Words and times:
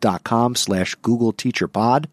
chrisnesi.com 0.00 0.54
slash 0.54 0.94
Google 0.96 1.32
Teacher 1.32 1.68
Pod, 1.68 2.08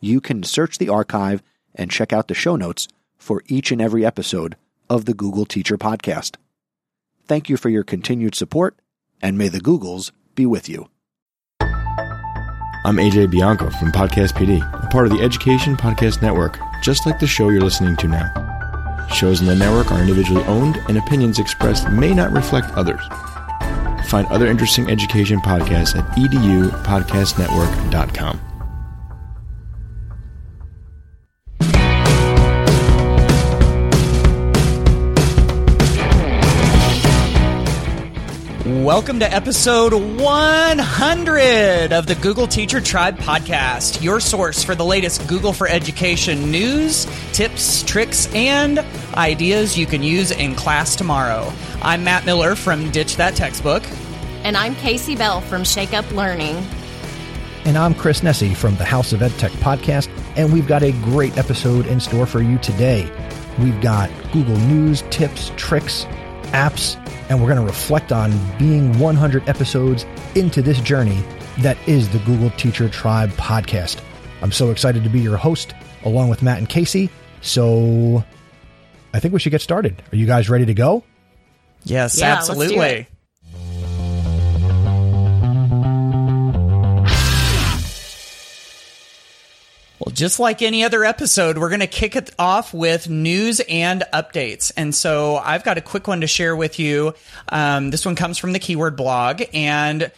you 0.00 0.20
can 0.20 0.42
search 0.42 0.78
the 0.78 0.88
archive 0.88 1.42
and 1.74 1.90
check 1.90 2.12
out 2.12 2.28
the 2.28 2.34
show 2.34 2.56
notes 2.56 2.88
for 3.16 3.42
each 3.46 3.70
and 3.70 3.80
every 3.80 4.04
episode 4.04 4.56
of 4.88 5.04
the 5.04 5.14
Google 5.14 5.44
Teacher 5.44 5.78
Podcast. 5.78 6.36
Thank 7.26 7.48
you 7.48 7.56
for 7.56 7.68
your 7.68 7.84
continued 7.84 8.34
support, 8.34 8.76
and 9.22 9.38
may 9.38 9.48
the 9.48 9.60
Googles 9.60 10.10
be 10.34 10.46
with 10.46 10.68
you. 10.68 10.88
I'm 12.82 12.96
AJ 12.96 13.30
Bianco 13.30 13.68
from 13.70 13.92
Podcast 13.92 14.32
PD, 14.32 14.58
a 14.84 14.88
part 14.88 15.06
of 15.06 15.12
the 15.12 15.22
Education 15.22 15.76
Podcast 15.76 16.22
Network, 16.22 16.58
just 16.82 17.04
like 17.04 17.18
the 17.18 17.26
show 17.26 17.50
you're 17.50 17.60
listening 17.60 17.94
to 17.96 18.08
now. 18.08 19.06
Shows 19.12 19.40
in 19.40 19.46
the 19.46 19.54
network 19.54 19.92
are 19.92 20.00
individually 20.00 20.42
owned, 20.44 20.76
and 20.88 20.96
opinions 20.96 21.38
expressed 21.38 21.90
may 21.90 22.14
not 22.14 22.32
reflect 22.32 22.70
others. 22.70 23.02
Find 24.10 24.26
other 24.26 24.48
interesting 24.48 24.90
education 24.90 25.38
podcasts 25.38 25.96
at 25.96 26.04
edupodcastnetwork.com. 26.16 28.40
Welcome 38.84 39.20
to 39.20 39.32
episode 39.32 39.94
100 39.94 41.92
of 41.92 42.08
the 42.08 42.16
Google 42.16 42.48
Teacher 42.48 42.80
Tribe 42.80 43.16
podcast, 43.18 44.02
your 44.02 44.18
source 44.18 44.64
for 44.64 44.74
the 44.74 44.84
latest 44.84 45.28
Google 45.28 45.52
for 45.52 45.68
Education 45.68 46.50
news, 46.50 47.06
tips, 47.32 47.84
tricks, 47.84 48.28
and 48.34 48.80
ideas 49.14 49.78
you 49.78 49.86
can 49.86 50.02
use 50.02 50.32
in 50.32 50.56
class 50.56 50.96
tomorrow. 50.96 51.52
I'm 51.80 52.02
Matt 52.02 52.26
Miller 52.26 52.56
from 52.56 52.90
Ditch 52.90 53.14
That 53.16 53.36
Textbook. 53.36 53.84
And 54.42 54.56
I'm 54.56 54.74
Kasey 54.76 55.16
Bell 55.16 55.40
from 55.40 55.64
Shake 55.64 55.92
Up 55.92 56.10
Learning. 56.12 56.56
And 57.64 57.76
I'm 57.76 57.94
Chris 57.94 58.20
Nesi 58.22 58.56
from 58.56 58.74
the 58.76 58.84
House 58.84 59.12
of 59.12 59.20
EdTech 59.20 59.50
podcast, 59.60 60.08
and 60.36 60.52
we've 60.52 60.66
got 60.66 60.82
a 60.82 60.92
great 60.92 61.36
episode 61.36 61.86
in 61.86 62.00
store 62.00 62.24
for 62.26 62.40
you 62.40 62.56
today. 62.58 63.10
We've 63.58 63.78
got 63.82 64.10
Google 64.32 64.56
News, 64.56 65.02
tips, 65.10 65.52
tricks, 65.56 66.04
apps, 66.52 66.96
and 67.28 67.38
we're 67.40 67.48
going 67.54 67.60
to 67.60 67.66
reflect 67.66 68.12
on 68.12 68.32
being 68.58 68.98
100 68.98 69.46
episodes 69.48 70.06
into 70.34 70.62
this 70.62 70.80
journey 70.80 71.22
that 71.58 71.76
is 71.86 72.08
the 72.08 72.18
Google 72.20 72.50
Teacher 72.50 72.88
Tribe 72.88 73.30
podcast. 73.32 74.00
I'm 74.40 74.52
so 74.52 74.70
excited 74.70 75.04
to 75.04 75.10
be 75.10 75.20
your 75.20 75.36
host 75.36 75.74
along 76.04 76.30
with 76.30 76.42
Matt 76.42 76.58
and 76.58 76.68
Kasey. 76.68 77.10
So 77.42 78.24
I 79.12 79.20
think 79.20 79.34
we 79.34 79.40
should 79.40 79.50
get 79.50 79.60
started. 79.60 80.02
Are 80.12 80.16
you 80.16 80.26
guys 80.26 80.48
ready 80.48 80.64
to 80.64 80.74
go? 80.74 81.04
Yes, 81.84 82.18
Yeah, 82.18 82.34
let's 82.36 82.46
do 82.46 82.52
absolutely. 82.52 83.06
Well, 90.00 90.14
just 90.14 90.40
like 90.40 90.62
any 90.62 90.82
other 90.82 91.04
episode, 91.04 91.58
we're 91.58 91.68
going 91.68 91.80
to 91.80 91.86
kick 91.86 92.16
it 92.16 92.30
off 92.38 92.72
with 92.72 93.10
news 93.10 93.60
and 93.68 94.02
updates. 94.14 94.72
And 94.74 94.94
so 94.94 95.36
I've 95.36 95.62
got 95.62 95.76
a 95.76 95.82
quick 95.82 96.08
one 96.08 96.22
to 96.22 96.26
share 96.26 96.56
with 96.56 96.78
you. 96.78 97.12
Um, 97.50 97.90
this 97.90 98.06
one 98.06 98.14
comes 98.14 98.38
from 98.38 98.54
the 98.54 98.58
Keyword 98.58 98.96
blog. 98.96 99.42
And 99.52 100.10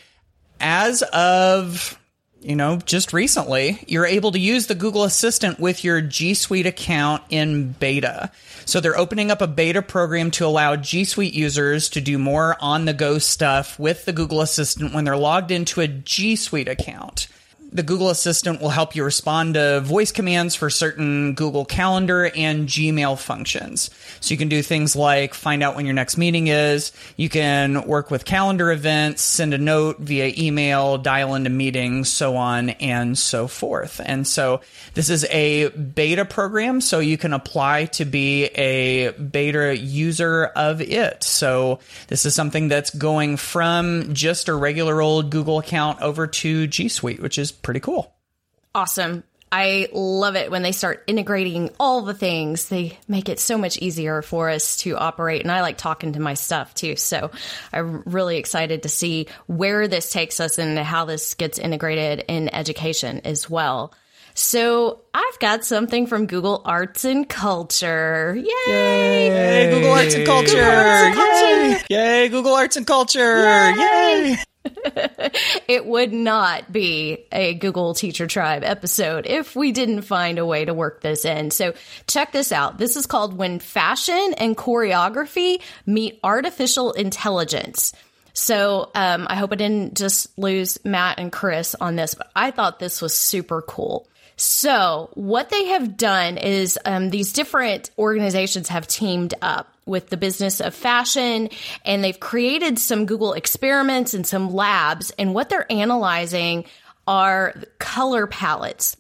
as 0.61 1.03
of, 1.03 1.99
you 2.41 2.55
know, 2.55 2.77
just 2.77 3.13
recently, 3.13 3.85
you're 3.89 4.07
able 4.07 4.31
to 4.31 4.39
use 4.39 4.69
the 4.69 4.77
Google 4.77 5.03
Assistant 5.03 5.59
with 5.59 5.83
your 5.83 6.01
G 6.01 6.35
Suite 6.35 6.67
account 6.67 7.25
in 7.29 7.73
beta. 7.73 8.31
So 8.65 8.79
they're 8.79 8.97
opening 8.97 9.33
up 9.33 9.41
a 9.41 9.49
beta 9.49 9.83
program 9.83 10.31
to 10.33 10.47
allow 10.47 10.77
G 10.77 11.05
Suite 11.05 11.35
users 11.35 11.89
to 11.91 12.01
do 12.01 12.19
more 12.19 12.57
on 12.61 12.85
the 12.85 12.95
go 12.95 13.19
stuff 13.19 13.81
with 13.81 14.05
the 14.05 14.13
Google 14.13 14.43
Assistant 14.43 14.95
when 14.95 15.03
they're 15.03 15.17
logged 15.17 15.51
into 15.51 15.81
a 15.81 15.89
G 15.89 16.37
Suite 16.37 16.69
account 16.69 17.27
the 17.73 17.83
Google 17.83 18.11
Assistant 18.11 18.61
will 18.61 18.69
help 18.69 18.95
you 18.95 19.03
respond 19.03 19.55
to 19.55 19.81
voice 19.81 20.13
commands 20.13 20.55
for 20.55 20.69
certain 20.69 21.33
Google 21.33 21.65
Calendar 21.65 22.31
and 22.37 22.69
Gmail 22.69 23.19
functions. 23.19 23.89
So 24.21 24.33
you 24.33 24.39
can 24.39 24.49
do 24.49 24.63
things 24.63 24.95
like 24.95 25.33
find 25.33 25.63
out 25.63 25.75
when 25.75 25.87
your 25.87 25.95
next 25.95 26.19
meeting 26.19 26.49
is. 26.49 26.93
You 27.17 27.31
can 27.31 27.87
work 27.87 28.11
with 28.11 28.27
calendar 28.27 28.71
events, 28.71 29.23
send 29.23 29.55
a 29.55 29.59
note 29.59 30.01
via 30.01 30.33
email, 30.37 30.99
dial 30.99 31.35
into 31.35 31.49
meetings, 31.49 32.13
so 32.13 32.37
on 32.37 32.71
and 32.71 33.17
so 33.17 33.49
forth. 33.49 34.01
And 34.05 34.27
so 34.27 34.61
this 34.93 35.09
is 35.09 35.25
a 35.31 35.71
beta 35.71 36.27
program, 36.27 36.83
so 36.83 36.99
you 36.99 37.17
can 37.17 37.33
apply 37.33 37.87
to 37.87 38.05
be 38.05 38.45
a 38.45 39.13
beta 39.13 39.77
user 39.77 40.45
of 40.45 40.83
it. 40.83 41.25
So 41.25 41.79
this 42.09 42.27
is 42.27 42.35
something 42.35 42.69
that's 42.69 42.91
going 42.91 43.39
from 43.39 44.13
just 44.13 44.49
a 44.49 44.55
regular 44.55 45.01
old 45.01 45.31
Google 45.31 45.59
account 45.59 46.03
over 46.03 46.27
to 46.27 46.67
G 46.67 46.89
Suite, 46.89 47.21
which 47.21 47.39
is 47.39 47.51
pretty 47.63 47.81
cool. 47.81 48.15
Awesome. 48.75 49.25
I 49.55 49.89
love 49.93 50.35
it 50.35 50.51
when 50.51 50.63
they 50.63 50.73
start 50.73 51.05
integrating 51.07 51.71
all 51.79 52.01
the 52.01 52.15
things. 52.15 52.71
They 52.71 52.99
make 53.07 53.29
it 53.29 53.39
so 53.39 53.59
much 53.59 53.77
easier 53.77 54.23
for 54.23 54.49
us 54.49 54.79
to 54.79 54.97
operate. 54.97 55.43
And 55.43 55.53
I 55.53 55.61
like 55.61 55.77
talking 55.77 56.15
to 56.15 56.21
my 56.21 56.33
stuff 56.33 56.75
too. 56.75 56.97
So 56.97 57.31
I'm 57.71 58.03
really 58.07 58.39
excited 58.39 58.85
to 58.85 58.89
see 58.89 59.29
where 59.47 59.89
this 59.89 60.11
takes 60.11 60.41
us 60.41 60.57
and 60.57 60.79
how 60.79 61.05
this 61.05 61.35
gets 61.35 61.59
integrated 61.59 62.25
in 62.29 62.49
education 62.55 63.21
as 63.25 63.51
well. 63.51 63.93
So 64.33 65.03
I've 65.13 65.39
got 65.39 65.67
something 65.67 66.07
from 66.07 66.25
Google 66.27 66.63
Arts 66.65 67.05
and 67.05 67.29
Culture. 67.29 68.35
Yay! 68.35 69.27
Yay, 69.27 69.71
Google 69.71 69.93
Arts 69.93 70.15
and 70.15 70.27
Culture! 70.27 70.51
Google 70.53 70.71
Arts 70.71 71.03
and 71.03 71.15
Culture! 71.15 71.87
Yay, 71.91 72.29
Google 72.31 72.55
Arts 72.55 72.77
and 72.79 72.87
Culture! 72.87 73.73
Yay! 73.73 74.37
it 75.69 75.87
would 75.87 76.13
not 76.13 76.71
be 76.71 77.27
a 77.33 77.55
Google 77.55 77.95
Teacher 77.95 78.27
Tribe 78.27 78.63
episode 78.65 79.27
if 79.27 79.57
we 79.57 79.73
didn't 79.73 80.03
find 80.03 80.39
a 80.39 80.47
way 80.47 80.65
to 80.65 80.75
work 80.75 81.01
this 81.01 81.25
in. 81.25 81.51
So 81.51 81.75
check 82.07 82.33
this 82.33 82.53
out. 82.53 82.79
This 82.79 82.97
is 82.97 83.07
called 83.07 83.37
When 83.37 83.59
Fashion 83.59 84.35
and 84.39 84.57
Choreography 84.57 85.61
Meet 85.87 86.21
Artificial 86.23 86.93
Intelligence. 86.93 87.93
So 88.35 88.91
um, 88.95 89.27
I 89.29 89.37
hope 89.37 89.53
I 89.53 89.57
didn't 89.57 89.97
just 89.97 90.37
lose 90.39 90.83
Matt 90.85 91.19
and 91.19 91.33
Chris 91.33 91.75
on 91.75 91.97
this, 91.97 92.15
but 92.15 92.31
I 92.35 92.51
thought 92.51 92.79
this 92.79 93.03
was 93.03 93.15
super 93.15 93.63
cool. 93.63 94.09
So, 94.37 95.11
what 95.13 95.51
they 95.51 95.67
have 95.67 95.97
done 95.97 96.39
is 96.39 96.79
um, 96.85 97.11
these 97.11 97.33
different 97.33 97.91
organizations 97.99 98.69
have 98.69 98.89
teamed 98.89 99.35
up 99.43 99.72
with 99.87 100.09
the 100.09 100.17
business 100.17 100.61
of 100.61 100.75
fashion 100.75 101.49
and 101.85 102.03
they've 102.03 102.21
created 102.21 102.79
some 102.79 103.07
Google 103.07 103.33
experiments 103.33 104.15
and 104.15 104.27
some 104.27 104.53
labs. 104.53 105.11
And 105.19 105.35
what 105.35 105.49
they're 105.49 105.71
analyzing 105.71 106.65
are 107.07 107.55
color 107.79 108.27
palettes. 108.27 108.97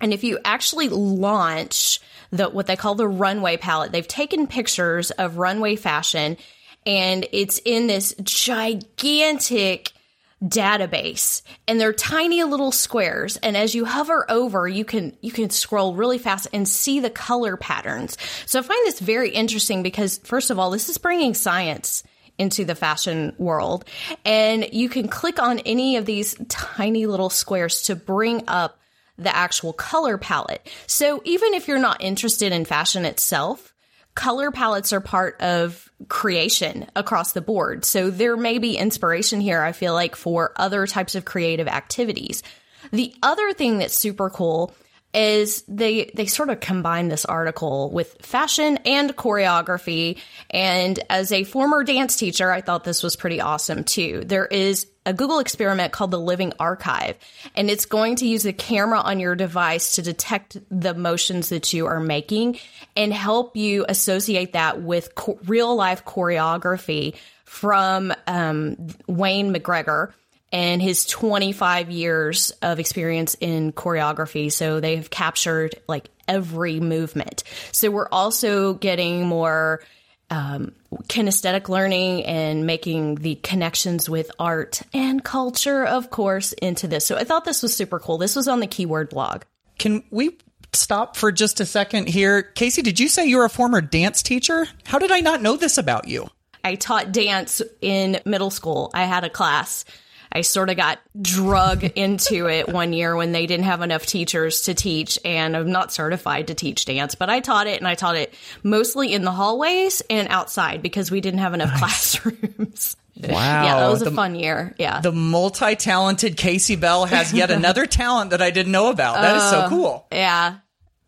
And 0.00 0.12
if 0.12 0.24
you 0.24 0.38
actually 0.44 0.88
launch 0.88 2.00
the 2.30 2.48
what 2.48 2.66
they 2.66 2.76
call 2.76 2.94
the 2.94 3.08
runway 3.08 3.56
palette, 3.56 3.92
they've 3.92 4.06
taken 4.06 4.46
pictures 4.46 5.10
of 5.12 5.38
runway 5.38 5.76
fashion 5.76 6.36
and 6.84 7.26
it's 7.32 7.60
in 7.64 7.86
this 7.86 8.14
gigantic 8.22 9.92
database 10.42 11.42
and 11.68 11.80
they're 11.80 11.92
tiny 11.92 12.42
little 12.42 12.72
squares 12.72 13.36
and 13.38 13.56
as 13.56 13.74
you 13.74 13.84
hover 13.84 14.28
over 14.28 14.66
you 14.66 14.84
can 14.84 15.16
you 15.20 15.30
can 15.30 15.50
scroll 15.50 15.94
really 15.94 16.18
fast 16.18 16.48
and 16.52 16.68
see 16.68 17.00
the 17.00 17.10
color 17.10 17.56
patterns. 17.56 18.16
So 18.46 18.58
i 18.58 18.62
find 18.62 18.86
this 18.86 18.98
very 18.98 19.30
interesting 19.30 19.82
because 19.82 20.18
first 20.18 20.50
of 20.50 20.58
all 20.58 20.70
this 20.70 20.88
is 20.88 20.98
bringing 20.98 21.34
science 21.34 22.02
into 22.38 22.64
the 22.64 22.74
fashion 22.74 23.34
world 23.38 23.84
and 24.24 24.68
you 24.72 24.88
can 24.88 25.06
click 25.06 25.40
on 25.40 25.60
any 25.60 25.96
of 25.96 26.06
these 26.06 26.34
tiny 26.48 27.06
little 27.06 27.30
squares 27.30 27.82
to 27.82 27.94
bring 27.94 28.42
up 28.48 28.78
the 29.18 29.34
actual 29.34 29.72
color 29.72 30.18
palette. 30.18 30.66
So 30.86 31.20
even 31.24 31.54
if 31.54 31.68
you're 31.68 31.78
not 31.78 32.02
interested 32.02 32.52
in 32.52 32.64
fashion 32.64 33.04
itself 33.04 33.71
color 34.14 34.50
palettes 34.50 34.92
are 34.92 35.00
part 35.00 35.40
of 35.40 35.90
creation 36.08 36.86
across 36.94 37.32
the 37.32 37.40
board. 37.40 37.84
So 37.84 38.10
there 38.10 38.36
may 38.36 38.58
be 38.58 38.76
inspiration 38.76 39.40
here, 39.40 39.62
I 39.62 39.72
feel 39.72 39.94
like, 39.94 40.16
for 40.16 40.52
other 40.56 40.86
types 40.86 41.14
of 41.14 41.24
creative 41.24 41.68
activities. 41.68 42.42
The 42.90 43.14
other 43.22 43.52
thing 43.52 43.78
that's 43.78 43.96
super 43.96 44.28
cool 44.28 44.74
is 45.14 45.62
they 45.68 46.10
they 46.14 46.26
sort 46.26 46.48
of 46.48 46.60
combine 46.60 47.08
this 47.08 47.24
article 47.24 47.90
with 47.90 48.16
fashion 48.22 48.78
and 48.86 49.14
choreography 49.14 50.18
and 50.48 50.98
as 51.10 51.32
a 51.32 51.44
former 51.44 51.84
dance 51.84 52.16
teacher 52.16 52.50
I 52.50 52.62
thought 52.62 52.84
this 52.84 53.02
was 53.02 53.14
pretty 53.14 53.40
awesome 53.40 53.84
too. 53.84 54.22
There 54.24 54.46
is 54.46 54.86
a 55.04 55.12
Google 55.12 55.40
experiment 55.40 55.92
called 55.92 56.10
the 56.10 56.20
Living 56.20 56.52
Archive, 56.58 57.16
and 57.56 57.68
it's 57.68 57.86
going 57.86 58.16
to 58.16 58.26
use 58.26 58.46
a 58.46 58.52
camera 58.52 59.00
on 59.00 59.20
your 59.20 59.34
device 59.34 59.96
to 59.96 60.02
detect 60.02 60.58
the 60.70 60.94
motions 60.94 61.48
that 61.48 61.72
you 61.72 61.86
are 61.86 62.00
making 62.00 62.58
and 62.96 63.12
help 63.12 63.56
you 63.56 63.84
associate 63.88 64.52
that 64.52 64.82
with 64.82 65.14
co- 65.14 65.38
real 65.46 65.74
life 65.74 66.04
choreography 66.04 67.16
from 67.44 68.12
um, 68.26 68.76
Wayne 69.06 69.52
McGregor 69.52 70.12
and 70.52 70.82
his 70.82 71.06
25 71.06 71.90
years 71.90 72.50
of 72.62 72.78
experience 72.78 73.36
in 73.40 73.72
choreography. 73.72 74.52
So 74.52 74.80
they 74.80 74.96
have 74.96 75.10
captured 75.10 75.74
like 75.88 76.10
every 76.28 76.78
movement. 76.78 77.42
So 77.72 77.90
we're 77.90 78.08
also 78.10 78.74
getting 78.74 79.26
more 79.26 79.82
um, 80.32 80.72
kinesthetic 81.08 81.68
learning 81.68 82.24
and 82.24 82.66
making 82.66 83.16
the 83.16 83.34
connections 83.36 84.08
with 84.08 84.30
art 84.38 84.80
and 84.94 85.22
culture, 85.22 85.84
of 85.84 86.08
course, 86.08 86.52
into 86.54 86.88
this. 86.88 87.04
So 87.04 87.16
I 87.16 87.24
thought 87.24 87.44
this 87.44 87.62
was 87.62 87.76
super 87.76 87.98
cool. 87.98 88.16
This 88.16 88.34
was 88.34 88.48
on 88.48 88.60
the 88.60 88.66
keyword 88.66 89.10
blog. 89.10 89.42
Can 89.78 90.02
we 90.10 90.38
stop 90.72 91.16
for 91.18 91.32
just 91.32 91.60
a 91.60 91.66
second 91.66 92.08
here? 92.08 92.50
Kasey, 92.54 92.82
did 92.82 92.98
you 92.98 93.08
say 93.08 93.26
you're 93.26 93.44
a 93.44 93.50
former 93.50 93.82
dance 93.82 94.22
teacher? 94.22 94.66
How 94.86 94.98
did 94.98 95.12
I 95.12 95.20
not 95.20 95.42
know 95.42 95.56
this 95.56 95.76
about 95.76 96.08
you? 96.08 96.28
I 96.64 96.76
taught 96.76 97.12
dance 97.12 97.60
in 97.82 98.18
middle 98.24 98.50
school. 98.50 98.90
I 98.94 99.04
had 99.04 99.24
a 99.24 99.30
class 99.30 99.84
I 100.32 100.40
sort 100.40 100.70
of 100.70 100.76
got 100.76 100.98
drug 101.20 101.84
into 101.84 102.48
it 102.48 102.68
one 102.68 102.92
year 102.92 103.14
when 103.14 103.32
they 103.32 103.46
didn't 103.46 103.66
have 103.66 103.82
enough 103.82 104.06
teachers 104.06 104.62
to 104.62 104.74
teach, 104.74 105.18
and 105.24 105.56
I'm 105.56 105.70
not 105.70 105.92
certified 105.92 106.48
to 106.48 106.54
teach 106.54 106.84
dance, 106.86 107.14
but 107.14 107.28
I 107.28 107.40
taught 107.40 107.66
it, 107.66 107.78
and 107.78 107.86
I 107.86 107.94
taught 107.94 108.16
it 108.16 108.34
mostly 108.62 109.12
in 109.12 109.22
the 109.22 109.30
hallways 109.30 110.02
and 110.08 110.28
outside 110.28 110.82
because 110.82 111.10
we 111.10 111.20
didn't 111.20 111.40
have 111.40 111.54
enough 111.54 111.70
nice. 111.70 111.78
classrooms. 112.18 112.96
Wow. 113.14 113.28
yeah, 113.62 113.76
that 113.76 113.88
was 113.88 114.00
a 114.00 114.06
the, 114.06 114.10
fun 114.10 114.34
year. 114.34 114.74
Yeah. 114.78 115.02
The 115.02 115.12
multi 115.12 115.76
talented 115.76 116.36
Kasey 116.36 116.80
Bell 116.80 117.04
has 117.04 117.32
yet 117.32 117.50
another 117.50 117.84
talent 117.86 118.30
that 118.30 118.40
I 118.40 118.50
didn't 118.50 118.72
know 118.72 118.88
about. 118.88 119.16
That 119.16 119.34
uh, 119.34 119.36
is 119.36 119.50
so 119.50 119.58
uh, 119.60 119.68
cool. 119.68 120.06
Yeah. 120.10 120.56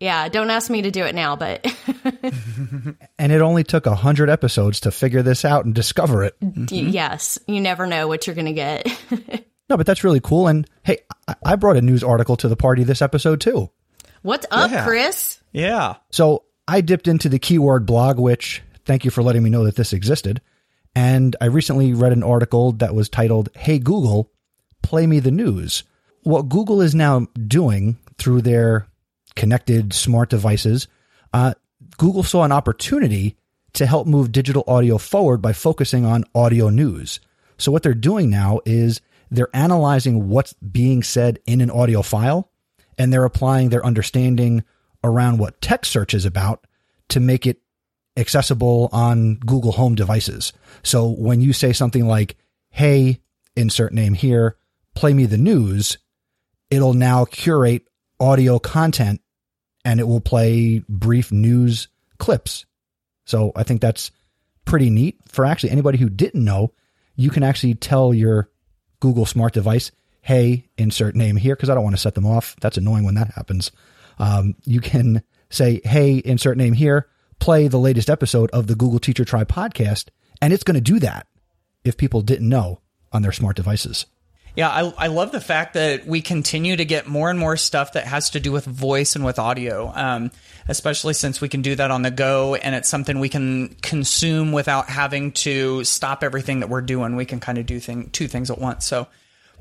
Yeah. 0.01 0.29
Don't 0.29 0.51
ask 0.51 0.71
me 0.71 0.83
to 0.83 0.91
do 0.91 1.05
it 1.05 1.15
now, 1.15 1.37
but. 1.37 1.65
and 3.19 3.33
it 3.33 3.41
only 3.41 3.65
took 3.65 3.87
a 3.87 3.95
hundred 3.95 4.29
episodes 4.31 4.81
to 4.81 4.91
figure 4.91 5.23
this 5.23 5.45
out 5.45 5.65
and 5.65 5.75
discover 5.75 6.25
it. 6.25 6.37
Mm-hmm. 6.55 6.89
Yes, 6.91 7.39
you 7.47 7.61
never 7.61 7.87
know 7.87 8.07
what 8.07 8.27
you're 8.27 8.37
going 8.37 8.47
to 8.47 8.53
get. 8.53 8.87
no, 9.69 9.77
but 9.77 9.87
that's 9.87 10.05
really 10.05 10.21
cool. 10.21 10.47
And 10.47 10.69
hey, 10.83 10.99
I 11.45 11.57
brought 11.57 11.77
a 11.77 11.83
news 11.83 12.05
article 12.05 12.37
to 12.37 12.49
the 12.49 12.57
party 12.57 12.85
this 12.85 13.03
episode 13.03 13.41
too. 13.41 13.71
What's 14.23 14.47
up, 14.51 14.71
yeah. 14.71 14.85
Chris? 14.85 15.41
Yeah. 15.53 15.97
So 16.11 16.45
I 16.67 16.81
dipped 16.81 17.09
into 17.09 17.29
the 17.29 17.39
keyword 17.39 17.87
blog, 17.87 18.19
which 18.19 18.63
thank 18.85 19.05
you 19.05 19.11
for 19.11 19.23
letting 19.23 19.43
me 19.43 19.51
know 19.51 19.65
that 19.65 19.77
this 19.77 19.93
existed. 19.93 20.41
And 20.95 21.35
I 21.41 21.47
recently 21.47 21.93
read 21.93 22.13
an 22.13 22.23
article 22.23 22.73
that 22.73 22.95
was 22.95 23.09
titled, 23.09 23.49
Hey 23.57 23.79
Google, 23.79 24.31
play 24.83 25.07
me 25.07 25.21
the 25.21 25.31
news. 25.31 25.83
What 26.23 26.49
Google 26.49 26.81
is 26.81 26.95
now 26.95 27.27
doing 27.47 27.99
through 28.17 28.43
their 28.43 28.87
connected 29.37 29.93
smart 29.93 30.31
devices, 30.31 30.89
uh, 31.33 31.55
Google 31.99 32.23
saw 32.23 32.45
an 32.45 32.53
opportunity 32.53 33.37
to 33.75 33.87
help 33.87 34.07
move 34.07 34.33
digital 34.33 34.65
audio 34.67 34.99
forward 34.99 35.43
by 35.43 35.53
focusing 35.53 36.05
on 36.05 36.25
audio 36.35 36.69
news. 36.69 37.21
So 37.59 37.73
what 37.73 37.83
they're 37.83 37.95
doing 37.95 38.31
now 38.31 38.61
is 38.65 39.01
they're 39.31 39.55
analyzing 39.55 40.29
what's 40.29 40.53
being 40.55 41.03
said 41.03 41.41
in 41.47 41.61
an 41.61 41.71
audio 41.71 42.03
file 42.03 42.51
and 42.99 43.13
they're 43.13 43.25
applying 43.25 43.69
their 43.69 43.85
understanding 43.85 44.63
around 45.03 45.39
what 45.39 45.61
text 45.61 45.91
search 45.91 46.15
is 46.15 46.25
about 46.25 46.67
to 47.09 47.21
make 47.21 47.47
it 47.47 47.61
accessible 48.17 48.89
on 48.93 49.35
Google 49.35 49.73
Home 49.73 49.95
devices. 49.95 50.53
So 50.83 51.09
when 51.09 51.41
you 51.41 51.53
say 51.53 51.73
something 51.73 52.07
like, 52.07 52.37
Hey, 52.71 53.21
insert 53.57 53.93
name 53.93 54.15
here, 54.15 54.57
play 54.95 55.13
me 55.13 55.27
the 55.27 55.39
news, 55.39 55.99
it'll 56.71 56.95
now 56.95 57.25
curate 57.25 57.87
audio 58.21 58.59
content 58.59 59.21
and 59.85 60.01
it 60.01 60.09
will 60.09 60.21
play 60.21 60.83
brief 60.89 61.31
news 61.31 61.89
clips. 62.19 62.67
So 63.27 63.53
I 63.57 63.63
think 63.63 63.81
that's 63.81 64.11
pretty 64.65 64.91
neat 64.91 65.19
for 65.29 65.45
actually 65.45 65.71
anybody 65.71 65.99
who 65.99 66.09
didn't 66.09 66.45
know. 66.45 66.73
You 67.17 67.31
can 67.31 67.43
actually 67.43 67.75
tell 67.75 68.13
your 68.15 68.51
Google 69.01 69.27
smart 69.27 69.53
device, 69.53 69.93
hey, 70.23 70.69
insert 70.79 71.15
name 71.15 71.37
here, 71.37 71.55
because 71.55 71.71
I 71.71 71.75
don't 71.75 71.85
want 71.85 71.97
to 71.97 72.03
set 72.03 72.15
them 72.15 72.27
off. 72.27 72.57
That's 72.61 72.79
annoying 72.79 73.05
when 73.05 73.15
that 73.15 73.35
happens. 73.35 73.71
Um, 74.19 74.55
you 74.65 74.81
can 74.81 75.23
say, 75.51 75.81
hey, 75.85 76.17
insert 76.17 76.57
name 76.57 76.73
here, 76.73 77.09
play 77.39 77.69
the 77.69 77.79
latest 77.79 78.09
episode 78.09 78.51
of 78.51 78.67
the 78.67 78.75
Google 78.75 78.99
Teacher 78.99 79.25
Tribe 79.25 79.49
podcast, 79.49 80.09
and 80.41 80.53
it's 80.53 80.65
going 80.65 80.77
to 80.77 80.81
do 80.81 80.99
that 81.01 81.27
if 81.85 81.97
people 81.97 82.23
didn't 82.23 82.49
know 82.49 82.81
on 83.13 83.23
their 83.23 83.33
smart 83.33 83.57
devices. 83.57 84.07
Yeah, 84.57 84.69
I, 84.69 84.93
I 84.97 85.07
love 85.09 85.33
the 85.33 85.41
fact 85.41 85.75
that 85.75 86.07
we 86.07 86.23
continue 86.23 86.77
to 86.77 86.85
get 86.85 87.09
more 87.09 87.29
and 87.29 87.39
more 87.39 87.57
stuff 87.57 87.95
that 87.95 88.07
has 88.07 88.31
to 88.31 88.41
do 88.41 88.53
with 88.53 88.65
voice 88.65 89.17
and 89.17 89.25
with 89.25 89.41
audio, 89.41 89.93
um, 89.95 90.31
especially 90.69 91.15
since 91.15 91.41
we 91.41 91.49
can 91.49 91.61
do 91.61 91.75
that 91.75 91.91
on 91.91 92.03
the 92.03 92.13
go 92.13 92.55
and 92.55 92.75
it's 92.75 92.89
something 92.89 93.19
we 93.19 93.29
can 93.29 93.75
consume 93.83 94.53
without 94.53 94.89
having 94.89 95.33
to 95.33 95.83
stop 95.83 96.23
everything 96.23 96.61
that 96.61 96.69
we're 96.69 96.83
doing. 96.83 97.17
We 97.17 97.25
can 97.25 97.41
kind 97.41 97.59
of 97.59 97.67
do 97.67 97.81
thing, 97.81 98.11
two 98.11 98.29
things 98.29 98.49
at 98.51 98.59
once. 98.59 98.85
So, 98.85 99.09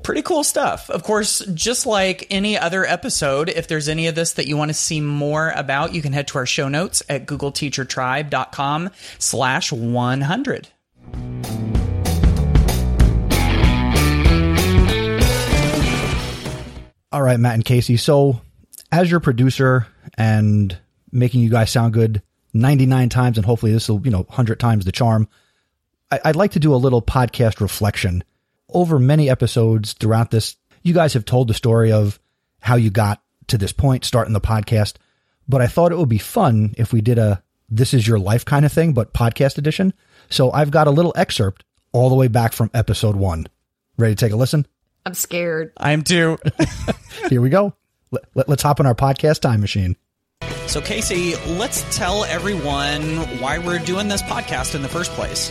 pretty 0.04 0.22
cool 0.22 0.44
stuff. 0.44 0.88
Of 0.90 1.02
course, 1.02 1.40
just 1.54 1.86
like 1.86 2.26
any 2.30 2.56
other 2.56 2.84
episode, 2.84 3.48
if 3.48 3.66
there's 3.66 3.88
any 3.88 4.06
of 4.06 4.14
this 4.14 4.34
that 4.34 4.46
you 4.46 4.56
want 4.56 4.68
to 4.68 4.74
see 4.74 5.00
more 5.00 5.50
about, 5.50 5.92
you 5.94 6.02
can 6.02 6.12
head 6.12 6.28
to 6.28 6.38
our 6.38 6.46
show 6.46 6.68
notes 6.68 7.02
at 7.08 7.26
googleteachertribe.com 7.26 8.90
slash 9.18 9.72
100. 9.72 10.68
All 17.14 17.22
right, 17.22 17.38
Matt 17.38 17.54
and 17.54 17.64
Kasey. 17.64 17.96
So, 17.96 18.40
as 18.90 19.08
your 19.08 19.20
producer 19.20 19.86
and 20.18 20.76
making 21.12 21.42
you 21.42 21.48
guys 21.48 21.70
sound 21.70 21.94
good 21.94 22.20
99 22.54 23.08
times, 23.08 23.38
and 23.38 23.46
hopefully 23.46 23.72
this 23.72 23.88
will, 23.88 24.00
you 24.04 24.10
know, 24.10 24.22
100 24.22 24.58
times 24.58 24.84
the 24.84 24.90
charm, 24.90 25.28
I'd 26.10 26.34
like 26.34 26.50
to 26.52 26.58
do 26.58 26.74
a 26.74 26.76
little 26.76 27.00
podcast 27.00 27.60
reflection. 27.60 28.24
Over 28.68 28.98
many 28.98 29.30
episodes 29.30 29.92
throughout 29.92 30.32
this, 30.32 30.56
you 30.82 30.92
guys 30.92 31.14
have 31.14 31.24
told 31.24 31.46
the 31.46 31.54
story 31.54 31.92
of 31.92 32.18
how 32.58 32.74
you 32.74 32.90
got 32.90 33.22
to 33.46 33.58
this 33.58 33.72
point, 33.72 34.04
starting 34.04 34.32
the 34.32 34.40
podcast. 34.40 34.94
But 35.48 35.60
I 35.60 35.68
thought 35.68 35.92
it 35.92 35.98
would 35.98 36.08
be 36.08 36.18
fun 36.18 36.74
if 36.76 36.92
we 36.92 37.00
did 37.00 37.18
a 37.18 37.44
this 37.68 37.94
is 37.94 38.08
your 38.08 38.18
life 38.18 38.44
kind 38.44 38.64
of 38.64 38.72
thing, 38.72 38.92
but 38.92 39.14
podcast 39.14 39.56
edition. 39.56 39.94
So 40.30 40.50
I've 40.50 40.72
got 40.72 40.88
a 40.88 40.90
little 40.90 41.12
excerpt 41.14 41.62
all 41.92 42.08
the 42.08 42.16
way 42.16 42.26
back 42.26 42.52
from 42.52 42.72
episode 42.74 43.14
one. 43.14 43.46
Ready 43.96 44.16
to 44.16 44.20
take 44.20 44.32
a 44.32 44.36
listen? 44.36 44.66
I'm 45.06 45.14
scared. 45.14 45.72
I 45.76 45.92
am 45.92 46.02
too. 46.02 46.38
Here 47.28 47.40
we 47.40 47.50
go. 47.50 47.74
Let, 48.10 48.24
let, 48.34 48.48
let's 48.48 48.62
hop 48.62 48.80
in 48.80 48.86
our 48.86 48.94
podcast 48.94 49.40
time 49.40 49.60
machine. 49.60 49.96
So, 50.66 50.80
Kasey, 50.80 51.36
let's 51.58 51.84
tell 51.96 52.24
everyone 52.24 53.02
why 53.38 53.58
we're 53.58 53.78
doing 53.78 54.08
this 54.08 54.22
podcast 54.22 54.74
in 54.74 54.82
the 54.82 54.88
first 54.88 55.10
place. 55.12 55.50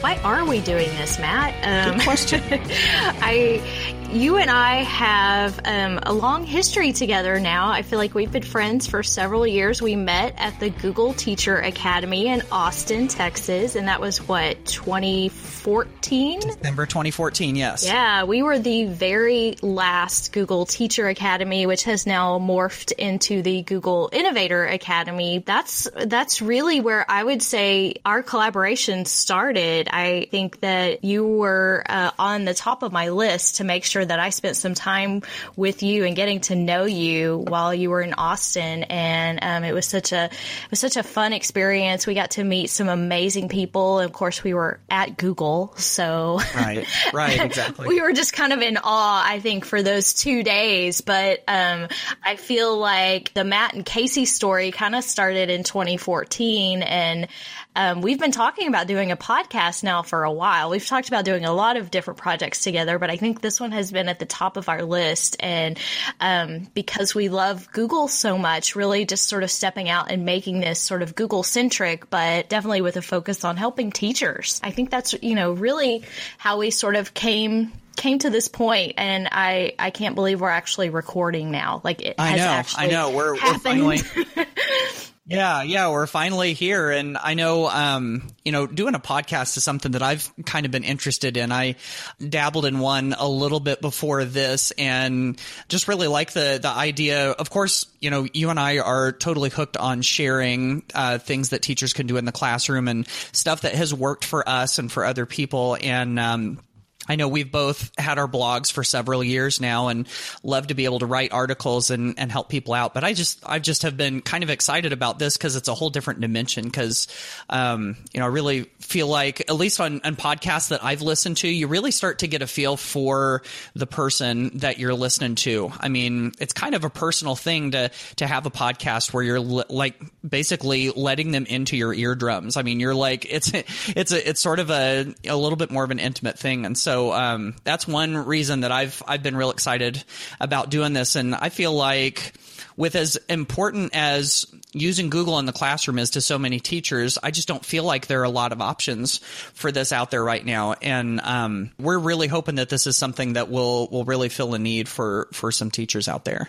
Why 0.00 0.16
are 0.24 0.44
we 0.44 0.60
doing 0.60 0.88
this, 0.96 1.18
Matt? 1.18 1.54
Um, 1.64 1.96
Good 1.96 2.04
question. 2.04 2.42
I 2.50 3.62
you 4.10 4.36
and 4.36 4.48
I 4.48 4.82
have 4.84 5.60
um, 5.64 5.98
a 6.02 6.12
long 6.12 6.44
history 6.44 6.92
together 6.92 7.40
now. 7.40 7.70
I 7.70 7.82
feel 7.82 7.98
like 7.98 8.14
we've 8.14 8.30
been 8.30 8.42
friends 8.42 8.86
for 8.86 9.02
several 9.02 9.46
years. 9.46 9.82
We 9.82 9.96
met 9.96 10.34
at 10.38 10.60
the 10.60 10.70
Google 10.70 11.14
Teacher 11.14 11.56
Academy 11.58 12.28
in 12.28 12.42
Austin, 12.52 13.08
Texas, 13.08 13.74
and 13.74 13.88
that 13.88 14.00
was 14.00 14.26
what, 14.28 14.64
2014? 14.66 16.40
December 16.40 16.86
2014, 16.86 17.56
yes. 17.56 17.84
Yeah, 17.84 18.24
we 18.24 18.42
were 18.42 18.58
the 18.58 18.84
very 18.84 19.56
last 19.62 20.32
Google 20.32 20.64
Teacher 20.64 21.08
Academy, 21.08 21.66
which 21.66 21.84
has 21.84 22.06
now 22.06 22.38
morphed 22.38 22.92
into 22.92 23.42
the 23.42 23.62
Google 23.62 24.10
Innovator 24.12 24.64
Academy. 24.64 25.42
That's, 25.44 25.88
that's 26.06 26.40
really 26.40 26.80
where 26.80 27.04
I 27.10 27.24
would 27.24 27.42
say 27.42 27.96
our 28.04 28.22
collaboration 28.22 29.06
started. 29.06 29.88
I 29.90 30.28
think 30.30 30.60
that 30.60 31.04
you 31.04 31.26
were 31.26 31.84
uh, 31.88 32.12
on 32.18 32.44
the 32.44 32.54
top 32.54 32.84
of 32.84 32.92
my 32.92 33.08
list 33.08 33.56
to 33.56 33.64
make 33.64 33.84
sure 33.84 34.03
that 34.04 34.18
I 34.18 34.30
spent 34.30 34.56
some 34.56 34.74
time 34.74 35.22
with 35.56 35.82
you 35.82 36.04
and 36.04 36.16
getting 36.16 36.40
to 36.42 36.54
know 36.54 36.84
you 36.84 37.44
while 37.48 37.74
you 37.74 37.90
were 37.90 38.02
in 38.02 38.14
Austin. 38.14 38.84
And 38.84 39.38
um, 39.42 39.64
it 39.64 39.72
was 39.72 39.86
such 39.86 40.12
a 40.12 40.24
it 40.24 40.70
was 40.70 40.80
such 40.80 40.96
a 40.96 41.02
fun 41.02 41.32
experience. 41.32 42.06
We 42.06 42.14
got 42.14 42.32
to 42.32 42.44
meet 42.44 42.70
some 42.70 42.88
amazing 42.88 43.48
people. 43.48 43.98
And 43.98 44.08
of 44.08 44.12
course, 44.12 44.42
we 44.42 44.54
were 44.54 44.80
at 44.90 45.16
Google, 45.16 45.74
so 45.76 46.40
right, 46.54 46.86
right, 47.12 47.40
exactly. 47.44 47.88
we 47.88 48.00
were 48.00 48.12
just 48.12 48.32
kind 48.32 48.52
of 48.52 48.60
in 48.60 48.78
awe, 48.82 49.24
I 49.26 49.40
think, 49.40 49.64
for 49.64 49.82
those 49.82 50.14
two 50.14 50.42
days. 50.42 51.00
But 51.00 51.42
um, 51.48 51.88
I 52.22 52.36
feel 52.36 52.76
like 52.78 53.32
the 53.34 53.44
Matt 53.44 53.74
and 53.74 53.84
Kasey 53.84 54.26
story 54.26 54.70
kind 54.70 54.94
of 54.94 55.04
started 55.04 55.50
in 55.50 55.62
2014, 55.62 56.82
and 56.82 57.28
um, 57.76 58.02
we've 58.02 58.20
been 58.20 58.30
talking 58.30 58.68
about 58.68 58.86
doing 58.86 59.10
a 59.10 59.16
podcast 59.16 59.82
now 59.82 60.02
for 60.02 60.22
a 60.22 60.32
while. 60.32 60.70
We've 60.70 60.86
talked 60.86 61.08
about 61.08 61.24
doing 61.24 61.44
a 61.44 61.52
lot 61.52 61.76
of 61.76 61.90
different 61.90 62.18
projects 62.18 62.62
together, 62.62 62.98
but 63.00 63.10
I 63.10 63.16
think 63.16 63.40
this 63.40 63.60
one 63.60 63.72
has 63.72 63.83
been 63.90 64.08
at 64.08 64.18
the 64.18 64.26
top 64.26 64.56
of 64.56 64.68
our 64.68 64.82
list. 64.82 65.36
And 65.40 65.78
um, 66.20 66.68
because 66.74 67.14
we 67.14 67.28
love 67.28 67.70
Google 67.72 68.08
so 68.08 68.38
much, 68.38 68.76
really 68.76 69.04
just 69.04 69.26
sort 69.26 69.42
of 69.42 69.50
stepping 69.50 69.88
out 69.88 70.10
and 70.10 70.24
making 70.24 70.60
this 70.60 70.80
sort 70.80 71.02
of 71.02 71.14
Google 71.14 71.42
centric, 71.42 72.10
but 72.10 72.48
definitely 72.48 72.80
with 72.80 72.96
a 72.96 73.02
focus 73.02 73.44
on 73.44 73.56
helping 73.56 73.90
teachers. 73.92 74.60
I 74.62 74.70
think 74.70 74.90
that's, 74.90 75.14
you 75.22 75.34
know, 75.34 75.52
really 75.52 76.04
how 76.38 76.58
we 76.58 76.70
sort 76.70 76.96
of 76.96 77.14
came 77.14 77.72
came 77.96 78.18
to 78.18 78.28
this 78.28 78.48
point 78.48 78.94
and 78.98 79.28
I 79.30 79.74
I 79.78 79.90
can't 79.90 80.16
believe 80.16 80.40
we're 80.40 80.48
actually 80.48 80.90
recording 80.90 81.52
now. 81.52 81.80
Like 81.84 82.02
it 82.02 82.16
I 82.18 82.30
has 82.30 82.40
know, 82.40 82.46
actually 82.46 82.84
I 82.84 82.90
know. 82.90 83.10
We're, 83.10 83.34
we're 83.34 83.58
finally. 83.58 84.00
Yeah, 85.26 85.62
yeah, 85.62 85.90
we're 85.90 86.06
finally 86.06 86.52
here, 86.52 86.90
and 86.90 87.16
I 87.16 87.32
know, 87.32 87.66
um, 87.66 88.28
you 88.44 88.52
know, 88.52 88.66
doing 88.66 88.94
a 88.94 88.98
podcast 88.98 89.56
is 89.56 89.64
something 89.64 89.92
that 89.92 90.02
I've 90.02 90.30
kind 90.44 90.66
of 90.66 90.72
been 90.72 90.84
interested 90.84 91.38
in. 91.38 91.50
I 91.50 91.76
dabbled 92.20 92.66
in 92.66 92.78
one 92.78 93.14
a 93.18 93.26
little 93.26 93.60
bit 93.60 93.80
before 93.80 94.26
this, 94.26 94.70
and 94.72 95.40
just 95.70 95.88
really 95.88 96.08
like 96.08 96.32
the 96.34 96.58
the 96.60 96.68
idea. 96.68 97.30
Of 97.30 97.48
course, 97.48 97.86
you 98.00 98.10
know, 98.10 98.26
you 98.34 98.50
and 98.50 98.60
I 98.60 98.80
are 98.80 99.12
totally 99.12 99.48
hooked 99.48 99.78
on 99.78 100.02
sharing 100.02 100.82
uh, 100.94 101.16
things 101.16 101.48
that 101.50 101.62
teachers 101.62 101.94
can 101.94 102.06
do 102.06 102.18
in 102.18 102.26
the 102.26 102.32
classroom 102.32 102.86
and 102.86 103.08
stuff 103.32 103.62
that 103.62 103.74
has 103.74 103.94
worked 103.94 104.26
for 104.26 104.46
us 104.46 104.78
and 104.78 104.92
for 104.92 105.06
other 105.06 105.24
people, 105.24 105.78
and 105.80 106.20
um, 106.20 106.58
I 107.06 107.16
know 107.16 107.28
we've 107.28 107.52
both 107.52 107.90
had 107.98 108.18
our 108.18 108.26
blogs 108.26 108.72
for 108.72 108.82
several 108.82 109.22
years 109.22 109.60
now 109.60 109.88
and 109.88 110.08
love 110.42 110.68
to 110.68 110.74
be 110.74 110.86
able 110.86 111.00
to 111.00 111.06
write 111.06 111.32
articles 111.32 111.90
and, 111.90 112.18
and 112.18 112.32
help 112.32 112.48
people 112.48 112.72
out. 112.72 112.94
But 112.94 113.04
I 113.04 113.12
just, 113.12 113.42
I 113.44 113.58
just 113.58 113.82
have 113.82 113.96
been 113.98 114.22
kind 114.22 114.42
of 114.42 114.48
excited 114.48 114.94
about 114.94 115.18
this 115.18 115.36
because 115.36 115.54
it's 115.54 115.68
a 115.68 115.74
whole 115.74 115.90
different 115.90 116.20
dimension. 116.20 116.70
Cause, 116.70 117.08
um, 117.50 117.96
you 118.14 118.20
know, 118.20 118.26
I 118.26 118.30
really 118.30 118.62
feel 118.80 119.06
like, 119.06 119.40
at 119.40 119.54
least 119.54 119.80
on, 119.80 120.00
on 120.02 120.16
podcasts 120.16 120.68
that 120.68 120.82
I've 120.82 121.02
listened 121.02 121.36
to, 121.38 121.48
you 121.48 121.66
really 121.66 121.90
start 121.90 122.20
to 122.20 122.26
get 122.26 122.40
a 122.40 122.46
feel 122.46 122.78
for 122.78 123.42
the 123.74 123.86
person 123.86 124.58
that 124.58 124.78
you're 124.78 124.94
listening 124.94 125.34
to. 125.34 125.72
I 125.78 125.90
mean, 125.90 126.32
it's 126.38 126.54
kind 126.54 126.74
of 126.74 126.84
a 126.84 126.90
personal 126.90 127.36
thing 127.36 127.72
to, 127.72 127.90
to 128.16 128.26
have 128.26 128.46
a 128.46 128.50
podcast 128.50 129.12
where 129.12 129.22
you're 129.22 129.40
li- 129.40 129.64
like 129.68 130.00
basically 130.26 130.90
letting 130.90 131.32
them 131.32 131.44
into 131.44 131.76
your 131.76 131.92
eardrums. 131.92 132.56
I 132.56 132.62
mean, 132.62 132.80
you're 132.80 132.94
like, 132.94 133.26
it's, 133.28 133.52
it's 133.88 134.12
a, 134.12 134.28
it's 134.28 134.40
sort 134.40 134.58
of 134.58 134.70
a, 134.70 135.12
a 135.28 135.36
little 135.36 135.56
bit 135.56 135.70
more 135.70 135.84
of 135.84 135.90
an 135.90 135.98
intimate 135.98 136.38
thing. 136.38 136.64
And 136.64 136.78
so, 136.78 136.93
so 136.94 137.12
um, 137.12 137.56
that's 137.64 137.88
one 137.88 138.16
reason 138.16 138.60
that 138.60 138.70
I've 138.70 139.02
I've 139.06 139.22
been 139.22 139.36
real 139.36 139.50
excited 139.50 140.02
about 140.40 140.70
doing 140.70 140.92
this, 140.92 141.16
and 141.16 141.34
I 141.34 141.48
feel 141.48 141.72
like 141.72 142.34
with 142.76 142.94
as 142.94 143.16
important 143.28 143.96
as 143.96 144.46
using 144.72 145.10
Google 145.10 145.40
in 145.40 145.46
the 145.46 145.52
classroom 145.52 145.98
is 145.98 146.10
to 146.10 146.20
so 146.20 146.38
many 146.38 146.60
teachers, 146.60 147.18
I 147.20 147.32
just 147.32 147.48
don't 147.48 147.64
feel 147.64 147.82
like 147.82 148.06
there 148.06 148.20
are 148.20 148.24
a 148.24 148.30
lot 148.30 148.52
of 148.52 148.60
options 148.60 149.18
for 149.54 149.72
this 149.72 149.92
out 149.92 150.12
there 150.12 150.22
right 150.22 150.44
now, 150.44 150.74
and 150.74 151.20
um, 151.20 151.72
we're 151.80 151.98
really 151.98 152.28
hoping 152.28 152.56
that 152.56 152.68
this 152.68 152.86
is 152.86 152.96
something 152.96 153.32
that 153.32 153.50
will 153.50 153.88
will 153.88 154.04
really 154.04 154.28
fill 154.28 154.54
a 154.54 154.58
need 154.60 154.88
for 154.88 155.28
for 155.32 155.50
some 155.50 155.72
teachers 155.72 156.06
out 156.06 156.24
there. 156.24 156.48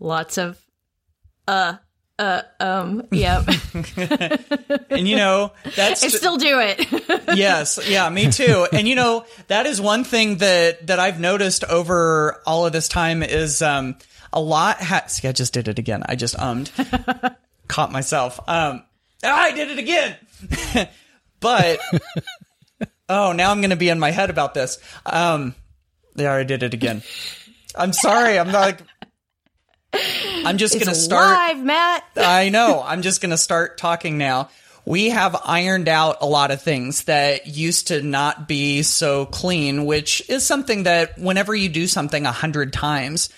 Lots 0.00 0.38
of 0.38 0.58
uh 1.46 1.76
uh 2.18 2.42
um 2.60 3.02
yep 3.10 3.44
and 4.90 5.08
you 5.08 5.16
know 5.16 5.50
that's 5.74 6.04
I 6.04 6.08
still 6.08 6.36
do 6.36 6.60
it. 6.60 6.86
yes, 7.36 7.80
yeah, 7.88 8.08
me 8.08 8.30
too. 8.30 8.66
And 8.72 8.86
you 8.86 8.94
know, 8.94 9.24
that 9.48 9.66
is 9.66 9.80
one 9.80 10.04
thing 10.04 10.36
that 10.36 10.86
that 10.86 11.00
I've 11.00 11.18
noticed 11.18 11.64
over 11.64 12.40
all 12.46 12.66
of 12.66 12.72
this 12.72 12.86
time 12.86 13.22
is 13.24 13.62
um 13.62 13.96
a 14.32 14.40
lot 14.40 14.80
ha- 14.80 15.06
see 15.08 15.26
I 15.26 15.32
just 15.32 15.52
did 15.52 15.66
it 15.66 15.78
again. 15.80 16.04
I 16.06 16.14
just 16.14 16.36
ummed. 16.36 16.70
Caught 17.68 17.90
myself. 17.90 18.38
Um 18.46 18.84
ah, 19.24 19.42
I 19.42 19.52
did 19.52 19.72
it 19.72 19.78
again. 19.78 20.16
but 21.40 21.80
oh, 23.08 23.32
now 23.32 23.50
I'm 23.50 23.60
going 23.60 23.70
to 23.70 23.76
be 23.76 23.88
in 23.88 23.98
my 23.98 24.12
head 24.12 24.30
about 24.30 24.54
this. 24.54 24.78
Um 25.04 25.56
there 26.14 26.30
I 26.30 26.44
did 26.44 26.62
it 26.62 26.74
again. 26.74 27.02
I'm 27.74 27.92
sorry. 27.92 28.38
I'm 28.38 28.52
not 28.52 28.60
like 28.60 28.80
I'm 30.44 30.58
just 30.58 30.74
going 30.74 30.86
to 30.86 30.94
start 30.94 31.30
live, 31.30 31.64
Matt. 31.64 32.04
I 32.16 32.48
know. 32.48 32.82
I'm 32.84 33.02
just 33.02 33.20
going 33.20 33.30
to 33.30 33.38
start 33.38 33.78
talking 33.78 34.18
now. 34.18 34.50
We 34.86 35.10
have 35.10 35.34
ironed 35.44 35.88
out 35.88 36.18
a 36.20 36.26
lot 36.26 36.50
of 36.50 36.60
things 36.60 37.04
that 37.04 37.46
used 37.46 37.88
to 37.88 38.02
not 38.02 38.46
be 38.46 38.82
so 38.82 39.24
clean, 39.24 39.86
which 39.86 40.28
is 40.28 40.44
something 40.44 40.82
that 40.82 41.18
whenever 41.18 41.54
you 41.54 41.70
do 41.70 41.86
something 41.86 42.26
a 42.26 42.32
hundred 42.32 42.72
times, 42.72 43.30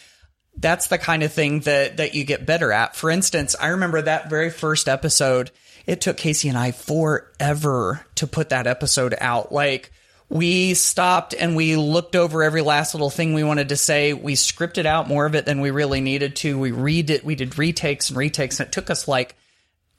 that's 0.57 0.89
the 0.89 0.99
kind 0.99 1.23
of 1.23 1.33
thing 1.33 1.61
that, 1.61 1.99
that 1.99 2.15
you 2.15 2.25
get 2.25 2.47
better 2.47 2.73
at. 2.73 2.97
For 2.97 3.11
instance, 3.11 3.55
I 3.61 3.69
remember 3.69 4.03
that 4.03 4.29
very 4.29 4.51
first 4.51 4.89
episode. 4.89 5.53
It 5.87 6.01
took 6.01 6.17
Kasey 6.17 6.49
and 6.49 6.59
I 6.59 6.73
forever 6.73 8.05
to 8.17 8.27
put 8.27 8.49
that 8.49 8.67
episode 8.67 9.15
out. 9.21 9.53
Like, 9.53 9.93
we 10.29 10.75
stopped 10.75 11.35
and 11.35 11.55
we 11.55 11.77
looked 11.77 12.17
over 12.17 12.43
every 12.43 12.63
last 12.63 12.95
little 12.95 13.11
thing 13.11 13.33
we 13.33 13.45
wanted 13.45 13.69
to 13.69 13.77
say. 13.77 14.13
We 14.13 14.35
scripted 14.35 14.85
out 14.85 15.09
more 15.09 15.27
of 15.27 15.35
it 15.35 15.47
than 15.47 15.61
we 15.61 15.71
really 15.71 16.01
needed 16.01 16.37
to. 16.37 16.59
We 16.59 16.73
read 16.73 17.11
it. 17.11 17.25
We 17.25 17.37
did 17.37 17.59
retakes 17.59 18.11
and 18.11 18.19
retakes, 18.19 18.59
and 18.59 18.67
it 18.67 18.73
took 18.73 18.91
us 18.91 19.07
like 19.07 19.37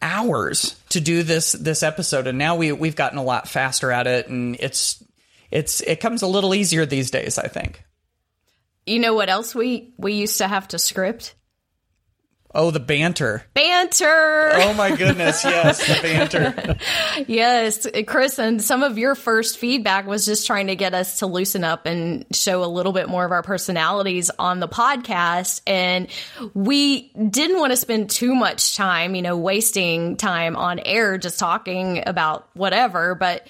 hours 0.02 0.80
to 0.90 1.00
do 1.00 1.24
this 1.24 1.54
this 1.54 1.82
episode. 1.82 2.28
And 2.28 2.38
now 2.38 2.56
we 2.56 2.72
we've 2.74 2.96
gotten 2.96 3.18
a 3.18 3.24
lot 3.24 3.48
faster 3.48 3.92
at 3.92 4.06
it, 4.06 4.28
and 4.28 4.58
it's 4.60 5.02
it's 5.50 5.80
it 5.82 6.02
comes 6.02 6.22
a 6.22 6.28
little 6.28 6.54
easier 6.54 6.86
these 6.86 7.10
days. 7.10 7.38
I 7.38 7.48
think. 7.48 7.84
You 8.86 9.00
know 9.00 9.14
what 9.14 9.30
else 9.30 9.56
we 9.56 9.94
we 9.98 10.14
used 10.14 10.40
to 10.40 10.48
have 10.48 10.68
to 10.70 10.80
script? 10.80 11.36
Oh, 12.60 12.72
the 12.72 12.80
banter. 12.80 13.44
Banter. 13.54 14.50
Oh 14.56 14.74
my 14.74 14.96
goodness, 14.96 15.44
yes, 15.44 15.78
the 15.86 16.02
banter. 16.02 16.76
yes, 17.28 17.86
Chris, 18.08 18.40
and 18.40 18.60
some 18.64 18.82
of 18.82 18.98
your 18.98 19.14
first 19.14 19.60
feedback 19.60 20.08
was 20.08 20.26
just 20.26 20.48
trying 20.48 20.66
to 20.66 20.76
get 20.76 20.96
us 20.96 21.20
to 21.20 21.28
loosen 21.28 21.64
up 21.64 21.86
and 21.86 22.26
show 22.32 22.64
a 22.64 22.66
little 22.66 22.94
bit 22.94 23.10
more 23.10 23.24
of 23.26 23.32
our 23.32 23.44
personalities 23.44 24.32
on 24.40 24.60
the 24.60 24.68
podcast. 24.68 25.62
And 25.68 26.08
we 26.56 27.10
didn't 27.12 27.60
want 27.60 27.74
to 27.74 27.78
spend 27.78 28.10
too 28.10 28.34
much 28.34 28.76
time, 28.76 29.14
you 29.14 29.22
know, 29.22 29.38
wasting 29.38 30.18
time 30.18 30.56
on 30.56 30.80
air 30.80 31.20
just 31.20 31.38
talking 31.38 32.02
about 32.08 32.50
whatever, 32.56 33.14
but 33.14 33.48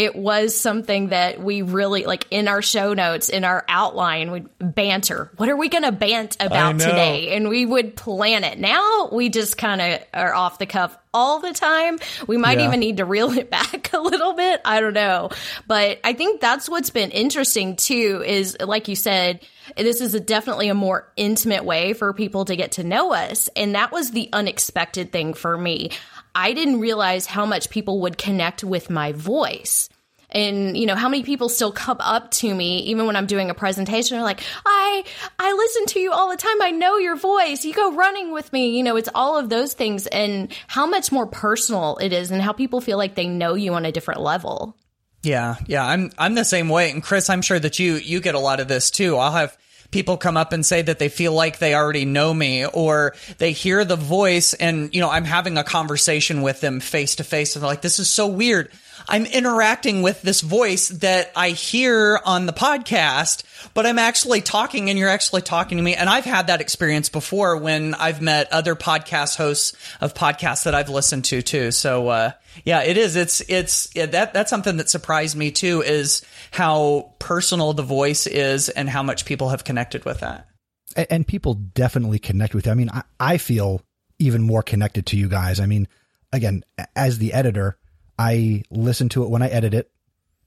it 0.00 0.16
was 0.16 0.58
something 0.58 1.08
that 1.08 1.42
we 1.42 1.60
really 1.60 2.04
like 2.06 2.26
in 2.30 2.48
our 2.48 2.62
show 2.62 2.94
notes 2.94 3.28
in 3.28 3.44
our 3.44 3.66
outline 3.68 4.30
would 4.30 4.48
banter. 4.58 5.30
What 5.36 5.50
are 5.50 5.56
we 5.58 5.68
going 5.68 5.84
to 5.84 5.92
bant 5.92 6.38
about 6.40 6.78
today? 6.80 7.36
And 7.36 7.50
we 7.50 7.66
would 7.66 7.96
plan 7.96 8.42
it. 8.42 8.58
Now 8.58 9.10
we 9.12 9.28
just 9.28 9.58
kind 9.58 9.78
of 9.82 10.00
are 10.14 10.32
off 10.34 10.58
the 10.58 10.64
cuff 10.64 10.96
all 11.12 11.40
the 11.40 11.52
time. 11.52 11.98
We 12.26 12.38
might 12.38 12.58
Yeah. 12.60 12.68
even 12.68 12.80
need 12.80 12.96
to 12.96 13.04
reel 13.04 13.30
it 13.32 13.50
back 13.58 13.92
a 13.92 14.00
little 14.00 14.32
bit. 14.32 14.62
I 14.64 14.80
don't 14.80 14.94
know. 14.94 15.28
But 15.66 16.00
i 16.02 16.14
think 16.14 16.40
that's 16.40 16.66
what's 16.66 16.88
been 16.88 17.10
interesting 17.10 17.76
too 17.76 18.22
is 18.26 18.56
like 18.58 18.88
you 18.88 18.96
said 18.96 19.40
this 19.76 20.00
is 20.00 20.14
a 20.14 20.20
definitely 20.20 20.68
a 20.68 20.74
more 20.74 21.12
intimate 21.16 21.64
way 21.64 21.92
for 21.92 22.12
people 22.14 22.46
to 22.46 22.56
get 22.56 22.72
to 22.72 22.84
know 22.84 23.12
us. 23.12 23.48
And 23.54 23.74
that 23.74 23.92
was 23.92 24.12
the 24.12 24.30
unexpected 24.32 25.12
thing 25.12 25.34
for 25.34 25.58
me 25.58 25.90
I 26.34 26.52
didn't 26.52 26.80
realize 26.80 27.26
how 27.26 27.46
much 27.46 27.70
people 27.70 28.00
would 28.02 28.18
connect 28.18 28.64
with 28.64 28.90
my 28.90 29.12
voice. 29.12 29.88
And 30.32 30.76
you 30.76 30.86
know 30.86 30.94
how 30.94 31.08
many 31.08 31.24
people 31.24 31.48
still 31.48 31.72
come 31.72 31.96
up 31.98 32.30
to 32.32 32.54
me 32.54 32.78
even 32.84 33.06
when 33.06 33.16
I'm 33.16 33.26
doing 33.26 33.50
a 33.50 33.54
presentation 33.54 34.16
they're 34.16 34.22
like 34.22 34.40
I 34.64 35.02
I 35.40 35.52
listen 35.52 35.86
to 35.86 35.98
you 35.98 36.12
all 36.12 36.30
the 36.30 36.36
time 36.36 36.62
I 36.62 36.70
know 36.70 36.98
your 36.98 37.16
voice 37.16 37.64
you 37.64 37.74
go 37.74 37.96
running 37.96 38.30
with 38.30 38.52
me 38.52 38.76
you 38.76 38.84
know 38.84 38.94
it's 38.94 39.08
all 39.12 39.36
of 39.36 39.48
those 39.48 39.74
things 39.74 40.06
and 40.06 40.52
how 40.68 40.86
much 40.86 41.10
more 41.10 41.26
personal 41.26 41.96
it 41.96 42.12
is 42.12 42.30
and 42.30 42.40
how 42.40 42.52
people 42.52 42.80
feel 42.80 42.96
like 42.96 43.16
they 43.16 43.26
know 43.26 43.54
you 43.54 43.74
on 43.74 43.84
a 43.84 43.90
different 43.90 44.20
level 44.20 44.76
Yeah, 45.22 45.56
yeah, 45.66 45.84
I'm 45.84 46.10
I'm 46.16 46.34
the 46.34 46.44
same 46.44 46.68
way. 46.68 46.90
And 46.90 47.02
Chris, 47.02 47.28
I'm 47.28 47.42
sure 47.42 47.58
that 47.58 47.78
you 47.78 47.94
you 47.94 48.20
get 48.20 48.34
a 48.34 48.40
lot 48.40 48.60
of 48.60 48.68
this 48.68 48.90
too. 48.90 49.16
I'll 49.16 49.32
have 49.32 49.56
people 49.90 50.16
come 50.16 50.36
up 50.36 50.52
and 50.52 50.64
say 50.64 50.82
that 50.82 50.98
they 50.98 51.08
feel 51.08 51.32
like 51.32 51.58
they 51.58 51.74
already 51.74 52.04
know 52.04 52.32
me 52.32 52.66
or 52.66 53.14
they 53.38 53.52
hear 53.52 53.84
the 53.84 53.96
voice 53.96 54.54
and 54.54 54.94
you 54.94 55.00
know, 55.00 55.10
I'm 55.10 55.24
having 55.24 55.58
a 55.58 55.64
conversation 55.64 56.42
with 56.42 56.60
them 56.60 56.80
face 56.80 57.16
to 57.16 57.24
face 57.24 57.54
and 57.54 57.62
they're 57.62 57.68
like 57.68 57.82
this 57.82 57.98
is 57.98 58.08
so 58.10 58.26
weird. 58.26 58.70
I'm 59.08 59.26
interacting 59.26 60.02
with 60.02 60.22
this 60.22 60.40
voice 60.40 60.88
that 60.88 61.32
I 61.34 61.50
hear 61.50 62.20
on 62.24 62.46
the 62.46 62.52
podcast, 62.52 63.42
but 63.74 63.86
I'm 63.86 63.98
actually 63.98 64.40
talking 64.40 64.88
and 64.88 64.98
you're 64.98 65.08
actually 65.08 65.42
talking 65.42 65.78
to 65.78 65.82
me. 65.82 65.94
And 65.94 66.08
I've 66.08 66.24
had 66.24 66.46
that 66.48 66.60
experience 66.60 67.08
before 67.08 67.56
when 67.56 67.94
I've 67.94 68.20
met 68.20 68.52
other 68.52 68.76
podcast 68.76 69.36
hosts 69.36 69.72
of 70.00 70.14
podcasts 70.14 70.64
that 70.64 70.74
I've 70.74 70.90
listened 70.90 71.24
to 71.26 71.42
too. 71.42 71.70
So, 71.72 72.08
uh, 72.08 72.32
yeah, 72.64 72.82
it 72.82 72.96
is. 72.96 73.16
It's, 73.16 73.40
it's, 73.42 73.90
yeah, 73.94 74.06
that, 74.06 74.32
that's 74.32 74.50
something 74.50 74.76
that 74.78 74.88
surprised 74.88 75.36
me 75.36 75.50
too 75.50 75.82
is 75.82 76.24
how 76.50 77.14
personal 77.18 77.72
the 77.72 77.82
voice 77.82 78.26
is 78.26 78.68
and 78.68 78.88
how 78.88 79.02
much 79.02 79.24
people 79.24 79.50
have 79.50 79.64
connected 79.64 80.04
with 80.04 80.20
that. 80.20 80.48
A- 80.96 81.12
and 81.12 81.26
people 81.26 81.54
definitely 81.54 82.18
connect 82.18 82.54
with 82.54 82.66
you. 82.66 82.72
I 82.72 82.74
mean, 82.74 82.90
I, 82.90 83.02
I 83.18 83.38
feel 83.38 83.82
even 84.18 84.42
more 84.42 84.62
connected 84.62 85.06
to 85.06 85.16
you 85.16 85.28
guys. 85.28 85.60
I 85.60 85.66
mean, 85.66 85.88
again, 86.32 86.62
as 86.94 87.18
the 87.18 87.32
editor, 87.32 87.78
I 88.18 88.64
listen 88.70 89.08
to 89.10 89.24
it 89.24 89.30
when 89.30 89.42
I 89.42 89.48
edit 89.48 89.72
it, 89.72 89.90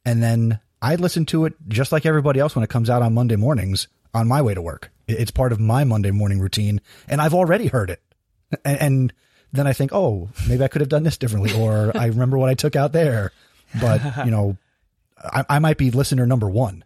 and 0.06 0.22
then 0.22 0.60
I 0.82 0.96
listen 0.96 1.26
to 1.28 1.46
it 1.46 1.54
just 1.68 1.92
like 1.92 2.06
everybody 2.06 2.40
else 2.40 2.56
when 2.56 2.64
it 2.64 2.70
comes 2.70 2.90
out 2.90 3.02
on 3.02 3.14
Monday 3.14 3.36
mornings 3.36 3.88
on 4.14 4.28
my 4.28 4.42
way 4.42 4.54
to 4.54 4.62
work. 4.62 4.92
It's 5.08 5.32
part 5.32 5.52
of 5.52 5.60
my 5.60 5.84
Monday 5.84 6.12
morning 6.12 6.40
routine, 6.40 6.82
and 7.08 7.20
I've 7.20 7.34
already 7.34 7.68
heard 7.68 7.90
it. 7.90 8.02
And, 8.64 8.82
and 8.82 9.14
then 9.54 9.68
I 9.68 9.74
think, 9.74 9.94
oh, 9.94 10.30
maybe 10.48 10.64
I 10.64 10.68
could 10.68 10.82
have 10.82 10.90
done 10.90 11.04
this 11.04 11.18
differently, 11.18 11.54
or 11.54 11.92
I 11.98 12.08
remember 12.08 12.38
what 12.38 12.50
I 12.50 12.56
took 12.56 12.76
out 12.76 12.92
there. 12.92 13.32
But 13.80 14.26
you 14.26 14.32
know, 14.32 14.58
I, 15.18 15.46
I 15.50 15.60
might 15.60 15.78
be 15.78 15.92
listener 15.92 16.26
number 16.26 16.50
one. 16.50 16.84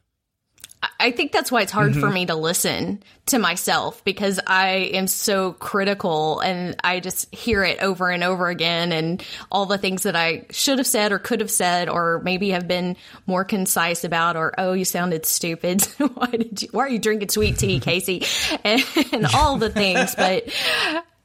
I 0.99 1.11
think 1.11 1.31
that's 1.31 1.51
why 1.51 1.61
it's 1.61 1.71
hard 1.71 1.93
for 1.93 2.01
mm-hmm. 2.01 2.13
me 2.13 2.25
to 2.27 2.35
listen 2.35 3.03
to 3.27 3.39
myself 3.39 4.03
because 4.03 4.39
I 4.45 4.91
am 4.93 5.07
so 5.07 5.53
critical 5.53 6.39
and 6.39 6.75
I 6.83 6.99
just 6.99 7.33
hear 7.33 7.63
it 7.63 7.79
over 7.81 8.09
and 8.09 8.23
over 8.23 8.47
again 8.47 8.91
and 8.91 9.23
all 9.51 9.65
the 9.65 9.77
things 9.77 10.03
that 10.03 10.15
I 10.15 10.45
should 10.49 10.77
have 10.77 10.87
said 10.87 11.11
or 11.11 11.19
could 11.19 11.39
have 11.39 11.51
said 11.51 11.89
or 11.89 12.21
maybe 12.23 12.49
have 12.51 12.67
been 12.67 12.95
more 13.25 13.43
concise 13.43 14.03
about 14.03 14.37
or 14.37 14.53
oh 14.57 14.73
you 14.73 14.85
sounded 14.85 15.25
stupid 15.25 15.81
why 16.13 16.27
did 16.27 16.61
you 16.63 16.69
why 16.71 16.85
are 16.85 16.89
you 16.89 16.99
drinking 16.99 17.29
sweet 17.29 17.57
tea 17.57 17.79
Kasey 17.87 18.59
and, 18.63 18.83
and 19.13 19.25
all 19.35 19.57
the 19.57 19.69
things 19.69 20.15
but 20.15 20.47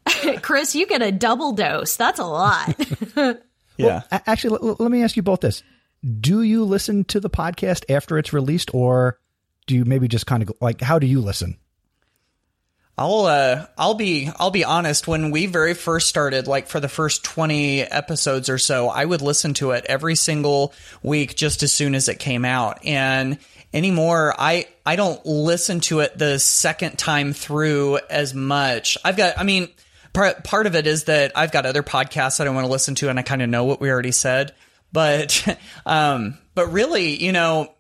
Chris 0.43 0.75
you 0.75 0.87
get 0.87 1.03
a 1.03 1.13
double 1.13 1.53
dose 1.53 1.97
that's 1.97 2.19
a 2.19 2.25
lot 2.25 2.75
Yeah. 3.79 4.03
A- 4.13 4.23
Actually, 4.29 4.59
l- 4.63 4.69
l- 4.69 4.77
let 4.79 4.91
me 4.91 5.03
ask 5.03 5.17
you 5.17 5.23
both 5.23 5.41
this. 5.41 5.63
Do 6.21 6.43
you 6.43 6.65
listen 6.65 7.05
to 7.05 7.21
the 7.21 7.31
podcast 7.31 7.91
after 7.91 8.19
it's 8.19 8.33
released 8.33 8.73
or 8.75 9.19
do 9.67 9.75
you 9.75 9.85
maybe 9.87 10.09
just 10.09 10.27
kind 10.27 10.43
of 10.43 10.53
like, 10.61 10.81
how 10.83 10.99
do 10.99 11.07
you 11.07 11.21
listen? 11.21 11.57
I'll 12.99 13.25
uh 13.25 13.67
I'll 13.79 13.95
be 13.95 14.31
I'll 14.39 14.51
be 14.51 14.65
honest 14.65 15.09
when 15.09 15.31
we 15.31 15.47
very 15.47 15.73
first 15.73 16.09
started 16.09 16.47
like 16.47 16.67
for 16.69 16.79
the 16.79 16.89
first 16.91 17.25
20 17.25 17.81
episodes 17.81 18.51
or 18.51 18.59
so 18.59 18.91
I 18.91 19.07
would 19.07 19.23
listen 19.23 19.55
to 19.55 19.71
it 19.71 19.87
every 19.89 20.15
single 20.15 20.75
week 21.03 21.35
just 21.35 21.63
as 21.63 21.73
soon 21.73 21.95
as 21.95 22.09
it 22.09 22.19
came 22.19 22.45
out 22.45 22.85
and 22.85 23.39
anymore 23.73 24.35
I 24.39 24.67
I 24.85 24.97
don't 24.97 25.25
listen 25.25 25.81
to 25.81 26.01
it 26.01 26.19
the 26.19 26.39
second 26.39 26.99
time 26.99 27.33
through 27.33 27.99
as 28.11 28.35
much. 28.35 28.99
I've 29.03 29.17
got 29.17 29.39
I 29.39 29.43
mean 29.45 29.71
part 30.13 30.45
part 30.45 30.67
of 30.67 30.75
it 30.75 30.87
is 30.87 31.05
that 31.05 31.33
I've 31.35 31.53
got 31.53 31.67
other 31.67 31.83
podcasts 31.83 32.39
that 32.39 32.47
I 32.47 32.51
want 32.51 32.67
to 32.67 32.73
listen 32.73 32.95
to 32.97 33.09
and 33.09 33.19
I 33.19 33.23
kind 33.23 33.43
of 33.43 33.49
know 33.49 33.65
what 33.65 33.81
we 33.81 33.91
already 33.91 34.13
said 34.13 34.55
but 34.93 35.59
um 35.87 36.39
but 36.55 36.69
really 36.69 37.23
you 37.23 37.33
know 37.33 37.75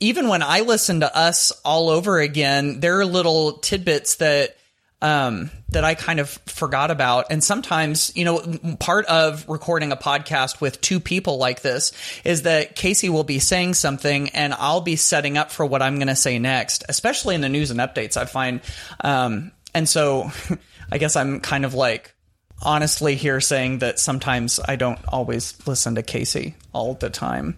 even 0.00 0.28
when 0.28 0.42
I 0.42 0.60
listen 0.60 1.00
to 1.00 1.16
us 1.16 1.52
all 1.64 1.88
over 1.88 2.18
again, 2.18 2.80
there 2.80 3.00
are 3.00 3.06
little 3.06 3.54
tidbits 3.58 4.16
that 4.16 4.56
um, 5.02 5.50
that 5.68 5.84
I 5.84 5.94
kind 5.94 6.20
of 6.20 6.30
forgot 6.46 6.90
about. 6.90 7.26
And 7.30 7.44
sometimes, 7.44 8.12
you 8.16 8.24
know, 8.24 8.76
part 8.80 9.04
of 9.06 9.46
recording 9.46 9.92
a 9.92 9.96
podcast 9.96 10.60
with 10.60 10.80
two 10.80 11.00
people 11.00 11.36
like 11.36 11.60
this 11.60 11.92
is 12.24 12.42
that 12.42 12.76
Kasey 12.76 13.10
will 13.10 13.24
be 13.24 13.38
saying 13.38 13.74
something 13.74 14.30
and 14.30 14.54
I'll 14.54 14.80
be 14.80 14.96
setting 14.96 15.36
up 15.36 15.50
for 15.50 15.66
what 15.66 15.82
I'm 15.82 15.96
going 15.96 16.08
to 16.08 16.16
say 16.16 16.38
next, 16.38 16.84
especially 16.88 17.34
in 17.34 17.42
the 17.42 17.50
news 17.50 17.70
and 17.70 17.78
updates. 17.78 18.16
I 18.16 18.24
find, 18.24 18.62
um, 19.00 19.52
and 19.74 19.86
so 19.86 20.30
I 20.90 20.98
guess 20.98 21.16
I'm 21.16 21.40
kind 21.40 21.64
of 21.64 21.74
like 21.74 22.14
honestly 22.62 23.16
here 23.16 23.40
saying 23.40 23.78
that 23.80 23.98
sometimes 23.98 24.58
I 24.66 24.76
don't 24.76 25.00
always 25.08 25.54
listen 25.66 25.96
to 25.96 26.02
Kasey 26.02 26.54
all 26.72 26.94
the 26.94 27.10
time. 27.10 27.56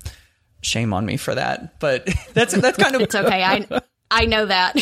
Shame 0.61 0.93
on 0.93 1.07
me 1.07 1.17
for 1.17 1.35
that 1.35 1.79
but 1.79 2.09
that's 2.33 2.53
that's 2.55 2.79
kind 2.79 2.95
of 2.97 3.03
it's 3.03 3.15
okay. 3.15 3.43
I 3.45 3.81
I 4.11 4.25
know 4.25 4.47
that. 4.47 4.75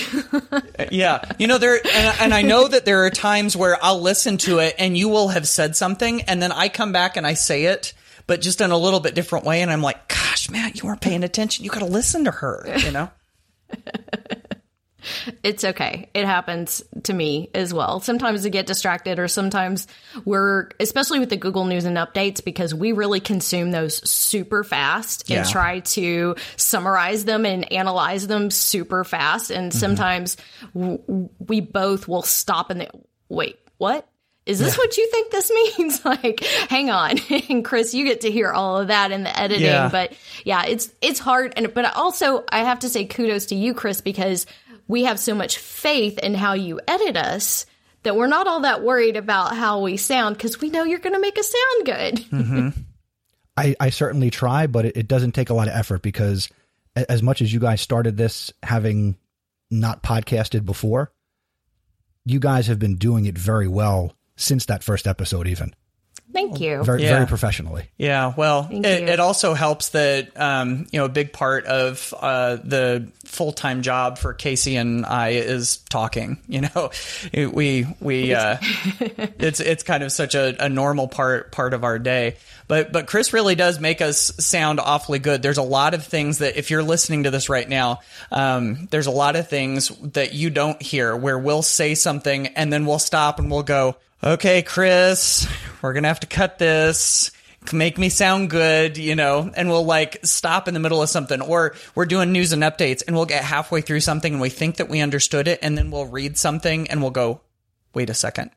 Yeah. 0.91 1.23
You 1.39 1.47
know 1.49 1.59
there 1.59 1.75
and, 1.85 2.17
and 2.21 2.35
i 2.35 2.43
know 2.43 2.69
that 2.69 2.85
there 2.85 3.05
are 3.05 3.11
times 3.11 3.57
where 3.57 3.77
i'll 3.83 4.01
listen 4.01 4.37
to 4.39 4.59
it 4.61 4.75
and 4.79 4.97
you 4.97 5.09
will 5.09 5.29
have 5.29 5.49
said 5.49 5.75
something 5.75 6.23
and 6.23 6.41
then 6.41 6.53
i 6.53 6.69
come 6.69 6.93
back 6.93 7.17
and 7.17 7.27
i 7.27 7.35
say 7.35 7.65
it 7.65 7.93
but 8.27 8.41
just 8.41 8.61
in 8.61 8.71
a 8.71 8.77
little 8.79 9.01
bit 9.01 9.15
different 9.15 9.45
way. 9.45 9.63
And 9.63 9.71
i'm 9.71 9.83
like 9.83 10.07
gosh 10.09 10.49
Matt, 10.51 10.81
you 10.81 10.87
weren't 10.87 11.01
paying 11.01 11.25
attention. 11.25 11.65
You 11.65 11.71
got 11.71 11.81
to 11.81 11.87
listen 11.87 12.25
to 12.25 12.31
her 12.31 12.73
you 12.79 12.91
know 12.93 13.11
it's 15.43 15.65
okay. 15.65 16.11
It 16.15 16.25
happens 16.25 16.83
to 17.05 17.13
me 17.13 17.51
as 17.55 17.73
well. 17.73 18.01
Sometimes 18.01 18.45
I 18.47 18.49
get 18.49 18.67
distracted, 18.67 19.19
or 19.19 19.29
sometimes 19.29 19.87
we're, 20.25 20.71
especially 20.81 21.19
with 21.19 21.31
the 21.31 21.37
Google 21.37 21.65
News 21.65 21.85
and 21.85 21.97
updates, 21.97 22.45
because 22.45 22.75
we 22.75 22.93
really 22.93 23.21
consume 23.21 23.71
those 23.71 24.09
super 24.09 24.65
fast 24.65 25.31
and 25.31 25.47
try 25.49 25.81
to 25.81 26.37
summarize 26.57 27.25
them 27.25 27.47
and 27.47 27.71
analyze 27.73 28.27
them 28.27 28.51
super 28.51 29.05
fast. 29.05 29.51
And 29.51 29.71
mm-hmm. 29.73 29.79
sometimes 29.79 30.37
w- 30.75 31.29
we 31.39 31.61
both 31.61 32.09
will 32.09 32.23
stop 32.23 32.71
and 32.71 32.81
they, 32.81 32.89
wait, 33.29 33.59
what? 33.79 34.09
Is 34.47 34.61
this 34.61 34.79
what 34.79 34.97
you 34.97 35.11
think 35.11 35.33
this 35.33 35.51
means? 35.79 36.05
like, 36.05 36.45
hang 36.45 36.89
on. 36.91 37.19
and 37.49 37.65
Chris, 37.65 37.95
you 37.95 38.05
get 38.05 38.23
to 38.23 38.31
hear 38.31 38.53
all 38.53 38.79
of 38.79 38.89
that 38.89 39.11
in 39.11 39.25
the 39.25 39.39
editing, 39.39 39.67
Yeah. 39.67 39.89
but 39.91 40.13
yeah, 40.45 40.65
it's 40.67 40.91
it's 41.03 41.19
hard 41.19 41.53
and 41.57 41.75
but 41.75 41.97
also 41.97 42.45
I 42.51 42.61
have 42.61 42.81
to 42.81 42.89
say 42.89 43.05
kudos 43.07 43.47
to 43.47 43.57
you 43.57 43.75
Chris 43.75 44.01
because 44.01 44.47
we 44.89 45.05
have 45.05 45.19
so 45.19 45.35
much 45.35 45.59
faith 45.59 46.19
in 46.19 46.35
how 46.35 46.55
you 46.55 46.81
edit 46.87 47.17
us 47.17 47.67
that 48.03 48.17
we're 48.17 48.29
not 48.29 48.47
all 48.47 48.61
that 48.61 48.83
worried 48.83 49.17
about 49.17 49.57
how 49.57 49.81
we 49.81 49.97
sound 49.97 50.37
because 50.37 50.61
we 50.61 50.71
know 50.71 50.85
you're 50.85 51.01
going 51.01 51.15
to 51.15 51.21
make 51.21 51.39
us 51.39 51.53
sound 51.53 51.87
good. 51.87 52.27
Mm-hmm. 52.37 52.81
I, 53.59 53.75
I 53.81 53.89
certainly 53.89 54.29
try, 54.29 54.67
but 54.67 54.85
it, 54.85 54.99
it 54.99 55.09
doesn't 55.09 55.33
take 55.33 55.49
a 55.49 55.55
lot 55.55 55.67
of 55.67 55.75
effort 55.75 56.03
because 56.03 56.51
as 56.95 57.23
much 57.23 57.41
as 57.41 57.51
you 57.51 57.59
guys 57.59 57.81
started 57.81 58.19
this 58.19 58.53
having 58.63 59.17
not 59.71 60.03
podcasted 60.03 60.67
before, 60.67 61.11
you 62.27 62.39
guys 62.39 62.67
have 62.67 62.79
been 62.79 62.97
doing 62.97 63.25
it 63.25 63.39
very 63.39 63.67
well 63.67 64.13
since 64.37 64.67
that 64.67 64.85
first 64.85 65.07
episode, 65.07 65.49
even 65.49 65.75
Thank 66.37 66.61
you. 66.61 66.85
very, 66.85 67.03
Yeah. 67.03 67.15
very 67.15 67.27
professionally. 67.27 67.89
Yeah, 67.97 68.35
well, 68.37 68.69
it, 68.71 68.85
it 68.85 69.21
also 69.21 69.55
helps 69.55 69.89
that 69.91 70.39
um, 70.39 70.87
you 70.93 70.99
know 71.01 71.07
a 71.07 71.09
big 71.09 71.33
part 71.33 71.65
of 71.65 72.13
uh, 72.21 72.57
the 72.63 73.11
full 73.25 73.53
time 73.53 73.81
job 73.83 74.19
for 74.19 74.35
Kasey 74.35 74.79
and 74.81 75.05
I 75.07 75.31
is 75.31 75.79
talking. 75.89 76.39
You 76.49 76.61
know, 76.63 76.91
It- 77.33 77.53
we 77.55 77.87
we 78.01 78.35
uh, 78.35 78.59
it's 79.39 79.61
it's 79.61 79.83
kind 79.83 80.03
of 80.03 80.13
such 80.13 80.35
a, 80.35 80.65
a 80.65 80.69
normal 80.69 81.09
part 81.09 81.53
part 81.53 81.73
of 81.75 81.85
our 81.85 81.99
day. 81.99 82.37
But 82.69 82.93
but 82.93 83.07
Chris 83.07 83.33
really 83.33 83.55
does 83.55 83.79
make 83.81 84.01
us 84.03 84.33
sound 84.39 84.81
awfully 84.81 85.19
good. 85.21 85.41
There's 85.43 85.59
a 85.59 85.63
lot 85.63 85.95
of 85.95 86.05
things 86.05 86.39
that 86.39 86.57
if 86.59 86.71
you're 86.71 86.83
listening 86.83 87.23
to 87.25 87.31
this 87.31 87.49
right 87.49 87.69
now, 87.69 88.01
um, 88.31 88.89
there's 88.91 89.07
a 89.07 89.11
lot 89.13 89.37
of 89.37 89.49
things 89.49 89.89
that 90.13 90.35
you 90.35 90.51
don't 90.51 90.81
hear 90.83 91.17
where 91.17 91.39
we'll 91.39 91.63
say 91.63 91.95
something 91.95 92.49
and 92.49 92.73
then 92.73 92.85
we'll 92.85 92.99
stop 92.99 93.39
and 93.39 93.51
we'll 93.51 93.63
go, 93.63 93.97
okay, 94.23 94.63
Chris, 94.63 95.49
we're 95.83 95.93
gonna 95.93 96.09
have 96.09 96.21
to 96.21 96.27
cut 96.27 96.59
this 96.59 97.31
make 97.73 97.99
me 97.99 98.09
sound 98.09 98.51
good, 98.51 98.99
you 98.99 99.15
know, 99.15 99.51
and 99.55 99.69
we'll 99.69 99.85
like 99.85 100.19
stop 100.25 100.69
in 100.69 100.75
the 100.75 100.81
middle 100.81 101.03
of 101.03 101.09
something 101.09 101.41
or 101.41 101.75
we're 101.95 102.07
doing 102.07 102.33
news 102.33 102.53
and 102.53 102.63
updates 102.63 103.03
and 103.07 103.17
we'll 103.17 103.27
get 103.27 103.45
halfway 103.45 103.81
through 103.81 104.01
something 104.01 104.35
and 104.35 104.43
we 104.43 104.49
think 104.49 104.77
that 104.77 104.89
we 104.89 105.01
understood 105.01 105.49
it 105.49 105.59
and 105.63 105.77
then 105.77 105.91
we'll 105.91 106.07
read 106.07 106.37
something 106.37 106.89
and 106.89 107.01
we'll 107.01 107.11
go, 107.11 107.41
wait 107.95 108.11
a 108.11 108.15
second. 108.15 108.51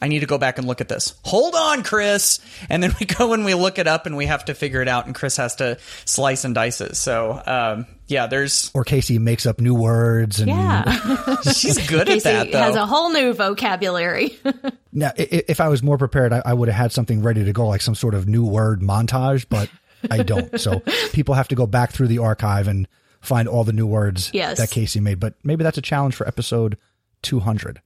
I 0.00 0.06
need 0.06 0.20
to 0.20 0.26
go 0.26 0.38
back 0.38 0.58
and 0.58 0.66
look 0.66 0.80
at 0.80 0.88
this. 0.88 1.14
Hold 1.24 1.56
on, 1.56 1.82
Chris. 1.82 2.38
And 2.70 2.82
then 2.82 2.94
we 3.00 3.06
go 3.06 3.32
and 3.32 3.44
we 3.44 3.54
look 3.54 3.78
it 3.78 3.86
up 3.86 4.06
and 4.06 4.16
we 4.16 4.26
have 4.26 4.44
to 4.46 4.54
figure 4.54 4.82
it 4.82 4.88
out 4.88 5.06
and 5.06 5.14
Chris 5.14 5.36
has 5.36 5.56
to 5.56 5.78
slice 6.04 6.44
and 6.44 6.54
dice 6.54 6.80
it. 6.80 6.96
So, 6.96 7.42
um, 7.44 7.86
yeah, 8.08 8.26
there's, 8.26 8.70
Or 8.74 8.84
Kasey 8.84 9.18
makes 9.18 9.46
up 9.46 9.60
new 9.60 9.74
words 9.74 10.40
and 10.40 10.48
yeah. 10.48 11.36
she's 11.52 11.86
good 11.88 12.08
at 12.08 12.18
Kasey 12.18 12.22
that 12.24 12.50
though. 12.52 12.58
has 12.58 12.74
a 12.76 12.84
whole 12.86 13.10
new 13.10 13.32
vocabulary. 13.34 14.36
Now, 14.90 15.12
i- 15.18 15.22
i- 15.30 15.44
if 15.48 15.60
I 15.60 15.68
was 15.68 15.82
more 15.82 15.96
prepared, 15.98 16.32
I, 16.32 16.42
I 16.44 16.54
would 16.54 16.68
have 16.68 16.76
had 16.76 16.92
something 16.92 17.22
ready 17.22 17.44
to 17.44 17.52
go, 17.52 17.68
like 17.68 17.82
some 17.82 17.94
sort 17.94 18.14
of 18.14 18.26
new 18.26 18.44
word 18.44 18.80
montage, 18.80 19.46
but 19.48 19.70
I 20.10 20.22
don't. 20.24 20.58
So 20.58 20.80
people 21.12 21.34
have 21.34 21.46
to 21.48 21.54
go 21.54 21.66
back 21.66 21.92
through 21.92 22.08
the 22.08 22.18
archive 22.18 22.66
and 22.66 22.88
find 23.20 23.46
all 23.46 23.62
the 23.64 23.72
new 23.74 23.86
words 23.86 24.30
Yes. 24.32 24.58
that 24.58 24.70
Kasey 24.70 25.00
made. 25.02 25.20
But 25.20 25.34
maybe 25.44 25.62
that's 25.62 25.78
a 25.78 25.82
challenge 25.82 26.16
for 26.16 26.26
episode 26.26 26.78
200. 27.22 27.80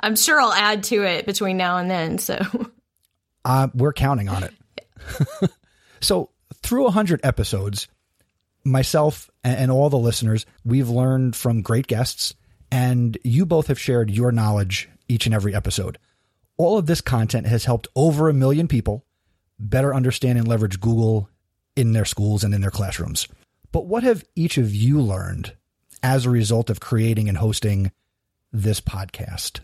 I'm 0.00 0.16
sure 0.16 0.40
I'll 0.40 0.52
add 0.52 0.84
to 0.84 1.02
it 1.04 1.26
between 1.26 1.56
now 1.56 1.78
and 1.78 1.90
then. 1.90 2.18
So 2.18 2.38
Uh, 3.44 3.68
we're 3.74 3.92
counting 3.92 4.28
on 4.28 4.44
it. 4.44 4.54
so 6.00 6.30
through 6.62 6.84
100 6.84 7.20
episodes, 7.24 7.88
myself 8.64 9.30
and, 9.44 9.70
all 9.70 9.90
the 9.90 9.98
listeners, 9.98 10.46
we've 10.64 10.88
learned 10.88 11.36
from 11.36 11.62
great 11.62 11.86
guests, 11.86 12.34
and 12.70 13.18
you 13.24 13.44
both 13.44 13.66
have 13.66 13.78
shared 13.78 14.10
your 14.10 14.32
knowledge 14.32 14.88
each 15.08 15.26
and 15.26 15.34
every 15.34 15.54
episode. 15.54 15.98
All 16.56 16.78
of 16.78 16.86
this 16.86 17.00
content 17.00 17.46
has 17.46 17.64
helped 17.64 17.88
over 17.96 18.28
a 18.28 18.34
million 18.34 18.68
people 18.68 19.04
better 19.58 19.94
understand 19.94 20.38
and 20.38 20.48
leverage 20.48 20.80
Google 20.80 21.28
in 21.76 21.92
their 21.92 22.04
schools 22.04 22.44
and 22.44 22.54
in 22.54 22.60
their 22.60 22.70
classrooms. 22.70 23.26
But 23.70 23.86
what 23.86 24.02
have 24.02 24.24
each 24.36 24.58
of 24.58 24.74
you 24.74 25.00
learned 25.00 25.54
as 26.02 26.26
a 26.26 26.30
result 26.30 26.68
of 26.68 26.80
creating 26.80 27.28
and 27.28 27.38
hosting 27.38 27.90
this 28.52 28.80
podcast? 28.80 29.60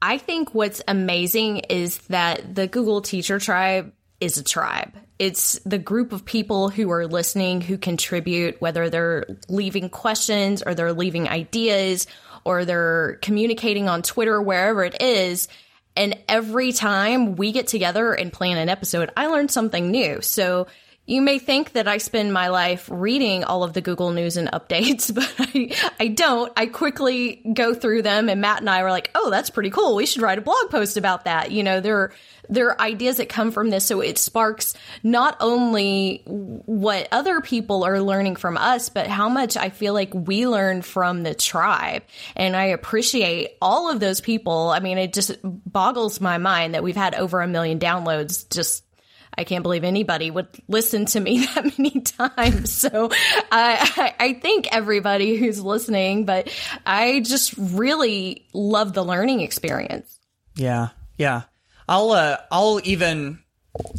I 0.00 0.18
think 0.18 0.54
what's 0.54 0.82
amazing 0.86 1.58
is 1.58 1.98
that 2.08 2.54
the 2.54 2.66
Google 2.66 3.00
Teacher 3.00 3.38
Tribe 3.38 3.92
is 4.20 4.38
a 4.38 4.44
tribe. 4.44 4.92
It's 5.18 5.58
the 5.60 5.78
group 5.78 6.12
of 6.12 6.24
people 6.24 6.70
who 6.70 6.90
are 6.90 7.06
listening, 7.06 7.60
who 7.60 7.78
contribute, 7.78 8.60
whether 8.60 8.90
they're 8.90 9.26
leaving 9.48 9.88
questions 9.90 10.62
or 10.62 10.74
they're 10.74 10.92
leaving 10.92 11.28
ideas 11.28 12.06
or 12.44 12.64
they're 12.64 13.18
communicating 13.22 13.88
on 13.88 14.02
Twitter, 14.02 14.40
wherever 14.40 14.84
it 14.84 15.00
is. 15.02 15.48
And 15.96 16.16
every 16.28 16.72
time 16.72 17.36
we 17.36 17.52
get 17.52 17.66
together 17.66 18.12
and 18.12 18.32
plan 18.32 18.58
an 18.58 18.68
episode, 18.68 19.10
I 19.16 19.26
learn 19.26 19.48
something 19.48 19.90
new. 19.90 20.20
So 20.22 20.68
you 21.08 21.22
may 21.22 21.38
think 21.38 21.72
that 21.72 21.88
I 21.88 21.96
spend 21.96 22.34
my 22.34 22.48
life 22.48 22.86
reading 22.92 23.42
all 23.42 23.64
of 23.64 23.72
the 23.72 23.80
Google 23.80 24.10
News 24.10 24.36
and 24.36 24.46
updates, 24.52 25.12
but 25.14 25.34
I, 25.38 25.74
I 25.98 26.08
don't. 26.08 26.52
I 26.54 26.66
quickly 26.66 27.40
go 27.54 27.72
through 27.72 28.02
them, 28.02 28.28
and 28.28 28.42
Matt 28.42 28.60
and 28.60 28.68
I 28.68 28.82
were 28.82 28.90
like, 28.90 29.10
"Oh, 29.14 29.30
that's 29.30 29.48
pretty 29.48 29.70
cool. 29.70 29.96
We 29.96 30.04
should 30.04 30.20
write 30.20 30.36
a 30.36 30.42
blog 30.42 30.68
post 30.70 30.98
about 30.98 31.24
that." 31.24 31.50
You 31.50 31.62
know, 31.62 31.80
there 31.80 32.12
there 32.50 32.68
are 32.68 32.80
ideas 32.80 33.16
that 33.16 33.30
come 33.30 33.52
from 33.52 33.70
this, 33.70 33.86
so 33.86 34.02
it 34.02 34.18
sparks 34.18 34.74
not 35.02 35.38
only 35.40 36.22
what 36.26 37.08
other 37.10 37.40
people 37.40 37.84
are 37.84 38.02
learning 38.02 38.36
from 38.36 38.58
us, 38.58 38.90
but 38.90 39.06
how 39.06 39.30
much 39.30 39.56
I 39.56 39.70
feel 39.70 39.94
like 39.94 40.12
we 40.12 40.46
learn 40.46 40.82
from 40.82 41.22
the 41.22 41.34
tribe, 41.34 42.02
and 42.36 42.54
I 42.54 42.64
appreciate 42.64 43.56
all 43.62 43.90
of 43.90 43.98
those 43.98 44.20
people. 44.20 44.68
I 44.68 44.80
mean, 44.80 44.98
it 44.98 45.14
just 45.14 45.38
boggles 45.42 46.20
my 46.20 46.36
mind 46.36 46.74
that 46.74 46.82
we've 46.82 46.94
had 46.94 47.14
over 47.14 47.40
a 47.40 47.48
million 47.48 47.78
downloads 47.78 48.46
just 48.50 48.84
I 49.38 49.44
can't 49.44 49.62
believe 49.62 49.84
anybody 49.84 50.32
would 50.32 50.48
listen 50.66 51.06
to 51.06 51.20
me 51.20 51.46
that 51.54 51.78
many 51.78 52.00
times. 52.00 52.72
So 52.72 53.08
I, 53.52 54.14
I 54.18 54.32
think 54.34 54.66
everybody 54.72 55.36
who's 55.36 55.62
listening, 55.62 56.24
but 56.24 56.52
I 56.84 57.20
just 57.20 57.54
really 57.56 58.46
love 58.52 58.94
the 58.94 59.04
learning 59.04 59.40
experience. 59.40 60.18
Yeah. 60.56 60.88
Yeah. 61.16 61.42
I'll, 61.88 62.10
uh, 62.10 62.38
I'll 62.50 62.80
even 62.82 63.38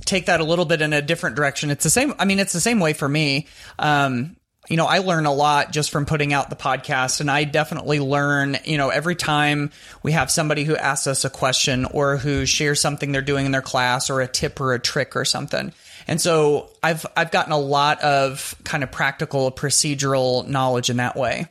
take 0.05 0.25
that 0.25 0.41
a 0.41 0.43
little 0.43 0.65
bit 0.65 0.81
in 0.81 0.91
a 0.91 1.01
different 1.01 1.37
direction. 1.37 1.69
It's 1.71 1.85
the 1.85 1.89
same. 1.89 2.13
I 2.19 2.25
mean, 2.25 2.39
it's 2.39 2.53
the 2.53 2.59
same 2.59 2.81
way 2.81 2.91
for 2.91 3.07
me. 3.07 3.47
Um, 3.79 4.35
you 4.69 4.77
know, 4.77 4.85
I 4.85 4.99
learn 4.99 5.25
a 5.25 5.33
lot 5.33 5.71
just 5.71 5.89
from 5.89 6.05
putting 6.05 6.31
out 6.31 6.51
the 6.51 6.55
podcast 6.55 7.21
and 7.21 7.29
I 7.29 7.43
definitely 7.43 7.99
learn, 7.99 8.55
you 8.65 8.77
know, 8.77 8.89
every 8.89 9.15
time 9.15 9.71
we 10.03 10.11
have 10.11 10.29
somebody 10.29 10.63
who 10.63 10.77
asks 10.77 11.07
us 11.07 11.25
a 11.25 11.29
question 11.29 11.85
or 11.85 12.17
who 12.17 12.45
shares 12.45 12.79
something 12.79 13.11
they're 13.11 13.23
doing 13.23 13.47
in 13.47 13.51
their 13.51 13.63
class 13.63 14.11
or 14.11 14.21
a 14.21 14.27
tip 14.27 14.61
or 14.61 14.73
a 14.73 14.79
trick 14.79 15.15
or 15.15 15.25
something. 15.25 15.73
And 16.07 16.21
so 16.21 16.69
I've 16.83 17.05
I've 17.17 17.31
gotten 17.31 17.51
a 17.51 17.57
lot 17.57 18.01
of 18.01 18.55
kind 18.63 18.83
of 18.83 18.91
practical 18.91 19.51
procedural 19.51 20.47
knowledge 20.47 20.91
in 20.91 20.97
that 20.97 21.15
way. 21.15 21.47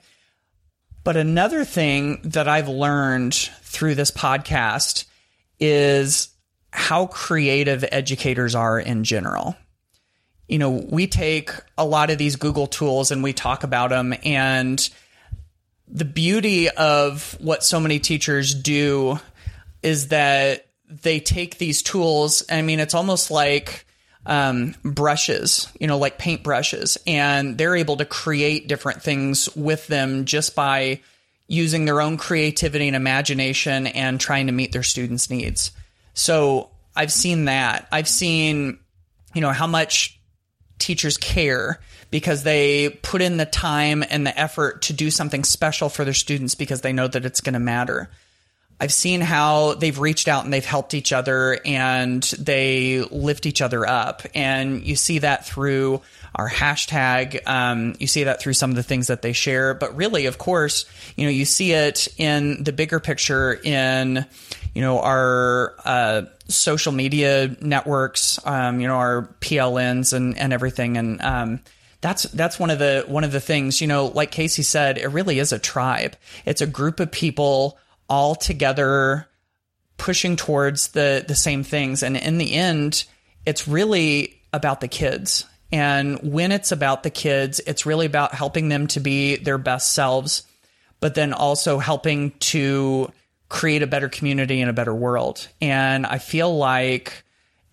But 1.03 1.17
another 1.17 1.65
thing 1.65 2.21
that 2.23 2.49
I've 2.49 2.69
learned 2.69 3.35
through 3.35 3.97
this 3.97 4.13
podcast 4.13 5.07
is 5.59 6.29
how 6.71 7.07
creative 7.07 7.85
educators 7.91 8.55
are 8.55 8.79
in 8.79 9.03
general 9.03 9.57
you 10.49 10.59
know, 10.59 10.71
we 10.71 11.07
take 11.07 11.51
a 11.77 11.85
lot 11.85 12.11
of 12.11 12.19
these 12.19 12.37
Google 12.37 12.67
tools 12.67 13.11
and 13.11 13.23
we 13.23 13.33
talk 13.33 13.65
about 13.65 13.91
them. 13.91 14.15
And 14.25 14.89
the 15.87 16.07
beauty 16.07 16.71
of 16.71 17.37
what 17.39 17.63
so 17.63 17.79
many 17.79 17.99
teachers 17.99 18.55
do 18.55 19.19
is 19.83 20.09
that 20.09 20.67
they 20.89 21.21
take 21.21 21.59
these 21.59 21.83
tools. 21.83 22.43
I 22.51 22.63
mean, 22.63 22.81
it's 22.81 22.95
almost 22.95 23.31
like 23.31 23.85
um, 24.25 24.75
brushes, 24.83 25.69
you 25.79 25.87
know, 25.87 25.99
like 25.99 26.19
paint 26.19 26.43
brushes, 26.43 26.99
and 27.07 27.57
they're 27.57 27.77
able 27.77 27.97
to 27.99 28.05
create 28.05 28.69
different 28.69 29.03
things 29.03 29.55
with 29.55 29.87
them 29.87 30.25
just 30.25 30.55
by 30.55 31.01
using 31.47 31.85
their 31.87 32.01
own 32.01 32.19
creativity 32.19 32.89
and 32.89 32.97
imagination 32.97 33.87
and 33.87 34.21
trying 34.21 34.47
to 34.47 34.53
meet 34.53 34.73
their 34.73 34.83
students' 34.83 35.31
needs. 35.31 35.71
So 36.13 36.71
I've 36.95 37.13
seen 37.13 37.47
that. 37.47 37.89
I've 37.91 38.09
seen, 38.09 38.79
you 39.35 39.41
know, 39.41 39.53
how 39.53 39.67
much 39.67 40.18
teachers 40.79 41.17
care 41.17 41.81
because 42.11 42.43
they 42.43 42.91
put 43.03 43.21
in 43.21 43.37
the 43.37 43.47
time 43.47 44.05
and 44.09 44.27
the 44.27 44.39
effort 44.39 44.83
to 44.83 44.93
do 44.93 45.11
something 45.11 45.45
special 45.45 45.89
for 45.89 46.05
their 46.05 46.15
students 46.15 46.55
because 46.55 46.81
they 46.81 46.93
know 46.93 47.09
that 47.09 47.25
it's 47.25 47.41
going 47.41 47.55
to 47.55 47.61
matter. 47.61 48.09
I've 48.81 48.93
seen 48.93 49.21
how 49.21 49.75
they've 49.75 49.99
reached 49.99 50.29
out 50.29 50.45
and 50.45 50.53
they've 50.53 50.65
helped 50.65 50.95
each 50.95 51.13
other 51.13 51.59
and 51.65 52.23
they 52.39 53.03
lift 53.11 53.45
each 53.45 53.61
other 53.61 53.87
up. 53.87 54.23
And 54.35 54.85
you 54.87 54.95
see 54.95 55.19
that 55.19 55.45
through 55.45 56.01
our 56.35 56.49
hashtag. 56.49 57.45
Um, 57.47 57.97
you 57.99 58.07
see 58.07 58.25
that 58.25 58.41
through 58.41 58.53
some 58.53 58.71
of 58.71 58.77
the 58.77 58.85
things 58.85 59.09
that 59.09 59.23
they 59.23 59.33
share. 59.33 59.75
But 59.75 59.97
really, 59.97 60.27
of 60.27 60.39
course, 60.39 60.87
you 61.17 61.25
know, 61.25 61.31
you 61.31 61.45
see 61.45 61.73
it 61.73 62.07
in 62.19 62.63
the 62.63 62.73
bigger 62.73 63.01
picture 63.01 63.53
in, 63.53 64.25
you 64.75 64.83
know, 64.83 65.01
our, 65.01 65.77
uh, 65.85 66.23
social 66.49 66.93
media 66.93 67.55
networks, 67.61 68.39
um, 68.47 68.81
you 68.81 68.89
know, 68.89 68.97
our 68.97 69.35
PLNs 69.41 70.13
and, 70.13 70.39
and 70.39 70.53
everything. 70.53 70.97
And, 70.97 71.21
um, 71.23 71.61
that's 72.01 72.25
that's 72.25 72.59
one 72.59 72.71
of 72.71 72.79
the 72.79 73.05
one 73.09 73.25
of 73.25 73.33
the 73.33 73.41
things 73.41 73.81
you 73.81 73.87
know 73.87 74.07
like 74.07 74.31
casey 74.31 74.63
said 74.63 74.99
it 74.99 75.09
really 75.09 75.39
is 75.39 75.53
a 75.53 75.59
tribe. 75.59 76.17
It's 76.45 76.61
a 76.61 76.67
group 76.67 77.01
of 77.01 77.11
people 77.11 77.79
all 78.09 78.35
together 78.35 79.27
pushing 79.97 80.37
towards 80.37 80.89
the 80.89 81.25
the 81.27 81.35
same 81.35 81.65
things. 81.65 82.03
And 82.03 82.17
in 82.17 82.39
the 82.39 82.55
end 82.55 83.05
it's 83.45 83.67
really 83.67 84.41
about 84.53 84.81
the 84.81 84.89
kids. 84.89 85.45
And 85.71 86.19
when 86.23 86.53
it's 86.53 86.73
about 86.73 87.03
the 87.03 87.11
kids 87.11 87.61
it's 87.67 87.85
really 87.85 88.07
about 88.07 88.33
helping 88.33 88.69
them 88.69 88.87
to 88.89 89.01
be 89.01 89.37
their 89.37 89.59
best 89.59 89.93
selves 89.93 90.45
but 91.01 91.15
then 91.15 91.33
also 91.33 91.79
helping 91.79 92.33
to 92.39 93.11
create 93.49 93.83
a 93.83 93.87
better 93.87 94.09
community 94.09 94.61
and 94.61 94.71
a 94.71 94.75
better 94.75 94.95
world. 94.95 95.49
And 95.61 96.05
I 96.07 96.19
feel 96.19 96.57
like 96.57 97.25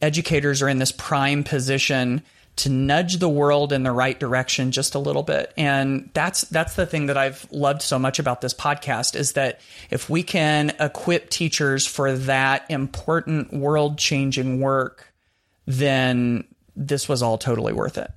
educators 0.02 0.62
are 0.62 0.70
in 0.70 0.80
this 0.80 0.92
prime 0.92 1.44
position 1.44 2.24
to 2.58 2.70
nudge 2.70 3.18
the 3.18 3.28
world 3.28 3.74
in 3.74 3.84
the 3.84 3.92
right 3.92 4.18
direction 4.18 4.72
just 4.72 4.96
a 4.96 5.00
little 5.00 5.24
bit. 5.24 5.52
And 5.58 6.10
that's 6.14 6.42
that's 6.44 6.76
the 6.76 6.86
thing 6.86 7.08
that 7.08 7.18
I've 7.18 7.46
loved 7.52 7.82
so 7.82 8.00
much 8.00 8.18
about 8.18 8.40
this 8.40 8.54
podcast 8.54 9.16
is 9.16 9.34
that 9.34 9.60
if 9.90 10.10
we 10.10 10.24
can 10.24 10.72
equip 10.80 11.30
teachers 11.30 11.86
for 11.86 12.14
that 12.14 12.66
important 12.70 13.52
world-changing 13.52 14.62
work, 14.62 15.14
then 15.66 16.46
this 16.78 17.10
was 17.10 17.22
all 17.22 17.38
totally 17.38 17.74
worth 17.74 17.98
it. 17.98 18.12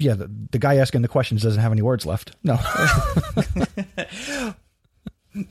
Yeah, 0.00 0.14
the, 0.14 0.30
the 0.50 0.58
guy 0.58 0.76
asking 0.76 1.02
the 1.02 1.08
questions 1.08 1.42
doesn't 1.42 1.60
have 1.60 1.72
any 1.72 1.82
words 1.82 2.06
left. 2.06 2.32
No. 2.42 2.58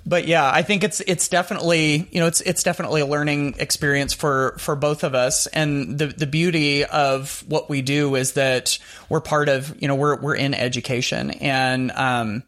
but 0.06 0.28
yeah, 0.28 0.50
I 0.52 0.64
think 0.64 0.84
it's 0.84 1.02
it's 1.02 1.28
definitely 1.30 2.08
you 2.12 2.20
know 2.20 2.26
it's 2.28 2.42
it's 2.42 2.64
definitely 2.64 3.02
a 3.02 3.06
learning 3.06 3.56
experience 3.60 4.14
for 4.14 4.56
for 4.58 4.76
both 4.76 5.04
of 5.04 5.14
us. 5.14 5.46
And 5.48 6.00
the 6.00 6.08
the 6.08 6.28
beauty 6.28 6.84
of 6.84 7.44
what 7.48 7.70
we 7.70 7.84
do 7.84 8.16
is 8.16 8.34
that 8.34 8.80
we're 9.08 9.22
part 9.22 9.50
of 9.50 9.80
you 9.80 9.88
know 9.88 9.96
we're 9.96 10.20
we're 10.20 10.36
in 10.36 10.56
education 10.56 11.30
and 11.32 11.92
um 11.92 12.44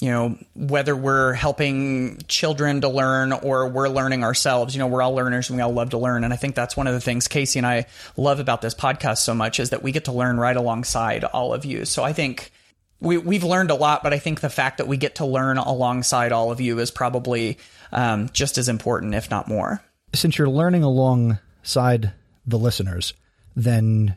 you 0.00 0.10
know, 0.10 0.38
whether 0.54 0.94
we're 0.94 1.32
helping 1.32 2.18
children 2.28 2.82
to 2.82 2.88
learn 2.88 3.32
or 3.32 3.68
we're 3.68 3.88
learning 3.88 4.22
ourselves, 4.22 4.74
you 4.74 4.78
know, 4.78 4.86
we're 4.86 5.02
all 5.02 5.14
learners 5.14 5.50
and 5.50 5.56
we 5.56 5.62
all 5.62 5.72
love 5.72 5.90
to 5.90 5.98
learn. 5.98 6.22
And 6.22 6.32
I 6.32 6.36
think 6.36 6.54
that's 6.54 6.76
one 6.76 6.86
of 6.86 6.94
the 6.94 7.00
things 7.00 7.26
Kasey 7.26 7.56
and 7.56 7.66
I 7.66 7.86
love 8.16 8.38
about 8.38 8.62
this 8.62 8.74
podcast 8.74 9.18
so 9.18 9.34
much 9.34 9.58
is 9.58 9.70
that 9.70 9.82
we 9.82 9.90
get 9.90 10.04
to 10.04 10.12
learn 10.12 10.38
right 10.38 10.56
alongside 10.56 11.24
all 11.24 11.52
of 11.52 11.64
you. 11.64 11.84
So 11.84 12.04
I 12.04 12.12
think 12.12 12.52
we, 13.00 13.18
we've 13.18 13.42
learned 13.42 13.70
a 13.70 13.74
lot, 13.74 14.04
but 14.04 14.12
I 14.12 14.18
think 14.20 14.40
the 14.40 14.50
fact 14.50 14.78
that 14.78 14.86
we 14.86 14.96
get 14.96 15.16
to 15.16 15.26
learn 15.26 15.58
alongside 15.58 16.30
all 16.30 16.52
of 16.52 16.60
you 16.60 16.78
is 16.78 16.92
probably 16.92 17.58
um, 17.90 18.28
just 18.32 18.56
as 18.56 18.68
important, 18.68 19.14
if 19.14 19.30
not 19.30 19.48
more. 19.48 19.82
Since 20.14 20.38
you're 20.38 20.48
learning 20.48 20.84
alongside 20.84 22.12
the 22.46 22.58
listeners, 22.58 23.14
then 23.56 24.16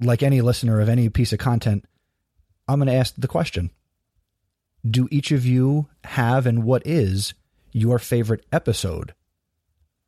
like 0.00 0.24
any 0.24 0.40
listener 0.40 0.80
of 0.80 0.88
any 0.88 1.08
piece 1.08 1.32
of 1.32 1.38
content, 1.38 1.84
I'm 2.66 2.80
going 2.80 2.88
to 2.88 2.94
ask 2.94 3.14
the 3.16 3.28
question 3.28 3.70
do 4.88 5.08
each 5.10 5.30
of 5.32 5.46
you 5.46 5.88
have 6.04 6.46
and 6.46 6.64
what 6.64 6.86
is 6.86 7.34
your 7.72 7.98
favorite 7.98 8.44
episode 8.52 9.14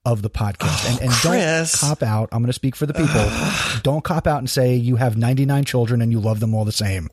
of 0.05 0.23
the 0.23 0.31
podcast? 0.31 0.85
Oh, 0.85 0.89
and, 0.91 1.01
and 1.03 1.13
don't 1.23 1.71
cop 1.73 2.03
out. 2.03 2.29
I'm 2.33 2.41
going 2.41 2.49
to 2.49 2.53
speak 2.53 2.77
for 2.77 2.87
the 2.87 2.95
people. 2.95 3.31
don't 3.83 4.03
cop 4.03 4.27
out 4.27 4.39
and 4.39 4.51
say 4.51 4.75
you 4.75 4.97
have 4.97 5.17
99 5.17 5.65
children 5.65 6.03
and 6.03 6.11
you 6.11 6.21
love 6.21 6.41
them 6.41 6.55
all 6.55 6.65
the 6.65 6.73
same. 6.73 7.09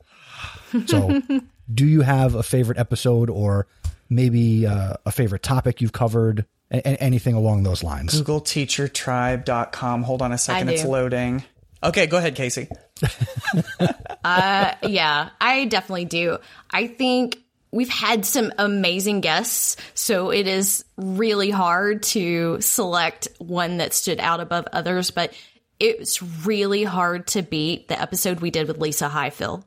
So, 0.86 1.22
do 1.74 1.86
you 1.86 2.00
have 2.02 2.34
a 2.34 2.42
favorite 2.42 2.78
episode 2.78 3.30
or 3.30 3.66
maybe 4.08 4.66
uh, 4.66 4.94
a 5.04 5.12
favorite 5.12 5.42
topic 5.42 5.80
you've 5.80 5.92
covered? 5.92 6.46
A- 6.72 7.02
anything 7.02 7.34
along 7.34 7.64
those 7.64 7.82
lines? 7.82 8.22
GoogleTeacherTribe.com. 8.22 10.02
Hold 10.04 10.22
on 10.22 10.30
a 10.32 10.38
second. 10.38 10.68
It's 10.68 10.84
loading. 10.84 11.42
Okay, 11.82 12.06
go 12.06 12.18
ahead, 12.18 12.36
Kasey. 12.36 12.70
uh, 14.24 14.74
yeah, 14.82 15.30
I 15.40 15.64
definitely 15.64 16.04
do. 16.04 16.38
I 16.70 16.86
think 16.86 17.38
we've 17.72 17.88
had 17.88 18.24
some 18.24 18.52
amazing 18.58 19.20
guests, 19.20 19.76
so 19.94 20.30
it 20.30 20.46
is 20.46 20.84
really 20.96 21.50
hard 21.50 22.02
to 22.02 22.60
select 22.60 23.28
one 23.38 23.78
that 23.78 23.94
stood 23.94 24.20
out 24.20 24.40
above 24.40 24.66
others, 24.72 25.10
but 25.10 25.32
it's 25.78 26.22
really 26.44 26.84
hard 26.84 27.26
to 27.28 27.42
beat 27.42 27.88
the 27.88 28.00
episode 28.00 28.40
we 28.40 28.50
did 28.50 28.68
with 28.68 28.78
Lisa 28.78 29.08
Highfill. 29.08 29.64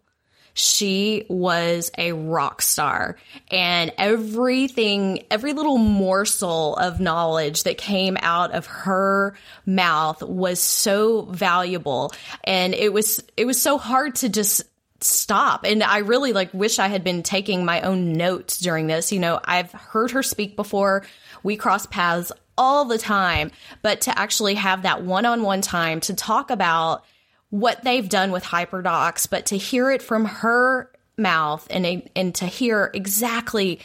She 0.56 1.26
was 1.30 1.90
a 1.98 2.12
rock 2.12 2.62
star 2.62 3.18
and 3.50 3.92
everything, 3.98 5.24
every 5.32 5.54
little 5.54 5.80
morsel 5.80 6.76
of 6.76 7.00
knowledge 7.00 7.64
that 7.64 7.80
came 7.80 8.18
out 8.22 8.52
of 8.52 8.68
her 8.68 9.36
mouth 9.66 10.22
was 10.22 10.60
so 10.60 11.24
valuable. 11.24 12.14
And 12.44 12.76
it 12.76 12.94
was, 12.94 13.24
it 13.36 13.46
was 13.46 13.60
so 13.60 13.80
hard 13.80 14.14
to 14.18 14.30
just 14.30 14.62
stop. 15.04 15.66
And 15.66 15.84
I 15.84 16.00
really 16.00 16.34
like 16.34 16.54
wish 16.54 16.80
I 16.80 16.88
had 16.88 17.04
been 17.04 17.24
taking 17.24 17.66
my 17.66 17.82
own 17.82 18.14
notes 18.14 18.60
during 18.60 18.88
this. 18.88 19.12
You 19.12 19.20
know, 19.20 19.40
I've 19.44 19.72
heard 19.72 20.12
her 20.12 20.24
speak 20.24 20.56
before. 20.56 21.06
We 21.44 21.58
cross 21.58 21.86
paths 21.86 22.32
all 22.58 22.86
the 22.86 22.98
time, 22.98 23.52
but 23.82 24.02
to 24.02 24.18
actually 24.18 24.56
have 24.56 24.84
that 24.84 25.04
one 25.04 25.26
on 25.26 25.42
one 25.44 25.62
time 25.62 26.00
to 26.02 26.14
talk 26.14 26.52
about 26.52 27.04
what 27.50 27.84
they've 27.84 28.10
done 28.10 28.32
with 28.32 28.44
HyperDocs, 28.44 29.30
but 29.30 29.48
to 29.48 29.58
hear 29.58 29.92
it 29.92 30.02
from 30.02 30.26
her 30.26 30.92
mouth 31.18 31.68
and, 31.70 32.10
and 32.16 32.36
to 32.36 32.46
hear 32.46 32.90
exactly 32.94 33.80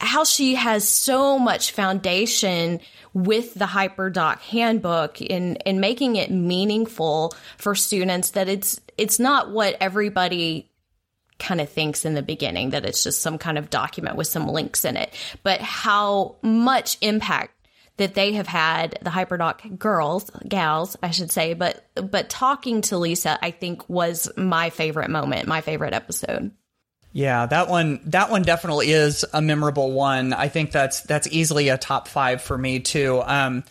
how 0.00 0.24
she 0.24 0.54
has 0.54 0.88
so 0.88 1.38
much 1.38 1.72
foundation 1.72 2.80
with 3.12 3.54
the 3.54 3.64
HyperDoc 3.64 4.38
handbook 4.40 5.20
in, 5.20 5.56
in 5.56 5.80
making 5.80 6.16
it 6.16 6.30
meaningful 6.30 7.34
for 7.56 7.74
students 7.74 8.30
that 8.30 8.48
it's, 8.48 8.80
it's 8.98 9.18
not 9.18 9.50
what 9.50 9.76
everybody 9.80 10.70
kind 11.38 11.60
of 11.60 11.68
thinks 11.68 12.04
in 12.04 12.14
the 12.14 12.22
beginning 12.22 12.70
that 12.70 12.84
it's 12.84 13.04
just 13.04 13.22
some 13.22 13.38
kind 13.38 13.58
of 13.58 13.70
document 13.70 14.16
with 14.16 14.26
some 14.26 14.48
links 14.48 14.84
in 14.84 14.96
it, 14.96 15.14
but 15.42 15.60
how 15.60 16.36
much 16.42 16.98
impact 17.00 17.54
that 17.96 18.14
they 18.14 18.32
have 18.32 18.46
had 18.46 18.98
the 19.02 19.10
hyperdoc 19.10 19.76
girls 19.76 20.30
gals 20.46 20.96
i 21.02 21.10
should 21.10 21.32
say 21.32 21.52
but 21.52 21.84
but 21.96 22.28
talking 22.28 22.80
to 22.80 22.96
lisa 22.96 23.36
i 23.42 23.50
think 23.50 23.88
was 23.88 24.30
my 24.36 24.70
favorite 24.70 25.10
moment 25.10 25.48
my 25.48 25.60
favorite 25.60 25.92
episode 25.92 26.52
yeah, 27.12 27.46
that 27.46 27.68
one 27.68 28.00
that 28.06 28.30
one 28.30 28.42
definitely 28.42 28.90
is 28.90 29.24
a 29.32 29.40
memorable 29.40 29.92
one. 29.92 30.32
I 30.32 30.48
think 30.48 30.72
that's 30.72 31.00
that's 31.00 31.26
easily 31.28 31.68
a 31.68 31.78
top 31.78 32.06
five 32.06 32.42
for 32.42 32.56
me 32.56 32.80
too. 32.80 33.22
Um, 33.24 33.64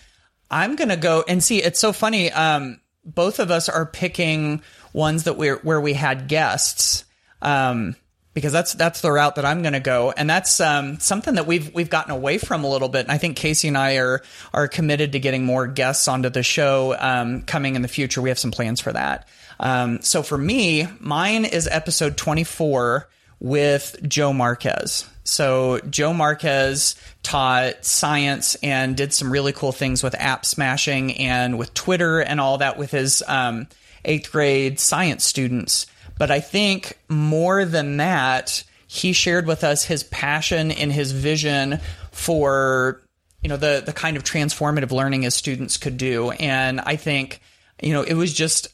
I'm 0.50 0.76
gonna 0.76 0.98
go 0.98 1.24
and 1.28 1.44
see. 1.44 1.62
It's 1.62 1.80
so 1.80 1.94
funny. 1.94 2.32
Um, 2.32 2.82
both 3.06 3.40
of 3.40 3.52
us 3.52 3.70
are 3.70 3.86
picking 3.86 4.62
ones 4.98 5.24
that 5.26 5.38
we're 5.38 5.58
where 5.58 5.80
we 5.80 5.94
had 5.94 6.28
guests. 6.28 7.06
Um, 7.42 7.96
because 8.34 8.54
that's 8.54 8.74
that's 8.74 9.02
the 9.02 9.12
route 9.12 9.36
that 9.36 9.46
I'm 9.46 9.64
going 9.64 9.74
to 9.74 9.80
go, 9.80 10.14
and 10.16 10.30
that's 10.30 10.60
um, 10.60 11.00
something 11.00 11.36
that 11.36 11.48
we've 11.48 11.74
we've 11.74 11.90
gotten 11.90 12.12
away 12.12 12.38
from 12.38 12.64
a 12.64 12.70
little 12.70 12.88
bit. 12.88 13.02
And 13.02 13.12
I 13.12 13.18
think 13.18 13.36
Kasey 13.36 13.68
and 13.68 13.78
I 13.78 13.98
are 13.98 14.22
are 14.54 14.68
committed 14.68 15.14
to 15.14 15.20
getting 15.20 15.44
more 15.44 15.66
guests 15.66 16.08
onto 16.08 16.30
the 16.30 16.44
show 16.44 16.96
um, 17.00 17.42
coming 17.42 17.76
in 17.76 17.82
the 17.82 17.88
future. 17.88 18.22
We 18.22 18.30
have 18.30 18.38
some 18.38 18.52
plans 18.52 18.80
for 18.80 18.94
that. 18.94 19.28
Um, 19.60 20.04
so 20.04 20.22
for 20.22 20.38
me, 20.38 20.88
mine 21.00 21.46
is 21.46 21.68
episode 21.68 22.16
24 22.16 23.10
with 23.40 23.98
Joe 24.08 24.34
Marquez. 24.34 25.10
So 25.24 25.80
Joe 25.90 26.14
Marquez 26.14 26.96
taught 27.24 27.86
science 27.86 28.56
and 28.62 28.96
did 28.96 29.14
some 29.14 29.32
really 29.32 29.52
cool 29.52 29.72
things 29.72 30.04
with 30.04 30.14
app 30.14 30.46
smashing 30.46 31.18
and 31.18 31.58
with 31.58 31.74
Twitter 31.74 32.20
and 32.20 32.40
all 32.40 32.60
that 32.60 32.78
with 32.78 32.92
his 32.92 33.24
um, 33.28 33.68
eighth 34.06 34.32
grade 34.32 34.80
science 34.80 35.24
students. 35.24 35.86
But 36.18 36.32
I 36.32 36.40
think 36.40 36.98
more 37.10 37.66
than 37.66 37.98
that, 37.98 38.64
he 38.88 39.14
shared 39.14 39.46
with 39.46 39.64
us 39.64 39.84
his 39.84 40.04
passion 40.04 40.72
and 40.72 40.92
his 40.92 41.12
vision 41.12 41.80
for 42.12 43.02
you 43.42 43.50
know 43.50 43.58
the 43.58 43.84
the 43.86 43.94
kind 43.94 44.18
of 44.18 44.24
transformative 44.24 44.92
learning 44.92 45.22
his 45.24 45.36
students 45.36 45.78
could 45.78 45.98
do. 45.98 46.32
And 46.32 46.80
I 46.82 46.96
think 46.96 47.42
you 47.82 47.94
know 47.94 48.02
it 48.02 48.16
was 48.16 48.34
just 48.34 48.70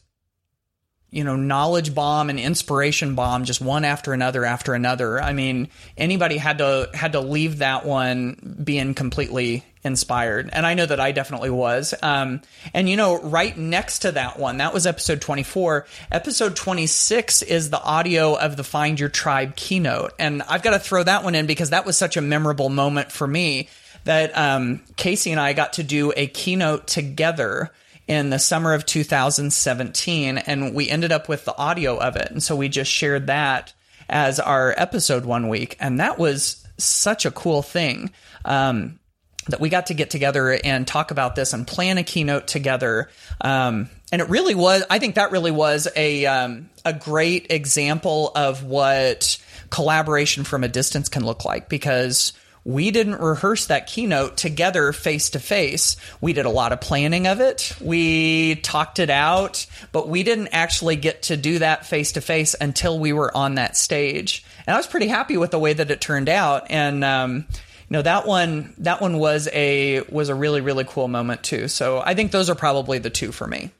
you 1.14 1.24
know, 1.24 1.36
knowledge 1.36 1.94
bomb 1.94 2.32
and 2.32 2.40
inspiration 2.40 3.14
bomb, 3.14 3.46
just 3.46 3.62
one 3.62 3.86
after 3.86 4.14
another 4.14 4.44
after 4.44 4.74
another. 4.74 5.22
I 5.22 5.32
mean, 5.34 5.70
anybody 5.96 6.38
had 6.38 6.58
to 6.58 6.90
had 6.92 7.12
to 7.12 7.20
leave 7.20 7.60
that 7.60 7.86
one 7.86 8.58
being 8.64 8.96
completely 8.96 9.64
inspired, 9.84 10.50
and 10.54 10.66
I 10.66 10.74
know 10.74 10.86
that 10.86 11.00
I 11.00 11.12
definitely 11.12 11.50
was. 11.50 11.94
Um, 12.02 12.42
and 12.74 12.90
you 12.90 12.98
know, 12.98 13.20
right 13.22 13.58
next 13.58 14.00
to 14.00 14.12
that 14.14 14.40
one, 14.40 14.58
that 14.58 14.74
was 14.74 14.88
episode 14.88 15.22
twenty 15.22 15.44
four. 15.44 15.86
Episode 16.12 16.56
twenty 16.56 16.88
six 16.88 17.42
is 17.42 17.70
the 17.70 17.82
audio 17.82 18.36
of 18.36 18.58
the 18.58 18.64
Find 18.64 19.00
Your 19.00 19.10
Tribe 19.10 19.56
keynote, 19.56 20.14
and 20.20 20.42
I've 20.44 20.64
got 20.64 20.72
to 20.72 20.80
throw 20.80 21.04
that 21.04 21.24
one 21.24 21.36
in 21.36 21.46
because 21.46 21.72
that 21.72 21.86
was 21.86 21.98
such 21.98 22.18
a 22.18 22.22
memorable 22.22 22.70
moment 22.70 23.12
for 23.12 23.28
me 23.28 23.70
that 24.06 24.38
um, 24.38 24.82
Kasey 24.96 25.32
and 25.32 25.40
I 25.40 25.54
got 25.54 25.74
to 25.74 25.84
do 25.84 26.12
a 26.16 26.28
keynote 26.28 26.88
together 26.88 27.72
in 28.08 28.30
the 28.30 28.40
summer 28.40 28.74
of 28.74 28.86
2017, 28.86 30.38
and 30.38 30.74
we 30.74 30.90
ended 30.90 31.12
up 31.12 31.30
with 31.30 31.46
the 31.46 31.58
audio 31.58 31.98
of 31.98 32.16
it. 32.16 32.30
And 32.32 32.44
so 32.44 32.56
we 32.56 32.68
just 32.68 32.92
shared 32.92 33.28
that 33.28 33.74
as 34.10 34.40
our 34.40 34.74
episode 34.78 35.26
one 35.26 35.48
week, 35.48 35.78
and 35.80 36.00
that 36.00 36.20
was 36.20 36.68
such 36.78 37.26
a 37.26 37.32
cool 37.32 37.62
thing. 37.62 38.12
Um, 38.44 39.00
that 39.50 39.60
we 39.60 39.70
got 39.70 39.88
to 39.88 39.94
get 39.94 40.10
together 40.10 40.52
and 40.64 40.88
talk 40.88 41.12
about 41.12 41.36
this 41.36 41.54
and 41.54 41.68
plan 41.68 41.98
a 41.98 42.04
keynote 42.04 42.48
together. 42.48 43.10
Um, 43.42 43.90
and 44.12 44.22
it 44.22 44.30
really 44.30 44.56
was, 44.56 44.84
I 44.90 45.00
think 45.00 45.16
that 45.16 45.32
really 45.32 45.52
was 45.52 45.88
a, 45.96 46.26
um, 46.26 46.70
a 46.86 46.94
great 46.94 47.48
example 47.50 48.32
of 48.36 48.64
what 48.64 49.38
collaboration 49.70 50.44
from 50.44 50.64
a 50.64 50.68
distance 50.68 51.10
can 51.10 51.26
look 51.26 51.46
like 51.46 51.68
because 51.68 52.34
we 52.66 52.92
didn't 52.92 53.20
rehearse 53.20 53.66
that 53.66 53.88
keynote 53.88 54.38
together 54.38 54.94
face 54.94 55.32
to 55.32 55.40
face. 55.40 55.98
We 56.22 56.32
did 56.34 56.46
a 56.46 56.50
lot 56.50 56.72
of 56.72 56.80
planning 56.80 57.28
of 57.28 57.42
it. 57.42 57.76
We 57.82 58.56
talked 58.56 59.00
it 59.00 59.10
out, 59.10 59.66
but 59.92 60.08
we 60.08 60.24
didn't 60.24 60.50
actually 60.54 60.96
get 60.96 61.24
to 61.24 61.36
do 61.36 61.60
that 61.60 61.86
face 61.86 62.14
to 62.14 62.22
face 62.22 62.56
until 62.60 62.98
we 62.98 63.12
were 63.12 63.36
on 63.36 63.56
that 63.56 63.76
stage. 63.76 64.46
And 64.66 64.74
I 64.74 64.78
was 64.78 64.88
pretty 64.88 65.08
happy 65.08 65.36
with 65.36 65.52
the 65.52 65.60
way 65.60 65.74
that 65.74 65.92
it 65.92 66.00
turned 66.00 66.30
out. 66.30 66.68
And, 66.70 67.04
um, 67.04 67.46
know 67.94 68.02
that 68.02 68.28
one 68.28 68.74
that 68.80 69.00
one 69.00 69.18
was 69.18 69.48
a 69.54 70.02
was 70.10 70.30
a 70.30 70.36
really 70.36 70.62
really 70.62 70.84
cool 70.84 71.08
moment 71.08 71.44
too 71.44 71.68
so 71.68 72.02
i 72.06 72.14
think 72.14 72.32
those 72.32 72.50
are 72.50 72.56
probably 72.56 73.00
the 73.00 73.10
two 73.10 73.32
for 73.32 73.48
me 73.48 73.72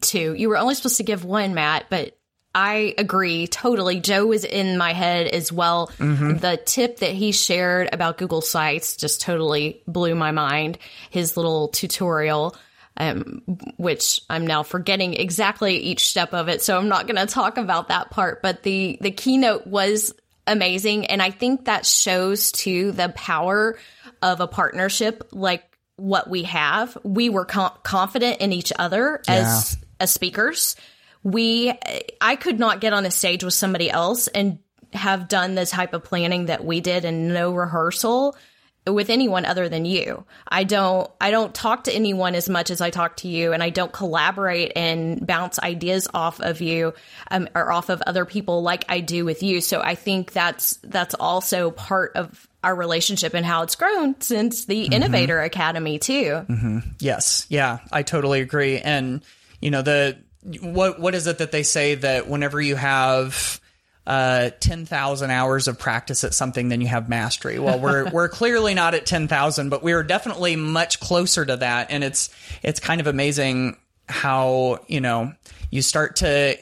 two 0.00 0.34
you 0.34 0.48
were 0.48 0.58
only 0.58 0.74
supposed 0.74 0.98
to 0.98 1.04
give 1.04 1.24
one 1.24 1.54
matt 1.54 1.86
but 1.88 2.16
I 2.54 2.94
agree 2.98 3.48
totally. 3.48 3.98
Joe 3.98 4.26
was 4.26 4.44
in 4.44 4.78
my 4.78 4.92
head 4.92 5.26
as 5.26 5.50
well. 5.50 5.88
Mm-hmm. 5.98 6.36
The 6.36 6.56
tip 6.56 6.98
that 6.98 7.10
he 7.10 7.32
shared 7.32 7.88
about 7.92 8.16
Google 8.16 8.42
Sites 8.42 8.96
just 8.96 9.20
totally 9.20 9.82
blew 9.88 10.14
my 10.14 10.30
mind. 10.30 10.78
His 11.10 11.36
little 11.36 11.68
tutorial, 11.68 12.54
um, 12.96 13.42
which 13.76 14.20
I'm 14.30 14.46
now 14.46 14.62
forgetting 14.62 15.14
exactly 15.14 15.78
each 15.78 16.06
step 16.06 16.32
of 16.32 16.48
it, 16.48 16.62
so 16.62 16.78
I'm 16.78 16.88
not 16.88 17.08
going 17.08 17.16
to 17.16 17.26
talk 17.26 17.58
about 17.58 17.88
that 17.88 18.10
part. 18.10 18.40
But 18.40 18.62
the 18.62 18.98
the 19.00 19.10
keynote 19.10 19.66
was 19.66 20.14
amazing, 20.46 21.06
and 21.06 21.22
I 21.22 21.30
think 21.30 21.66
that 21.66 21.86
shows 21.86 22.52
too 22.52 22.92
the 22.92 23.08
power 23.10 23.78
of 24.22 24.40
a 24.40 24.46
partnership 24.46 25.28
like 25.32 25.64
what 25.96 26.28
we 26.28 26.44
have. 26.44 26.96
We 27.02 27.28
were 27.28 27.44
com- 27.44 27.72
confident 27.82 28.40
in 28.40 28.52
each 28.52 28.72
other 28.78 29.22
yeah. 29.28 29.34
as 29.34 29.78
as 30.00 30.10
speakers 30.10 30.76
we 31.24 31.72
I 32.20 32.36
could 32.36 32.60
not 32.60 32.80
get 32.80 32.92
on 32.92 33.04
a 33.06 33.10
stage 33.10 33.42
with 33.42 33.54
somebody 33.54 33.90
else 33.90 34.28
and 34.28 34.60
have 34.92 35.26
done 35.26 35.56
the 35.56 35.66
type 35.66 35.92
of 35.92 36.04
planning 36.04 36.46
that 36.46 36.64
we 36.64 36.80
did 36.80 37.04
and 37.04 37.34
no 37.34 37.52
rehearsal 37.52 38.36
with 38.86 39.08
anyone 39.08 39.46
other 39.46 39.68
than 39.68 39.84
you. 39.84 40.24
I 40.46 40.64
don't 40.64 41.10
I 41.20 41.30
don't 41.30 41.54
talk 41.54 41.84
to 41.84 41.92
anyone 41.92 42.34
as 42.34 42.48
much 42.48 42.70
as 42.70 42.80
I 42.80 42.90
talk 42.90 43.16
to 43.18 43.28
you 43.28 43.52
and 43.52 43.62
I 43.62 43.70
don't 43.70 43.92
collaborate 43.92 44.72
and 44.76 45.26
bounce 45.26 45.58
ideas 45.58 46.06
off 46.12 46.40
of 46.40 46.60
you 46.60 46.92
um, 47.30 47.48
or 47.54 47.72
off 47.72 47.88
of 47.88 48.02
other 48.02 48.26
people 48.26 48.62
like 48.62 48.84
I 48.88 49.00
do 49.00 49.24
with 49.24 49.42
you. 49.42 49.62
So 49.62 49.80
I 49.80 49.94
think 49.94 50.32
that's 50.32 50.78
that's 50.84 51.14
also 51.14 51.70
part 51.70 52.12
of 52.14 52.46
our 52.62 52.74
relationship 52.74 53.34
and 53.34 53.44
how 53.44 53.62
it's 53.62 53.74
grown 53.74 54.20
since 54.20 54.66
the 54.66 54.84
mm-hmm. 54.84 54.92
Innovator 54.92 55.40
Academy 55.40 55.98
too. 55.98 56.44
Mm-hmm. 56.48 56.78
Yes. 56.98 57.46
Yeah, 57.48 57.78
I 57.90 58.02
totally 58.02 58.40
agree 58.40 58.80
and 58.80 59.22
you 59.60 59.70
know 59.70 59.80
the 59.80 60.18
what 60.60 61.00
what 61.00 61.14
is 61.14 61.26
it 61.26 61.38
that 61.38 61.52
they 61.52 61.62
say 61.62 61.94
that 61.94 62.28
whenever 62.28 62.60
you 62.60 62.76
have 62.76 63.60
uh, 64.06 64.50
10,000 64.60 65.30
hours 65.30 65.68
of 65.68 65.78
practice 65.78 66.24
at 66.24 66.34
something, 66.34 66.68
then 66.68 66.80
you 66.80 66.86
have 66.86 67.08
mastery. 67.08 67.58
Well, 67.58 67.78
we're, 67.78 68.10
we're 68.12 68.28
clearly 68.28 68.74
not 68.74 68.94
at 68.94 69.06
10,000, 69.06 69.68
but 69.68 69.82
we 69.82 69.92
are 69.92 70.02
definitely 70.02 70.56
much 70.56 71.00
closer 71.00 71.44
to 71.44 71.56
that. 71.56 71.90
And 71.90 72.04
it's, 72.04 72.30
it's 72.62 72.80
kind 72.80 73.00
of 73.00 73.06
amazing 73.06 73.76
how, 74.08 74.80
you 74.86 75.00
know, 75.00 75.32
you 75.70 75.82
start 75.82 76.16
to 76.16 76.58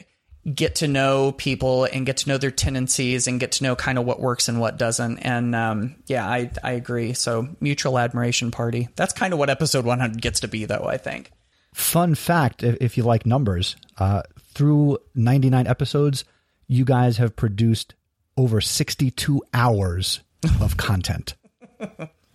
get 0.53 0.75
to 0.75 0.87
know 0.87 1.31
people 1.31 1.85
and 1.85 2.05
get 2.05 2.17
to 2.17 2.29
know 2.29 2.37
their 2.37 2.51
tendencies 2.51 3.27
and 3.27 3.39
get 3.39 3.53
to 3.53 3.63
know 3.63 3.75
kind 3.75 3.97
of 3.97 4.05
what 4.05 4.19
works 4.19 4.49
and 4.49 4.59
what 4.59 4.77
doesn't. 4.77 5.19
And, 5.19 5.55
um, 5.55 5.95
yeah, 6.07 6.27
I, 6.27 6.51
I 6.63 6.73
agree. 6.73 7.13
So 7.13 7.47
mutual 7.61 7.97
admiration 7.97 8.51
party. 8.51 8.89
That's 8.95 9.13
kind 9.13 9.33
of 9.33 9.39
what 9.39 9.49
episode 9.49 9.85
100 9.85 10.21
gets 10.21 10.41
to 10.41 10.47
be 10.47 10.65
though, 10.65 10.85
I 10.85 10.97
think. 10.97 11.31
Fun 11.73 12.13
fact 12.13 12.61
if, 12.61 12.77
if 12.81 12.97
you 12.97 13.03
like 13.03 13.25
numbers, 13.25 13.75
uh, 13.97 14.23
through 14.53 14.99
99 15.15 15.65
episodes, 15.65 16.25
you 16.67 16.85
guys 16.85 17.17
have 17.17 17.35
produced 17.35 17.95
over 18.37 18.61
62 18.61 19.41
hours 19.53 20.21
of 20.61 20.77
content. 20.77 21.35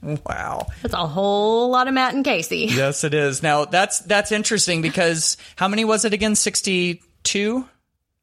Wow. 0.02 0.68
That's 0.82 0.94
a 0.94 1.06
whole 1.06 1.70
lot 1.70 1.88
of 1.88 1.94
Matt 1.94 2.14
and 2.14 2.24
Kasey. 2.24 2.70
Yes, 2.74 3.02
it 3.04 3.14
is. 3.14 3.42
Now, 3.42 3.64
that's 3.64 3.98
that's 4.00 4.30
interesting 4.30 4.80
because 4.82 5.36
how 5.56 5.66
many 5.68 5.84
was 5.84 6.04
it 6.04 6.12
again? 6.12 6.34
62? 6.36 7.68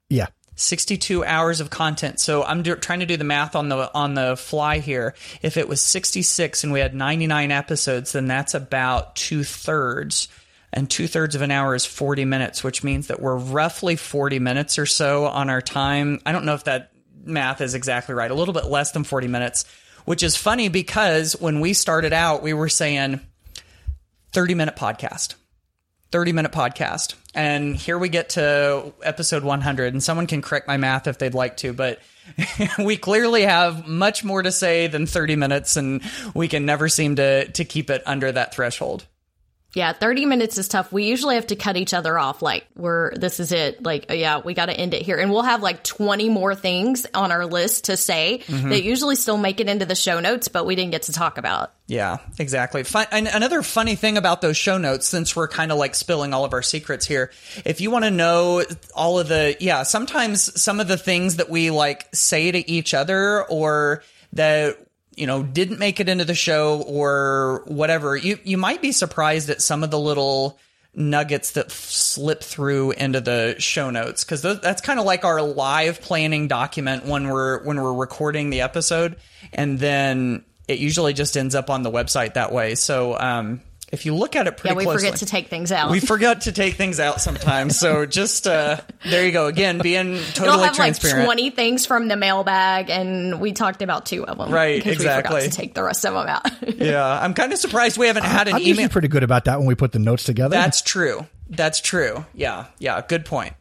Yeah. 0.10 0.28
62 0.56 1.26
hours 1.26 1.60
of 1.60 1.70
content. 1.70 2.22
So 2.22 2.44
I'm 2.44 2.64
do- 2.64 2.76
trying 2.78 3.02
to 3.02 3.06
do 3.06 3.18
the 3.18 3.26
math 3.26 3.56
on 3.58 3.68
the 3.68 3.94
on 3.94 4.14
the 4.14 4.38
fly 4.38 4.80
here. 4.80 5.14
If 5.42 5.58
it 5.58 5.68
was 5.68 5.82
66 5.82 6.64
and 6.64 6.72
we 6.72 6.80
had 6.80 6.96
99 6.96 7.52
episodes, 7.52 8.14
then 8.14 8.28
that's 8.28 8.54
about 8.54 9.18
two 9.18 9.44
thirds 9.44 10.30
and 10.76 10.90
two 10.90 11.08
thirds 11.08 11.36
of 11.36 11.42
an 11.42 11.52
hour 11.52 11.74
is 11.74 11.86
40 11.86 12.26
minutes, 12.26 12.64
which 12.64 12.84
means 12.84 13.08
that 13.08 13.22
we're 13.22 13.38
roughly 13.38 13.96
40 13.96 14.40
minutes 14.40 14.78
or 14.78 14.86
so 14.86 15.26
on 15.26 15.50
our 15.50 15.62
time. 15.62 16.20
I 16.26 16.34
don't 16.34 16.46
know 16.46 16.54
if 16.54 16.66
that 16.66 16.92
math 17.24 17.62
is 17.62 17.74
exactly 17.74 18.14
right, 18.14 18.30
a 18.30 18.36
little 18.36 18.54
bit 18.54 18.66
less 18.66 18.92
than 18.92 19.06
40 19.06 19.28
minutes, 19.28 19.66
which 20.04 20.22
is 20.22 20.36
funny 20.36 20.68
because 20.68 21.34
when 21.40 21.62
we 21.62 21.74
started 21.74 22.14
out, 22.14 22.44
we 22.44 22.54
were 22.54 22.70
saying, 22.70 23.22
30 24.34 24.54
minute 24.54 24.76
podcast. 24.76 25.36
30 26.12 26.34
minute 26.34 26.52
podcast. 26.52 27.16
And 27.34 27.76
here 27.76 27.98
we 27.98 28.10
get 28.10 28.30
to 28.32 28.94
episode 29.02 29.44
100, 29.44 29.94
and 29.94 30.04
someone 30.04 30.28
can 30.28 30.42
correct 30.42 30.68
my 30.68 30.78
math 30.78 31.08
if 31.08 31.18
they'd 31.18 31.34
like 31.34 31.58
to, 31.58 31.74
but 31.74 32.00
we 32.80 32.98
clearly 32.98 33.44
have 33.44 33.88
much 33.88 34.24
more 34.24 34.42
to 34.42 34.52
say 34.52 34.88
than 34.88 35.06
30 35.06 35.36
minutes, 35.36 35.78
and 35.78 36.02
we 36.34 36.48
can 36.48 36.66
never 36.66 36.90
seem 36.90 37.16
to, 37.16 37.50
to 37.52 37.66
keep 37.66 37.90
it 37.90 38.04
under 38.06 38.32
that 38.32 38.54
threshold. 38.54 39.06
Yeah, 39.76 39.94
30 39.94 40.26
minutes 40.26 40.58
is 40.58 40.68
tough. 40.68 40.92
We 40.92 41.06
usually 41.06 41.36
have 41.36 41.48
to 41.48 41.56
cut 41.56 41.78
each 41.78 41.94
other 41.94 42.18
off. 42.18 42.42
Like, 42.42 42.66
we're, 42.76 43.14
this 43.14 43.40
is 43.40 43.52
it. 43.52 43.84
Like, 43.84 44.08
oh, 44.10 44.14
yeah, 44.14 44.40
we 44.40 44.54
got 44.54 44.68
to 44.68 44.74
end 44.74 44.94
it 44.94 45.02
here. 45.04 45.18
And 45.18 45.32
we'll 45.32 45.44
have 45.44 45.62
like 45.62 45.84
20 45.84 46.30
more 46.30 46.56
things 46.56 47.06
on 47.14 47.32
our 47.32 47.46
list 47.46 47.86
to 47.86 47.98
say 47.98 48.42
Mm-hmm. 48.46 48.70
that 48.70 48.84
usually 48.84 49.16
still 49.16 49.38
make 49.38 49.60
it 49.60 49.68
into 49.68 49.86
the 49.86 49.96
show 49.96 50.20
notes, 50.20 50.48
but 50.48 50.66
we 50.66 50.76
didn't 50.76 50.92
get 50.92 51.04
to 51.04 51.12
talk 51.12 51.38
about. 51.38 51.74
Yeah, 51.88 52.18
exactly. 52.40 52.84
Fun, 52.84 53.06
and 53.12 53.28
another 53.28 53.62
funny 53.62 53.96
thing 53.96 54.18
about 54.18 54.42
those 54.42 54.56
show 54.58 54.78
notes, 54.78 55.08
since 55.08 55.36
we're 55.36 55.48
kind 55.48 55.72
of 55.72 55.78
like 55.78 55.94
spilling 55.94 56.34
all 56.34 56.46
of 56.46 56.54
our 56.54 56.62
secrets 56.62 57.06
here, 57.06 57.32
if 57.66 57.82
you 57.82 57.92
want 57.92 58.06
to 58.06 58.12
know 58.12 58.64
all 58.96 59.20
of 59.20 59.28
the, 59.28 59.58
yeah, 59.60 59.84
sometimes 59.84 60.62
some 60.62 60.80
of 60.80 60.88
the 60.88 60.98
things 60.98 61.36
that 61.36 61.50
we 61.50 61.70
like 61.70 62.08
say 62.14 62.52
to 62.52 62.70
each 62.72 62.94
other 62.94 63.44
or 63.46 64.04
that 64.34 64.78
you 65.16 65.28
know 65.28 65.44
didn't 65.44 65.80
make 65.80 66.00
it 66.00 66.10
into 66.10 66.26
the 66.26 66.36
show 66.36 66.82
or 66.88 67.64
whatever, 67.66 68.16
you 68.16 68.40
you 68.44 68.58
might 68.58 68.82
be 68.82 68.92
surprised 68.92 69.50
at 69.50 69.62
some 69.62 69.84
of 69.84 69.92
the 69.92 70.00
little 70.00 70.60
nuggets 70.96 71.52
that 71.52 71.66
f- 71.68 71.72
slip 71.74 72.42
through 72.42 72.92
into 72.92 73.20
the 73.20 73.56
show 73.60 73.90
notes 73.90 74.24
because 74.24 74.42
that's 74.42 74.82
kind 74.82 75.00
of 75.00 75.06
like 75.06 75.26
our 75.26 75.42
live 75.42 76.02
planning 76.02 76.48
document 76.48 77.06
when 77.06 77.28
we're 77.28 77.64
when 77.64 77.82
we're 77.82 77.94
recording 77.94 78.50
the 78.50 78.62
episode 78.62 79.18
and 79.54 79.78
then 79.78 80.44
it 80.68 80.80
usually 80.80 81.14
just 81.14 81.36
ends 81.38 81.54
up 81.54 81.70
on 81.70 81.84
the 81.84 81.92
website 81.92 82.36
that 82.36 82.52
way. 82.52 82.76
So 82.76 83.20
um 83.20 83.62
if 83.92 84.06
you 84.06 84.16
look 84.16 84.36
at 84.36 84.48
it 84.48 84.58
pretty 84.58 84.74
Yeah, 84.74 84.78
we 84.78 84.84
closely 84.84 85.08
forget 85.08 85.20
to 85.20 85.26
take 85.26 85.48
things 85.48 85.72
out. 85.72 85.92
we 85.92 86.00
forget 86.00 86.42
to 86.42 86.52
take 86.52 86.76
things 86.76 87.00
out 87.00 87.22
sometimes 87.22 87.78
so 87.78 88.06
just 88.08 88.48
uh 88.48 88.78
there 89.10 89.26
you 89.26 89.32
go 89.32 89.48
again 89.48 89.80
being 89.80 90.14
You'll 90.14 90.24
totally 90.34 90.52
have 90.52 90.60
like 90.62 90.74
transparent 90.74 91.26
20 91.26 91.50
things 91.52 91.86
from 91.86 92.08
the 92.08 92.16
mailbag, 92.16 92.90
and 92.90 93.40
we 93.40 93.52
talked 93.54 93.82
about 93.82 94.06
two 94.06 94.26
of 94.26 94.38
them. 94.38 94.52
Right, 94.52 94.78
because 94.78 95.00
we 95.00 95.06
exactly. 95.06 95.42
forgot 95.42 95.52
to 95.52 95.58
take 95.58 95.74
the 95.74 95.84
rest 95.84 96.06
of 96.06 96.14
them 96.14 96.28
out. 96.28 96.46
yeah 96.78 97.20
i'm 97.22 97.34
kind 97.34 97.54
of 97.54 97.60
surprised 97.60 97.98
we 97.98 98.08
haven't 98.08 98.26
had 98.26 98.48
an 98.48 98.56
I'm 98.56 98.62
usually 98.62 98.84
email 98.84 98.90
pretty 98.90 99.08
good 99.08 99.24
about 99.24 99.46
that 99.46 99.60
when 99.60 99.68
we 99.68 99.76
put 99.76 99.92
the 99.92 100.00
notes 100.00 100.24
together. 100.24 100.56
that's 100.56 100.82
true 100.82 101.26
that's 101.50 101.80
true 101.80 102.26
yeah 102.34 102.66
yeah 102.80 103.02
good 103.08 103.26
point 103.26 103.54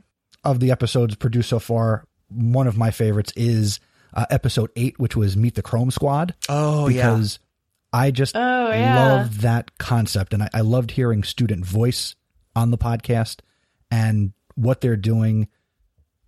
of 0.45 0.61
the 0.61 0.71
episodes 0.71 1.15
produced 1.17 1.49
so 1.49 1.59
far, 1.59 2.05
one 2.29 2.67
of 2.67 2.77
my 2.77 2.91
favorites 2.91 3.33
is 3.35 3.81
uh, 4.13 4.27
episode 4.31 4.71
eight, 4.77 4.99
which 4.99 5.17
was 5.17 5.37
Meet 5.37 5.55
the 5.55 5.63
Chrome 5.63 5.91
Squad. 5.91 6.35
Oh, 6.49 6.89
yeah. 6.89 7.19
I 7.95 8.11
just 8.11 8.35
Oh, 8.37 8.71
yeah. 8.71 8.97
love 8.97 9.41
that 9.43 9.79
concept, 9.79 10.35
and 10.35 10.43
I, 10.43 10.51
I 10.53 10.61
loved 10.63 10.91
hearing 10.91 11.23
student 11.23 11.65
voice 11.65 12.15
on 12.57 12.71
the 12.73 12.79
podcast 12.79 13.39
and 13.91 14.33
what 14.57 14.81
they're 14.81 14.97
doing. 14.97 15.49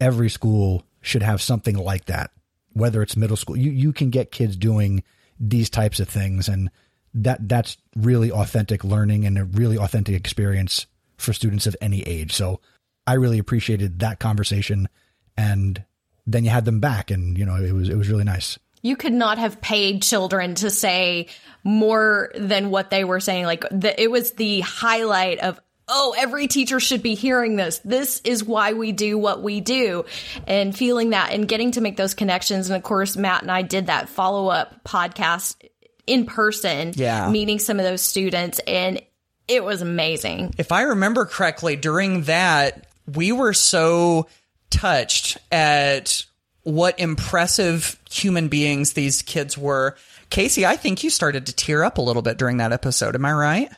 Every 0.01 0.31
school 0.31 0.85
should 1.01 1.23
have 1.23 1.43
something 1.43 1.77
like 1.77 2.05
that, 2.05 2.31
whether 2.73 3.03
it's 3.03 3.17
middle 3.17 3.37
school. 3.37 3.57
You 3.57 3.73
you 3.73 3.93
can 3.93 4.11
get 4.11 4.31
kids 4.31 4.57
doing 4.57 5.03
these 5.41 5.69
types 5.69 5.99
of 5.99 6.09
things, 6.09 6.49
and 6.49 6.71
that 7.15 7.49
that's 7.49 7.77
really 7.97 8.31
authentic 8.31 8.85
learning 8.85 9.25
and 9.25 9.37
a 9.37 9.45
really 9.45 9.77
authentic 9.77 10.15
experience 10.15 10.87
for 11.17 11.33
students 11.33 11.67
of 11.67 11.75
any 11.81 12.03
age. 12.03 12.33
So 12.33 12.61
I 13.09 13.15
really 13.15 13.39
appreciated 13.39 13.99
that 14.01 14.21
conversation, 14.21 14.89
and 15.37 15.83
then 16.27 16.45
you 16.45 16.51
had 16.51 16.65
them 16.65 16.79
back, 16.79 17.11
and 17.11 17.37
you 17.37 17.45
know 17.45 17.57
it 17.57 17.73
was 17.73 17.89
it 17.89 17.97
was 17.97 18.09
really 18.09 18.25
nice. 18.25 18.57
You 18.87 18.97
could 18.97 19.13
not 19.13 19.39
have 19.39 19.61
paid 19.61 20.03
children 20.03 20.55
to 20.57 20.71
say 20.71 21.27
more 21.65 22.31
than 22.37 22.71
what 22.71 22.91
they 22.91 23.05
were 23.05 23.21
saying. 23.21 23.45
Like 23.45 23.65
the, 23.71 24.01
it 24.01 24.11
was 24.11 24.33
the 24.33 24.61
highlight 24.61 25.41
of, 25.41 25.61
oh, 25.89 26.15
every 26.17 26.47
teacher 26.47 26.79
should 26.81 27.03
be 27.03 27.15
hearing 27.15 27.57
this. 27.57 27.81
This 27.85 28.21
is 28.25 28.45
why 28.45 28.73
we 28.73 28.93
do 28.93 29.19
what 29.19 29.43
we 29.43 29.61
do, 29.61 30.05
and 30.47 30.77
feeling 30.77 31.11
that 31.11 31.33
and 31.33 31.47
getting 31.49 31.73
to 31.73 31.81
make 31.81 31.97
those 31.97 32.15
connections. 32.15 32.69
And 32.71 32.77
of 32.77 32.83
course, 32.83 33.17
Matt 33.17 33.43
and 33.43 33.51
I 33.51 33.63
did 33.63 33.87
that 33.87 34.09
follow 34.09 34.49
up 34.49 34.85
podcast 34.85 35.57
in 36.07 36.25
person, 36.27 36.93
Yeah. 36.95 37.29
meeting 37.31 37.59
some 37.59 37.79
of 37.81 37.85
those 37.85 38.03
students, 38.03 38.61
and 38.67 39.03
it 39.49 39.63
was 39.65 39.83
amazing. 39.83 40.55
if 40.59 40.71
I 40.73 40.83
remember 40.83 41.25
correctly, 41.25 41.77
during 41.77 42.23
that, 42.23 42.87
we 43.13 43.31
were 43.33 43.53
so 43.55 44.27
touched 44.71 45.39
at 45.53 46.25
what 46.67 46.99
impressive 46.99 47.97
human 48.11 48.49
beings 48.49 48.95
these 48.95 49.23
kids 49.23 49.57
were. 49.57 49.97
Kasey, 50.33 50.65
I 50.65 50.75
think 50.75 51.05
you 51.05 51.11
started 51.11 51.47
to 51.47 51.55
tear 51.55 51.85
up 51.85 51.99
a 51.99 52.03
little 52.03 52.23
bit 52.23 52.39
during 52.39 52.57
that 52.57 52.73
episode. 52.73 53.15
Am 53.15 53.25
I 53.25 53.33
right? 53.33 53.71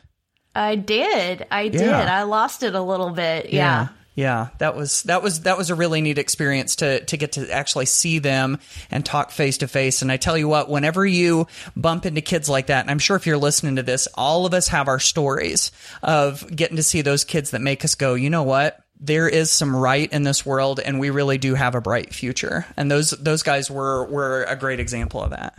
I 0.55 0.75
did. 0.75 1.45
I 1.51 1.67
did. 1.67 1.81
Yeah. 1.81 2.19
I 2.19 2.23
lost 2.23 2.63
it 2.63 2.73
a 2.73 2.81
little 2.81 3.11
bit. 3.11 3.53
yeah. 3.53 3.89
Yeah, 4.15 4.49
that 4.57 4.75
was 4.75 5.03
that 5.03 5.23
was 5.23 5.41
that 5.41 5.57
was 5.57 5.69
a 5.69 5.75
really 5.75 6.01
neat 6.01 6.17
experience 6.17 6.77
to 6.77 7.05
to 7.05 7.15
get 7.15 7.33
to 7.33 7.49
actually 7.49 7.85
see 7.85 8.19
them 8.19 8.59
and 8.91 9.05
talk 9.05 9.31
face 9.31 9.59
to 9.59 9.67
face. 9.69 10.01
And 10.01 10.11
I 10.11 10.17
tell 10.17 10.37
you 10.37 10.49
what, 10.49 10.67
whenever 10.67 11.05
you 11.05 11.47
bump 11.77 12.05
into 12.05 12.19
kids 12.19 12.49
like 12.49 12.67
that, 12.67 12.81
and 12.81 12.91
I'm 12.91 12.99
sure 12.99 13.15
if 13.15 13.25
you're 13.25 13.37
listening 13.37 13.77
to 13.77 13.83
this, 13.83 14.09
all 14.15 14.45
of 14.45 14.53
us 14.53 14.67
have 14.69 14.89
our 14.89 14.99
stories 14.99 15.71
of 16.03 16.45
getting 16.53 16.75
to 16.75 16.83
see 16.83 17.01
those 17.01 17.23
kids 17.23 17.51
that 17.51 17.61
make 17.61 17.85
us 17.85 17.95
go, 17.95 18.15
you 18.15 18.29
know 18.29 18.43
what? 18.43 18.81
There 18.99 19.29
is 19.29 19.49
some 19.49 19.75
right 19.75 20.11
in 20.11 20.23
this 20.23 20.45
world, 20.45 20.79
and 20.79 20.99
we 20.99 21.09
really 21.09 21.37
do 21.37 21.55
have 21.55 21.75
a 21.75 21.81
bright 21.81 22.13
future. 22.13 22.65
And 22.75 22.91
those 22.91 23.11
those 23.11 23.43
guys 23.43 23.71
were 23.71 24.05
were 24.05 24.43
a 24.43 24.55
great 24.55 24.79
example 24.79 25.21
of 25.21 25.29
that. 25.31 25.57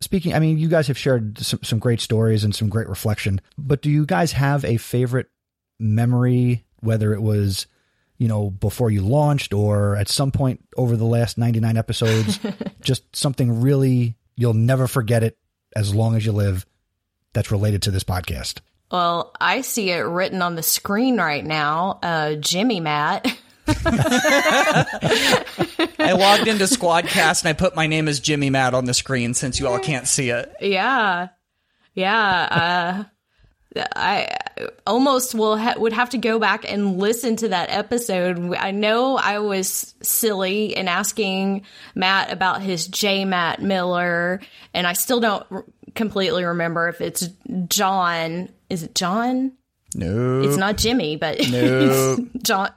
Speaking, 0.00 0.32
I 0.34 0.38
mean, 0.38 0.58
you 0.58 0.68
guys 0.68 0.86
have 0.86 0.96
shared 0.96 1.38
some, 1.38 1.60
some 1.62 1.78
great 1.78 2.00
stories 2.00 2.42
and 2.42 2.54
some 2.54 2.70
great 2.70 2.88
reflection, 2.88 3.40
but 3.58 3.82
do 3.82 3.90
you 3.90 4.06
guys 4.06 4.32
have 4.32 4.64
a 4.64 4.78
favorite 4.78 5.28
memory, 5.78 6.64
whether 6.80 7.12
it 7.12 7.20
was, 7.20 7.66
you 8.16 8.26
know, 8.26 8.50
before 8.50 8.90
you 8.90 9.02
launched 9.02 9.52
or 9.52 9.96
at 9.96 10.08
some 10.08 10.30
point 10.30 10.64
over 10.76 10.96
the 10.96 11.04
last 11.04 11.36
99 11.36 11.76
episodes, 11.76 12.38
just 12.80 13.14
something 13.14 13.60
really, 13.60 14.16
you'll 14.36 14.54
never 14.54 14.86
forget 14.86 15.22
it 15.22 15.36
as 15.76 15.94
long 15.94 16.16
as 16.16 16.24
you 16.24 16.32
live 16.32 16.64
that's 17.34 17.50
related 17.50 17.82
to 17.82 17.90
this 17.90 18.04
podcast? 18.04 18.60
Well, 18.90 19.32
I 19.40 19.60
see 19.60 19.90
it 19.90 20.00
written 20.00 20.42
on 20.42 20.56
the 20.56 20.62
screen 20.62 21.18
right 21.18 21.44
now. 21.44 21.98
Uh, 22.02 22.34
Jimmy 22.34 22.80
Matt. 22.80 23.26
I 23.68 24.86
logged 26.12 26.48
into 26.48 26.64
Squadcast 26.64 27.44
and 27.44 27.50
I 27.50 27.52
put 27.52 27.76
my 27.76 27.86
name 27.86 28.08
as 28.08 28.18
Jimmy 28.18 28.50
Matt 28.50 28.74
on 28.74 28.86
the 28.86 28.94
screen 28.94 29.34
since 29.34 29.60
you 29.60 29.68
all 29.68 29.78
can't 29.78 30.08
see 30.08 30.30
it. 30.30 30.52
yeah. 30.60 31.28
Yeah. 31.94 32.48
Uh, 32.50 33.04
I 33.76 34.36
almost 34.86 35.34
will 35.34 35.56
ha- 35.56 35.74
would 35.78 35.92
have 35.92 36.10
to 36.10 36.18
go 36.18 36.38
back 36.38 36.70
and 36.70 36.98
listen 36.98 37.36
to 37.36 37.48
that 37.50 37.70
episode. 37.70 38.54
I 38.56 38.72
know 38.72 39.16
I 39.16 39.38
was 39.38 39.94
silly 40.02 40.76
in 40.76 40.88
asking 40.88 41.64
Matt 41.94 42.32
about 42.32 42.62
his 42.62 42.86
J. 42.88 43.24
Matt 43.24 43.62
Miller, 43.62 44.40
and 44.74 44.86
I 44.86 44.94
still 44.94 45.20
don't 45.20 45.46
r- 45.50 45.64
completely 45.94 46.44
remember 46.44 46.88
if 46.88 47.00
it's 47.00 47.28
John. 47.68 48.48
Is 48.68 48.82
it 48.82 48.94
John? 48.94 49.52
No, 49.94 50.40
It's 50.42 50.56
not 50.56 50.76
Jimmy, 50.76 51.16
but 51.16 51.38
No. 51.50 52.16
it's 52.34 52.42
John. 52.48 52.70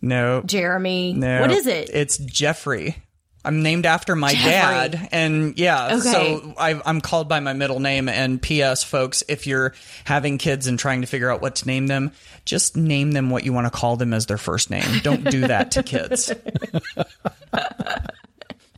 no, 0.00 0.42
Jeremy. 0.46 1.12
No, 1.14 1.40
What 1.40 1.50
is 1.50 1.66
it? 1.66 1.90
It's 1.92 2.16
Jeffrey. 2.18 3.02
I'm 3.48 3.62
named 3.62 3.86
after 3.86 4.14
my 4.14 4.32
Jeffrey. 4.34 4.50
dad, 4.50 5.08
and 5.10 5.58
yeah, 5.58 5.96
Okay. 5.96 6.00
so 6.00 6.54
I, 6.58 6.78
I'm 6.84 7.00
called 7.00 7.30
by 7.30 7.40
my 7.40 7.54
middle 7.54 7.80
name. 7.80 8.06
And 8.10 8.42
P.S. 8.42 8.84
folks, 8.84 9.22
if 9.26 9.46
you're 9.46 9.72
having 10.04 10.36
kids 10.36 10.66
and 10.66 10.78
trying 10.78 11.00
to 11.00 11.06
figure 11.06 11.30
out 11.32 11.40
what 11.40 11.56
to 11.56 11.66
name 11.66 11.86
them, 11.86 12.12
just 12.44 12.76
name 12.76 13.12
them 13.12 13.30
what 13.30 13.44
you 13.44 13.54
want 13.54 13.66
to 13.66 13.70
call 13.70 13.96
them 13.96 14.12
as 14.12 14.26
their 14.26 14.36
first 14.36 14.68
name. 14.68 15.00
Don't 15.02 15.24
do 15.24 15.46
that 15.46 15.70
to 15.72 15.82
kids. 15.82 16.30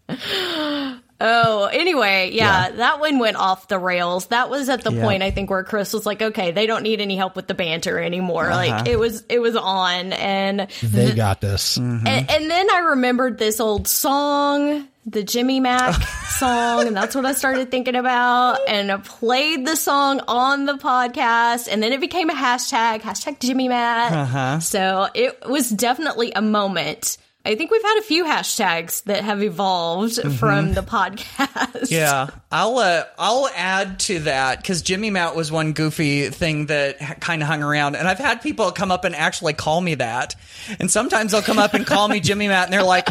Oh, 1.21 1.67
anyway, 1.67 2.31
yeah, 2.33 2.71
that 2.71 2.99
one 3.01 3.19
went 3.19 3.37
off 3.37 3.69
the 3.69 3.79
rails. 3.79 4.27
That 4.29 4.49
was 4.49 4.69
at 4.69 4.83
the 4.83 4.93
Yeah. 4.93 5.03
point 5.03 5.23
I 5.23 5.31
think 5.31 5.51
where 5.51 5.63
Chris 5.65 5.93
was 5.93 6.07
like, 6.07 6.23
"Okay, 6.23 6.51
they 6.51 6.67
don't 6.67 6.83
need 6.83 7.01
any 7.01 7.17
help 7.17 7.37
with 7.37 7.47
the 7.47 7.55
banter 7.55 7.99
anymore." 7.99 8.47
Uh-huh. 8.51 8.57
Like 8.57 8.89
it 8.89 8.99
was, 8.99 9.23
it 9.29 9.39
was 9.41 9.55
on, 9.57 10.13
and, 10.15 10.67
They 10.83 11.13
got 11.13 11.41
this. 11.41 11.77
Mm-hmm. 11.79 12.07
and 12.07 12.31
and 12.31 12.51
then 12.51 12.71
I 12.71 12.79
remembered 12.79 13.39
this 13.39 13.61
old 13.61 13.87
song, 13.87 14.89
the 15.07 15.23
Jimmy 15.23 15.61
Mac 15.61 15.95
song, 16.39 16.87
and 16.87 16.97
that's 16.97 17.15
what 17.15 17.27
I 17.27 17.33
started 17.33 17.71
thinking 17.71 17.97
about. 17.97 18.59
And 18.69 18.91
I 18.91 18.97
played 18.97 19.67
the 19.67 19.77
song 19.77 20.21
on 20.27 20.65
the 20.65 20.75
podcast, 20.75 21.69
and 21.71 21.83
then 21.83 21.93
it 21.93 22.01
became 22.01 22.31
a 22.31 22.35
hashtag, 22.35 23.03
hashtag 23.03 23.41
Jimmy 23.41 23.69
Mac. 23.69 24.13
Uh-huh. 24.13 24.61
So 24.61 25.09
it 25.15 25.47
was 25.49 25.69
definitely 25.69 26.33
a 26.33 26.41
moment 26.43 27.19
I 27.43 27.55
think 27.55 27.71
we've 27.71 27.83
had 27.83 27.99
a 27.99 28.03
few 28.03 28.25
hashtags 28.25 29.03
that 29.05 29.25
have 29.25 29.43
evolved 29.43 30.17
mm-hmm. 30.17 30.31
from 30.33 30.75
the 30.75 30.83
podcast. 30.83 31.91
Yeah, 31.91 32.29
I'll 32.53 32.77
uh, 32.77 33.05
I'll 33.19 33.49
add 33.57 33.99
to 34.01 34.21
that 34.21 34.59
because 34.61 34.83
Jimmy 34.83 35.09
Matt 35.09 35.35
was 35.35 35.51
one 35.51 35.73
goofy 35.73 36.29
thing 36.29 36.67
that 36.67 37.21
kind 37.21 37.41
of 37.41 37.49
hung 37.49 37.63
around, 37.63 37.97
and 37.97 38.07
I've 38.07 38.19
had 38.19 38.43
people 38.43 38.71
come 38.73 38.91
up 38.91 39.05
and 39.05 39.17
actually 39.17 39.55
call 39.55 39.81
me 39.81 39.95
that, 39.95 40.35
and 40.79 40.91
sometimes 40.91 41.33
they'll 41.33 41.41
come 41.41 41.59
up 41.59 41.73
and 41.73 41.87
call 41.87 42.09
me 42.09 42.21
Jimmy 42.21 42.47
Matt, 42.47 42.65
and 42.65 42.75
they're 42.75 42.83
like, 42.83 43.09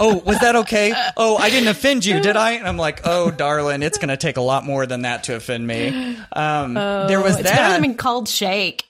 "Oh, 0.00 0.18
was 0.18 0.40
that 0.40 0.56
okay? 0.56 0.92
Oh, 1.16 1.36
I 1.36 1.48
didn't 1.48 1.68
offend 1.68 2.04
you, 2.04 2.20
did 2.20 2.36
I?" 2.36 2.52
And 2.52 2.66
I'm 2.66 2.78
like, 2.78 3.02
"Oh, 3.04 3.30
darling, 3.30 3.82
it's 3.84 3.98
going 3.98 4.08
to 4.08 4.16
take 4.16 4.38
a 4.38 4.42
lot 4.42 4.64
more 4.64 4.86
than 4.86 5.02
that 5.02 5.24
to 5.24 5.36
offend 5.36 5.64
me." 5.64 6.16
Um, 6.32 6.76
oh, 6.76 7.06
there 7.06 7.20
was 7.20 7.34
it's 7.34 7.44
that. 7.44 7.56
Better 7.56 7.72
than 7.74 7.82
being 7.82 7.96
called 7.96 8.28
Shake. 8.28 8.86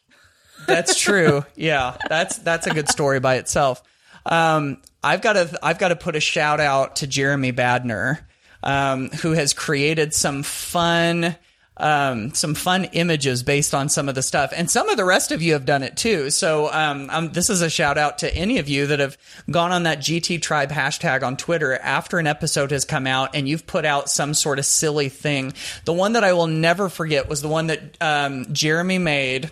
That's 0.67 0.99
true. 0.99 1.45
Yeah, 1.57 1.97
that's 2.09 2.39
that's 2.39 2.67
a 2.67 2.71
good 2.71 2.89
story 2.89 3.19
by 3.19 3.37
itself. 3.37 3.83
Um, 4.29 4.79
I've 5.03 5.22
got 5.22 5.35
to 5.35 5.59
I've 5.62 5.79
got 5.79 5.89
to 5.89 5.97
put 5.97 6.16
a 6.16 6.20
shout 6.20 6.61
out 6.61 6.97
to 6.97 7.07
Jeremy 7.07 7.53
Badner, 7.53 8.20
um, 8.62 9.09
who 9.09 9.33
has 9.33 9.55
created 9.55 10.14
some 10.14 10.43
fun. 10.43 11.37
Um, 11.81 12.35
some 12.35 12.57
fun 12.57 12.87
images 12.87 13.45
based 13.45 13.72
on 13.72 13.89
some 13.89 14.09
of 14.09 14.16
the 14.16 14.22
stuff. 14.22 14.53
And 14.53 14.68
some 14.68 14.89
of 14.89 14.97
the 14.97 15.05
rest 15.05 15.31
of 15.31 15.43
you 15.43 15.53
have 15.53 15.64
done 15.64 15.85
it 15.85 15.97
too. 15.97 16.29
So, 16.31 16.72
um, 16.72 17.09
um, 17.09 17.31
this 17.31 17.49
is 17.51 17.62
a 17.62 17.70
shout 17.70 17.97
out 17.97 18.18
to 18.18 18.35
any 18.35 18.59
of 18.59 18.68
you 18.68 18.89
that 18.89 18.99
have 18.99 19.16
gone 19.49 19.70
on 19.70 19.85
that 19.85 20.01
GT 20.01 20.43
tribe 20.43 20.72
hashtag 20.72 21.22
on 21.22 21.37
Twitter 21.37 21.74
after 21.74 22.18
an 22.18 22.26
episode 22.26 22.72
has 22.72 22.85
come 22.85 23.07
out 23.07 23.37
and 23.37 23.49
you've 23.49 23.64
put 23.64 23.85
out 23.85 24.11
some 24.11 24.35
sort 24.35 24.59
of 24.59 24.66
silly 24.66 25.09
thing. 25.09 25.53
The 25.85 25.93
one 25.93 26.14
that 26.14 26.24
I 26.24 26.33
will 26.33 26.49
never 26.49 26.89
forget 26.89 27.29
was 27.29 27.43
the 27.43 27.49
one 27.49 27.68
that, 27.68 27.97
um, 28.01 28.53
Jeremy 28.53 28.99
made 28.99 29.49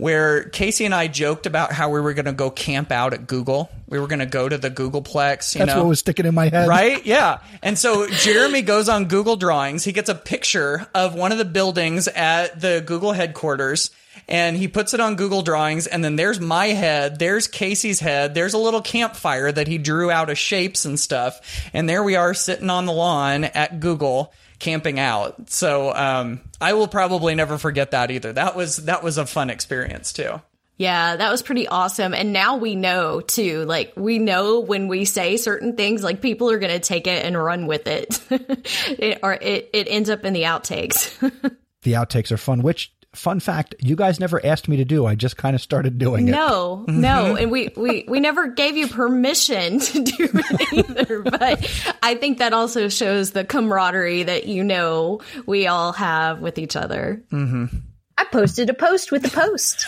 where 0.00 0.44
Kasey 0.44 0.86
and 0.86 0.94
I 0.94 1.08
joked 1.08 1.44
about 1.44 1.72
how 1.72 1.90
we 1.90 2.00
were 2.00 2.14
going 2.14 2.24
to 2.24 2.32
go 2.32 2.50
camp 2.50 2.90
out 2.90 3.12
at 3.12 3.26
Google. 3.26 3.70
We 3.86 4.00
were 4.00 4.06
going 4.06 4.20
to 4.20 4.26
go 4.26 4.48
to 4.48 4.56
the 4.56 4.70
Googleplex. 4.70 5.58
That's 5.58 5.66
know? 5.66 5.82
what 5.82 5.88
was 5.88 5.98
sticking 5.98 6.24
in 6.24 6.34
my 6.34 6.48
head. 6.48 6.68
Right? 6.68 7.04
Yeah. 7.04 7.40
And 7.62 7.78
so 7.78 8.08
Jeremy 8.08 8.62
goes 8.62 8.88
on 8.88 9.06
Google 9.06 9.36
Drawings. 9.36 9.84
He 9.84 9.92
gets 9.92 10.08
a 10.08 10.14
picture 10.14 10.86
of 10.94 11.14
one 11.14 11.32
of 11.32 11.38
the 11.38 11.44
buildings 11.44 12.08
at 12.08 12.60
the 12.60 12.82
Google 12.84 13.12
headquarters 13.12 13.90
and 14.26 14.56
he 14.56 14.68
puts 14.68 14.94
it 14.94 15.00
on 15.00 15.16
Google 15.16 15.42
Drawings. 15.42 15.86
And 15.86 16.02
then 16.02 16.16
there's 16.16 16.40
my 16.40 16.68
head, 16.68 17.18
there's 17.18 17.46
Kasey's 17.46 18.00
head, 18.00 18.34
there's 18.34 18.54
a 18.54 18.58
little 18.58 18.80
campfire 18.80 19.52
that 19.52 19.68
he 19.68 19.76
drew 19.76 20.10
out 20.10 20.30
of 20.30 20.38
shapes 20.38 20.86
and 20.86 20.98
stuff. 20.98 21.68
And 21.74 21.88
there 21.88 22.02
we 22.02 22.16
are 22.16 22.32
sitting 22.32 22.70
on 22.70 22.86
the 22.86 22.92
lawn 22.92 23.44
at 23.44 23.80
Google 23.80 24.32
camping 24.60 25.00
out. 25.00 25.50
So 25.50 25.92
um, 25.92 26.40
I 26.60 26.74
will 26.74 26.86
probably 26.86 27.34
never 27.34 27.58
forget 27.58 27.90
that 27.90 28.12
either. 28.12 28.32
That 28.32 28.54
was 28.54 28.76
that 28.84 29.02
was 29.02 29.18
a 29.18 29.26
fun 29.26 29.50
experience 29.50 30.12
too. 30.12 30.40
Yeah, 30.76 31.16
that 31.16 31.30
was 31.30 31.42
pretty 31.42 31.68
awesome. 31.68 32.14
And 32.14 32.32
now 32.32 32.56
we 32.56 32.74
know 32.74 33.20
too, 33.20 33.66
like 33.66 33.92
we 33.96 34.18
know 34.18 34.60
when 34.60 34.88
we 34.88 35.04
say 35.04 35.36
certain 35.36 35.76
things, 35.76 36.02
like 36.02 36.22
people 36.22 36.50
are 36.50 36.58
going 36.58 36.72
to 36.72 36.80
take 36.80 37.06
it 37.06 37.22
and 37.22 37.36
run 37.36 37.66
with 37.66 37.86
it, 37.86 38.18
it 38.30 39.18
or 39.22 39.34
it, 39.34 39.68
it 39.74 39.88
ends 39.90 40.08
up 40.08 40.24
in 40.24 40.32
the 40.32 40.44
outtakes. 40.44 41.18
the 41.82 41.92
outtakes 41.92 42.32
are 42.32 42.38
fun, 42.38 42.62
which 42.62 42.94
fun 43.14 43.40
fact, 43.40 43.74
you 43.80 43.96
guys 43.96 44.20
never 44.20 44.44
asked 44.44 44.68
me 44.68 44.76
to 44.76 44.84
do. 44.84 45.06
I 45.06 45.14
just 45.14 45.36
kind 45.36 45.54
of 45.54 45.60
started 45.60 45.98
doing 45.98 46.28
it. 46.28 46.30
No, 46.30 46.84
no. 46.86 47.08
Mm-hmm. 47.08 47.36
And 47.36 47.50
we, 47.50 47.72
we, 47.76 48.04
we 48.06 48.20
never 48.20 48.48
gave 48.48 48.76
you 48.76 48.86
permission 48.88 49.78
to 49.80 50.04
do 50.04 50.28
it 50.32 50.72
either. 50.72 51.22
But 51.22 51.96
I 52.02 52.14
think 52.14 52.38
that 52.38 52.52
also 52.52 52.88
shows 52.88 53.32
the 53.32 53.44
camaraderie 53.44 54.24
that 54.24 54.46
you 54.46 54.62
know 54.64 55.20
we 55.46 55.66
all 55.66 55.92
have 55.92 56.40
with 56.40 56.58
each 56.58 56.76
other. 56.76 57.22
Mm-hmm. 57.32 57.76
I 58.16 58.24
posted 58.24 58.70
a 58.70 58.74
post 58.74 59.10
with 59.10 59.22
the 59.22 59.30
post. 59.30 59.86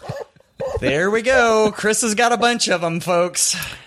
there 0.80 1.10
we 1.10 1.22
go. 1.22 1.72
Chris 1.72 2.02
has 2.02 2.14
got 2.14 2.32
a 2.32 2.36
bunch 2.36 2.68
of 2.68 2.80
them, 2.80 3.00
folks. 3.00 3.56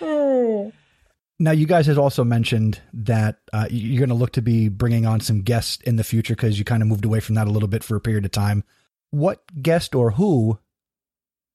Now, 1.38 1.50
you 1.50 1.66
guys 1.66 1.86
had 1.86 1.98
also 1.98 2.22
mentioned 2.22 2.80
that 2.92 3.38
uh, 3.52 3.66
you're 3.68 3.98
going 3.98 4.08
to 4.08 4.14
look 4.14 4.32
to 4.32 4.42
be 4.42 4.68
bringing 4.68 5.04
on 5.04 5.20
some 5.20 5.42
guests 5.42 5.82
in 5.82 5.96
the 5.96 6.04
future 6.04 6.34
because 6.34 6.58
you 6.58 6.64
kind 6.64 6.82
of 6.82 6.88
moved 6.88 7.04
away 7.04 7.20
from 7.20 7.34
that 7.34 7.48
a 7.48 7.50
little 7.50 7.68
bit 7.68 7.82
for 7.82 7.96
a 7.96 8.00
period 8.00 8.24
of 8.24 8.30
time. 8.30 8.62
What 9.10 9.42
guest 9.60 9.94
or 9.94 10.12
who 10.12 10.58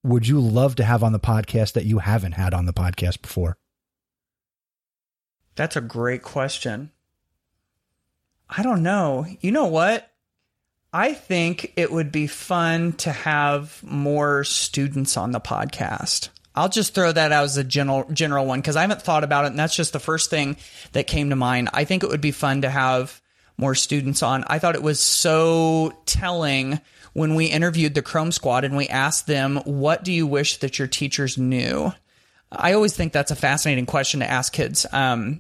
would 0.04 0.28
you 0.28 0.40
love 0.40 0.76
to 0.76 0.84
have 0.84 1.04
on 1.04 1.14
the 1.14 1.20
podcast 1.20 1.74
that 1.74 1.86
you 1.86 2.00
haven't 2.00 2.34
had 2.34 2.54
on 2.54 2.66
the 2.66 2.74
podcast 2.74 3.22
before? 3.22 3.58
That's 5.56 5.76
a 5.76 5.82
great 5.82 6.24
question. 6.24 6.92
I 8.50 8.64
don't 8.64 8.84
know. 8.84 9.26
You 9.42 9.52
know 9.52 9.68
what? 9.68 10.10
I 10.92 11.14
think 11.14 11.74
it 11.76 11.92
would 11.92 12.12
be 12.12 12.28
fun 12.28 12.94
to 12.94 13.12
have 13.12 13.82
more 13.84 14.44
students 14.44 15.18
on 15.18 15.32
the 15.32 15.40
podcast. 15.40 16.30
I'll 16.60 16.68
just 16.68 16.94
throw 16.94 17.10
that 17.10 17.32
out 17.32 17.46
as 17.46 17.56
a 17.56 17.64
general 17.64 18.06
general 18.12 18.46
one 18.46 18.60
because 18.60 18.76
I 18.76 18.82
haven't 18.82 19.02
thought 19.02 19.24
about 19.24 19.46
it, 19.46 19.52
and 19.52 19.60
that's 19.60 19.76
just 19.76 19.94
the 19.94 20.00
first 20.00 20.30
thing 20.30 20.58
that 20.92 21.08
came 21.08 21.30
to 21.30 21.38
mind. 21.38 21.70
I 21.74 21.86
think 21.86 22.04
it 22.04 22.10
would 22.10 22.20
be 22.20 22.32
fun 22.32 22.64
to 22.64 22.70
have 22.70 23.22
more 23.58 23.76
students 23.76 24.22
on. 24.22 24.44
I 24.46 24.60
thought 24.60 24.76
it 24.76 24.84
was 24.84 25.00
so 25.00 25.94
telling 26.06 26.82
when 27.14 27.36
we 27.36 27.46
interviewed 27.46 27.94
the 27.94 28.02
Chrome 28.02 28.34
Squad 28.34 28.66
and 28.66 28.76
we 28.76 28.90
asked 28.90 29.26
them, 29.26 29.62
"What 29.64 30.04
do 30.04 30.12
you 30.12 30.28
wish 30.28 30.58
that 30.58 30.78
your 30.78 30.90
teachers 30.90 31.38
knew?" 31.38 31.94
I 32.52 32.74
always 32.74 32.94
think 32.94 33.14
that's 33.14 33.32
a 33.32 33.38
fascinating 33.38 33.86
question 33.86 34.20
to 34.20 34.30
ask 34.30 34.52
kids, 34.52 34.86
um, 34.92 35.40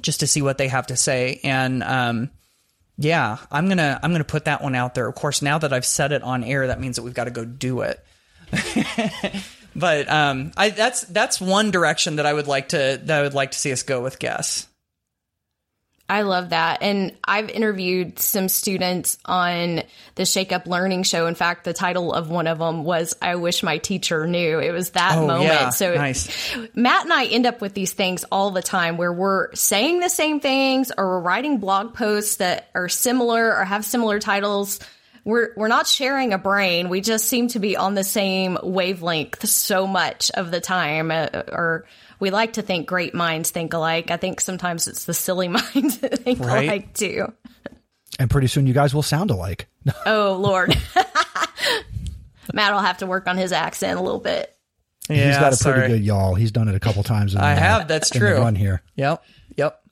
just 0.00 0.20
to 0.20 0.26
see 0.26 0.40
what 0.40 0.56
they 0.56 0.68
have 0.68 0.86
to 0.86 0.96
say. 0.96 1.40
And 1.44 1.82
um, 1.82 2.30
yeah, 2.96 3.36
I'm 3.50 3.68
gonna 3.68 4.00
I'm 4.02 4.12
gonna 4.12 4.24
put 4.24 4.46
that 4.46 4.62
one 4.62 4.74
out 4.74 4.94
there. 4.94 5.06
Of 5.06 5.14
course, 5.14 5.42
now 5.42 5.58
that 5.58 5.74
I've 5.74 5.84
said 5.84 6.12
it 6.12 6.22
on 6.22 6.42
air, 6.42 6.68
that 6.68 6.80
means 6.80 6.96
that 6.96 7.02
we've 7.02 7.12
got 7.12 7.24
to 7.24 7.30
go 7.30 7.44
do 7.44 7.82
it. 7.82 8.02
but 9.76 10.10
um, 10.10 10.52
I 10.56 10.70
that's 10.70 11.02
that's 11.02 11.40
one 11.40 11.70
direction 11.70 12.16
that 12.16 12.26
I 12.26 12.32
would 12.32 12.46
like 12.46 12.70
to 12.70 13.00
that 13.04 13.18
I 13.18 13.22
would 13.22 13.34
like 13.34 13.52
to 13.52 13.58
see 13.58 13.72
us 13.72 13.82
go 13.82 14.02
with 14.02 14.18
guess. 14.18 14.66
I 16.08 16.22
love 16.22 16.50
that. 16.50 16.82
And 16.82 17.16
I've 17.24 17.48
interviewed 17.48 18.18
some 18.18 18.48
students 18.48 19.16
on 19.24 19.82
the 20.16 20.26
Shake 20.26 20.52
Up 20.52 20.66
Learning 20.66 21.02
Show. 21.02 21.26
In 21.26 21.34
fact, 21.34 21.64
the 21.64 21.72
title 21.72 22.12
of 22.12 22.28
one 22.28 22.46
of 22.46 22.58
them 22.58 22.84
was 22.84 23.16
I 23.22 23.36
Wish 23.36 23.62
My 23.62 23.78
Teacher 23.78 24.26
Knew. 24.26 24.58
It 24.58 24.72
was 24.72 24.90
that 24.90 25.16
oh, 25.16 25.26
moment. 25.26 25.44
Yeah. 25.46 25.70
So 25.70 25.94
nice. 25.94 26.56
Matt 26.74 27.04
and 27.04 27.12
I 27.12 27.24
end 27.24 27.46
up 27.46 27.62
with 27.62 27.72
these 27.72 27.94
things 27.94 28.24
all 28.30 28.50
the 28.50 28.62
time 28.62 28.98
where 28.98 29.14
we're 29.14 29.54
saying 29.54 30.00
the 30.00 30.10
same 30.10 30.40
things 30.40 30.92
or 30.96 31.06
we're 31.06 31.20
writing 31.20 31.56
blog 31.56 31.94
posts 31.94 32.36
that 32.36 32.68
are 32.74 32.90
similar 32.90 33.56
or 33.56 33.64
have 33.64 33.82
similar 33.86 34.18
titles 34.18 34.80
we're 35.24 35.52
we're 35.56 35.68
not 35.68 35.86
sharing 35.86 36.32
a 36.32 36.38
brain. 36.38 36.88
We 36.88 37.00
just 37.00 37.26
seem 37.26 37.48
to 37.48 37.58
be 37.58 37.76
on 37.76 37.94
the 37.94 38.04
same 38.04 38.58
wavelength 38.62 39.46
so 39.48 39.86
much 39.86 40.30
of 40.32 40.50
the 40.50 40.60
time, 40.60 41.10
uh, 41.10 41.28
or 41.48 41.86
we 42.20 42.30
like 42.30 42.54
to 42.54 42.62
think 42.62 42.86
great 42.86 43.14
minds 43.14 43.50
think 43.50 43.72
alike. 43.72 44.10
I 44.10 44.16
think 44.16 44.40
sometimes 44.40 44.86
it's 44.86 45.06
the 45.06 45.14
silly 45.14 45.48
minds 45.48 45.98
that 45.98 46.20
think 46.20 46.40
right? 46.40 46.64
alike 46.64 46.94
too. 46.94 47.32
And 48.18 48.30
pretty 48.30 48.46
soon, 48.46 48.66
you 48.66 48.74
guys 48.74 48.94
will 48.94 49.02
sound 49.02 49.30
alike. 49.30 49.66
oh 50.06 50.36
Lord, 50.40 50.76
Matt 52.52 52.72
will 52.72 52.80
have 52.80 52.98
to 52.98 53.06
work 53.06 53.26
on 53.26 53.36
his 53.36 53.52
accent 53.52 53.98
a 53.98 54.02
little 54.02 54.20
bit. 54.20 54.50
Yeah, 55.08 55.26
he's 55.26 55.36
got 55.36 55.60
a 55.60 55.72
pretty 55.72 55.94
good 55.94 56.04
y'all. 56.04 56.34
He's 56.34 56.52
done 56.52 56.68
it 56.68 56.74
a 56.74 56.80
couple 56.80 57.02
times. 57.02 57.34
In, 57.34 57.40
I 57.40 57.54
have. 57.54 57.88
That's 57.88 58.10
true. 58.10 58.38
Run 58.38 58.54
here. 58.54 58.82
Yep. 58.96 59.22
Yep. 59.56 59.82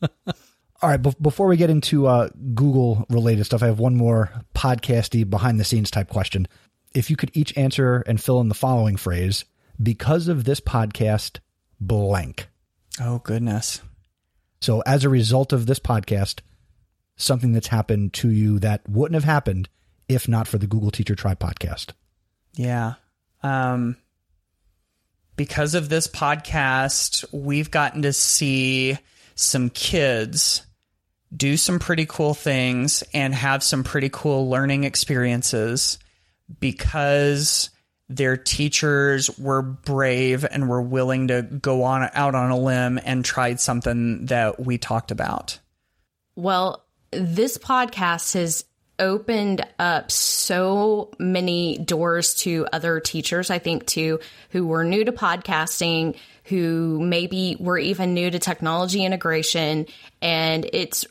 All 0.82 0.88
right, 0.90 1.00
b- 1.00 1.14
before 1.20 1.46
we 1.46 1.56
get 1.56 1.70
into 1.70 2.08
uh, 2.08 2.28
Google 2.54 3.06
related 3.08 3.44
stuff, 3.44 3.62
I 3.62 3.66
have 3.66 3.78
one 3.78 3.94
more 3.94 4.32
podcasty 4.52 5.28
behind 5.28 5.60
the 5.60 5.64
scenes 5.64 5.92
type 5.92 6.08
question. 6.08 6.48
If 6.92 7.08
you 7.08 7.14
could 7.14 7.30
each 7.34 7.56
answer 7.56 8.02
and 8.06 8.20
fill 8.20 8.40
in 8.40 8.48
the 8.48 8.54
following 8.54 8.96
phrase, 8.96 9.44
because 9.80 10.26
of 10.26 10.42
this 10.42 10.60
podcast, 10.60 11.38
blank. 11.80 12.48
Oh, 13.00 13.18
goodness. 13.20 13.80
So, 14.60 14.82
as 14.84 15.04
a 15.04 15.08
result 15.08 15.52
of 15.52 15.66
this 15.66 15.78
podcast, 15.78 16.40
something 17.16 17.52
that's 17.52 17.68
happened 17.68 18.12
to 18.14 18.30
you 18.30 18.58
that 18.58 18.82
wouldn't 18.88 19.14
have 19.14 19.24
happened 19.24 19.68
if 20.08 20.26
not 20.26 20.48
for 20.48 20.58
the 20.58 20.66
Google 20.66 20.90
Teacher 20.90 21.14
Tribe 21.14 21.38
podcast. 21.38 21.92
Yeah. 22.54 22.94
Um, 23.42 23.96
because 25.36 25.74
of 25.74 25.88
this 25.88 26.08
podcast, 26.08 27.24
we've 27.32 27.70
gotten 27.70 28.02
to 28.02 28.12
see 28.12 28.98
some 29.34 29.70
kids 29.70 30.66
do 31.34 31.56
some 31.56 31.78
pretty 31.78 32.06
cool 32.06 32.34
things 32.34 33.02
and 33.14 33.34
have 33.34 33.62
some 33.62 33.84
pretty 33.84 34.10
cool 34.12 34.50
learning 34.50 34.84
experiences 34.84 35.98
because 36.60 37.70
their 38.08 38.36
teachers 38.36 39.38
were 39.38 39.62
brave 39.62 40.44
and 40.50 40.68
were 40.68 40.82
willing 40.82 41.28
to 41.28 41.42
go 41.42 41.84
on 41.84 42.08
out 42.12 42.34
on 42.34 42.50
a 42.50 42.58
limb 42.58 43.00
and 43.04 43.24
tried 43.24 43.60
something 43.60 44.26
that 44.26 44.60
we 44.60 44.76
talked 44.76 45.10
about. 45.10 45.58
Well, 46.36 46.84
this 47.10 47.56
podcast 47.56 48.34
has 48.34 48.64
opened 48.98 49.66
up 49.78 50.10
so 50.10 51.10
many 51.18 51.78
doors 51.78 52.34
to 52.34 52.66
other 52.72 53.00
teachers, 53.00 53.50
I 53.50 53.58
think, 53.58 53.86
too, 53.86 54.20
who 54.50 54.66
were 54.66 54.84
new 54.84 55.04
to 55.04 55.12
podcasting, 55.12 56.16
who 56.44 57.00
maybe 57.00 57.56
were 57.58 57.78
even 57.78 58.14
new 58.14 58.30
to 58.30 58.38
technology 58.38 59.04
integration. 59.04 59.86
And 60.20 60.68
it's 60.72 61.06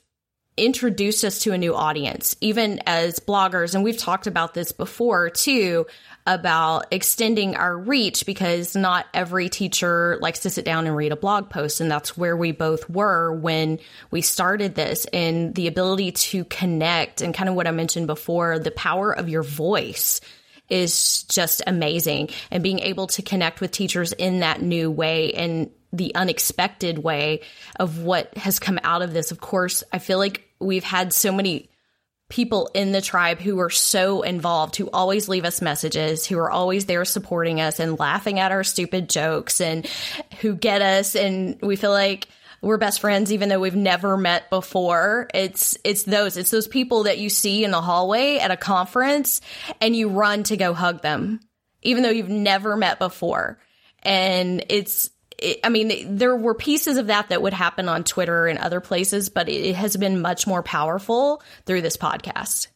introduced 0.61 1.25
us 1.25 1.39
to 1.39 1.53
a 1.53 1.57
new 1.57 1.75
audience, 1.75 2.35
even 2.39 2.79
as 2.85 3.19
bloggers. 3.19 3.73
And 3.73 3.83
we've 3.83 3.97
talked 3.97 4.27
about 4.27 4.53
this 4.53 4.71
before 4.71 5.29
too 5.31 5.87
about 6.27 6.85
extending 6.91 7.55
our 7.55 7.75
reach 7.75 8.27
because 8.27 8.75
not 8.75 9.07
every 9.11 9.49
teacher 9.49 10.19
likes 10.21 10.41
to 10.41 10.51
sit 10.51 10.63
down 10.63 10.85
and 10.85 10.95
read 10.95 11.11
a 11.11 11.15
blog 11.15 11.49
post. 11.49 11.81
And 11.81 11.89
that's 11.89 12.15
where 12.15 12.37
we 12.37 12.51
both 12.51 12.87
were 12.87 13.33
when 13.33 13.79
we 14.11 14.21
started 14.21 14.75
this 14.75 15.05
and 15.05 15.55
the 15.55 15.65
ability 15.65 16.11
to 16.11 16.45
connect 16.45 17.21
and 17.21 17.33
kind 17.33 17.49
of 17.49 17.55
what 17.55 17.65
I 17.65 17.71
mentioned 17.71 18.05
before, 18.05 18.59
the 18.59 18.69
power 18.69 19.11
of 19.11 19.29
your 19.29 19.43
voice 19.43 20.21
is 20.69 21.23
just 21.23 21.63
amazing 21.65 22.29
and 22.51 22.61
being 22.61 22.79
able 22.79 23.07
to 23.07 23.23
connect 23.23 23.59
with 23.59 23.71
teachers 23.71 24.13
in 24.13 24.41
that 24.41 24.61
new 24.61 24.91
way 24.91 25.33
and 25.33 25.71
the 25.91 26.15
unexpected 26.15 26.99
way 26.99 27.41
of 27.77 28.03
what 28.03 28.37
has 28.37 28.59
come 28.59 28.79
out 28.83 29.01
of 29.01 29.11
this. 29.11 29.31
Of 29.31 29.41
course, 29.41 29.83
I 29.91 29.99
feel 29.99 30.17
like 30.17 30.47
we've 30.61 30.83
had 30.83 31.13
so 31.13 31.31
many 31.31 31.69
people 32.29 32.69
in 32.73 32.93
the 32.93 33.01
tribe 33.01 33.39
who 33.39 33.59
are 33.59 33.69
so 33.69 34.21
involved, 34.21 34.77
who 34.77 34.89
always 34.91 35.27
leave 35.27 35.43
us 35.43 35.61
messages, 35.61 36.25
who 36.25 36.37
are 36.37 36.49
always 36.49 36.85
there 36.85 37.03
supporting 37.03 37.59
us 37.59 37.79
and 37.79 37.99
laughing 37.99 38.39
at 38.39 38.53
our 38.53 38.63
stupid 38.63 39.09
jokes 39.09 39.59
and 39.59 39.85
who 40.39 40.55
get 40.55 40.81
us. 40.81 41.15
And 41.15 41.59
we 41.61 41.75
feel 41.75 41.91
like 41.91 42.29
we're 42.61 42.77
best 42.77 43.01
friends 43.01 43.33
even 43.33 43.49
though 43.49 43.59
we've 43.59 43.75
never 43.75 44.15
met 44.17 44.49
before. 44.49 45.27
It's 45.33 45.77
it's 45.83 46.03
those 46.03 46.37
it's 46.37 46.51
those 46.51 46.67
people 46.67 47.03
that 47.03 47.17
you 47.17 47.29
see 47.29 47.63
in 47.63 47.71
the 47.71 47.81
hallway 47.81 48.37
at 48.37 48.51
a 48.51 48.57
conference 48.57 49.41
and 49.81 49.95
you 49.95 50.09
run 50.09 50.43
to 50.43 50.57
go 50.57 50.73
hug 50.73 51.01
them 51.01 51.41
even 51.81 52.03
though 52.03 52.09
you've 52.11 52.29
never 52.29 52.77
met 52.77 52.99
before. 52.99 53.59
And 54.03 54.63
it's 54.69 55.09
I 55.63 55.69
mean, 55.69 56.17
there 56.17 56.35
were 56.35 56.53
pieces 56.53 56.97
of 56.97 57.07
that 57.07 57.29
that 57.29 57.41
would 57.41 57.53
happen 57.53 57.89
on 57.89 58.03
Twitter 58.03 58.47
and 58.47 58.59
other 58.59 58.79
places, 58.79 59.29
but 59.29 59.49
it 59.49 59.75
has 59.75 59.97
been 59.97 60.21
much 60.21 60.45
more 60.45 60.61
powerful 60.61 61.41
through 61.65 61.81
this 61.81 61.97
podcast. 61.97 62.67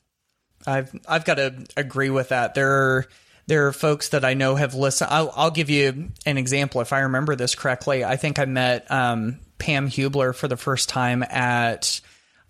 I've 0.66 0.91
I've 1.07 1.26
got 1.26 1.36
to 1.36 1.66
agree 1.78 2.09
with 2.09 2.30
that. 2.30 2.55
There 2.55 2.72
are 2.72 3.05
there 3.47 3.68
are 3.68 3.72
folks 3.72 4.09
that 4.09 4.26
I 4.26 4.34
know 4.34 4.55
have 4.55 4.74
listened. 4.74 5.11
I'll, 5.11 5.32
I'll 5.36 5.51
give 5.51 5.70
you 5.70 6.09
an 6.26 6.38
example. 6.38 6.82
If 6.82 6.93
I 6.93 7.01
remember 7.01 7.36
this 7.36 7.53
correctly, 7.53 8.03
I 8.03 8.16
think 8.16 8.39
I 8.39 8.45
met 8.45 8.89
um, 8.89 9.39
Pam 9.59 9.88
Hubler 9.88 10.34
for 10.34 10.47
the 10.47 10.57
first 10.57 10.89
time 10.89 11.22
at 11.24 12.01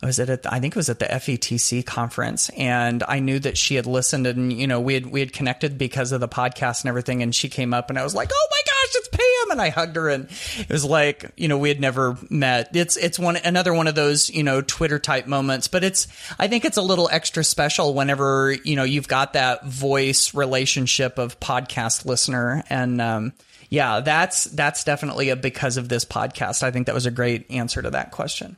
was 0.02 0.20
it 0.20 0.30
at 0.30 0.52
I 0.52 0.60
think 0.60 0.76
it 0.76 0.78
was 0.78 0.90
at 0.90 1.00
the 1.00 1.06
FETC 1.06 1.86
conference 1.86 2.50
and 2.50 3.04
I 3.08 3.20
knew 3.20 3.40
that 3.40 3.58
she 3.58 3.76
had 3.76 3.86
listened 3.86 4.28
and 4.28 4.52
you 4.52 4.68
know 4.68 4.80
we 4.80 4.94
had 4.94 5.06
we 5.06 5.20
had 5.20 5.34
connected 5.34 5.78
because 5.78 6.12
of 6.12 6.20
the 6.20 6.28
podcast 6.28 6.82
and 6.82 6.90
everything 6.90 7.24
and 7.24 7.34
she 7.34 7.50
came 7.50 7.74
up 7.74 7.90
and 7.90 7.98
I 7.98 8.04
was 8.04 8.14
like 8.14 8.30
oh 8.34 8.48
my 8.52 8.62
gosh 8.66 8.96
it's 8.96 9.08
Pam! 9.10 9.52
And 9.52 9.62
I 9.62 9.70
hugged 9.70 9.96
her 9.96 10.10
and 10.10 10.28
it 10.58 10.70
was 10.70 10.84
like 10.84 11.32
you 11.38 11.48
know 11.48 11.58
we 11.58 11.70
had 11.70 11.80
never 11.80 12.18
met. 12.30 12.76
It's 12.76 12.98
it's 12.98 13.18
one 13.18 13.38
another 13.38 13.74
one 13.74 13.88
of 13.88 13.96
those 13.96 14.30
you 14.30 14.44
know 14.44 14.62
Twitter 14.62 15.00
type 15.00 15.28
moments 15.28 15.68
but 15.68 15.84
it's 15.84 16.08
I 16.38 16.48
think 16.48 16.66
it's 16.66 16.78
a 16.78 16.82
little 16.82 17.10
extra 17.12 17.44
special 17.44 17.94
whenever 17.94 18.52
you 18.64 18.76
know 18.76 18.84
you've 18.84 19.08
got 19.08 19.34
that 19.34 19.66
voice 19.66 20.34
relationship 20.34 21.18
of 21.18 21.40
podcast 21.40 22.06
listener 22.06 22.64
and 22.70 23.02
um 23.02 23.34
yeah 23.70 24.02
that's 24.02 24.44
that's 24.46 24.84
definitely 24.84 25.30
a 25.30 25.36
because 25.36 25.78
of 25.78 25.90
this 25.90 26.04
podcast. 26.06 26.64
I 26.64 26.72
think 26.72 26.88
that 26.88 26.96
was 26.96 27.06
a 27.06 27.12
great 27.12 27.50
answer 27.50 27.82
to 27.82 27.92
that 27.92 28.12
question 28.12 28.58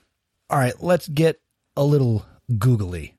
all 0.49 0.57
right, 0.57 0.73
let's 0.81 1.07
get 1.07 1.39
a 1.75 1.83
little 1.83 2.25
googly. 2.57 3.15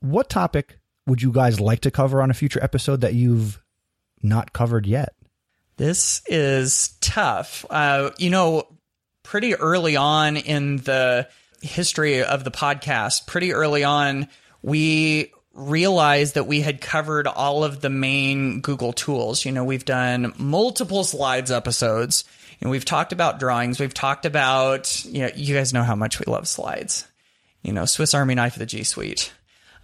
What 0.00 0.30
topic 0.30 0.78
would 1.06 1.22
you 1.22 1.32
guys 1.32 1.60
like 1.60 1.80
to 1.80 1.90
cover 1.90 2.22
on 2.22 2.30
a 2.30 2.34
future 2.34 2.62
episode 2.62 3.02
that 3.02 3.14
you've 3.14 3.62
not 4.22 4.52
covered 4.52 4.86
yet? 4.86 5.14
This 5.76 6.22
is 6.26 6.94
tough. 7.00 7.64
Uh, 7.68 8.10
you 8.18 8.30
know, 8.30 8.66
pretty 9.22 9.54
early 9.54 9.96
on 9.96 10.36
in 10.36 10.78
the 10.78 11.28
history 11.62 12.22
of 12.22 12.44
the 12.44 12.50
podcast, 12.50 13.26
pretty 13.26 13.52
early 13.52 13.84
on, 13.84 14.28
we 14.62 15.32
realized 15.52 16.34
that 16.34 16.46
we 16.46 16.60
had 16.60 16.80
covered 16.80 17.26
all 17.26 17.64
of 17.64 17.80
the 17.80 17.90
main 17.90 18.60
Google 18.60 18.92
tools. 18.92 19.44
You 19.44 19.52
know, 19.52 19.64
we've 19.64 19.84
done 19.84 20.32
multiple 20.38 21.04
slides 21.04 21.50
episodes 21.50 22.24
and 22.60 22.70
we've 22.70 22.84
talked 22.84 23.12
about 23.12 23.38
drawings. 23.38 23.80
We've 23.80 23.94
talked 23.94 24.26
about, 24.26 25.04
you 25.04 25.22
know, 25.22 25.30
you 25.34 25.54
guys 25.54 25.72
know 25.72 25.82
how 25.82 25.94
much 25.94 26.18
we 26.18 26.24
love 26.30 26.46
slides. 26.46 27.06
You 27.62 27.72
know, 27.72 27.84
Swiss 27.84 28.14
Army 28.14 28.34
knife 28.34 28.54
of 28.54 28.58
the 28.58 28.66
G 28.66 28.84
Suite. 28.84 29.32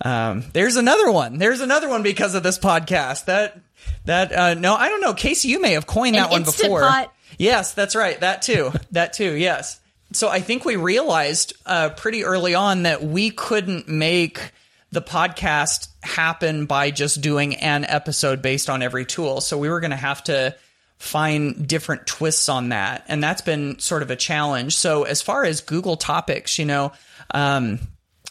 Um, 0.03 0.45
there's 0.53 0.77
another 0.77 1.11
one. 1.11 1.39
There's 1.39 1.61
another 1.61 1.89
one 1.89 2.03
because 2.03 2.35
of 2.35 2.43
this 2.43 2.59
podcast. 2.59 3.27
That 3.27 3.59
that 4.05 4.33
uh, 4.33 4.55
no, 4.55 4.74
I 4.74 4.89
don't 4.89 5.01
know. 5.01 5.14
Kasey, 5.14 5.47
you 5.47 5.61
may 5.61 5.72
have 5.72 5.87
coined 5.87 6.16
that 6.16 6.31
one 6.31 6.45
before. 6.45 6.81
Pot. 6.81 7.12
Yes, 7.39 7.72
that's 7.72 7.95
right. 7.95 8.18
That 8.20 8.43
too. 8.43 8.72
that 8.93 9.14
too. 9.14 9.33
Yes. 9.33 9.81
So 10.12 10.29
I 10.29 10.41
think 10.41 10.64
we 10.64 10.77
realized 10.77 11.55
uh, 11.66 11.91
pretty 11.91 12.24
early 12.24 12.55
on 12.55 12.85
that 12.85 13.03
we 13.03 13.31
couldn't 13.31 13.89
make 13.89 14.53
the 14.93 15.03
podcast 15.03 15.89
happen 16.03 16.66
by 16.66 16.91
just 16.91 17.20
doing 17.20 17.57
an 17.57 17.85
episode 17.85 18.41
based 18.41 18.70
on 18.70 18.83
every 18.83 19.05
tool. 19.05 19.41
So 19.41 19.59
we 19.59 19.68
were 19.68 19.81
going 19.81 19.91
to 19.91 19.97
have 19.97 20.22
to 20.24 20.55
find 20.99 21.69
different 21.69 22.07
twists 22.07 22.49
on 22.49 22.71
that. 22.71 23.05
And 23.09 23.23
that's 23.23 23.43
been 23.43 23.79
sort 23.79 24.03
of 24.03 24.11
a 24.11 24.17
challenge. 24.17 24.77
So 24.77 25.03
as 25.05 25.23
far 25.23 25.45
as 25.45 25.61
Google 25.61 25.97
topics, 25.97 26.59
you 26.59 26.65
know, 26.65 26.93
um, 27.33 27.81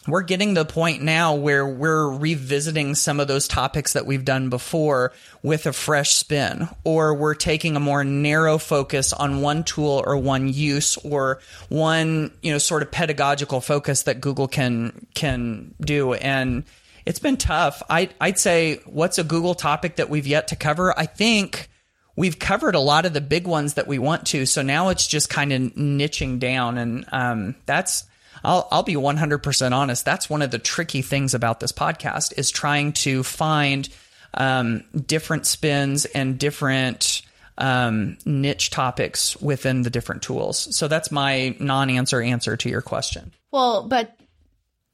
we're 0.08 0.22
getting 0.22 0.54
the 0.54 0.64
point 0.64 1.02
now 1.02 1.34
where 1.34 1.66
we're 1.66 2.08
revisiting 2.08 2.94
some 2.94 3.18
of 3.18 3.26
those 3.26 3.48
topics 3.48 3.94
that 3.94 4.06
we've 4.06 4.24
done 4.24 4.50
before 4.50 5.12
with 5.42 5.66
a 5.66 5.72
fresh 5.72 6.14
spin, 6.14 6.68
or 6.84 7.14
we're 7.14 7.34
taking 7.34 7.74
a 7.76 7.80
more 7.80 8.04
narrow 8.04 8.58
focus 8.58 9.12
on 9.12 9.40
one 9.40 9.64
tool 9.64 10.02
or 10.06 10.16
one 10.16 10.48
use 10.48 10.96
or 10.98 11.40
one, 11.68 12.30
you 12.40 12.52
know, 12.52 12.58
sort 12.58 12.82
of 12.82 12.90
pedagogical 12.92 13.60
focus 13.60 14.04
that 14.04 14.20
Google 14.20 14.46
can 14.46 15.06
can 15.14 15.74
do. 15.80 16.14
And 16.14 16.64
it's 17.04 17.18
been 17.18 17.36
tough. 17.36 17.82
I, 17.90 18.10
I'd 18.20 18.38
say 18.38 18.80
what's 18.86 19.18
a 19.18 19.24
Google 19.24 19.54
topic 19.54 19.96
that 19.96 20.08
we've 20.08 20.26
yet 20.26 20.48
to 20.48 20.56
cover? 20.56 20.96
I 20.96 21.06
think 21.06 21.68
we've 22.16 22.38
covered 22.38 22.74
a 22.74 22.80
lot 22.80 23.06
of 23.06 23.12
the 23.12 23.20
big 23.20 23.46
ones 23.46 23.74
that 23.74 23.86
we 23.86 23.98
want 23.98 24.26
to. 24.26 24.46
So 24.46 24.62
now 24.62 24.88
it's 24.88 25.06
just 25.06 25.30
kind 25.30 25.52
of 25.52 25.60
niching 25.74 26.38
down. 26.38 26.78
And 26.78 27.04
um, 27.12 27.54
that's, 27.66 28.04
I'll, 28.42 28.66
I'll 28.72 28.82
be 28.82 28.94
100% 28.94 29.72
honest. 29.72 30.04
That's 30.04 30.28
one 30.28 30.42
of 30.42 30.50
the 30.50 30.58
tricky 30.58 31.02
things 31.02 31.34
about 31.34 31.60
this 31.60 31.72
podcast 31.72 32.36
is 32.38 32.50
trying 32.50 32.92
to 32.94 33.22
find 33.22 33.88
um, 34.34 34.84
different 35.06 35.46
spins 35.46 36.06
and 36.06 36.38
different 36.38 37.22
um, 37.58 38.18
niche 38.24 38.70
topics 38.70 39.40
within 39.40 39.82
the 39.82 39.90
different 39.90 40.22
tools. 40.22 40.74
So 40.76 40.88
that's 40.88 41.10
my 41.10 41.56
non 41.58 41.90
answer 41.90 42.20
answer 42.20 42.56
to 42.56 42.68
your 42.68 42.82
question. 42.82 43.32
Well, 43.50 43.86
but 43.88 44.18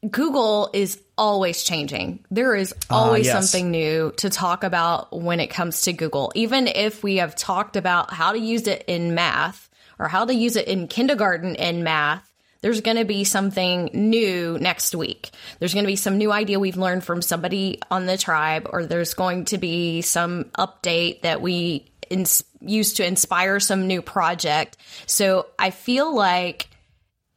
Google 0.08 0.70
is 0.72 1.00
always 1.16 1.62
changing. 1.62 2.24
There 2.30 2.54
is 2.54 2.74
ah, 2.90 3.04
always 3.04 3.28
uh, 3.28 3.34
yes. 3.34 3.50
something 3.50 3.70
new 3.70 4.12
to 4.18 4.30
talk 4.30 4.64
about 4.64 5.12
when 5.18 5.40
it 5.40 5.48
comes 5.48 5.82
to 5.82 5.92
Google. 5.92 6.32
Even 6.34 6.66
if 6.66 7.02
we 7.02 7.16
have 7.16 7.36
talked 7.36 7.76
about 7.76 8.12
how 8.12 8.32
to 8.32 8.38
use 8.38 8.66
it 8.66 8.84
in 8.86 9.14
math 9.14 9.70
or 9.98 10.08
how 10.08 10.24
to 10.24 10.34
use 10.34 10.56
it 10.56 10.68
in 10.68 10.88
kindergarten 10.88 11.54
in 11.54 11.84
math, 11.84 12.28
there's 12.62 12.80
going 12.80 12.96
to 12.96 13.04
be 13.04 13.24
something 13.24 13.90
new 13.92 14.56
next 14.58 14.94
week. 14.94 15.30
There's 15.58 15.74
going 15.74 15.84
to 15.84 15.88
be 15.88 15.96
some 15.96 16.16
new 16.16 16.30
idea 16.30 16.60
we've 16.60 16.76
learned 16.76 17.04
from 17.04 17.20
somebody 17.20 17.80
on 17.90 18.06
the 18.06 18.16
tribe, 18.16 18.68
or 18.72 18.86
there's 18.86 19.14
going 19.14 19.46
to 19.46 19.58
be 19.58 20.00
some 20.00 20.44
update 20.56 21.22
that 21.22 21.42
we 21.42 21.90
ins- 22.08 22.44
use 22.60 22.94
to 22.94 23.06
inspire 23.06 23.58
some 23.58 23.88
new 23.88 24.00
project. 24.00 24.76
So 25.06 25.46
I 25.58 25.70
feel 25.70 26.14
like 26.14 26.68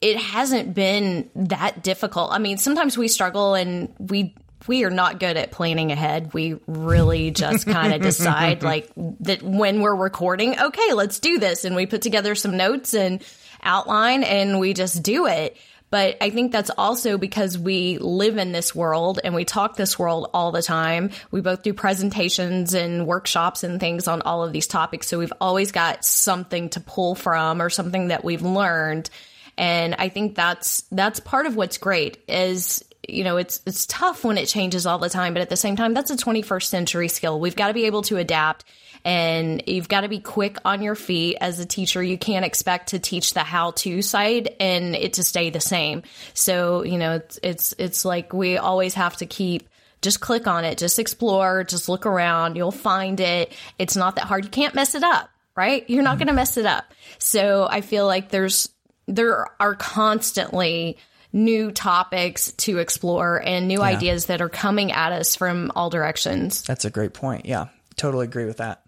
it 0.05 0.17
hasn't 0.17 0.75
been 0.75 1.31
that 1.35 1.83
difficult. 1.83 2.31
I 2.31 2.37
mean, 2.37 2.59
sometimes 2.59 2.95
we 2.95 3.07
struggle 3.07 3.55
and 3.55 3.91
we 3.97 4.35
we 4.67 4.83
are 4.83 4.91
not 4.91 5.19
good 5.19 5.35
at 5.35 5.51
planning 5.51 5.91
ahead. 5.91 6.31
We 6.31 6.59
really 6.67 7.31
just 7.31 7.65
kind 7.67 7.91
of 7.91 8.01
decide 8.03 8.61
like 8.61 8.91
that 9.21 9.41
when 9.41 9.81
we're 9.81 9.95
recording, 9.95 10.59
okay, 10.59 10.93
let's 10.93 11.19
do 11.19 11.39
this 11.39 11.65
and 11.65 11.75
we 11.75 11.87
put 11.87 12.03
together 12.03 12.35
some 12.35 12.55
notes 12.55 12.93
and 12.93 13.23
outline 13.63 14.23
and 14.23 14.59
we 14.59 14.75
just 14.75 15.01
do 15.01 15.25
it. 15.25 15.57
But 15.89 16.17
I 16.21 16.29
think 16.29 16.51
that's 16.51 16.71
also 16.77 17.17
because 17.17 17.57
we 17.57 17.97
live 17.97 18.37
in 18.37 18.51
this 18.51 18.75
world 18.75 19.19
and 19.23 19.33
we 19.33 19.43
talk 19.43 19.75
this 19.75 19.97
world 19.97 20.29
all 20.35 20.51
the 20.51 20.61
time. 20.61 21.09
We 21.31 21.41
both 21.41 21.63
do 21.63 21.73
presentations 21.73 22.75
and 22.75 23.07
workshops 23.07 23.63
and 23.63 23.79
things 23.79 24.07
on 24.07 24.21
all 24.21 24.43
of 24.43 24.53
these 24.53 24.67
topics. 24.67 25.07
So 25.07 25.17
we've 25.17 25.33
always 25.41 25.71
got 25.71 26.05
something 26.05 26.69
to 26.69 26.79
pull 26.79 27.15
from 27.15 27.59
or 27.59 27.71
something 27.71 28.09
that 28.09 28.23
we've 28.23 28.43
learned 28.43 29.09
and 29.57 29.95
I 29.95 30.09
think 30.09 30.35
that's 30.35 30.81
that's 30.91 31.19
part 31.19 31.45
of 31.45 31.55
what's 31.55 31.77
great 31.77 32.23
is 32.27 32.83
you 33.07 33.23
know 33.23 33.37
it's 33.37 33.61
it's 33.65 33.85
tough 33.85 34.23
when 34.23 34.37
it 34.37 34.47
changes 34.47 34.85
all 34.85 34.99
the 34.99 35.09
time, 35.09 35.33
but 35.33 35.41
at 35.41 35.49
the 35.49 35.57
same 35.57 35.75
time 35.75 35.93
that's 35.93 36.11
a 36.11 36.17
21st 36.17 36.63
century 36.63 37.07
skill. 37.07 37.39
We've 37.39 37.55
got 37.55 37.67
to 37.67 37.73
be 37.73 37.85
able 37.85 38.01
to 38.03 38.17
adapt 38.17 38.65
and 39.05 39.61
you've 39.67 39.87
got 39.87 40.01
to 40.01 40.09
be 40.09 40.19
quick 40.19 40.57
on 40.65 40.81
your 40.81 40.95
feet 40.95 41.37
as 41.39 41.59
a 41.59 41.65
teacher. 41.65 42.01
You 42.01 42.17
can't 42.17 42.43
expect 42.43 42.89
to 42.89 42.99
teach 42.99 43.35
the 43.35 43.41
how 43.41 43.71
to 43.71 44.01
side 44.01 44.55
and 44.59 44.95
it 44.95 45.13
to 45.13 45.23
stay 45.23 45.51
the 45.51 45.61
same. 45.61 46.01
So, 46.33 46.83
you 46.83 46.97
know, 46.97 47.13
it's, 47.17 47.39
it's, 47.43 47.75
it's 47.77 48.03
like 48.03 48.33
we 48.33 48.57
always 48.57 48.95
have 48.95 49.15
to 49.17 49.27
keep 49.27 49.69
just 50.01 50.19
click 50.19 50.47
on 50.47 50.65
it, 50.65 50.77
just 50.77 50.99
explore, 50.99 51.63
just 51.63 51.87
look 51.87 52.05
around. 52.05 52.55
You'll 52.55 52.71
find 52.71 53.19
it. 53.19 53.53
It's 53.77 53.95
not 53.95 54.15
that 54.15 54.25
hard. 54.25 54.43
You 54.43 54.51
can't 54.51 54.75
mess 54.75 54.95
it 54.95 55.03
up, 55.03 55.29
right? 55.55 55.87
You're 55.87 56.03
not 56.03 56.11
mm-hmm. 56.11 56.19
going 56.19 56.27
to 56.27 56.33
mess 56.33 56.57
it 56.57 56.65
up. 56.65 56.85
So 57.19 57.67
I 57.69 57.81
feel 57.81 58.05
like 58.07 58.29
there's 58.29 58.69
there 59.07 59.47
are 59.59 59.75
constantly 59.75 60.97
new 61.31 61.71
topics 61.71 62.51
to 62.53 62.77
explore 62.77 63.41
and 63.43 63.67
new 63.67 63.81
ideas 63.81 64.27
that 64.27 64.41
are 64.41 64.49
coming 64.49 64.91
at 64.91 65.11
us 65.11 65.35
from 65.35 65.71
all 65.75 65.89
directions. 65.89 66.63
That's 66.63 66.85
a 66.85 66.89
great 66.89 67.13
point. 67.13 67.45
Yeah, 67.45 67.67
totally 67.97 68.25
agree 68.25 68.45
with 68.45 68.57
that. 68.57 68.83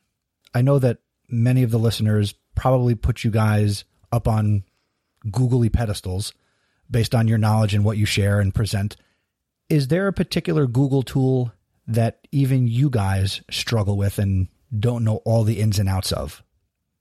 I 0.53 0.61
know 0.61 0.80
that 0.80 0.99
many 1.28 1.63
of 1.63 1.72
the 1.72 1.80
listeners 1.80 2.34
probably 2.55 2.95
put 2.95 3.24
you 3.24 3.32
guys 3.32 3.84
up 4.11 4.28
on 4.28 4.63
googly 5.30 5.70
pedestals 5.70 6.34
based 6.89 7.13
on 7.13 7.28
your 7.28 7.38
knowledge 7.38 7.74
and 7.74 7.84
what 7.84 7.97
you 7.97 8.05
share 8.05 8.39
and 8.39 8.55
present. 8.55 8.95
Is 9.70 9.89
there 9.89 10.07
a 10.07 10.13
particular 10.13 10.68
Google 10.68 11.03
tool 11.03 11.51
that 11.88 12.26
even 12.32 12.68
you 12.68 12.89
guys 12.89 13.41
struggle 13.51 13.97
with 13.97 14.20
and 14.20 14.47
don't 14.78 15.03
know 15.03 15.18
all 15.26 15.43
the 15.43 15.59
ins 15.59 15.80
and 15.80 15.89
outs 15.89 16.13
of? 16.13 16.41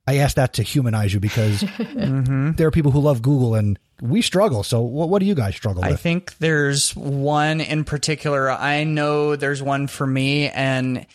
I 0.07 0.19
ask 0.19 0.37
that 0.37 0.55
to 0.55 0.63
humanize 0.63 1.13
you 1.13 1.21
because 1.21 1.61
there 1.95 2.69
are 2.69 2.71
people 2.71 2.93
who 2.93 3.01
love 3.01 3.23
Google 3.23 3.55
and 3.55 3.79
we 4.01 4.23
struggle. 4.23 4.63
So, 4.63 4.81
what, 4.81 5.09
what 5.09 5.19
do 5.19 5.27
you 5.27 5.35
guys 5.35 5.57
struggle 5.57 5.83
with? 5.83 5.93
I 5.93 5.97
think 5.97 6.37
there's 6.39 6.95
one 6.95 7.61
in 7.61 7.85
particular. 7.85 8.51
I 8.51 8.85
know 8.85 9.37
there's 9.37 9.63
one 9.63 9.87
for 9.89 10.07
me, 10.07 10.49
and 10.49 11.07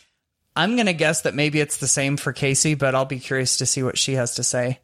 I'm 0.55 0.75
going 0.75 0.87
to 0.87 0.93
guess 0.93 1.21
that 1.21 1.35
maybe 1.35 1.59
it's 1.59 1.77
the 1.77 1.87
same 1.87 2.17
for 2.17 2.33
Kasey, 2.33 2.77
but 2.77 2.95
I'll 2.95 3.05
be 3.05 3.19
curious 3.19 3.57
to 3.57 3.65
see 3.65 3.83
what 3.83 3.97
she 3.97 4.13
has 4.13 4.35
to 4.35 4.43
say. 4.43 4.79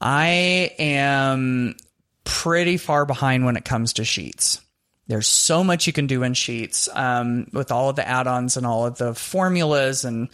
I 0.00 0.74
am 0.78 1.76
pretty 2.24 2.76
far 2.76 3.04
behind 3.04 3.44
when 3.44 3.56
it 3.56 3.64
comes 3.64 3.94
to 3.94 4.04
Sheets. 4.04 4.60
There's 5.08 5.26
so 5.26 5.62
much 5.62 5.86
you 5.86 5.92
can 5.92 6.06
do 6.06 6.22
in 6.22 6.34
Sheets 6.34 6.88
um, 6.92 7.48
with 7.52 7.70
all 7.70 7.90
of 7.90 7.96
the 7.96 8.08
add 8.08 8.26
ons 8.26 8.56
and 8.56 8.64
all 8.64 8.86
of 8.86 8.96
the 8.98 9.14
formulas 9.14 10.04
and 10.04 10.28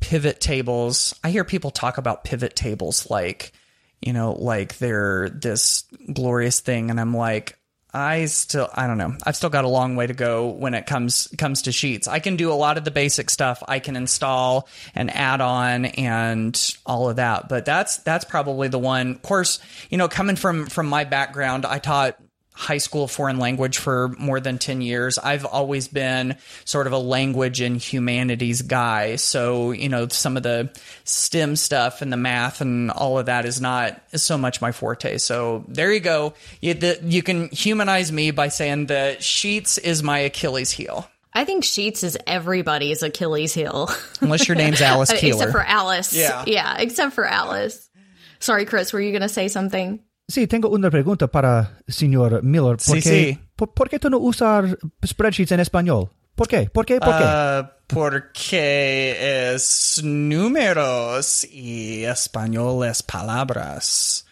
pivot 0.00 0.40
tables. 0.40 1.14
I 1.24 1.30
hear 1.30 1.44
people 1.44 1.70
talk 1.70 1.98
about 1.98 2.24
pivot 2.24 2.54
tables 2.54 3.10
like, 3.10 3.52
you 4.00 4.12
know, 4.12 4.32
like 4.32 4.78
they're 4.78 5.28
this 5.30 5.84
glorious 6.12 6.60
thing. 6.60 6.90
And 6.90 7.00
I'm 7.00 7.14
like, 7.14 7.58
I 7.96 8.26
still, 8.26 8.68
I 8.74 8.86
don't 8.86 8.98
know. 8.98 9.14
I've 9.24 9.36
still 9.36 9.48
got 9.48 9.64
a 9.64 9.68
long 9.68 9.96
way 9.96 10.06
to 10.06 10.12
go 10.12 10.48
when 10.48 10.74
it 10.74 10.84
comes 10.84 11.28
comes 11.38 11.62
to 11.62 11.72
sheets. 11.72 12.06
I 12.06 12.18
can 12.18 12.36
do 12.36 12.52
a 12.52 12.54
lot 12.54 12.76
of 12.76 12.84
the 12.84 12.90
basic 12.90 13.30
stuff. 13.30 13.62
I 13.66 13.78
can 13.78 13.96
install 13.96 14.68
and 14.94 15.10
add 15.10 15.40
on 15.40 15.86
and 15.86 16.76
all 16.84 17.08
of 17.08 17.16
that. 17.16 17.48
But 17.48 17.64
that's 17.64 17.96
that's 17.98 18.26
probably 18.26 18.68
the 18.68 18.78
one. 18.78 19.12
Of 19.12 19.22
course, 19.22 19.60
you 19.88 19.96
know, 19.96 20.08
coming 20.08 20.36
from 20.36 20.66
from 20.66 20.88
my 20.88 21.04
background, 21.04 21.64
I 21.64 21.78
taught 21.78 22.18
high 22.56 22.78
school 22.78 23.06
foreign 23.06 23.38
language 23.38 23.76
for 23.76 24.08
more 24.18 24.40
than 24.40 24.56
10 24.56 24.80
years. 24.80 25.18
I've 25.18 25.44
always 25.44 25.88
been 25.88 26.36
sort 26.64 26.86
of 26.86 26.94
a 26.94 26.98
language 26.98 27.60
and 27.60 27.76
humanities 27.76 28.62
guy. 28.62 29.16
So, 29.16 29.72
you 29.72 29.90
know, 29.90 30.08
some 30.08 30.38
of 30.38 30.42
the 30.42 30.70
STEM 31.04 31.56
stuff 31.56 32.00
and 32.00 32.10
the 32.10 32.16
math 32.16 32.62
and 32.62 32.90
all 32.90 33.18
of 33.18 33.26
that 33.26 33.44
is 33.44 33.60
not 33.60 34.00
so 34.14 34.38
much 34.38 34.62
my 34.62 34.72
forte. 34.72 35.18
So 35.18 35.64
there 35.68 35.92
you 35.92 36.00
go. 36.00 36.32
You, 36.62 36.72
the, 36.72 36.98
you 37.04 37.22
can 37.22 37.50
humanize 37.50 38.10
me 38.10 38.30
by 38.30 38.48
saying 38.48 38.86
that 38.86 39.22
Sheets 39.22 39.76
is 39.76 40.02
my 40.02 40.20
Achilles 40.20 40.70
heel. 40.70 41.06
I 41.34 41.44
think 41.44 41.62
Sheets 41.62 42.02
is 42.02 42.16
everybody's 42.26 43.02
Achilles 43.02 43.52
heel. 43.52 43.90
Unless 44.22 44.48
your 44.48 44.56
name's 44.56 44.80
Alice 44.80 45.12
Keeler. 45.18 45.34
except 45.34 45.52
for 45.52 45.62
Alice. 45.62 46.14
Yeah. 46.14 46.44
Yeah, 46.46 46.76
except 46.78 47.14
for 47.14 47.26
Alice. 47.26 47.90
Sorry, 48.38 48.64
Chris, 48.64 48.94
were 48.94 49.00
you 49.00 49.10
going 49.10 49.20
to 49.20 49.28
say 49.28 49.48
something? 49.48 50.00
Sí, 50.28 50.46
tengo 50.46 50.68
una 50.70 50.90
pregunta 50.90 51.28
para 51.28 51.78
señor 51.86 52.42
Miller. 52.42 52.76
¿Por, 52.76 52.80
Sí, 52.80 53.02
qué, 53.02 53.08
sí. 53.10 53.38
Por, 53.54 53.72
por 53.72 53.88
qué 53.88 53.98
tú 53.98 54.10
no 54.10 54.18
usar 54.18 54.78
spreadsheets 55.04 55.52
en 55.52 55.60
español? 55.60 56.10
¿Por 56.34 56.48
qué? 56.48 56.68
¿Por 56.68 56.84
qué? 56.84 56.98
¿Por 56.98 57.16
qué? 57.16 57.24
Uh, 57.24 57.66
porque 57.86 59.52
es 59.54 60.00
números 60.02 61.44
y 61.44 62.04
españoles 62.04 63.02
palabras. 63.02 64.26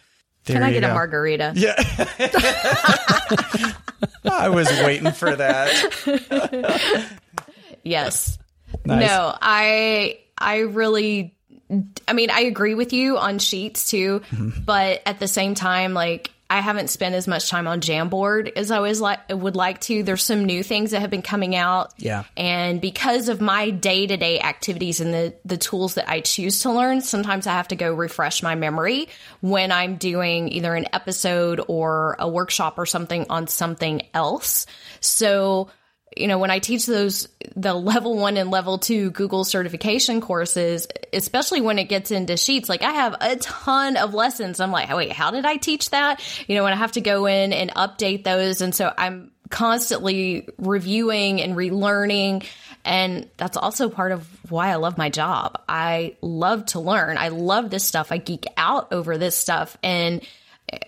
Can 0.45 0.61
I 0.61 0.71
get 0.71 0.83
a 0.83 0.93
margarita? 0.93 1.53
Yeah. 1.55 1.73
I 4.25 4.49
was 4.49 4.67
waiting 4.83 5.11
for 5.11 5.35
that. 5.35 5.69
Yes. 7.85 8.39
Nice. 8.83 9.07
No, 9.07 9.37
I 9.39 10.17
I 10.39 10.61
really 10.61 11.34
I 12.07 12.13
mean, 12.13 12.29
I 12.29 12.41
agree 12.41 12.75
with 12.75 12.93
you 12.93 13.17
on 13.17 13.39
sheets 13.39 13.89
too, 13.89 14.21
Mm-hmm. 14.31 14.61
but 14.65 15.01
at 15.05 15.19
the 15.19 15.27
same 15.27 15.55
time 15.55 15.93
like 15.93 16.31
I 16.47 16.61
haven't 16.61 16.91
spent 16.91 17.15
as 17.15 17.27
much 17.27 17.49
time 17.49 17.67
on 17.67 17.81
Jamboard 17.81 18.51
as 18.55 18.69
I 18.69 18.77
was 18.77 19.01
like 19.01 19.19
would 19.29 19.55
like 19.55 19.81
to. 19.81 20.03
There's 20.03 20.23
some 20.23 20.45
new 20.45 20.61
things 20.61 20.91
that 20.91 20.99
have 20.99 21.09
been 21.09 21.23
coming 21.23 21.55
out. 21.55 21.91
Yeah. 21.97 22.23
And 22.37 22.79
because 22.79 23.29
of 23.29 23.41
my 23.41 23.71
day-to-day 23.71 24.41
activities 24.41 25.01
and 25.01 25.11
the 25.11 25.33
the 25.43 25.57
tools 25.57 25.95
that 25.95 26.07
I 26.07 26.19
choose 26.21 26.59
to 26.59 26.71
learn, 26.71 27.01
sometimes 27.01 27.47
I 27.47 27.53
have 27.53 27.69
to 27.69 27.75
go 27.75 27.91
refresh 27.95 28.43
my 28.43 28.53
memory 28.53 29.07
when 29.41 29.71
I'm 29.71 29.95
doing 29.95 30.49
either 30.49 30.75
an 30.75 30.85
episode 30.93 31.61
or 31.67 32.15
a 32.19 32.29
workshop 32.29 32.77
or 32.77 32.85
something 32.85 33.25
on 33.31 33.47
something 33.47 34.03
else. 34.13 34.67
So 34.99 35.69
you 36.15 36.27
know, 36.27 36.37
when 36.37 36.51
I 36.51 36.59
teach 36.59 36.85
those, 36.85 37.27
the 37.55 37.73
level 37.73 38.17
one 38.17 38.37
and 38.37 38.49
level 38.49 38.77
two 38.77 39.11
Google 39.11 39.43
certification 39.43 40.21
courses, 40.21 40.87
especially 41.11 41.61
when 41.61 41.77
it 41.77 41.85
gets 41.85 42.11
into 42.11 42.37
sheets, 42.37 42.69
like 42.69 42.81
I 42.81 42.91
have 42.91 43.15
a 43.19 43.35
ton 43.37 43.97
of 43.97 44.13
lessons. 44.13 44.59
I'm 44.59 44.71
like, 44.71 44.89
oh, 44.89 44.97
wait, 44.97 45.11
how 45.11 45.31
did 45.31 45.45
I 45.45 45.57
teach 45.57 45.89
that? 45.89 46.21
You 46.47 46.55
know, 46.55 46.65
and 46.65 46.73
I 46.73 46.77
have 46.77 46.93
to 46.93 47.01
go 47.01 47.25
in 47.25 47.53
and 47.53 47.73
update 47.73 48.23
those. 48.23 48.61
And 48.61 48.73
so 48.73 48.93
I'm 48.97 49.31
constantly 49.49 50.47
reviewing 50.57 51.41
and 51.41 51.55
relearning. 51.55 52.45
And 52.83 53.29
that's 53.37 53.57
also 53.57 53.89
part 53.89 54.11
of 54.11 54.27
why 54.49 54.69
I 54.69 54.75
love 54.75 54.97
my 54.97 55.09
job. 55.09 55.61
I 55.67 56.15
love 56.21 56.67
to 56.67 56.79
learn. 56.79 57.17
I 57.17 57.29
love 57.29 57.69
this 57.69 57.83
stuff. 57.83 58.11
I 58.11 58.17
geek 58.17 58.45
out 58.57 58.93
over 58.93 59.17
this 59.17 59.35
stuff. 59.35 59.75
And 59.83 60.21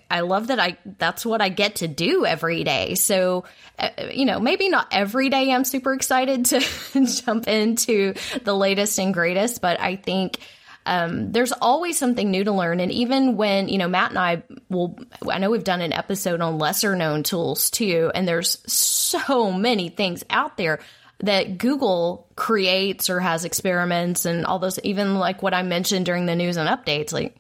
I 0.10 0.22
love 0.22 0.48
that 0.48 0.60
I 0.60 0.78
that's 0.98 1.26
what 1.26 1.42
I 1.42 1.50
get 1.50 1.78
to 1.78 1.88
do 1.88 2.26
every 2.26 2.64
day. 2.64 2.96
So, 2.96 3.44
uh, 3.78 3.90
you 4.12 4.26
know, 4.26 4.40
maybe 4.40 4.70
not 4.70 4.88
every 4.92 5.30
day 5.30 5.52
I'm 5.52 5.64
super 5.64 5.94
excited 5.94 6.46
to 6.46 6.60
jump 7.06 7.48
into 7.48 8.14
the 8.44 8.56
latest 8.56 8.98
and 9.00 9.14
greatest, 9.14 9.62
but 9.62 9.80
I 9.80 9.96
think 9.96 10.40
um, 10.88 11.34
there's 11.34 11.52
always 11.52 11.98
something 11.98 12.32
new 12.32 12.46
to 12.46 12.52
learn. 12.54 12.80
And 12.80 12.92
even 12.92 13.36
when, 13.36 13.68
you 13.68 13.78
know, 13.78 13.90
Matt 13.90 14.12
and 14.12 14.20
I 14.20 14.44
will, 14.70 14.98
I 15.30 15.38
know 15.38 15.52
we've 15.52 15.64
done 15.64 15.82
an 15.82 15.92
episode 15.92 16.40
on 16.40 16.58
lesser 16.58 16.96
known 16.96 17.24
tools 17.24 17.70
too, 17.70 18.10
and 18.16 18.26
there's 18.26 18.58
so 18.72 19.52
many 19.52 19.90
things 19.90 20.24
out 20.30 20.56
there 20.56 20.80
that 21.20 21.58
Google 21.58 22.28
creates 22.36 23.10
or 23.10 23.20
has 23.20 23.44
experiments 23.44 24.26
and 24.26 24.46
all 24.46 24.60
those, 24.60 24.80
even 24.80 25.16
like 25.16 25.44
what 25.44 25.54
I 25.54 25.62
mentioned 25.62 26.06
during 26.06 26.26
the 26.26 26.36
news 26.36 26.56
and 26.56 26.70
updates, 26.70 27.12
like, 27.12 27.36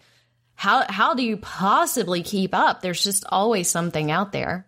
how 0.58 0.86
how 0.89 1.14
do 1.14 1.24
you 1.24 1.38
possibly 1.38 2.24
keep 2.24 2.53
up? 2.53 2.82
There's 2.82 3.03
just 3.03 3.24
always 3.30 3.70
something 3.70 4.10
out 4.10 4.32
there. 4.32 4.68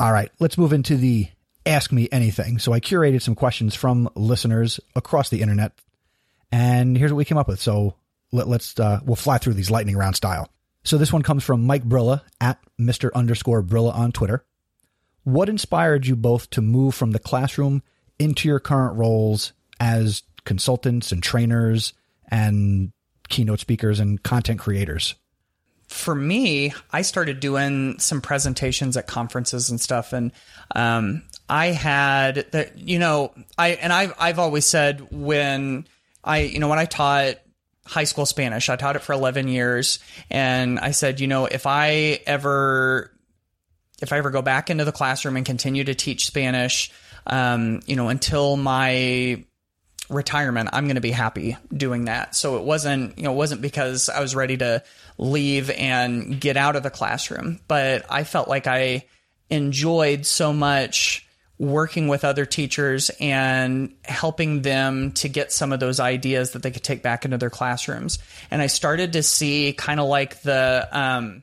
All 0.00 0.10
right, 0.10 0.32
let's 0.40 0.56
move 0.56 0.72
into 0.72 0.96
the 0.96 1.28
Ask 1.66 1.92
Me 1.92 2.08
Anything. 2.10 2.58
So 2.58 2.72
I 2.72 2.80
curated 2.80 3.20
some 3.20 3.34
questions 3.34 3.74
from 3.74 4.08
listeners 4.14 4.80
across 4.96 5.28
the 5.28 5.42
internet, 5.42 5.72
and 6.50 6.96
here's 6.96 7.12
what 7.12 7.18
we 7.18 7.26
came 7.26 7.36
up 7.36 7.46
with. 7.46 7.60
So 7.60 7.94
let, 8.32 8.48
let's 8.48 8.80
uh, 8.80 9.00
we'll 9.04 9.16
fly 9.16 9.36
through 9.36 9.52
these 9.52 9.70
lightning 9.70 9.98
round 9.98 10.16
style. 10.16 10.48
So 10.82 10.96
this 10.96 11.12
one 11.12 11.22
comes 11.22 11.44
from 11.44 11.66
Mike 11.66 11.84
Brilla 11.84 12.22
at 12.40 12.58
Mr. 12.80 13.12
underscore 13.14 13.62
Brilla 13.62 13.94
on 13.94 14.12
Twitter. 14.12 14.46
What 15.24 15.50
inspired 15.50 16.06
you 16.06 16.16
both 16.16 16.48
to 16.50 16.62
move 16.62 16.94
from 16.94 17.10
the 17.10 17.18
classroom 17.18 17.82
into 18.18 18.48
your 18.48 18.60
current 18.60 18.96
roles 18.96 19.52
as 19.78 20.22
consultants 20.46 21.12
and 21.12 21.22
trainers 21.22 21.92
and 22.30 22.92
keynote 23.28 23.60
speakers 23.60 24.00
and 24.00 24.22
content 24.22 24.58
creators? 24.58 25.14
for 25.88 26.14
me, 26.14 26.74
I 26.92 27.02
started 27.02 27.40
doing 27.40 27.98
some 27.98 28.20
presentations 28.20 28.96
at 28.96 29.06
conferences 29.06 29.70
and 29.70 29.80
stuff, 29.80 30.12
and 30.12 30.32
um, 30.74 31.22
I 31.48 31.66
had 31.66 32.46
that. 32.52 32.78
You 32.78 32.98
know, 32.98 33.32
I 33.56 33.70
and 33.70 33.92
I've 33.92 34.12
I've 34.18 34.38
always 34.38 34.66
said 34.66 35.08
when 35.10 35.86
I 36.22 36.40
you 36.40 36.60
know 36.60 36.68
when 36.68 36.78
I 36.78 36.84
taught 36.84 37.36
high 37.86 38.04
school 38.04 38.26
Spanish, 38.26 38.68
I 38.68 38.76
taught 38.76 38.96
it 38.96 39.02
for 39.02 39.14
eleven 39.14 39.48
years, 39.48 39.98
and 40.30 40.78
I 40.78 40.90
said, 40.90 41.20
you 41.20 41.26
know, 41.26 41.46
if 41.46 41.66
I 41.66 42.20
ever 42.26 43.10
if 44.02 44.12
I 44.12 44.18
ever 44.18 44.30
go 44.30 44.42
back 44.42 44.68
into 44.68 44.84
the 44.84 44.92
classroom 44.92 45.36
and 45.36 45.46
continue 45.46 45.84
to 45.84 45.94
teach 45.94 46.26
Spanish, 46.26 46.92
um, 47.26 47.80
you 47.86 47.96
know, 47.96 48.10
until 48.10 48.58
my 48.58 49.42
retirement, 50.08 50.70
I'm 50.72 50.84
going 50.84 50.96
to 50.96 51.00
be 51.00 51.10
happy 51.10 51.56
doing 51.74 52.06
that. 52.06 52.34
So 52.34 52.56
it 52.56 52.64
wasn't, 52.64 53.18
you 53.18 53.24
know, 53.24 53.32
it 53.32 53.36
wasn't 53.36 53.62
because 53.62 54.08
I 54.08 54.20
was 54.20 54.34
ready 54.34 54.56
to 54.58 54.82
leave 55.18 55.70
and 55.70 56.40
get 56.40 56.56
out 56.56 56.76
of 56.76 56.82
the 56.82 56.90
classroom, 56.90 57.60
but 57.68 58.04
I 58.10 58.24
felt 58.24 58.48
like 58.48 58.66
I 58.66 59.04
enjoyed 59.50 60.26
so 60.26 60.52
much 60.52 61.26
working 61.58 62.06
with 62.06 62.24
other 62.24 62.46
teachers 62.46 63.10
and 63.20 63.92
helping 64.04 64.62
them 64.62 65.10
to 65.12 65.28
get 65.28 65.52
some 65.52 65.72
of 65.72 65.80
those 65.80 65.98
ideas 65.98 66.52
that 66.52 66.62
they 66.62 66.70
could 66.70 66.84
take 66.84 67.02
back 67.02 67.24
into 67.24 67.36
their 67.36 67.50
classrooms. 67.50 68.18
And 68.50 68.62
I 68.62 68.68
started 68.68 69.14
to 69.14 69.22
see 69.22 69.72
kind 69.72 69.98
of 69.98 70.06
like 70.06 70.40
the, 70.42 70.88
um, 70.92 71.42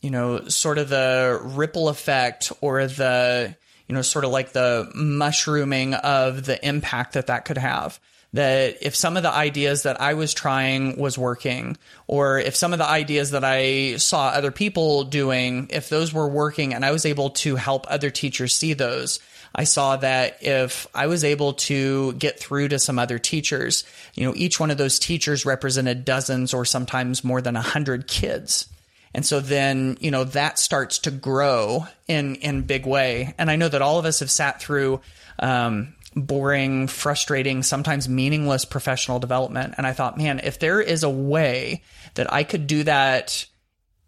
you 0.00 0.10
know, 0.10 0.48
sort 0.48 0.78
of 0.78 0.88
the 0.88 1.38
ripple 1.42 1.88
effect 1.88 2.50
or 2.62 2.86
the, 2.86 3.54
you 3.88 3.94
know, 3.94 4.02
sort 4.02 4.24
of 4.24 4.30
like 4.30 4.52
the 4.52 4.90
mushrooming 4.94 5.94
of 5.94 6.44
the 6.44 6.64
impact 6.66 7.14
that 7.14 7.28
that 7.28 7.44
could 7.44 7.58
have. 7.58 8.00
that 8.32 8.76
if 8.82 8.94
some 8.94 9.16
of 9.16 9.22
the 9.22 9.32
ideas 9.32 9.84
that 9.84 10.00
I 10.00 10.14
was 10.14 10.34
trying 10.34 10.98
was 10.98 11.16
working, 11.16 11.76
or 12.06 12.38
if 12.38 12.54
some 12.54 12.72
of 12.72 12.78
the 12.78 12.86
ideas 12.86 13.30
that 13.30 13.44
I 13.44 13.96
saw 13.96 14.28
other 14.28 14.50
people 14.50 15.04
doing, 15.04 15.68
if 15.70 15.88
those 15.88 16.12
were 16.12 16.28
working 16.28 16.74
and 16.74 16.84
I 16.84 16.90
was 16.92 17.06
able 17.06 17.30
to 17.30 17.56
help 17.56 17.86
other 17.88 18.10
teachers 18.10 18.54
see 18.54 18.74
those, 18.74 19.20
I 19.54 19.64
saw 19.64 19.96
that 19.96 20.42
if 20.42 20.86
I 20.94 21.06
was 21.06 21.24
able 21.24 21.54
to 21.54 22.12
get 22.14 22.38
through 22.38 22.68
to 22.68 22.78
some 22.78 22.98
other 22.98 23.18
teachers, 23.18 23.84
you 24.14 24.26
know, 24.26 24.34
each 24.36 24.60
one 24.60 24.70
of 24.70 24.76
those 24.76 24.98
teachers 24.98 25.46
represented 25.46 26.04
dozens 26.04 26.52
or 26.52 26.66
sometimes 26.66 27.24
more 27.24 27.40
than 27.40 27.56
a 27.56 27.62
hundred 27.62 28.06
kids. 28.06 28.68
And 29.16 29.24
so 29.24 29.40
then, 29.40 29.96
you 29.98 30.10
know, 30.10 30.24
that 30.24 30.58
starts 30.58 30.98
to 31.00 31.10
grow 31.10 31.86
in, 32.06 32.34
in 32.36 32.64
big 32.64 32.84
way. 32.84 33.34
And 33.38 33.50
I 33.50 33.56
know 33.56 33.66
that 33.66 33.80
all 33.80 33.98
of 33.98 34.04
us 34.04 34.20
have 34.20 34.30
sat 34.30 34.60
through, 34.60 35.00
um, 35.38 35.94
boring, 36.14 36.86
frustrating, 36.86 37.62
sometimes 37.62 38.10
meaningless 38.10 38.66
professional 38.66 39.18
development. 39.18 39.76
And 39.78 39.86
I 39.86 39.94
thought, 39.94 40.18
man, 40.18 40.42
if 40.44 40.58
there 40.58 40.82
is 40.82 41.02
a 41.02 41.08
way 41.08 41.82
that 42.16 42.30
I 42.30 42.44
could 42.44 42.66
do 42.66 42.82
that 42.82 43.46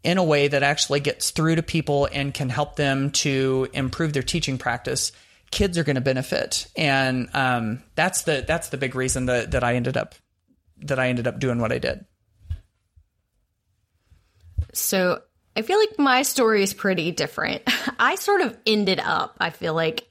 in 0.02 0.18
a 0.18 0.24
way 0.24 0.46
that 0.46 0.62
actually 0.62 1.00
gets 1.00 1.30
through 1.30 1.56
to 1.56 1.62
people 1.62 2.06
and 2.12 2.34
can 2.34 2.50
help 2.50 2.76
them 2.76 3.10
to 3.12 3.66
improve 3.72 4.12
their 4.12 4.22
teaching 4.22 4.58
practice, 4.58 5.12
kids 5.50 5.78
are 5.78 5.84
going 5.84 5.96
to 5.96 6.02
benefit. 6.02 6.66
And 6.76 7.30
um, 7.32 7.82
that's 7.94 8.24
the 8.24 8.44
that's 8.46 8.68
the 8.68 8.76
big 8.76 8.94
reason 8.94 9.24
that 9.24 9.52
that 9.52 9.64
I 9.64 9.76
ended 9.76 9.96
up 9.96 10.14
that 10.82 10.98
I 10.98 11.08
ended 11.08 11.26
up 11.26 11.40
doing 11.40 11.60
what 11.60 11.72
I 11.72 11.78
did. 11.78 12.04
So 14.72 15.22
I 15.56 15.62
feel 15.62 15.78
like 15.78 15.98
my 15.98 16.22
story 16.22 16.62
is 16.62 16.74
pretty 16.74 17.10
different. 17.10 17.62
I 17.98 18.14
sort 18.16 18.40
of 18.42 18.56
ended 18.66 19.00
up, 19.00 19.36
I 19.40 19.50
feel 19.50 19.74
like, 19.74 20.04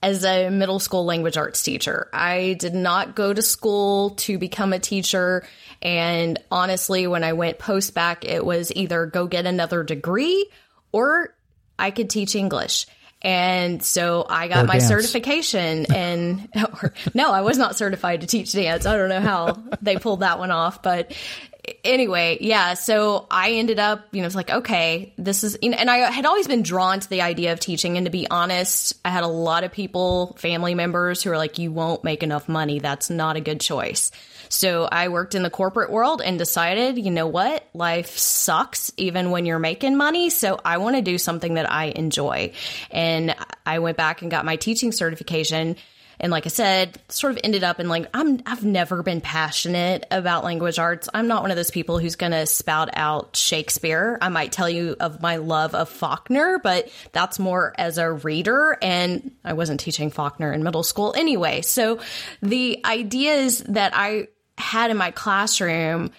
as 0.00 0.24
a 0.24 0.48
middle 0.48 0.78
school 0.78 1.04
language 1.04 1.36
arts 1.36 1.60
teacher. 1.62 2.08
I 2.12 2.54
did 2.58 2.72
not 2.72 3.16
go 3.16 3.34
to 3.34 3.42
school 3.42 4.10
to 4.10 4.38
become 4.38 4.72
a 4.72 4.78
teacher. 4.78 5.44
And 5.82 6.38
honestly, 6.52 7.08
when 7.08 7.24
I 7.24 7.32
went 7.32 7.58
post 7.58 7.94
back, 7.94 8.24
it 8.24 8.44
was 8.44 8.70
either 8.76 9.06
go 9.06 9.26
get 9.26 9.44
another 9.44 9.82
degree 9.82 10.48
or 10.92 11.34
I 11.78 11.90
could 11.90 12.10
teach 12.10 12.36
English. 12.36 12.86
And 13.22 13.82
so 13.82 14.24
I 14.30 14.46
got 14.46 14.64
Or 14.64 14.68
my 14.68 14.74
dance. 14.74 14.86
certification 14.86 15.86
and 15.92 16.48
or, 16.82 16.94
no, 17.12 17.32
I 17.32 17.40
was 17.40 17.58
not 17.58 17.74
certified 17.76 18.20
to 18.20 18.28
teach 18.28 18.52
dance. 18.52 18.86
I 18.86 18.96
don't 18.96 19.08
know 19.08 19.20
how 19.20 19.60
they 19.82 19.96
pulled 19.96 20.20
that 20.20 20.38
one 20.38 20.52
off, 20.52 20.80
but 20.80 21.12
anyway, 21.84 22.38
yeah, 22.40 22.74
so 22.74 23.26
I 23.30 23.52
ended 23.52 23.78
up, 23.78 24.08
you 24.12 24.20
know, 24.20 24.26
it's 24.26 24.34
like, 24.34 24.50
okay, 24.50 25.12
this 25.18 25.44
is, 25.44 25.58
you 25.62 25.70
know, 25.70 25.76
and 25.76 25.90
I 25.90 26.10
had 26.10 26.26
always 26.26 26.46
been 26.46 26.62
drawn 26.62 27.00
to 27.00 27.08
the 27.08 27.22
idea 27.22 27.52
of 27.52 27.60
teaching. 27.60 27.96
And 27.96 28.06
to 28.06 28.10
be 28.10 28.28
honest, 28.30 28.94
I 29.04 29.10
had 29.10 29.24
a 29.24 29.28
lot 29.28 29.64
of 29.64 29.72
people, 29.72 30.36
family 30.38 30.74
members 30.74 31.22
who 31.22 31.30
are 31.30 31.36
like, 31.36 31.58
you 31.58 31.72
won't 31.72 32.04
make 32.04 32.22
enough 32.22 32.48
money. 32.48 32.78
That's 32.78 33.10
not 33.10 33.36
a 33.36 33.40
good 33.40 33.60
choice. 33.60 34.10
So 34.48 34.88
I 34.90 35.08
worked 35.08 35.34
in 35.34 35.42
the 35.42 35.50
corporate 35.50 35.90
world 35.90 36.22
and 36.22 36.38
decided, 36.38 36.98
you 36.98 37.10
know 37.10 37.26
what? 37.26 37.68
Life 37.74 38.16
sucks 38.16 38.90
even 38.96 39.30
when 39.30 39.44
you're 39.44 39.58
making 39.58 39.96
money. 39.96 40.30
So 40.30 40.58
I 40.64 40.78
want 40.78 40.96
to 40.96 41.02
do 41.02 41.18
something 41.18 41.54
that 41.54 41.70
I 41.70 41.86
enjoy. 41.86 42.52
And 42.90 43.34
I 43.66 43.80
went 43.80 43.96
back 43.96 44.22
and 44.22 44.30
got 44.30 44.44
my 44.44 44.56
teaching 44.56 44.92
certification. 44.92 45.76
And 46.20 46.32
like 46.32 46.46
I 46.46 46.48
said, 46.48 47.00
sort 47.08 47.32
of 47.32 47.40
ended 47.44 47.64
up 47.64 47.80
in 47.80 47.88
like 47.88 48.08
I'm 48.12 48.40
I've 48.46 48.64
never 48.64 49.02
been 49.02 49.20
passionate 49.20 50.06
about 50.10 50.44
language 50.44 50.78
arts. 50.78 51.08
I'm 51.12 51.28
not 51.28 51.42
one 51.42 51.50
of 51.50 51.56
those 51.56 51.70
people 51.70 51.98
who's 51.98 52.16
going 52.16 52.32
to 52.32 52.46
spout 52.46 52.90
out 52.92 53.36
Shakespeare. 53.36 54.18
I 54.20 54.28
might 54.28 54.52
tell 54.52 54.68
you 54.68 54.96
of 55.00 55.22
my 55.22 55.36
love 55.36 55.74
of 55.74 55.88
Faulkner, 55.88 56.58
but 56.62 56.90
that's 57.12 57.38
more 57.38 57.74
as 57.78 57.98
a 57.98 58.10
reader 58.10 58.78
and 58.82 59.32
I 59.44 59.52
wasn't 59.52 59.80
teaching 59.80 60.10
Faulkner 60.10 60.52
in 60.52 60.62
middle 60.62 60.82
school 60.82 61.14
anyway. 61.16 61.62
So 61.62 62.00
the 62.42 62.80
ideas 62.84 63.60
that 63.68 63.92
I 63.94 64.28
had 64.56 64.90
in 64.90 64.96
my 64.96 65.10
classroom 65.10 66.10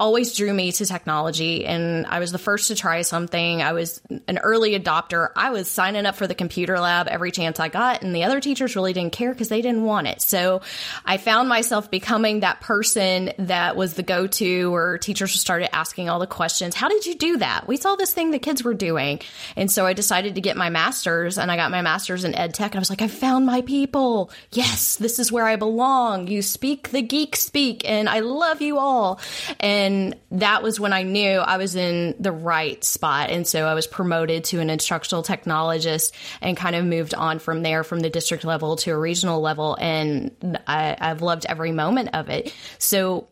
always 0.00 0.36
drew 0.36 0.52
me 0.52 0.72
to 0.72 0.84
technology 0.84 1.64
and 1.64 2.04
I 2.06 2.18
was 2.18 2.32
the 2.32 2.38
first 2.38 2.66
to 2.66 2.74
try 2.74 3.02
something. 3.02 3.62
I 3.62 3.72
was 3.72 4.02
an 4.26 4.38
early 4.38 4.78
adopter. 4.78 5.30
I 5.36 5.50
was 5.50 5.70
signing 5.70 6.04
up 6.04 6.16
for 6.16 6.26
the 6.26 6.34
computer 6.34 6.80
lab 6.80 7.06
every 7.06 7.30
chance 7.30 7.60
I 7.60 7.68
got 7.68 8.02
and 8.02 8.14
the 8.14 8.24
other 8.24 8.40
teachers 8.40 8.74
really 8.74 8.92
didn't 8.92 9.12
care 9.12 9.32
because 9.32 9.48
they 9.48 9.62
didn't 9.62 9.84
want 9.84 10.08
it. 10.08 10.20
So 10.20 10.62
I 11.04 11.16
found 11.18 11.48
myself 11.48 11.92
becoming 11.92 12.40
that 12.40 12.60
person 12.60 13.32
that 13.38 13.76
was 13.76 13.94
the 13.94 14.02
go-to 14.02 14.72
where 14.72 14.98
teachers 14.98 15.40
started 15.40 15.72
asking 15.74 16.08
all 16.08 16.18
the 16.18 16.26
questions. 16.26 16.74
How 16.74 16.88
did 16.88 17.06
you 17.06 17.14
do 17.14 17.36
that? 17.36 17.68
We 17.68 17.76
saw 17.76 17.94
this 17.94 18.12
thing 18.12 18.32
the 18.32 18.40
kids 18.40 18.64
were 18.64 18.74
doing. 18.74 19.20
And 19.54 19.70
so 19.70 19.86
I 19.86 19.92
decided 19.92 20.34
to 20.34 20.40
get 20.40 20.56
my 20.56 20.70
master's 20.70 21.38
and 21.38 21.52
I 21.52 21.56
got 21.56 21.70
my 21.70 21.82
master's 21.82 22.24
in 22.24 22.34
ed 22.34 22.52
tech 22.52 22.72
and 22.72 22.78
I 22.78 22.80
was 22.80 22.90
like, 22.90 23.02
I 23.02 23.08
found 23.08 23.46
my 23.46 23.60
people. 23.60 24.32
Yes, 24.50 24.96
this 24.96 25.20
is 25.20 25.30
where 25.30 25.46
I 25.46 25.54
belong. 25.54 26.26
You 26.26 26.42
speak 26.42 26.90
the 26.90 27.02
geek 27.02 27.36
speak 27.36 27.88
and 27.88 28.08
I 28.08 28.18
love 28.18 28.60
you 28.60 28.78
all. 28.78 29.20
And 29.60 29.83
that 30.30 30.62
was 30.62 30.78
when 30.78 30.92
I 30.92 31.02
knew 31.02 31.38
I 31.38 31.56
was 31.56 31.76
in 31.76 32.14
the 32.18 32.32
right 32.32 32.82
spot. 32.82 33.30
And 33.30 33.46
so 33.46 33.66
I 33.66 33.74
was 33.74 33.86
promoted 33.86 34.44
to 34.44 34.60
an 34.60 34.70
instructional 34.70 35.22
technologist 35.22 36.12
and 36.40 36.56
kind 36.56 36.76
of 36.76 36.84
moved 36.84 37.14
on 37.14 37.38
from 37.38 37.62
there 37.62 37.84
from 37.84 38.00
the 38.00 38.10
district 38.10 38.44
level 38.44 38.76
to 38.76 38.90
a 38.90 38.98
regional 38.98 39.40
level. 39.40 39.76
And 39.80 40.58
I, 40.66 40.96
I've 40.98 41.22
loved 41.22 41.46
every 41.46 41.72
moment 41.72 42.10
of 42.14 42.28
it. 42.28 42.54
So 42.78 43.28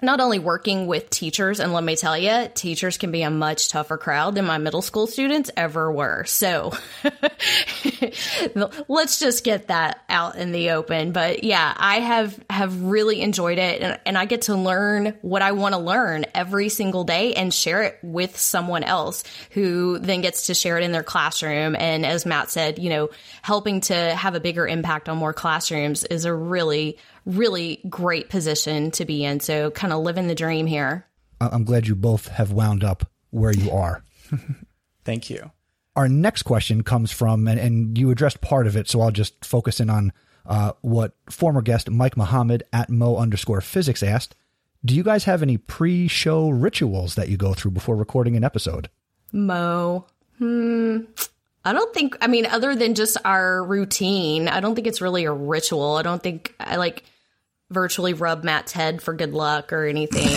not 0.00 0.20
only 0.20 0.38
working 0.38 0.86
with 0.86 1.10
teachers, 1.10 1.58
and 1.58 1.72
let 1.72 1.82
me 1.82 1.96
tell 1.96 2.16
you, 2.16 2.48
teachers 2.54 2.98
can 2.98 3.10
be 3.10 3.22
a 3.22 3.30
much 3.30 3.68
tougher 3.68 3.98
crowd 3.98 4.36
than 4.36 4.44
my 4.44 4.58
middle 4.58 4.82
school 4.82 5.08
students 5.08 5.50
ever 5.56 5.90
were. 5.90 6.24
So 6.26 6.72
let's 8.88 9.18
just 9.18 9.42
get 9.42 9.68
that 9.68 10.04
out 10.08 10.36
in 10.36 10.52
the 10.52 10.70
open. 10.70 11.10
But 11.10 11.42
yeah, 11.42 11.74
I 11.76 11.96
have 11.96 12.38
have 12.48 12.80
really 12.82 13.20
enjoyed 13.22 13.58
it, 13.58 13.82
and, 13.82 13.98
and 14.06 14.16
I 14.16 14.26
get 14.26 14.42
to 14.42 14.54
learn 14.54 15.18
what 15.22 15.42
I 15.42 15.52
want 15.52 15.74
to 15.74 15.80
learn 15.80 16.26
every 16.32 16.68
single 16.68 17.02
day 17.02 17.34
and 17.34 17.52
share 17.52 17.82
it 17.82 17.98
with 18.02 18.38
someone 18.38 18.84
else 18.84 19.24
who 19.50 19.98
then 19.98 20.20
gets 20.20 20.46
to 20.46 20.54
share 20.54 20.78
it 20.78 20.84
in 20.84 20.92
their 20.92 21.02
classroom. 21.02 21.74
And 21.76 22.06
as 22.06 22.24
Matt 22.24 22.50
said, 22.50 22.78
you 22.78 22.90
know, 22.90 23.10
helping 23.42 23.80
to 23.82 23.94
have 23.94 24.36
a 24.36 24.40
bigger 24.40 24.66
impact 24.66 25.08
on 25.08 25.16
more 25.16 25.32
classrooms 25.32 26.04
is 26.04 26.24
a 26.24 26.32
really 26.32 26.98
really 27.28 27.80
great 27.88 28.30
position 28.30 28.90
to 28.92 29.04
be 29.04 29.24
in. 29.24 29.40
So 29.40 29.70
kind 29.70 29.92
of 29.92 30.02
living 30.02 30.26
the 30.26 30.34
dream 30.34 30.66
here. 30.66 31.06
I- 31.40 31.50
I'm 31.52 31.64
glad 31.64 31.86
you 31.86 31.94
both 31.94 32.28
have 32.28 32.50
wound 32.52 32.82
up 32.82 33.08
where 33.30 33.52
you 33.52 33.70
are. 33.70 34.02
Thank 35.04 35.30
you. 35.30 35.50
Our 35.94 36.08
next 36.08 36.42
question 36.44 36.82
comes 36.82 37.10
from, 37.10 37.46
and, 37.48 37.58
and 37.58 37.98
you 37.98 38.10
addressed 38.10 38.40
part 38.40 38.66
of 38.66 38.76
it, 38.76 38.88
so 38.88 39.00
I'll 39.00 39.10
just 39.10 39.44
focus 39.44 39.80
in 39.80 39.90
on 39.90 40.12
uh, 40.46 40.72
what 40.80 41.12
former 41.28 41.60
guest 41.60 41.90
Mike 41.90 42.16
Mohammad 42.16 42.62
at 42.72 42.88
Mo 42.88 43.16
underscore 43.16 43.60
physics 43.60 44.02
asked. 44.02 44.34
Do 44.84 44.94
you 44.94 45.02
guys 45.02 45.24
have 45.24 45.42
any 45.42 45.56
pre 45.58 46.06
show 46.06 46.48
rituals 46.50 47.16
that 47.16 47.28
you 47.28 47.36
go 47.36 47.52
through 47.52 47.72
before 47.72 47.96
recording 47.96 48.36
an 48.36 48.44
episode? 48.44 48.88
Mo. 49.32 50.06
Hmm. 50.38 51.00
I 51.64 51.72
don't 51.72 51.92
think, 51.92 52.16
I 52.20 52.28
mean, 52.28 52.46
other 52.46 52.76
than 52.76 52.94
just 52.94 53.16
our 53.24 53.62
routine, 53.64 54.46
I 54.48 54.60
don't 54.60 54.74
think 54.76 54.86
it's 54.86 55.00
really 55.00 55.24
a 55.24 55.32
ritual. 55.32 55.96
I 55.96 56.02
don't 56.02 56.22
think 56.22 56.54
I 56.60 56.76
like 56.76 57.02
virtually 57.70 58.14
rub 58.14 58.44
Matt's 58.44 58.72
head 58.72 59.02
for 59.02 59.14
good 59.14 59.32
luck 59.34 59.72
or 59.72 59.84
anything. 59.84 60.28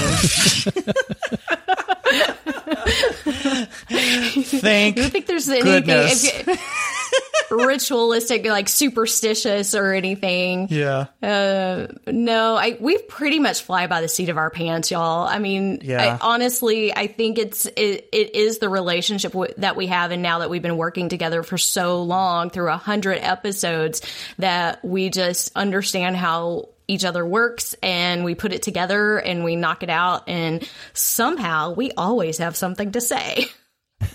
Thank 3.61 4.97
I 4.97 5.01
don't 5.01 5.11
think 5.11 5.25
there's 5.27 5.47
anything 5.49 5.83
Goodness. 5.85 6.23
if 6.25 7.47
ritualistic, 7.51 8.45
like 8.45 8.69
superstitious 8.69 9.75
or 9.75 9.91
anything. 9.93 10.67
yeah. 10.69 11.07
Uh, 11.21 11.87
no, 12.07 12.55
I 12.55 12.77
we 12.79 12.97
pretty 12.97 13.39
much 13.39 13.61
fly 13.63 13.87
by 13.87 14.01
the 14.01 14.07
seat 14.07 14.29
of 14.29 14.37
our 14.37 14.49
pants, 14.49 14.89
y'all. 14.91 15.27
I 15.27 15.39
mean, 15.39 15.79
Yeah. 15.83 16.17
I, 16.21 16.25
honestly, 16.25 16.95
I 16.95 17.07
think 17.07 17.37
it's 17.37 17.65
it, 17.65 18.07
it 18.11 18.35
is 18.35 18.59
the 18.59 18.69
relationship 18.69 19.33
w- 19.33 19.53
that 19.57 19.75
we 19.75 19.87
have, 19.87 20.11
and 20.11 20.21
now 20.23 20.39
that 20.39 20.49
we've 20.49 20.61
been 20.61 20.77
working 20.77 21.09
together 21.09 21.43
for 21.43 21.57
so 21.57 22.03
long 22.03 22.49
through 22.49 22.69
a 22.69 22.77
hundred 22.77 23.17
episodes, 23.19 24.01
that 24.39 24.83
we 24.85 25.09
just 25.09 25.51
understand 25.55 26.15
how 26.15 26.69
each 26.91 27.05
other 27.05 27.25
works 27.25 27.73
and 27.81 28.25
we 28.25 28.35
put 28.35 28.51
it 28.51 28.61
together 28.61 29.17
and 29.17 29.43
we 29.43 29.55
knock 29.55 29.81
it 29.81 29.89
out 29.89 30.27
and 30.27 30.67
somehow 30.93 31.73
we 31.73 31.91
always 31.93 32.37
have 32.39 32.55
something 32.55 32.91
to 32.91 33.01
say. 33.01 33.45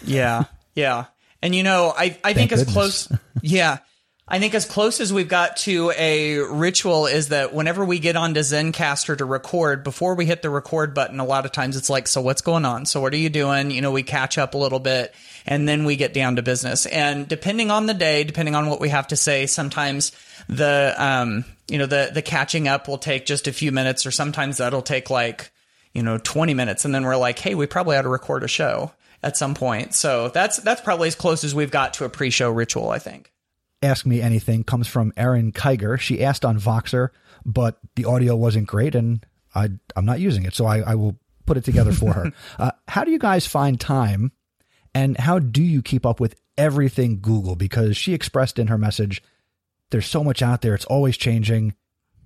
Yeah, 0.05 0.45
yeah. 0.75 1.07
And 1.41 1.55
you 1.55 1.63
know, 1.63 1.93
I 1.97 2.19
I 2.25 2.33
think 2.35 2.51
Thank 2.51 2.53
as 2.53 2.65
goodness. 2.65 3.07
close, 3.07 3.13
yeah, 3.41 3.79
I 4.27 4.41
think 4.41 4.55
as 4.55 4.65
close 4.65 5.01
as 5.01 5.13
we've 5.13 5.29
got 5.29 5.59
to 5.59 5.93
a 5.97 6.39
ritual 6.39 7.07
is 7.07 7.29
that 7.29 7.55
whenever 7.55 7.85
we 7.85 8.01
get 8.01 8.17
onto 8.17 8.41
Zencastr 8.41 9.17
to 9.19 9.25
record, 9.25 9.85
before 9.85 10.17
we 10.17 10.27
hit 10.27 10.43
the 10.43 10.51
record 10.51 10.93
button, 10.95 11.21
a 11.21 11.25
lot 11.25 11.45
of 11.45 11.53
times 11.53 11.77
it's 11.77 11.89
like, 11.89 12.09
so 12.09 12.21
what's 12.21 12.43
going 12.43 12.65
on? 12.65 12.87
So 12.87 13.01
what 13.01 13.13
are 13.15 13.19
you 13.19 13.31
doing? 13.31 13.71
You 13.71 13.81
know, 13.81 13.93
we 13.93 14.03
catch 14.03 14.39
up 14.39 14.55
a 14.55 14.59
little 14.59 14.81
bit 14.81 15.15
and 15.47 15.69
then 15.69 15.85
we 15.85 15.97
get 15.97 16.13
down 16.13 16.37
to 16.37 16.43
business. 16.43 16.87
And 16.87 17.27
depending 17.27 17.71
on 17.71 17.87
the 17.87 17.95
day, 17.95 18.25
depending 18.25 18.55
on 18.55 18.69
what 18.69 18.81
we 18.81 18.91
have 18.91 19.09
to 19.09 19.17
say, 19.17 19.47
sometimes 19.47 20.13
the 20.49 20.95
um 20.99 21.45
you 21.69 21.79
know 21.79 21.87
the 21.87 22.11
the 22.13 22.23
catching 22.23 22.69
up 22.69 22.89
will 22.89 22.99
take 22.99 23.27
just 23.27 23.49
a 23.49 23.53
few 23.53 23.73
minutes, 23.73 24.05
or 24.07 24.11
sometimes 24.11 24.59
that'll 24.59 24.83
take 24.83 25.11
like 25.11 25.51
you 25.95 26.03
know 26.03 26.19
20 26.19 26.53
minutes 26.53 26.85
and 26.85 26.95
then 26.95 27.05
we're 27.05 27.17
like 27.17 27.39
hey 27.39 27.55
we 27.55 27.67
probably 27.67 27.97
ought 27.97 28.03
to 28.03 28.09
record 28.11 28.43
a 28.45 28.49
show 28.49 28.93
at 29.23 29.35
some 29.35 29.55
point 29.55 29.95
so 29.95 30.29
that's 30.29 30.59
that's 30.59 30.83
probably 30.83 31.09
as 31.09 31.15
close 31.15 31.43
as 31.43 31.55
we've 31.55 31.71
got 31.71 31.95
to 31.95 32.05
a 32.05 32.09
pre-show 32.11 32.51
ritual 32.51 32.91
i 32.91 32.99
think 32.99 33.33
Ask 33.83 34.07
Me 34.07 34.21
Anything 34.21 34.65
comes 34.65 34.89
from 34.89 35.13
Erin 35.17 35.53
Kiger. 35.53 35.99
She 36.01 36.25
asked 36.25 36.45
on 36.45 36.59
Voxer, 36.59 37.11
but 37.45 37.79
the 37.95 38.07
audio 38.07 38.35
wasn't 38.35 38.67
great, 38.67 38.95
and 38.95 39.25
I, 39.55 39.69
I'm 39.95 40.07
not 40.07 40.19
using 40.19 40.45
it, 40.45 40.55
so 40.55 40.67
I, 40.67 40.81
I 40.81 40.95
will 40.95 41.19
put 41.45 41.57
it 41.57 41.65
together 41.65 41.93
for 41.93 42.13
her. 42.13 42.33
Uh, 42.59 42.71
how 42.89 43.05
do 43.05 43.11
you 43.11 43.19
guys 43.19 43.47
find 43.47 43.79
time, 43.79 44.33
and 44.97 45.19
how 45.19 45.39
do 45.39 45.63
you 45.63 45.83
keep 45.83 46.07
up 46.07 46.21
with 46.21 46.41
everything 46.57 47.21
Google? 47.21 47.55
Because 47.55 47.99
she 47.99 48.15
expressed 48.15 48.59
in 48.59 48.69
her 48.69 48.79
message, 48.79 49.23
there's 49.91 50.07
so 50.07 50.25
much 50.25 50.41
out 50.41 50.63
there, 50.63 50.75
it's 50.75 50.87
always 50.87 51.19
changing. 51.19 51.75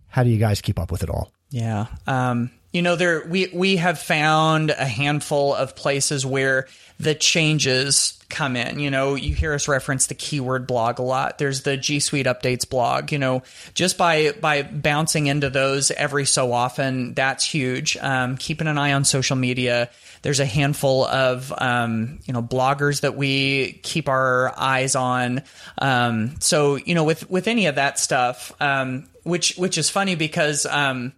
How 0.07 0.23
do 0.23 0.31
you 0.31 0.39
guys 0.39 0.61
keep 0.61 0.79
up 0.79 0.93
with 0.93 1.03
it 1.03 1.11
all? 1.11 1.33
Yeah. 1.51 1.87
Um, 2.07 2.53
you 2.73 2.83
know, 2.83 2.97
there 2.97 3.27
we 3.27 3.49
we 3.53 3.77
have 3.77 3.99
found 3.99 4.71
a 4.71 4.87
handful 4.87 5.55
of 5.55 5.75
places 5.75 6.25
where 6.25 6.69
the 7.01 7.15
changes 7.15 8.17
come 8.29 8.57
in. 8.57 8.79
You 8.79 8.91
know, 8.91 9.17
you 9.17 9.35
hear 9.35 9.55
us 9.55 9.67
reference 9.67 10.07
the 10.07 10.15
keyword 10.15 10.67
blog 10.67 11.01
a 11.01 11.03
lot. 11.03 11.39
There's 11.39 11.63
the 11.63 11.77
G 11.77 11.99
Suite 11.99 12.27
updates 12.27 12.69
blog. 12.69 13.11
You 13.11 13.19
know, 13.19 13.43
just 13.75 13.99
by 13.99 14.33
by 14.33 14.63
bouncing 14.63 15.27
into 15.27 15.51
those 15.51 15.91
every 15.91 16.25
so 16.25 16.53
often, 16.53 17.15
that's 17.15 17.45
huge. 17.45 17.97
Um, 17.97 18.37
keeping 18.37 18.69
an 18.69 18.79
eye 18.79 18.93
on 18.93 19.05
social 19.05 19.37
media. 19.37 19.91
There's 20.23 20.41
a 20.41 20.47
handful 20.47 21.07
of 21.07 21.53
um, 21.59 22.21
you 22.25 22.33
know 22.33 22.43
bloggers 22.43 23.01
that 23.01 23.17
we 23.17 23.81
keep 23.83 24.09
our 24.09 24.55
eyes 24.57 24.95
on. 24.95 25.43
Um, 25.79 26.37
so 26.39 26.77
you 26.77 26.95
know, 26.95 27.05
with 27.05 27.29
with 27.29 27.49
any 27.49 27.67
of 27.67 27.75
that 27.75 27.99
stuff, 27.99 28.53
um, 28.61 29.09
which 29.25 29.57
which 29.57 29.77
is 29.77 29.91
funny 29.91 30.15
because 30.15 30.67
um, 30.67 31.13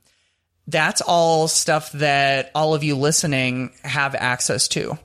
that's 0.66 1.00
all 1.00 1.48
stuff 1.48 1.92
that 1.92 2.50
all 2.54 2.74
of 2.74 2.84
you 2.84 2.96
listening 2.96 3.72
have 3.82 4.14
access 4.14 4.68
to. 4.68 4.98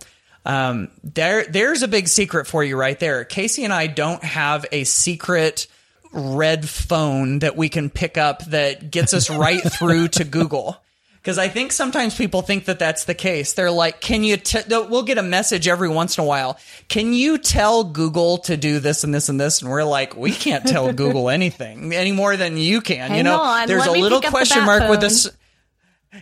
Um, 0.45 0.89
there, 1.03 1.45
there's 1.45 1.83
a 1.83 1.87
big 1.87 2.07
secret 2.07 2.47
for 2.47 2.63
you 2.63 2.77
right 2.77 2.97
there. 2.99 3.25
Kasey 3.25 3.63
and 3.63 3.73
I 3.73 3.87
don't 3.87 4.23
have 4.23 4.65
a 4.71 4.85
secret 4.85 5.67
red 6.13 6.67
phone 6.67 7.39
that 7.39 7.57
we 7.57 7.69
can 7.69 7.89
pick 7.89 8.17
up 8.17 8.45
that 8.45 8.89
gets 8.89 9.13
us 9.13 9.29
right 9.29 9.61
through 9.73 10.09
to 10.09 10.23
Google. 10.23 10.77
Because 11.17 11.37
I 11.37 11.49
think 11.49 11.73
sometimes 11.73 12.15
people 12.15 12.41
think 12.41 12.65
that 12.65 12.79
that's 12.79 13.03
the 13.03 13.13
case. 13.13 13.51
They're 13.51 13.69
like, 13.69 13.99
"Can 13.99 14.23
you?" 14.23 14.37
T-? 14.37 14.61
We'll 14.69 15.03
get 15.03 15.17
a 15.17 15.23
message 15.23 15.67
every 15.67 15.89
once 15.89 16.17
in 16.17 16.23
a 16.23 16.27
while. 16.27 16.57
Can 16.87 17.11
you 17.11 17.37
tell 17.37 17.83
Google 17.83 18.37
to 18.39 18.55
do 18.55 18.79
this 18.79 19.03
and 19.03 19.13
this 19.13 19.27
and 19.27 19.37
this? 19.37 19.61
And 19.61 19.69
we're 19.69 19.83
like, 19.83 20.15
"We 20.15 20.31
can't 20.31 20.65
tell 20.65 20.93
Google 20.93 21.29
anything 21.29 21.91
any 21.93 22.13
more 22.13 22.37
than 22.37 22.55
you 22.55 22.79
can." 22.79 23.09
Hang 23.09 23.17
you 23.17 23.23
know, 23.23 23.41
on, 23.41 23.67
there's 23.67 23.85
a 23.85 23.91
little 23.91 24.21
question 24.21 24.63
mark 24.63 24.89
with 24.89 25.01
this. 25.01 25.29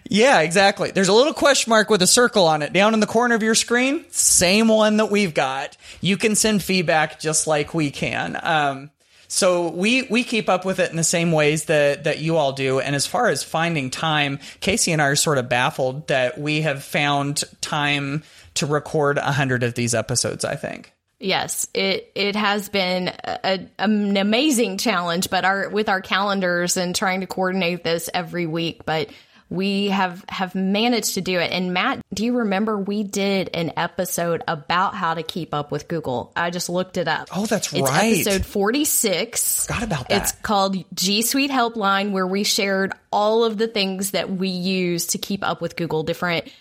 Yeah, 0.09 0.41
exactly. 0.41 0.91
There's 0.91 1.07
a 1.07 1.13
little 1.13 1.33
question 1.33 1.69
mark 1.69 1.89
with 1.89 2.01
a 2.01 2.07
circle 2.07 2.45
on 2.47 2.61
it 2.61 2.73
down 2.73 2.93
in 2.93 2.99
the 2.99 3.07
corner 3.07 3.35
of 3.35 3.43
your 3.43 3.55
screen. 3.55 4.05
Same 4.11 4.67
one 4.67 4.97
that 4.97 5.11
we've 5.11 5.33
got. 5.33 5.77
You 6.01 6.17
can 6.17 6.35
send 6.35 6.63
feedback 6.63 7.19
just 7.19 7.47
like 7.47 7.73
we 7.73 7.91
can. 7.91 8.39
Um, 8.41 8.91
so 9.27 9.69
we 9.69 10.03
we 10.03 10.23
keep 10.23 10.49
up 10.49 10.65
with 10.65 10.79
it 10.79 10.91
in 10.91 10.97
the 10.97 11.03
same 11.03 11.31
ways 11.31 11.65
that 11.65 12.03
that 12.03 12.19
you 12.19 12.37
all 12.37 12.53
do. 12.53 12.79
And 12.79 12.95
as 12.95 13.07
far 13.07 13.27
as 13.27 13.43
finding 13.43 13.89
time, 13.89 14.37
Kasey 14.61 14.93
and 14.93 15.01
I 15.01 15.05
are 15.07 15.15
sort 15.15 15.37
of 15.37 15.49
baffled 15.49 16.07
that 16.07 16.37
we 16.37 16.61
have 16.61 16.83
found 16.83 17.43
time 17.61 18.23
to 18.55 18.65
record 18.65 19.17
a 19.17 19.31
hundred 19.31 19.63
of 19.63 19.73
these 19.73 19.93
episodes. 19.95 20.45
I 20.45 20.55
think. 20.55 20.93
Yes, 21.19 21.67
it 21.73 22.11
it 22.13 22.35
has 22.35 22.69
been 22.69 23.07
a, 23.07 23.67
an 23.79 24.17
amazing 24.17 24.77
challenge, 24.77 25.29
but 25.29 25.45
our 25.45 25.69
with 25.69 25.89
our 25.89 26.01
calendars 26.01 26.77
and 26.77 26.95
trying 26.95 27.21
to 27.21 27.27
coordinate 27.27 27.83
this 27.83 28.09
every 28.13 28.45
week, 28.45 28.85
but 28.85 29.09
we 29.49 29.87
have 29.87 30.25
have 30.27 30.55
managed 30.55 31.15
to 31.15 31.21
do 31.21 31.39
it. 31.39 31.51
And 31.51 31.73
Matt, 31.73 32.01
do 32.13 32.25
you 32.25 32.37
remember 32.37 32.77
we 32.77 33.03
did 33.03 33.49
an 33.53 33.73
episode 33.77 34.43
about 34.47 34.95
how 34.95 35.13
to 35.13 35.23
keep 35.23 35.53
up 35.53 35.71
with 35.71 35.87
Google? 35.87 36.31
I 36.35 36.49
just 36.49 36.69
looked 36.69 36.97
it 36.97 37.07
up. 37.07 37.29
Oh, 37.35 37.45
that's 37.45 37.71
it's 37.71 37.89
right. 37.89 38.13
Episode 38.13 38.45
forty 38.45 38.85
six. 38.85 39.67
Forgot 39.67 39.83
about 39.83 40.09
that. 40.09 40.21
It's 40.23 40.31
called 40.31 40.77
G 40.93 41.21
Suite 41.21 41.51
Helpline, 41.51 42.11
where 42.11 42.27
we 42.27 42.43
shared 42.43 42.93
all 43.11 43.43
of 43.43 43.57
the 43.57 43.67
things 43.67 44.11
that 44.11 44.29
we 44.29 44.49
use 44.49 45.07
to 45.07 45.17
keep 45.17 45.43
up 45.43 45.61
with 45.61 45.75
Google, 45.75 46.03
different 46.03 46.51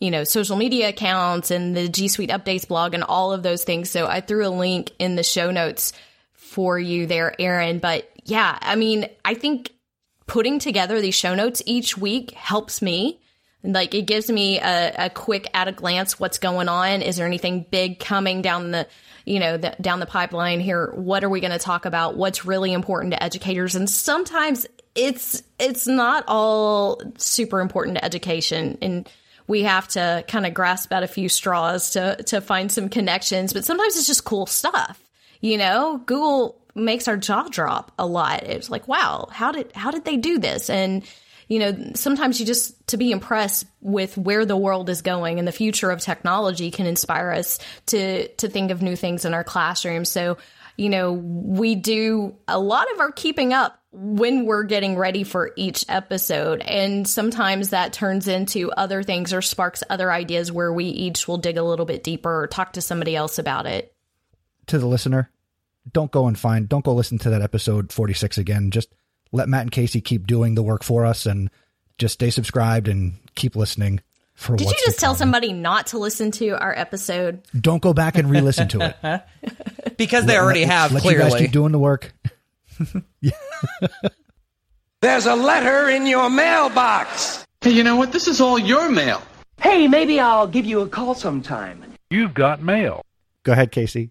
you 0.00 0.10
know, 0.10 0.24
social 0.24 0.56
media 0.56 0.88
accounts 0.90 1.50
and 1.50 1.74
the 1.74 1.88
G 1.88 2.08
Suite 2.08 2.30
updates 2.30 2.68
blog 2.68 2.94
and 2.94 3.04
all 3.04 3.32
of 3.32 3.42
those 3.42 3.64
things. 3.64 3.88
So 3.88 4.06
I 4.06 4.20
threw 4.20 4.46
a 4.46 4.50
link 4.50 4.90
in 4.98 5.16
the 5.16 5.22
show 5.22 5.50
notes 5.50 5.92
for 6.34 6.78
you 6.78 7.06
there, 7.06 7.34
Erin. 7.40 7.78
But 7.78 8.10
yeah, 8.24 8.58
I 8.60 8.76
mean, 8.76 9.08
I 9.24 9.34
think 9.34 9.70
putting 10.26 10.58
together 10.58 11.00
these 11.00 11.14
show 11.14 11.34
notes 11.34 11.62
each 11.66 11.96
week 11.96 12.32
helps 12.32 12.82
me. 12.82 13.20
Like 13.62 13.94
it 13.94 14.02
gives 14.02 14.30
me 14.30 14.58
a, 14.58 15.06
a 15.06 15.10
quick 15.10 15.48
at 15.54 15.68
a 15.68 15.72
glance 15.72 16.20
what's 16.20 16.38
going 16.38 16.68
on. 16.68 17.02
Is 17.02 17.16
there 17.16 17.26
anything 17.26 17.64
big 17.70 17.98
coming 17.98 18.42
down 18.42 18.70
the 18.72 18.86
you 19.24 19.40
know 19.40 19.56
the, 19.56 19.74
down 19.80 20.00
the 20.00 20.06
pipeline 20.06 20.60
here? 20.60 20.92
What 20.94 21.24
are 21.24 21.30
we 21.30 21.40
going 21.40 21.52
to 21.52 21.58
talk 21.58 21.86
about? 21.86 22.16
What's 22.16 22.44
really 22.44 22.74
important 22.74 23.14
to 23.14 23.22
educators? 23.22 23.74
And 23.74 23.88
sometimes 23.88 24.66
it's 24.94 25.42
it's 25.58 25.86
not 25.86 26.24
all 26.28 27.00
super 27.18 27.60
important 27.60 27.96
to 27.96 28.04
education 28.04 28.78
and 28.80 29.08
we 29.46 29.62
have 29.64 29.86
to 29.88 30.24
kind 30.28 30.46
of 30.46 30.54
grasp 30.54 30.92
at 30.92 31.02
a 31.02 31.08
few 31.08 31.28
straws 31.28 31.90
to 31.90 32.22
to 32.24 32.40
find 32.40 32.70
some 32.70 32.88
connections 32.88 33.52
but 33.52 33.64
sometimes 33.64 33.96
it's 33.96 34.06
just 34.06 34.24
cool 34.24 34.46
stuff 34.46 35.02
you 35.40 35.58
know 35.58 36.00
google 36.06 36.63
makes 36.74 37.08
our 37.08 37.16
jaw 37.16 37.48
drop 37.48 37.92
a 37.98 38.06
lot 38.06 38.42
it's 38.44 38.70
like 38.70 38.88
wow 38.88 39.28
how 39.30 39.52
did 39.52 39.70
how 39.72 39.90
did 39.90 40.04
they 40.04 40.16
do 40.16 40.38
this 40.38 40.68
and 40.68 41.04
you 41.48 41.58
know 41.58 41.92
sometimes 41.94 42.40
you 42.40 42.46
just 42.46 42.86
to 42.86 42.96
be 42.96 43.12
impressed 43.12 43.66
with 43.80 44.16
where 44.16 44.44
the 44.44 44.56
world 44.56 44.88
is 44.88 45.02
going 45.02 45.38
and 45.38 45.46
the 45.46 45.52
future 45.52 45.90
of 45.90 46.00
technology 46.00 46.70
can 46.70 46.86
inspire 46.86 47.30
us 47.30 47.58
to 47.86 48.28
to 48.36 48.48
think 48.48 48.70
of 48.70 48.82
new 48.82 48.96
things 48.96 49.24
in 49.24 49.34
our 49.34 49.44
classrooms 49.44 50.08
so 50.08 50.36
you 50.76 50.88
know 50.88 51.12
we 51.12 51.74
do 51.74 52.34
a 52.48 52.58
lot 52.58 52.90
of 52.92 53.00
our 53.00 53.12
keeping 53.12 53.52
up 53.52 53.80
when 53.94 54.44
we're 54.44 54.64
getting 54.64 54.96
ready 54.96 55.22
for 55.22 55.52
each 55.56 55.84
episode. 55.88 56.60
And 56.60 57.08
sometimes 57.08 57.70
that 57.70 57.92
turns 57.92 58.26
into 58.26 58.72
other 58.72 59.02
things 59.02 59.32
or 59.32 59.40
sparks 59.40 59.84
other 59.88 60.10
ideas 60.10 60.50
where 60.50 60.72
we 60.72 60.86
each 60.86 61.28
will 61.28 61.38
dig 61.38 61.56
a 61.56 61.62
little 61.62 61.86
bit 61.86 62.02
deeper 62.02 62.42
or 62.42 62.46
talk 62.48 62.72
to 62.72 62.82
somebody 62.82 63.14
else 63.14 63.38
about 63.38 63.66
it. 63.66 63.94
To 64.68 64.78
the 64.78 64.86
listener, 64.86 65.30
don't 65.92 66.10
go 66.10 66.26
and 66.26 66.38
find, 66.38 66.68
don't 66.68 66.84
go 66.84 66.94
listen 66.94 67.18
to 67.18 67.30
that 67.30 67.42
episode 67.42 67.92
46 67.92 68.38
again. 68.38 68.70
Just 68.70 68.88
let 69.32 69.48
Matt 69.48 69.62
and 69.62 69.72
Kasey 69.72 70.02
keep 70.02 70.26
doing 70.26 70.54
the 70.54 70.62
work 70.62 70.82
for 70.82 71.04
us 71.04 71.26
and 71.26 71.50
just 71.98 72.14
stay 72.14 72.30
subscribed 72.30 72.88
and 72.88 73.14
keep 73.34 73.56
listening 73.56 74.00
for 74.34 74.56
Did 74.56 74.68
you 74.68 74.76
just 74.84 74.98
tell 74.98 75.14
somebody 75.14 75.52
not 75.52 75.88
to 75.88 75.98
listen 75.98 76.30
to 76.32 76.50
our 76.50 76.76
episode? 76.76 77.42
Don't 77.58 77.82
go 77.82 77.92
back 77.94 78.16
and 78.16 78.30
re-listen 78.30 78.68
to 78.68 78.94
it. 79.02 79.96
because 79.96 80.26
they 80.26 80.36
already 80.36 80.64
have 80.64 80.92
Let 80.92 81.04
you 81.04 81.12
guys 81.12 81.28
clearly. 81.30 81.40
keep 81.46 81.52
doing 81.52 81.72
the 81.72 81.78
work. 81.78 82.12
There's 85.00 85.26
a 85.26 85.34
letter 85.34 85.88
in 85.90 86.06
your 86.06 86.30
mailbox. 86.30 87.44
Hey, 87.60 87.70
you 87.70 87.84
know 87.84 87.96
what? 87.96 88.12
This 88.12 88.26
is 88.26 88.40
all 88.40 88.58
your 88.58 88.90
mail. 88.90 89.22
Hey, 89.60 89.86
maybe 89.86 90.18
I'll 90.18 90.46
give 90.46 90.64
you 90.64 90.80
a 90.80 90.88
call 90.88 91.14
sometime. 91.14 91.84
You've 92.10 92.34
got 92.34 92.62
mail. 92.62 93.02
Go 93.44 93.52
ahead, 93.52 93.70
Kasey. 93.70 94.10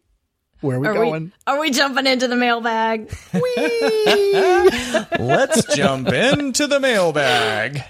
Where 0.64 0.78
are 0.78 0.80
we 0.80 0.88
Are 0.88 0.94
going? 0.94 1.24
we, 1.26 1.32
are 1.46 1.60
we 1.60 1.72
jumping 1.72 2.08
into 2.08 2.30
the 2.30 2.38
mailbag? 2.38 3.14
Let's 5.20 5.76
jump 5.76 6.08
into 6.08 6.68
the 6.68 6.80
mailbag. 6.80 7.84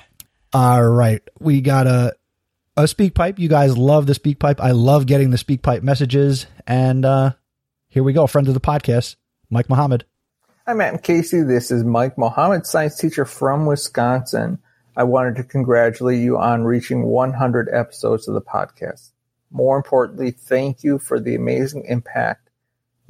All 0.52 0.84
right. 0.84 1.22
We 1.40 1.62
got 1.62 1.86
a 1.86 2.16
a 2.76 2.84
SpeakPipe. 2.84 3.38
You 3.38 3.48
guys 3.48 3.78
love 3.78 4.08
the 4.08 4.14
SpeakPipe. 4.14 4.60
I 4.60 4.72
love 4.72 5.06
getting 5.06 5.30
the 5.30 5.38
SpeakPipe 5.38 5.84
messages. 5.84 6.48
And 6.66 7.06
uh 7.06 7.34
here 7.90 8.02
we 8.04 8.12
go. 8.14 8.26
Friend 8.26 8.48
of 8.48 8.56
the 8.56 8.60
podcast, 8.60 9.18
Mike 9.52 9.70
Mohammad. 9.70 10.06
Hi, 10.66 10.74
Matt 10.74 10.94
and 10.94 11.04
Kasey. 11.04 11.48
This 11.48 11.70
is 11.70 11.84
Mike 11.84 12.18
Mohammad, 12.18 12.66
science 12.66 12.98
teacher 12.98 13.26
from 13.26 13.68
Wisconsin. 13.68 14.58
I 14.98 15.04
wanted 15.04 15.36
to 15.36 15.44
congratulate 15.44 16.20
you 16.20 16.40
on 16.40 16.64
reaching 16.64 17.04
100 17.04 17.70
episodes 17.72 18.28
of 18.28 18.34
the 18.34 18.42
podcast. 18.42 19.12
More 19.52 19.78
importantly, 19.78 20.32
thank 20.32 20.84
you 20.84 20.98
for 20.98 21.20
the 21.20 21.36
amazing 21.36 21.86
impact 21.86 22.43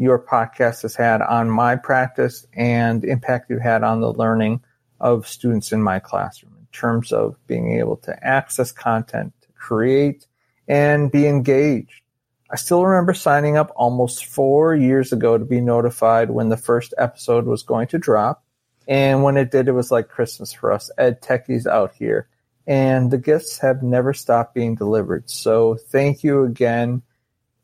your 0.03 0.19
podcast 0.19 0.83
has 0.83 0.95
had 0.95 1.21
on 1.21 1.49
my 1.49 1.75
practice 1.75 2.45
and 2.53 3.03
impact 3.03 3.49
you've 3.49 3.61
had 3.61 3.83
on 3.83 4.01
the 4.01 4.13
learning 4.13 4.61
of 4.99 5.27
students 5.27 5.71
in 5.71 5.81
my 5.81 5.99
classroom 5.99 6.55
in 6.59 6.67
terms 6.71 7.11
of 7.11 7.35
being 7.47 7.79
able 7.79 7.97
to 7.97 8.25
access 8.25 8.71
content, 8.71 9.33
to 9.41 9.47
create, 9.53 10.27
and 10.67 11.11
be 11.11 11.27
engaged. 11.27 12.01
I 12.49 12.55
still 12.55 12.85
remember 12.85 13.13
signing 13.13 13.57
up 13.57 13.71
almost 13.75 14.25
four 14.25 14.75
years 14.75 15.11
ago 15.11 15.37
to 15.37 15.45
be 15.45 15.59
notified 15.59 16.29
when 16.29 16.49
the 16.49 16.57
first 16.57 16.93
episode 16.97 17.45
was 17.45 17.63
going 17.63 17.87
to 17.87 17.97
drop. 17.97 18.43
And 18.87 19.23
when 19.23 19.37
it 19.37 19.49
did, 19.49 19.67
it 19.67 19.71
was 19.71 19.89
like 19.89 20.07
Christmas 20.09 20.53
for 20.53 20.71
us 20.71 20.91
ed 20.97 21.21
techies 21.21 21.65
out 21.65 21.95
here. 21.95 22.27
And 22.67 23.09
the 23.09 23.17
gifts 23.17 23.57
have 23.59 23.81
never 23.81 24.13
stopped 24.13 24.53
being 24.53 24.75
delivered. 24.75 25.29
So 25.29 25.75
thank 25.75 26.23
you 26.23 26.43
again. 26.43 27.01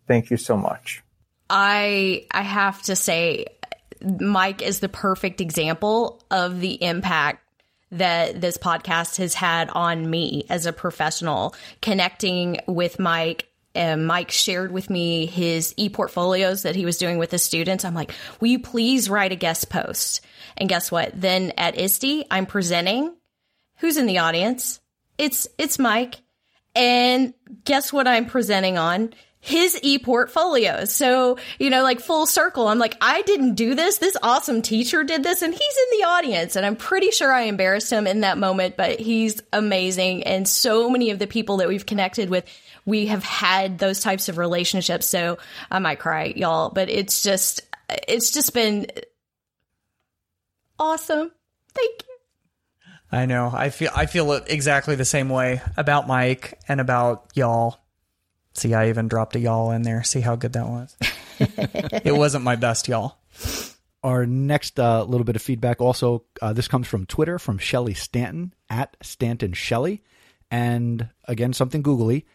Thank 0.07 0.31
you 0.31 0.37
so 0.37 0.57
much. 0.57 1.03
I 1.50 2.28
I 2.32 2.41
have 2.41 2.82
to 2.84 2.95
say 2.95 3.47
Mike 4.02 4.62
is 4.62 4.80
the 4.80 4.89
perfect 4.89 5.41
example 5.41 6.22
of 6.32 6.60
the 6.60 6.82
impact 6.84 7.45
that 7.91 8.39
this 8.39 8.58
podcast 8.58 9.18
has 9.18 9.34
had 9.34 9.70
on 9.70 10.08
me 10.10 10.45
as 10.50 10.66
a 10.66 10.74
professional 10.74 11.56
connecting 11.82 12.60
with 12.68 13.00
Mike 13.00 13.50
and 13.76 14.08
Mike 14.08 14.32
shared 14.32 14.72
with 14.72 14.89
me 14.89 15.26
his 15.26 15.74
e 15.78 15.89
portfolios 15.89 16.64
that 16.64 16.76
he 16.76 16.86
was 16.86 16.97
doing 16.97 17.18
with 17.18 17.32
his 17.32 17.43
students. 17.43 17.86
I'm 17.86 17.93
like, 17.93 18.12
will 18.39 18.47
you 18.47 18.60
please 18.60 19.10
write 19.10 19.32
a 19.32 19.36
guest 19.36 19.70
post? 19.70 20.22
And 20.58 20.68
guess 20.68 20.91
what? 20.91 21.12
Then 21.20 21.54
at 21.58 21.78
ISTE, 21.78 22.26
I'm 22.32 22.45
presenting. 22.45 23.16
Who's 23.78 23.97
in 23.97 24.08
the 24.08 24.20
audience? 24.20 24.80
It's, 25.18 25.47
it's 25.58 25.80
Mike. 25.80 26.22
And 26.76 27.34
guess 27.64 27.93
what 27.93 28.08
I'm 28.08 28.26
presenting 28.26 28.78
on? 28.78 29.14
His 29.41 29.79
e-portfolio. 29.81 30.83
So, 30.85 31.37
you 31.59 31.69
know, 31.69 31.81
like 31.81 32.01
full 32.01 32.25
circle. 32.25 32.67
I'm 32.67 32.79
like, 32.79 32.97
I 32.99 33.21
didn't 33.21 33.55
do 33.55 33.73
this. 33.73 33.97
This 33.97 34.17
awesome 34.21 34.61
teacher 34.61 35.03
did 35.03 35.23
this 35.23 35.41
and 35.41 35.53
he's 35.53 35.61
in 35.61 35.99
the 35.99 36.05
audience. 36.05 36.55
And 36.55 36.65
I'm 36.65 36.75
pretty 36.75 37.11
sure 37.11 37.31
I 37.31 37.43
embarrassed 37.43 37.89
him 37.89 38.05
in 38.05 38.21
that 38.21 38.37
moment, 38.37 38.75
but 38.75 38.99
he's 38.99 39.41
amazing. 39.53 40.23
And 40.23 40.47
so 40.47 40.89
many 40.89 41.11
of 41.11 41.19
the 41.19 41.27
people 41.27 41.57
that 41.57 41.69
we've 41.69 41.85
connected 41.85 42.29
with, 42.29 42.45
we 42.85 43.05
have 43.05 43.23
had 43.23 43.77
those 43.77 44.01
types 44.01 44.27
of 44.27 44.37
relationships. 44.37 45.07
So 45.07 45.37
I 45.71 45.79
might 45.79 45.99
cry, 45.99 46.33
y'all, 46.35 46.69
but 46.69 46.89
it's 46.89 47.21
just, 47.21 47.61
it's 48.07 48.31
just 48.31 48.53
been 48.53 48.87
awesome. 50.77 51.31
Thank 51.73 52.01
you. 52.01 52.15
I 53.11 53.25
know. 53.25 53.49
I 53.53 53.69
feel 53.69 53.89
I 53.95 54.05
feel 54.05 54.31
exactly 54.33 54.95
the 54.95 55.05
same 55.05 55.29
way 55.29 55.61
about 55.77 56.07
Mike 56.07 56.59
and 56.67 56.79
about 56.79 57.31
y'all. 57.33 57.79
See, 58.60 58.74
I 58.74 58.89
even 58.89 59.07
dropped 59.07 59.38
a 59.38 59.39
y'all 59.39 59.72
in 59.72 59.84
there. 59.84 60.03
See 60.03 60.20
how 60.20 60.36
good 60.36 60.53
that 60.53 60.68
was. 60.68 60.97
it 61.39 62.14
wasn't 62.14 62.43
my 62.43 62.57
best 62.57 62.89
y'all. 62.89 63.18
Our 64.03 64.26
next 64.26 64.78
uh, 64.78 65.03
little 65.03 65.24
bit 65.24 65.38
of 65.38 65.41
feedback 65.41 65.80
also, 65.80 66.26
uh, 66.41 66.51
this 66.51 66.68
comes 66.68 66.86
from 66.88 67.05
Twitter 67.05 67.39
from 67.39 67.57
Shelly 67.57 67.93
Stanton 67.93 68.53
at 68.70 68.97
Stanton 69.01 69.53
Shelly. 69.53 70.03
And 70.51 71.07
again, 71.26 71.53
something 71.53 71.82
googly. 71.82 72.26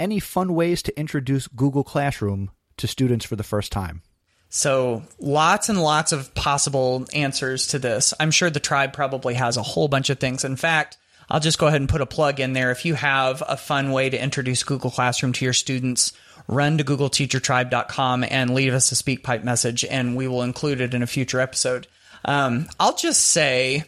Any 0.00 0.18
fun 0.18 0.54
ways 0.54 0.82
to 0.82 0.98
introduce 0.98 1.46
Google 1.46 1.84
Classroom 1.84 2.50
to 2.78 2.88
students 2.88 3.24
for 3.24 3.36
the 3.36 3.44
first 3.44 3.70
time? 3.70 4.02
So, 4.48 5.02
lots 5.20 5.68
and 5.68 5.80
lots 5.80 6.10
of 6.10 6.34
possible 6.34 7.06
answers 7.12 7.68
to 7.68 7.78
this. 7.78 8.12
I'm 8.18 8.30
sure 8.30 8.50
the 8.50 8.60
tribe 8.60 8.92
probably 8.92 9.34
has 9.34 9.56
a 9.56 9.62
whole 9.62 9.88
bunch 9.88 10.10
of 10.10 10.18
things. 10.18 10.44
In 10.44 10.56
fact, 10.56 10.96
I'll 11.34 11.40
just 11.40 11.58
go 11.58 11.66
ahead 11.66 11.80
and 11.80 11.88
put 11.88 12.00
a 12.00 12.06
plug 12.06 12.38
in 12.38 12.52
there. 12.52 12.70
If 12.70 12.84
you 12.84 12.94
have 12.94 13.42
a 13.48 13.56
fun 13.56 13.90
way 13.90 14.08
to 14.08 14.22
introduce 14.22 14.62
Google 14.62 14.92
Classroom 14.92 15.32
to 15.32 15.44
your 15.44 15.52
students, 15.52 16.12
run 16.46 16.78
to 16.78 16.84
googleteachertribe.com 16.84 18.24
and 18.30 18.54
leave 18.54 18.72
us 18.72 18.92
a 18.92 18.94
SpeakPipe 18.94 19.42
message, 19.42 19.84
and 19.84 20.14
we 20.14 20.28
will 20.28 20.42
include 20.42 20.80
it 20.80 20.94
in 20.94 21.02
a 21.02 21.08
future 21.08 21.40
episode. 21.40 21.88
Um, 22.24 22.68
I'll 22.78 22.94
just 22.94 23.20
say, 23.20 23.82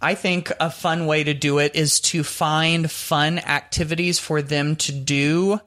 I 0.00 0.14
think 0.14 0.50
a 0.58 0.70
fun 0.70 1.04
way 1.04 1.24
to 1.24 1.34
do 1.34 1.58
it 1.58 1.76
is 1.76 2.00
to 2.00 2.24
find 2.24 2.90
fun 2.90 3.38
activities 3.40 4.18
for 4.18 4.40
them 4.40 4.76
to 4.76 4.92
do 4.92 5.60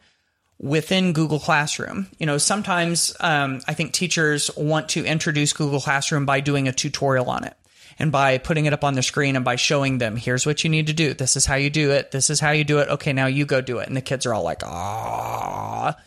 within 0.57 1.13
Google 1.13 1.39
Classroom. 1.39 2.07
You 2.17 2.25
know, 2.25 2.39
sometimes 2.39 3.15
um, 3.19 3.61
I 3.67 3.75
think 3.75 3.93
teachers 3.93 4.49
want 4.57 4.89
to 4.89 5.05
introduce 5.05 5.53
Google 5.53 5.81
Classroom 5.81 6.25
by 6.25 6.39
doing 6.39 6.67
a 6.67 6.73
tutorial 6.73 7.29
on 7.29 7.43
it 7.43 7.55
and 7.97 8.11
by 8.11 8.37
putting 8.37 8.65
it 8.65 8.73
up 8.73 8.83
on 8.83 8.93
the 8.93 9.01
screen 9.01 9.35
and 9.35 9.45
by 9.45 9.55
showing 9.55 9.99
them, 9.99 10.15
here's 10.17 10.45
what 10.45 10.63
you 10.63 10.69
need 10.69 10.87
to 10.87 10.93
do. 10.93 11.13
This 11.13 11.35
is 11.35 11.45
how 11.45 11.55
you 11.55 11.69
do 11.69 11.91
it. 11.91 12.11
This 12.11 12.29
is 12.29 12.39
how 12.39 12.51
you 12.51 12.63
do 12.63 12.79
it. 12.79 12.89
Okay, 12.89 13.13
now 13.13 13.27
you 13.27 13.45
go 13.45 13.61
do 13.61 13.79
it. 13.79 13.87
And 13.87 13.95
the 13.95 14.01
kids 14.01 14.25
are 14.25 14.33
all 14.33 14.43
like, 14.43 14.63
ah. 14.63 15.97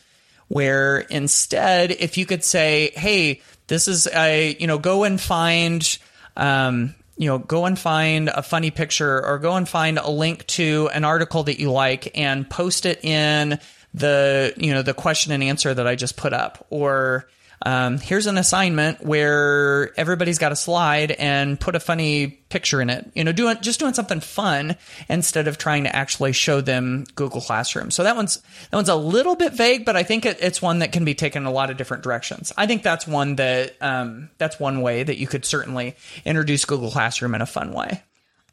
Where 0.48 0.98
instead, 0.98 1.90
if 1.90 2.18
you 2.18 2.26
could 2.26 2.44
say, 2.44 2.92
hey, 2.94 3.40
this 3.66 3.88
is 3.88 4.06
a, 4.06 4.56
you 4.58 4.66
know, 4.66 4.78
go 4.78 5.04
and 5.04 5.20
find, 5.20 5.98
um, 6.36 6.94
you 7.16 7.26
know, 7.26 7.38
go 7.38 7.64
and 7.64 7.78
find 7.78 8.28
a 8.28 8.42
funny 8.42 8.70
picture 8.70 9.24
or 9.24 9.38
go 9.38 9.56
and 9.56 9.68
find 9.68 9.98
a 9.98 10.10
link 10.10 10.46
to 10.46 10.88
an 10.92 11.04
article 11.04 11.42
that 11.44 11.58
you 11.58 11.70
like 11.70 12.16
and 12.18 12.48
post 12.48 12.86
it 12.86 13.04
in 13.04 13.58
the, 13.94 14.54
you 14.56 14.72
know, 14.72 14.82
the 14.82 14.94
question 14.94 15.32
and 15.32 15.42
answer 15.42 15.72
that 15.72 15.86
I 15.86 15.96
just 15.96 16.16
put 16.16 16.32
up 16.32 16.66
or, 16.70 17.28
um, 17.62 17.98
here's 17.98 18.26
an 18.26 18.38
assignment 18.38 19.04
where 19.04 19.98
everybody's 19.98 20.38
got 20.38 20.52
a 20.52 20.56
slide 20.56 21.10
and 21.12 21.58
put 21.58 21.74
a 21.74 21.80
funny 21.80 22.28
picture 22.28 22.80
in 22.80 22.88
it. 22.88 23.10
You 23.14 23.24
know, 23.24 23.32
doing 23.32 23.56
just 23.60 23.80
doing 23.80 23.94
something 23.94 24.20
fun 24.20 24.76
instead 25.08 25.48
of 25.48 25.58
trying 25.58 25.84
to 25.84 25.94
actually 25.94 26.32
show 26.32 26.60
them 26.60 27.04
Google 27.14 27.40
Classroom. 27.40 27.90
So 27.90 28.04
that 28.04 28.16
one's 28.16 28.36
that 28.70 28.76
one's 28.76 28.88
a 28.88 28.94
little 28.94 29.34
bit 29.34 29.54
vague, 29.54 29.84
but 29.84 29.96
I 29.96 30.04
think 30.04 30.24
it, 30.24 30.38
it's 30.40 30.62
one 30.62 30.80
that 30.80 30.92
can 30.92 31.04
be 31.04 31.14
taken 31.14 31.42
in 31.42 31.46
a 31.46 31.52
lot 31.52 31.70
of 31.70 31.76
different 31.76 32.04
directions. 32.04 32.52
I 32.56 32.66
think 32.66 32.82
that's 32.82 33.06
one 33.06 33.36
that 33.36 33.74
um, 33.80 34.30
that's 34.38 34.60
one 34.60 34.80
way 34.80 35.02
that 35.02 35.18
you 35.18 35.26
could 35.26 35.44
certainly 35.44 35.96
introduce 36.24 36.64
Google 36.64 36.90
Classroom 36.90 37.34
in 37.34 37.42
a 37.42 37.46
fun 37.46 37.72
way. 37.72 38.02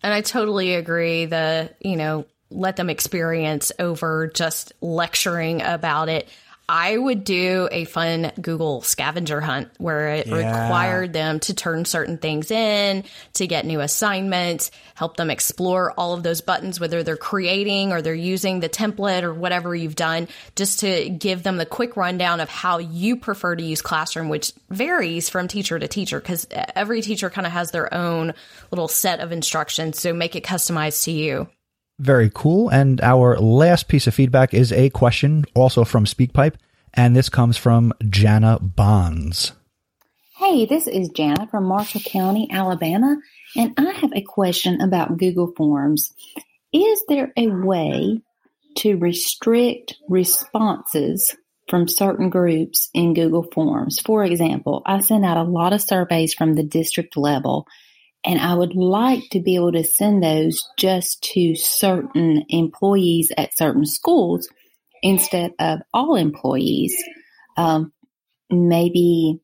And 0.02 0.14
I 0.14 0.22
totally 0.22 0.76
agree. 0.76 1.26
The 1.26 1.72
you 1.80 1.96
know 1.96 2.26
let 2.50 2.76
them 2.76 2.90
experience 2.90 3.72
over 3.80 4.28
just 4.28 4.74
lecturing 4.82 5.62
about 5.62 6.10
it. 6.10 6.28
I 6.68 6.98
would 6.98 7.24
do 7.24 7.70
a 7.72 7.86
fun 7.86 8.32
Google 8.42 8.82
scavenger 8.82 9.40
hunt 9.40 9.70
where 9.78 10.10
it 10.10 10.28
yeah. 10.28 10.64
required 10.64 11.14
them 11.14 11.40
to 11.42 11.54
turn 11.54 11.86
certain 11.86 12.18
things 12.18 12.50
in 12.50 13.04
to 13.34 13.46
get 13.46 13.66
new 13.66 13.82
assignments, 13.82 14.72
help 14.96 15.16
them 15.16 15.30
explore 15.30 15.92
all 15.92 16.14
of 16.14 16.24
those 16.24 16.42
buttons, 16.42 16.80
whether 16.80 17.04
they're 17.04 17.18
creating 17.18 17.92
or 17.92 18.02
they're 18.02 18.16
using 18.16 18.62
the 18.62 18.70
template 18.70 19.22
or 19.22 19.34
whatever 19.34 19.76
you've 19.76 19.96
done, 19.96 20.28
just 20.56 20.80
to 20.80 21.10
give 21.10 21.44
them 21.44 21.58
the 21.58 21.66
quick 21.66 21.96
rundown 21.96 22.40
of 22.40 22.50
how 22.50 22.80
you 22.80 23.16
prefer 23.16 23.56
to 23.56 23.64
use 23.64 23.82
Classroom, 23.82 24.30
which 24.30 24.52
varies 24.70 25.30
from 25.30 25.48
teacher 25.48 25.78
to 25.78 25.88
teacher 25.88 26.20
because 26.20 26.48
every 26.52 27.02
teacher 27.02 27.30
kind 27.30 27.46
of 27.46 27.54
has 27.54 27.72
their 27.72 27.94
own 27.94 28.34
little 28.72 28.88
set 28.88 29.20
of 29.20 29.32
instructions. 29.32 30.00
So 30.00 30.14
make 30.14 30.36
it 30.36 30.44
customized 30.44 31.04
to 31.04 31.12
you. 31.12 31.48
Very 32.00 32.30
cool. 32.34 32.70
And 32.70 33.00
our 33.02 33.38
last 33.38 33.88
piece 33.88 34.08
of 34.08 34.14
feedback 34.14 34.54
is 34.54 34.72
a 34.72 34.90
question 34.90 35.46
also 35.54 35.86
from 35.86 36.06
SpeakPipe, 36.06 36.56
and 36.94 37.16
this 37.16 37.30
comes 37.30 37.58
from 37.58 37.94
Janna 38.04 38.76
Bonds. 38.76 39.54
Hey, 40.38 40.66
this 40.66 40.88
is 40.88 41.10
Janna 41.12 41.50
from 41.50 41.64
Marshall 41.64 42.02
County, 42.02 42.50
Alabama, 42.52 43.18
and 43.56 43.74
I 43.78 43.92
have 43.92 44.12
a 44.14 44.22
question 44.22 44.82
about 44.82 45.18
Google 45.18 45.54
Forms. 45.56 46.14
Is 46.74 47.04
there 47.08 47.32
a 47.38 47.48
way 47.48 48.22
to 48.80 48.98
restrict 48.98 49.96
responses 50.10 51.34
from 51.70 51.88
certain 51.88 52.30
groups 52.30 52.90
in 52.94 53.14
Google 53.14 53.48
Forms? 53.54 54.02
For 54.02 54.26
example, 54.26 54.82
I 54.86 55.00
send 55.00 55.24
out 55.24 55.38
a 55.38 55.44
lot 55.44 55.72
of 55.72 55.82
surveys 55.82 56.34
from 56.34 56.56
the 56.56 56.64
district 56.64 57.16
level 57.16 57.66
and 58.26 58.40
I 58.40 58.54
would 58.54 58.76
like 58.76 59.24
to 59.32 59.40
be 59.40 59.56
able 59.56 59.74
to 59.74 59.84
send 59.84 60.24
those 60.24 60.68
just 60.78 61.22
to 61.34 61.56
certain 61.56 62.44
employees 62.50 63.32
at 63.38 63.56
certain 63.56 63.86
schools 63.86 64.50
instead 65.04 65.54
of 65.60 65.80
all 65.94 66.16
employees. 66.16 66.96
Um, 67.58 67.94
maybe 68.50 69.40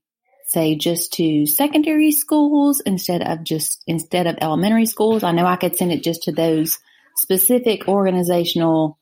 say 0.48 0.76
just 0.76 1.14
to 1.14 1.46
secondary 1.46 2.12
schools 2.12 2.82
instead 2.86 3.22
of 3.22 3.44
just 3.44 3.84
instead 3.88 4.28
of 4.28 4.38
elementary 4.42 4.86
schools. 4.86 5.24
I 5.24 5.32
know 5.32 5.46
I 5.46 5.56
could 5.56 5.76
send 5.76 5.94
it 5.94 6.04
just 6.04 6.24
to 6.24 6.32
those 6.32 6.78
specific 7.16 7.88
organizational 7.88 8.98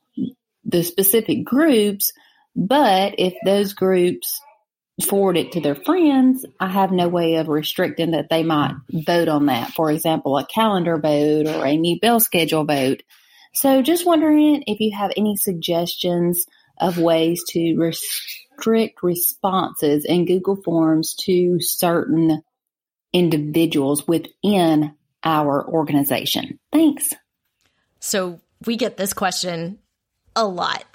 the 0.65 0.84
specific 0.84 1.43
groups, 1.45 2.11
but 2.55 3.15
if 3.17 3.34
those 3.45 3.73
groups 3.73 4.39
forward 5.01 5.37
it 5.37 5.53
to 5.53 5.61
their 5.61 5.75
friends, 5.75 6.45
I 6.59 6.67
have 6.67 6.91
no 6.91 7.07
way 7.07 7.35
of 7.35 7.47
restricting 7.47 8.11
that 8.11 8.29
they 8.29 8.43
might 8.43 8.75
vote 8.91 9.27
on 9.27 9.47
that. 9.47 9.71
For 9.73 9.91
example, 9.91 10.37
a 10.37 10.45
calendar 10.45 10.97
vote 10.97 11.47
or 11.47 11.65
a 11.65 11.77
new 11.77 11.99
bell 11.99 12.19
schedule 12.19 12.65
vote. 12.65 13.03
So 13.53 13.81
just 13.81 14.05
wondering 14.05 14.63
if 14.67 14.79
you 14.79 14.95
have 14.95 15.11
any 15.17 15.35
suggestions 15.35 16.45
of 16.79 16.97
ways 16.97 17.43
to 17.49 17.75
restrict 17.77 19.03
responses 19.03 20.05
in 20.05 20.25
Google 20.25 20.55
Forms 20.55 21.15
to 21.21 21.59
certain 21.59 22.41
individuals 23.11 24.07
within 24.07 24.93
our 25.23 25.67
organization. 25.67 26.59
Thanks. 26.71 27.13
So 27.99 28.39
we 28.65 28.77
get 28.77 28.97
this 28.97 29.13
question 29.13 29.79
a 30.39 30.45
lot. 30.45 30.85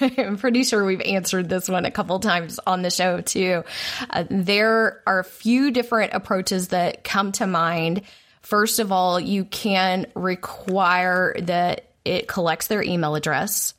I'm 0.00 0.36
pretty 0.36 0.64
sure 0.64 0.84
we've 0.84 1.00
answered 1.00 1.48
this 1.48 1.68
one 1.68 1.84
a 1.84 1.90
couple 1.90 2.18
times 2.20 2.58
on 2.66 2.82
the 2.82 2.90
show 2.90 3.20
too. 3.20 3.64
Uh, 4.10 4.24
there 4.28 5.02
are 5.06 5.20
a 5.20 5.24
few 5.24 5.70
different 5.70 6.14
approaches 6.14 6.68
that 6.68 7.04
come 7.04 7.32
to 7.32 7.46
mind. 7.46 8.02
First 8.42 8.78
of 8.78 8.92
all, 8.92 9.18
you 9.20 9.44
can 9.44 10.06
require 10.14 11.34
that 11.40 11.92
it 12.04 12.28
collects 12.28 12.66
their 12.66 12.82
email 12.82 13.14
address 13.14 13.74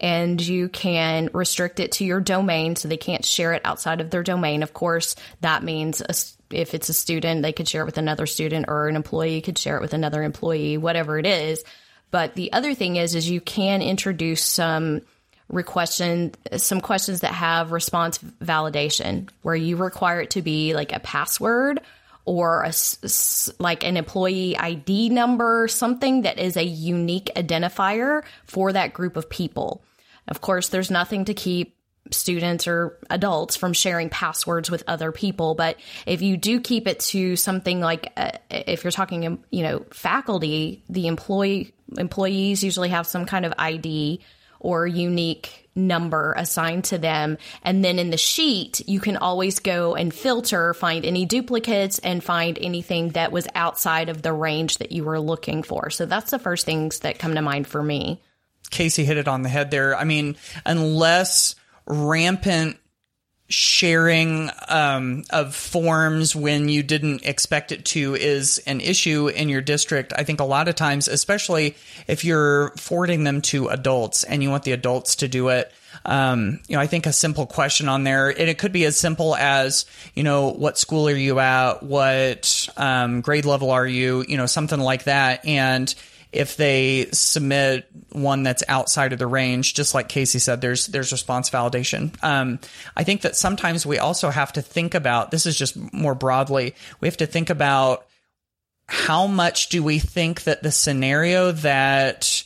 and 0.00 0.40
you 0.40 0.68
can 0.68 1.30
restrict 1.32 1.80
it 1.80 1.92
to 1.92 2.04
your 2.04 2.20
domain 2.20 2.76
so 2.76 2.88
they 2.88 2.96
can't 2.96 3.24
share 3.24 3.52
it 3.52 3.62
outside 3.64 4.00
of 4.00 4.10
their 4.10 4.22
domain. 4.22 4.62
Of 4.62 4.74
course, 4.74 5.16
that 5.40 5.62
means 5.62 6.00
a, 6.00 6.14
if 6.54 6.74
it's 6.74 6.88
a 6.88 6.94
student, 6.94 7.42
they 7.42 7.52
could 7.52 7.68
share 7.68 7.82
it 7.82 7.86
with 7.86 7.98
another 7.98 8.26
student 8.26 8.66
or 8.68 8.88
an 8.88 8.96
employee 8.96 9.40
could 9.40 9.58
share 9.58 9.76
it 9.76 9.82
with 9.82 9.94
another 9.94 10.22
employee, 10.22 10.76
whatever 10.76 11.18
it 11.18 11.26
is. 11.26 11.64
But 12.14 12.34
the 12.34 12.52
other 12.52 12.74
thing 12.74 12.94
is, 12.94 13.16
is 13.16 13.28
you 13.28 13.40
can 13.40 13.82
introduce 13.82 14.40
some 14.40 15.00
requestion 15.48 16.30
some 16.58 16.80
questions 16.80 17.22
that 17.22 17.34
have 17.34 17.72
response 17.72 18.18
validation 18.18 19.28
where 19.42 19.56
you 19.56 19.76
require 19.76 20.20
it 20.20 20.30
to 20.30 20.40
be 20.40 20.74
like 20.74 20.92
a 20.92 21.00
password 21.00 21.80
or 22.24 22.62
a, 22.62 22.72
like 23.58 23.82
an 23.82 23.96
employee 23.96 24.56
ID 24.56 25.08
number, 25.08 25.66
something 25.66 26.22
that 26.22 26.38
is 26.38 26.56
a 26.56 26.62
unique 26.62 27.32
identifier 27.34 28.22
for 28.44 28.72
that 28.72 28.92
group 28.92 29.16
of 29.16 29.28
people. 29.28 29.82
Of 30.28 30.40
course, 30.40 30.68
there's 30.68 30.92
nothing 30.92 31.24
to 31.24 31.34
keep 31.34 31.73
students 32.10 32.66
or 32.66 32.98
adults 33.10 33.56
from 33.56 33.72
sharing 33.72 34.10
passwords 34.10 34.70
with 34.70 34.84
other 34.86 35.10
people 35.10 35.54
but 35.54 35.76
if 36.06 36.20
you 36.20 36.36
do 36.36 36.60
keep 36.60 36.86
it 36.86 37.00
to 37.00 37.34
something 37.34 37.80
like 37.80 38.12
uh, 38.16 38.30
if 38.50 38.84
you're 38.84 38.90
talking 38.90 39.42
you 39.50 39.62
know 39.62 39.84
faculty 39.90 40.82
the 40.88 41.06
employee 41.06 41.72
employees 41.96 42.62
usually 42.62 42.90
have 42.90 43.06
some 43.06 43.24
kind 43.24 43.46
of 43.46 43.54
ID 43.58 44.20
or 44.60 44.86
unique 44.86 45.64
number 45.76 46.32
assigned 46.36 46.84
to 46.84 46.98
them. 46.98 47.36
And 47.62 47.84
then 47.84 47.98
in 47.98 48.10
the 48.10 48.16
sheet, 48.16 48.80
you 48.88 48.98
can 48.98 49.16
always 49.16 49.58
go 49.58 49.94
and 49.94 50.12
filter, 50.12 50.72
find 50.72 51.04
any 51.04 51.26
duplicates, 51.26 51.98
and 51.98 52.24
find 52.24 52.58
anything 52.58 53.10
that 53.10 53.32
was 53.32 53.46
outside 53.54 54.08
of 54.08 54.22
the 54.22 54.32
range 54.32 54.78
that 54.78 54.90
you 54.90 55.04
were 55.04 55.20
looking 55.20 55.62
for. 55.62 55.90
So 55.90 56.06
that's 56.06 56.30
the 56.30 56.38
first 56.38 56.64
things 56.64 57.00
that 57.00 57.18
come 57.18 57.34
to 57.34 57.42
mind 57.42 57.66
for 57.66 57.82
me. 57.82 58.22
Kasey 58.70 59.04
hit 59.04 59.18
it 59.18 59.28
on 59.28 59.42
the 59.42 59.48
head 59.48 59.70
there. 59.70 59.96
I 59.96 60.04
mean, 60.04 60.36
unless 60.64 61.54
rampant 61.86 62.78
sharing 63.48 64.50
um, 64.68 65.22
of 65.30 65.54
forms 65.54 66.34
when 66.34 66.68
you 66.68 66.82
didn't 66.82 67.24
expect 67.24 67.72
it 67.72 67.84
to 67.84 68.14
is 68.14 68.58
an 68.66 68.80
issue 68.80 69.28
in 69.28 69.50
your 69.50 69.60
district. 69.60 70.12
I 70.16 70.24
think 70.24 70.40
a 70.40 70.44
lot 70.44 70.66
of 70.66 70.76
times, 70.76 71.08
especially 71.08 71.76
if 72.06 72.24
you're 72.24 72.70
forwarding 72.76 73.24
them 73.24 73.42
to 73.42 73.68
adults 73.68 74.24
and 74.24 74.42
you 74.42 74.50
want 74.50 74.64
the 74.64 74.72
adults 74.72 75.16
to 75.16 75.28
do 75.28 75.48
it. 75.48 75.70
Um, 76.06 76.60
you 76.68 76.76
know, 76.76 76.82
I 76.82 76.86
think 76.86 77.06
a 77.06 77.12
simple 77.12 77.46
question 77.46 77.88
on 77.88 78.02
there, 78.02 78.28
and 78.28 78.48
it 78.48 78.58
could 78.58 78.72
be 78.72 78.84
as 78.86 78.98
simple 78.98 79.36
as, 79.36 79.86
you 80.14 80.22
know, 80.22 80.50
what 80.50 80.78
school 80.78 81.08
are 81.08 81.14
you 81.14 81.38
at? 81.38 81.82
What 81.82 82.68
um, 82.76 83.20
grade 83.20 83.44
level 83.44 83.70
are 83.70 83.86
you? 83.86 84.24
You 84.26 84.36
know, 84.36 84.46
something 84.46 84.80
like 84.80 85.04
that. 85.04 85.46
And 85.46 85.94
if 86.34 86.56
they 86.56 87.06
submit 87.12 87.88
one 88.10 88.42
that's 88.42 88.62
outside 88.68 89.12
of 89.12 89.18
the 89.18 89.26
range, 89.26 89.74
just 89.74 89.94
like 89.94 90.08
Kasey 90.08 90.40
said, 90.40 90.60
there's 90.60 90.88
there's 90.88 91.12
response 91.12 91.50
validation. 91.50 92.14
Um, 92.22 92.58
I 92.96 93.04
think 93.04 93.22
that 93.22 93.36
sometimes 93.36 93.86
we 93.86 93.98
also 93.98 94.30
have 94.30 94.52
to 94.54 94.62
think 94.62 94.94
about 94.94 95.30
this 95.30 95.46
is 95.46 95.56
just 95.56 95.76
more 95.92 96.14
broadly. 96.14 96.74
We 97.00 97.08
have 97.08 97.16
to 97.18 97.26
think 97.26 97.50
about 97.50 98.06
how 98.86 99.26
much 99.26 99.68
do 99.68 99.82
we 99.82 99.98
think 99.98 100.42
that 100.44 100.62
the 100.62 100.70
scenario 100.70 101.52
that 101.52 102.44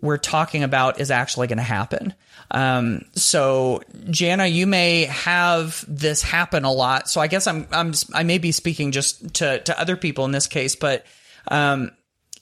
we're 0.00 0.18
talking 0.18 0.62
about 0.62 1.00
is 1.00 1.10
actually 1.10 1.46
going 1.46 1.58
to 1.58 1.64
happen. 1.64 2.14
Um, 2.50 3.04
so 3.14 3.82
Janna, 3.94 4.50
you 4.50 4.66
may 4.66 5.04
have 5.04 5.84
this 5.86 6.22
happen 6.22 6.64
a 6.64 6.72
lot. 6.72 7.10
So 7.10 7.20
I 7.20 7.26
guess 7.26 7.46
I'm, 7.46 7.66
I'm, 7.72 7.92
I 8.14 8.22
may 8.22 8.38
be 8.38 8.52
speaking 8.52 8.92
just 8.92 9.34
to, 9.34 9.60
to 9.60 9.78
other 9.78 9.96
people 9.96 10.24
in 10.24 10.32
this 10.32 10.46
case, 10.46 10.76
but, 10.76 11.04
um, 11.48 11.90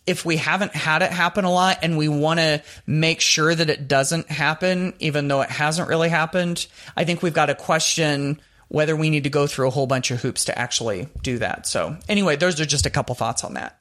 if 0.06 0.24
we 0.24 0.36
haven't 0.36 0.74
had 0.74 1.02
it 1.02 1.10
happen 1.10 1.44
a 1.44 1.52
lot 1.52 1.78
and 1.82 1.98
we 1.98 2.08
want 2.08 2.38
to 2.38 2.62
make 2.86 3.20
sure 3.20 3.54
that 3.54 3.68
it 3.68 3.88
doesn't 3.88 4.30
happen, 4.30 4.94
even 5.00 5.28
though 5.28 5.42
it 5.42 5.50
hasn't 5.50 5.88
really 5.88 6.08
happened, 6.08 6.66
I 6.96 7.04
think 7.04 7.22
we've 7.22 7.34
got 7.34 7.46
to 7.46 7.54
question 7.54 8.40
whether 8.68 8.96
we 8.96 9.10
need 9.10 9.24
to 9.24 9.30
go 9.30 9.46
through 9.46 9.68
a 9.68 9.70
whole 9.70 9.86
bunch 9.86 10.10
of 10.10 10.20
hoops 10.20 10.46
to 10.46 10.58
actually 10.58 11.08
do 11.22 11.38
that. 11.38 11.66
So, 11.66 11.96
anyway, 12.08 12.36
those 12.36 12.60
are 12.60 12.64
just 12.64 12.86
a 12.86 12.90
couple 12.90 13.14
thoughts 13.14 13.44
on 13.44 13.54
that. 13.54 13.78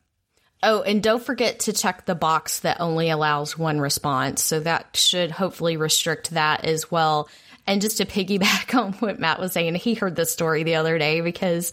Oh, 0.63 0.81
and 0.81 1.01
don't 1.01 1.23
forget 1.23 1.59
to 1.61 1.73
check 1.73 2.05
the 2.05 2.15
box 2.15 2.61
that 2.61 2.79
only 2.79 3.09
allows 3.09 3.57
one 3.57 3.79
response. 3.79 4.43
So, 4.43 4.59
that 4.59 4.95
should 4.95 5.31
hopefully 5.31 5.77
restrict 5.77 6.31
that 6.31 6.65
as 6.65 6.89
well. 6.91 7.29
And 7.67 7.81
just 7.81 7.97
to 7.97 8.05
piggyback 8.05 8.77
on 8.79 8.93
what 8.93 9.19
Matt 9.19 9.39
was 9.39 9.53
saying, 9.53 9.75
he 9.75 9.95
heard 9.95 10.15
this 10.15 10.31
story 10.31 10.63
the 10.63 10.75
other 10.75 10.97
day 10.97 11.21
because 11.21 11.71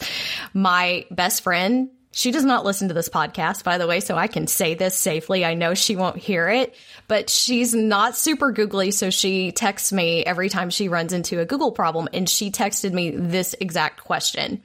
my 0.55 1.07
best 1.11 1.43
friend 1.43 1.91
she 2.13 2.31
does 2.31 2.45
not 2.45 2.65
listen 2.65 2.89
to 2.89 2.95
this 2.95 3.09
podcast, 3.09 3.65
by 3.65 3.79
the 3.79 3.87
way, 3.87 4.01
so 4.01 4.17
I 4.17 4.27
can 4.27 4.47
say 4.47 4.75
this 4.75 4.97
safely. 4.97 5.45
I 5.45 5.55
know 5.55 5.75
she 5.75 5.97
won't 5.97 6.19
hear 6.19 6.49
it, 6.49 6.75
but 7.09 7.31
she's 7.31 7.75
not 7.75 8.17
super 8.17 8.53
googly, 8.53 8.91
so 8.91 9.11
she 9.11 9.51
texts 9.51 9.93
me 9.93 10.23
every 10.25 10.49
time 10.49 10.71
she 10.71 10.89
runs 10.89 11.13
into 11.13 11.41
a 11.41 11.47
Google 11.47 11.73
problem, 11.73 12.09
and 12.13 12.29
she 12.29 12.51
texted 12.51 12.93
me 12.93 13.11
this 13.11 13.55
exact 13.59 14.05
question. 14.05 14.63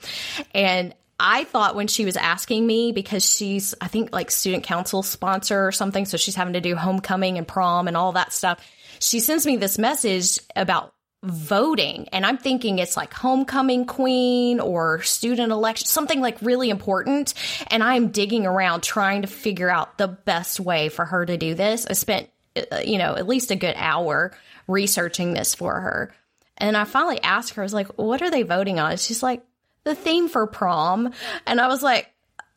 And 0.53 0.93
I 1.19 1.45
thought 1.45 1.75
when 1.75 1.87
she 1.87 2.05
was 2.05 2.17
asking 2.17 2.67
me, 2.67 2.91
because 2.91 3.27
she's, 3.27 3.73
I 3.81 3.87
think, 3.87 4.13
like 4.13 4.29
student 4.29 4.63
council 4.63 5.01
sponsor 5.01 5.65
or 5.65 5.71
something, 5.71 6.05
so 6.05 6.17
she's 6.17 6.35
having 6.35 6.53
to 6.53 6.61
do 6.61 6.75
homecoming 6.75 7.37
and 7.37 7.47
prom 7.47 7.87
and 7.87 7.97
all 7.97 8.11
that 8.11 8.33
stuff. 8.33 8.59
She 8.99 9.19
sends 9.19 9.45
me 9.45 9.57
this 9.57 9.77
message 9.77 10.39
about 10.55 10.93
voting. 11.23 12.07
And 12.11 12.25
i'm 12.25 12.37
thinking 12.37 12.79
it's 12.79 12.95
like 12.95 13.13
homecoming 13.13 13.85
queen 13.85 14.59
or 14.59 15.01
student 15.01 15.51
election 15.51 15.87
something 15.87 16.21
like 16.21 16.37
really 16.41 16.69
important. 16.69 17.33
And 17.67 17.83
i'm 17.83 18.09
digging 18.09 18.45
around 18.45 18.81
trying 18.81 19.23
to 19.23 19.27
figure 19.27 19.69
out 19.69 19.97
the 19.97 20.07
best 20.07 20.59
way 20.59 20.89
for 20.89 21.05
her 21.05 21.25
to 21.25 21.37
do 21.37 21.55
this. 21.55 21.87
I 21.87 21.93
spent 21.93 22.29
uh, 22.71 22.77
you 22.85 22.97
know 22.97 23.15
at 23.15 23.27
least 23.27 23.51
a 23.51 23.55
good 23.55 23.75
hour 23.77 24.31
researching 24.67 25.33
this 25.33 25.55
for 25.55 25.79
her. 25.79 26.13
And 26.57 26.77
i 26.77 26.83
finally 26.83 27.21
asked 27.21 27.53
her 27.55 27.63
i 27.63 27.65
was 27.65 27.73
like 27.73 27.87
what 27.97 28.21
are 28.21 28.29
they 28.29 28.43
voting 28.43 28.79
on? 28.79 28.97
She's 28.97 29.23
like 29.23 29.43
the 29.83 29.95
theme 29.95 30.29
for 30.29 30.45
prom. 30.45 31.13
And 31.47 31.59
i 31.59 31.67
was 31.67 31.81
like 31.81 32.13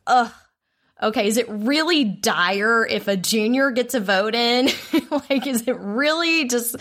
ugh 0.07 0.33
okay, 1.03 1.27
is 1.27 1.37
it 1.37 1.47
really 1.49 2.05
dire 2.05 2.87
if 2.87 3.09
a 3.09 3.17
junior 3.17 3.71
gets 3.71 3.95
a 3.95 4.01
vote 4.01 4.35
in? 4.35 4.69
like, 5.11 5.47
is 5.47 5.67
it 5.67 5.77
really 5.79 6.47
just, 6.49 6.77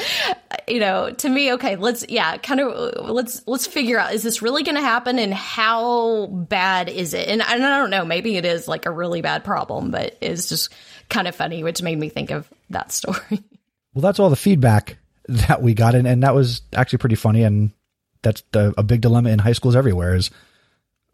you 0.68 0.80
know, 0.80 1.12
to 1.12 1.30
me, 1.30 1.54
okay, 1.54 1.76
let's, 1.76 2.06
yeah, 2.10 2.38
kind 2.38 2.60
of, 2.60 3.10
let's, 3.10 3.42
let's 3.48 3.66
figure 3.66 4.00
out, 4.00 4.14
is 4.14 4.24
this 4.24 4.42
really 4.42 4.64
going 4.64 4.76
to 4.76 4.82
happen 4.82 5.20
and 5.20 5.34
how 5.34 6.28
bad 6.28 6.90
is 6.90 7.14
it? 7.14 7.28
And, 7.28 7.42
and 7.42 7.66
I 7.66 7.78
don't 7.78 7.90
know, 7.90 8.06
maybe 8.06 8.36
it 8.36 8.46
is 8.46 8.68
like 8.68 8.86
a 8.86 8.92
really 8.92 9.22
bad 9.22 9.44
problem, 9.44 9.92
but 9.92 10.18
it's 10.22 10.50
just 10.50 10.74
kind 11.10 11.28
of 11.28 11.36
funny, 11.36 11.64
which 11.64 11.82
made 11.82 11.98
me 11.98 12.10
think 12.10 12.32
of 12.32 12.50
that 12.70 12.92
story. 12.92 13.44
Well, 13.94 14.02
that's 14.02 14.20
all 14.20 14.30
the 14.30 14.36
feedback 14.36 14.98
that 15.28 15.62
we 15.62 15.74
got. 15.74 15.96
And, 15.96 16.08
and 16.08 16.24
that 16.24 16.36
was 16.36 16.62
actually 16.74 17.00
pretty 17.00 17.16
funny. 17.16 17.44
And 17.44 17.72
that's 18.22 18.44
the, 18.52 18.74
a 18.78 18.84
big 18.84 19.02
dilemma 19.02 19.30
in 19.30 19.40
high 19.40 19.54
schools 19.54 19.76
everywhere 19.76 20.16
is 20.16 20.30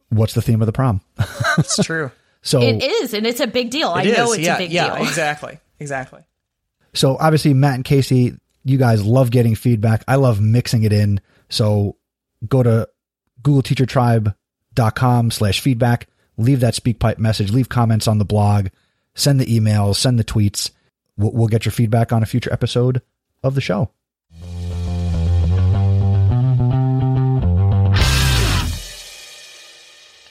what's 0.09 0.33
the 0.33 0.41
theme 0.41 0.61
of 0.61 0.65
the 0.65 0.73
prom? 0.73 1.01
it's 1.57 1.83
true. 1.83 2.11
So 2.45 2.61
it 2.61 2.81
is, 2.83 3.13
and 3.15 3.25
it's 3.25 3.39
a 3.39 3.47
big 3.47 3.71
deal. 3.71 3.89
I 3.89 4.03
know 4.03 4.31
it's 4.31 4.43
yeah, 4.43 4.55
a 4.55 4.57
big 4.59 4.71
yeah, 4.71 4.95
deal. 4.95 5.07
exactly, 5.07 5.59
exactly. 5.79 6.21
So 6.93 7.17
obviously, 7.19 7.55
Matt 7.55 7.73
and 7.75 7.83
Kasey, 7.83 8.39
you 8.63 8.77
guys 8.77 9.03
love 9.03 9.31
getting 9.31 9.55
feedback. 9.55 10.03
I 10.07 10.15
love 10.15 10.39
mixing 10.39 10.83
it 10.83 10.93
in. 10.93 11.19
So 11.49 11.97
go 12.47 12.61
to 12.61 12.87
googleteachertribe.com 13.41 15.31
slash 15.31 15.59
feedback. 15.59 16.07
Leave 16.37 16.59
that 16.59 16.75
SpeakPipe 16.75 17.17
message. 17.17 17.51
Leave 17.51 17.67
comments 17.67 18.07
on 18.07 18.19
the 18.19 18.25
blog. 18.25 18.67
Send 19.15 19.39
the 19.39 19.45
emails. 19.45 19.95
Send 19.95 20.19
the 20.19 20.23
tweets. 20.23 20.69
We'll, 21.17 21.31
we'll 21.31 21.47
get 21.47 21.65
your 21.65 21.71
feedback 21.71 22.13
on 22.13 22.21
a 22.21 22.27
future 22.27 22.53
episode 22.53 23.01
of 23.43 23.55
the 23.55 23.61
show. 23.61 23.89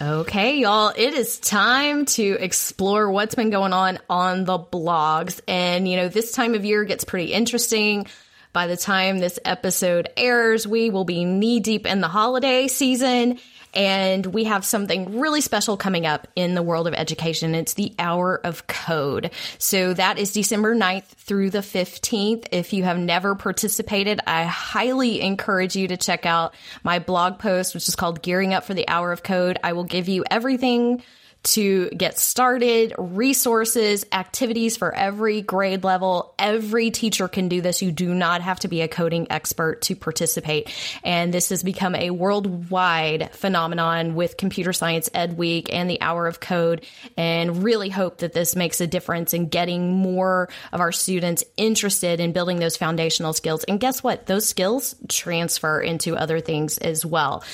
Okay, 0.03 0.59
y'all, 0.59 0.92
it 0.97 1.14
is 1.14 1.38
time 1.38 2.05
to 2.07 2.36
explore 2.40 3.09
what's 3.12 3.36
been 3.36 3.51
going 3.51 3.72
on 3.72 4.01
on 4.11 4.45
the 4.45 4.59
blogs. 4.59 5.40
And, 5.47 5.86
you 5.86 5.97
know, 5.97 6.09
this 6.09 6.32
time 6.32 6.55
of 6.55 6.64
year 6.64 6.84
gets 6.84 7.05
pretty 7.05 7.32
interesting. 7.32 8.07
By 8.53 8.66
the 8.66 8.76
time 8.76 9.18
this 9.18 9.38
episode 9.45 10.09
airs, 10.16 10.66
we 10.66 10.90
will 10.90 11.05
be 11.05 11.24
knee 11.24 11.61
deep 11.61 11.86
in 11.86 12.01
the 12.01 12.09
holiday 12.09 12.66
season. 12.66 13.38
And 13.74 14.26
we 14.26 14.44
have 14.44 14.64
something 14.64 15.18
really 15.18 15.40
special 15.40 15.76
coming 15.76 16.06
up 16.06 16.28
in 16.36 16.54
the 16.54 16.62
world 16.62 16.86
of 16.86 16.94
education. 16.94 17.54
It's 17.54 17.74
the 17.74 17.94
Hour 17.98 18.40
of 18.44 18.66
Code. 18.66 19.30
So 19.58 19.94
that 19.94 20.18
is 20.18 20.32
December 20.32 20.76
9th 20.76 21.04
through 21.04 21.50
the 21.50 21.58
15th. 21.58 22.46
If 22.52 22.72
you 22.72 22.84
have 22.84 22.98
never 22.98 23.34
participated, 23.34 24.20
I 24.26 24.44
highly 24.44 25.20
encourage 25.20 25.74
you 25.76 25.88
to 25.88 25.96
check 25.96 26.24
out 26.26 26.54
my 26.82 26.98
blog 26.98 27.38
post, 27.38 27.74
which 27.74 27.88
is 27.88 27.96
called 27.96 28.22
Gearing 28.22 28.54
Up 28.54 28.64
for 28.64 28.74
the 28.74 28.88
Hour 28.88 29.12
of 29.12 29.22
Code. 29.22 29.58
I 29.64 29.72
will 29.72 29.84
give 29.84 30.08
you 30.08 30.24
everything 30.30 31.02
to 31.45 31.90
get 31.90 32.18
started, 32.18 32.95
resources, 32.99 34.05
activities 34.12 34.76
for 34.76 34.95
every 34.95 35.42
grade 35.42 35.84
level. 35.84 36.34
Every 36.38 36.90
teacher 36.90 37.28
can 37.28 37.49
do 37.49 37.61
this. 37.61 37.82
You 37.82 37.92
do 37.92 38.14
not 38.14 38.40
have 38.40 38.61
to 38.61 38.68
be 38.68 38.80
a 38.80 38.88
coding 38.88 39.26
expert 39.30 39.82
to 39.82 39.97
participate. 39.97 40.72
And 41.03 41.32
this 41.32 41.51
has 41.51 41.62
become 41.62 41.95
a 41.95 42.11
worldwide 42.11 43.30
phenomenon 43.34 44.14
with 44.14 44.36
Computer 44.36 44.72
Science 44.72 45.11
Ed 45.12 45.36
Week 45.36 45.72
and 45.72 45.88
the 45.88 46.01
Hour 46.01 46.26
of 46.26 46.40
Code. 46.40 46.86
And 47.16 47.62
really 47.62 47.90
hope 47.90 48.18
that 48.18 48.32
this 48.32 48.57
makes 48.57 48.80
a 48.80 48.86
difference 48.86 49.34
in 49.34 49.49
getting 49.49 49.92
more 49.92 50.49
of 50.72 50.80
our 50.80 50.92
students 50.92 51.45
interested 51.57 52.20
in 52.20 52.32
building 52.32 52.59
those 52.59 52.76
foundational 52.76 53.34
skills. 53.34 53.64
And 53.64 53.78
guess 53.78 54.03
what? 54.03 54.26
Those 54.26 54.49
skills 54.49 54.95
transfer 55.09 55.80
into 55.80 56.16
other 56.16 56.40
things 56.40 56.78
as 56.78 57.05
well. 57.05 57.45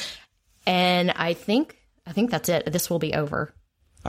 And 0.67 1.11
I 1.11 1.35
think 1.35 1.77
I 2.07 2.13
think 2.13 2.31
that's 2.31 2.49
it. 2.49 2.73
This 2.73 2.91
will 2.91 2.99
be 2.99 3.15
over. 3.15 3.53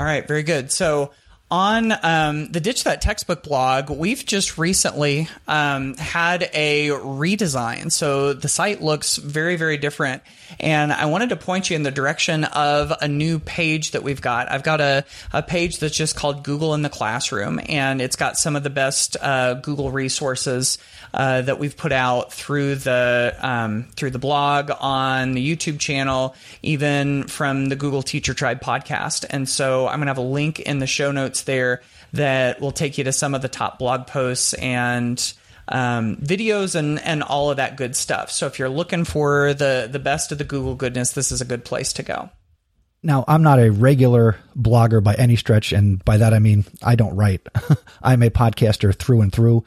All 0.02 0.08
right, 0.08 0.28
very 0.28 0.42
good. 0.42 0.72
So 0.72 1.12
on 1.52 1.94
um, 2.02 2.52
the 2.52 2.60
Ditch 2.60 2.86
That 2.86 3.02
Textbook 3.02 3.44
blog, 3.44 3.92
we've 3.92 4.26
just 4.26 4.58
recently 4.58 5.30
um, 5.48 5.96
had 5.96 6.50
a 6.54 6.88
redesign. 6.88 7.92
So 7.92 8.34
the 8.34 8.48
site 8.48 8.82
looks 8.82 9.18
very, 9.18 9.58
very 9.58 9.78
different. 9.78 10.24
And 10.60 10.92
I 10.92 11.06
wanted 11.06 11.30
to 11.30 11.36
point 11.36 11.70
you 11.70 11.76
in 11.76 11.84
the 11.84 11.92
direction 11.92 12.44
of 12.44 12.94
a 13.02 13.08
new 13.08 13.40
page 13.40 13.92
that 13.92 14.04
we've 14.04 14.22
got. 14.22 14.52
I've 14.52 14.64
got 14.64 14.82
a, 14.82 15.06
a 15.34 15.42
page 15.42 15.80
that's 15.80 15.96
just 15.96 16.16
called 16.16 16.44
Google 16.44 16.74
in 16.74 16.82
the 16.82 16.90
Classroom, 16.90 17.60
and 17.68 18.02
it's 18.02 18.16
got 18.16 18.38
some 18.38 18.56
of 18.56 18.64
the 18.64 18.70
best 18.70 19.18
uh, 19.22 19.56
Google 19.56 19.92
resources 19.92 20.78
uh, 21.14 21.42
that 21.42 21.60
we've 21.60 21.76
put 21.76 21.92
out 21.92 22.34
through 22.34 22.76
the 22.76 23.36
um, 23.40 23.88
through 23.96 24.12
the 24.12 24.20
blog 24.20 24.72
on 24.80 25.34
the 25.34 25.56
YouTube 25.56 25.80
channel, 25.80 26.36
even 26.62 27.28
from 27.28 27.68
the 27.68 27.76
Google 27.76 28.04
Teacher 28.04 28.34
Tribe 28.34 28.62
podcast. 28.62 29.26
And 29.30 29.48
so 29.48 29.88
I'm 29.88 29.98
going 29.98 30.08
to 30.08 30.12
have 30.12 30.18
a 30.18 30.22
link 30.22 30.60
in 30.60 30.80
the 30.80 30.88
show 30.88 31.12
notes 31.12 31.44
there 31.44 31.82
that 32.14 32.62
will 32.62 32.72
take 32.72 32.98
you 32.98 33.04
to 33.06 33.12
some 33.12 33.34
of 33.34 33.42
the 33.42 33.48
top 33.48 33.80
blog 33.80 34.08
posts 34.08 34.54
and 34.54 35.34
um, 35.72 36.18
videos 36.18 36.76
and 36.76 37.00
and 37.00 37.24
all 37.24 37.50
of 37.50 37.58
that 37.58 37.78
good 37.78 37.96
stuff. 37.96 38.32
So 38.32 38.46
if 38.48 38.60
you're 38.60 38.70
looking 38.70 39.06
for 39.06 39.54
the 39.54 39.90
the 39.92 40.00
best 40.00 40.32
of 40.32 40.38
the 40.38 40.44
Google 40.44 40.76
goodness, 40.76 41.12
this 41.12 41.32
is 41.32 41.42
a 41.42 41.46
good 41.46 41.66
place 41.66 41.94
to 41.94 42.04
go. 42.04 42.30
Now, 43.04 43.26
I'm 43.28 43.42
not 43.42 43.60
a 43.60 43.72
regular 43.72 44.38
blogger 44.56 45.04
by 45.04 45.16
any 45.16 45.36
stretch, 45.36 45.72
and 45.72 46.04
by 46.06 46.18
that 46.18 46.34
I 46.34 46.40
mean 46.40 46.66
I 46.84 46.96
don't 46.96 47.16
write. 47.16 47.48
I'm 48.02 48.22
a 48.22 48.30
podcaster 48.30 48.94
through 48.94 49.22
and 49.22 49.32
through. 49.32 49.64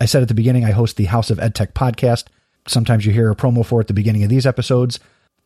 I 0.00 0.06
said 0.06 0.22
at 0.22 0.28
the 0.28 0.34
beginning 0.34 0.64
I 0.64 0.72
host 0.72 0.96
the 0.96 1.04
House 1.04 1.30
of 1.30 1.38
EdTech 1.38 1.72
podcast. 1.72 2.24
Sometimes 2.66 3.06
you 3.06 3.12
hear 3.12 3.30
a 3.30 3.36
promo 3.36 3.64
for 3.64 3.80
it 3.80 3.84
at 3.84 3.88
the 3.88 3.94
beginning 3.94 4.24
of 4.24 4.30
these 4.30 4.46
episodes. 4.46 4.98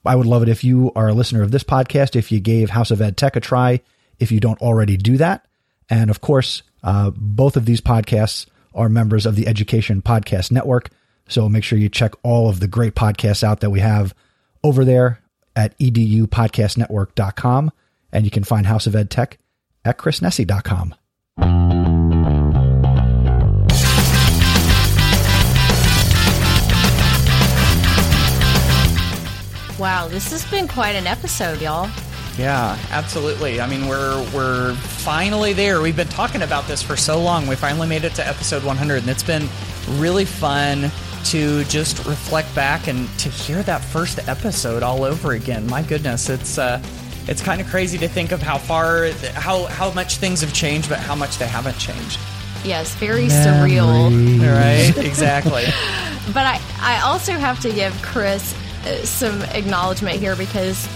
I 0.07 0.17
would 0.17 0.27
love 0.27 0.43
it 0.43 0.49
if 0.49 0.65
you 0.65 0.93
are 0.97 1.09
a 1.09 1.13
listener 1.13 1.43
of 1.43 1.51
this 1.51 1.65
podcast, 1.65 2.17
if 2.17 2.33
you 2.33 2.41
gave 2.41 2.71
House 2.71 2.91
of 2.91 3.01
EdTech 3.01 3.37
a 3.37 3.41
try, 3.41 3.81
if 4.19 4.33
you 4.33 4.41
don't 4.41 4.61
already 4.63 4.97
do 4.97 5.19
that. 5.19 5.47
And 5.91 6.09
of 6.09 6.21
course, 6.23 6.63
uh, 6.83 7.11
both 7.15 7.57
of 7.57 7.67
these 7.67 7.83
podcasts 7.83 8.47
are 8.79 8.89
members 8.89 9.27
of 9.27 9.37
the 9.37 9.47
Education 9.47 10.01
Podcast 10.01 10.51
Network. 10.51 10.89
So 11.29 11.49
make 11.49 11.65
sure 11.65 11.79
you 11.79 11.89
check 11.89 12.13
all 12.23 12.49
of 12.49 12.61
the 12.61 12.69
great 12.69 12.95
podcasts 12.95 13.43
out 13.43 13.61
that 13.61 13.71
we 13.71 13.81
have 13.81 14.15
over 14.65 14.85
there 14.85 15.21
at 15.55 15.79
edupodcastnetwork.com. 15.79 17.73
And 18.13 18.25
you 18.25 18.31
can 18.31 18.45
find 18.45 18.65
House 18.67 18.87
of 18.87 18.97
Ed 18.97 19.11
Tech 19.11 19.39
at 19.85 19.99
chrisnesi.com. 19.99 20.95
Wow, 29.79 30.09
this 30.09 30.31
has 30.33 30.45
been 30.51 30.67
quite 30.67 30.97
an 30.97 31.07
episode, 31.07 31.61
y'all. 31.61 31.89
Yeah, 32.37 32.77
absolutely. 32.91 33.61
I 33.61 33.67
mean, 33.69 33.87
we're 33.87 34.19
we're 34.33 34.75
finally 35.09 35.55
there. 35.55 35.81
We've 35.81 35.97
been 35.97 36.07
talking 36.07 36.43
about 36.43 36.69
this 36.69 36.83
for 36.83 36.95
so 36.95 37.19
long. 37.19 37.47
We 37.47 37.55
finally 37.55 37.89
made 37.89 38.05
it 38.05 38.15
to 38.17 38.29
episode 38.29 38.63
100, 38.63 38.99
and 38.99 39.09
it's 39.09 39.23
been 39.23 39.49
really 39.93 40.27
fun 40.27 40.91
to 41.25 41.65
just 41.65 42.05
reflect 42.05 42.55
back 42.55 42.89
and 42.89 43.09
to 43.21 43.31
hear 43.31 43.63
that 43.63 43.83
first 43.83 44.29
episode 44.29 44.83
all 44.83 45.05
over 45.05 45.33
again. 45.33 45.67
My 45.67 45.81
goodness, 45.81 46.29
it's 46.29 46.59
uh, 46.59 46.83
it's 47.27 47.41
kind 47.41 47.59
of 47.59 47.67
crazy 47.69 47.97
to 47.97 48.07
think 48.07 48.33
of 48.33 48.43
how 48.43 48.59
far, 48.59 49.09
how 49.33 49.65
how 49.65 49.91
much 49.95 50.19
things 50.19 50.43
have 50.43 50.53
changed, 50.53 50.91
but 50.91 50.99
how 50.99 51.15
much 51.15 51.39
they 51.39 51.49
haven't 51.49 51.79
changed. 51.79 52.21
Yes, 52.63 52.95
very 52.97 53.29
surreal. 53.29 54.11
Right? 54.43 54.95
Exactly. 55.07 55.65
But 56.35 56.45
I, 56.45 56.61
I 56.81 57.01
also 57.01 57.33
have 57.33 57.59
to 57.61 57.73
give 57.73 57.95
Chris 58.03 58.55
uh, 58.85 59.03
some 59.07 59.41
acknowledgement 59.45 60.19
here 60.19 60.37
because 60.37 60.87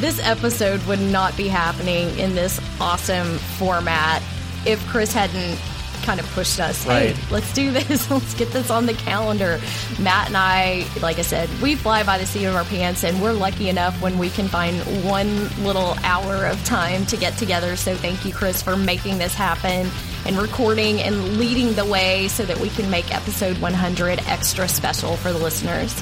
this 0.00 0.20
episode 0.20 0.82
would 0.86 1.00
not 1.00 1.36
be 1.36 1.48
happening 1.48 2.18
in 2.18 2.34
this 2.34 2.60
awesome 2.80 3.38
format 3.58 4.22
if 4.66 4.84
Chris 4.88 5.12
hadn't 5.12 5.58
kind 6.02 6.20
of 6.20 6.26
pushed 6.30 6.60
us. 6.60 6.86
Right. 6.86 7.14
Hey, 7.16 7.32
let's 7.32 7.52
do 7.52 7.70
this. 7.70 8.10
let's 8.10 8.34
get 8.34 8.50
this 8.50 8.70
on 8.70 8.86
the 8.86 8.94
calendar. 8.94 9.60
Matt 10.00 10.28
and 10.28 10.36
I, 10.36 10.86
like 11.00 11.18
I 11.18 11.22
said, 11.22 11.48
we 11.60 11.76
fly 11.76 12.02
by 12.02 12.18
the 12.18 12.26
seat 12.26 12.44
of 12.44 12.54
our 12.54 12.64
pants, 12.64 13.04
and 13.04 13.22
we're 13.22 13.32
lucky 13.32 13.68
enough 13.68 14.00
when 14.02 14.18
we 14.18 14.30
can 14.30 14.48
find 14.48 14.76
one 15.04 15.48
little 15.64 15.96
hour 16.02 16.46
of 16.46 16.62
time 16.64 17.06
to 17.06 17.16
get 17.16 17.36
together. 17.38 17.76
So 17.76 17.94
thank 17.94 18.24
you, 18.24 18.32
Chris, 18.32 18.62
for 18.62 18.76
making 18.76 19.18
this 19.18 19.34
happen 19.34 19.88
and 20.26 20.36
recording 20.36 21.00
and 21.00 21.38
leading 21.38 21.72
the 21.74 21.84
way 21.84 22.28
so 22.28 22.44
that 22.44 22.58
we 22.58 22.68
can 22.70 22.90
make 22.90 23.14
episode 23.14 23.58
100 23.58 24.20
extra 24.26 24.68
special 24.68 25.16
for 25.16 25.32
the 25.32 25.38
listeners. 25.38 26.00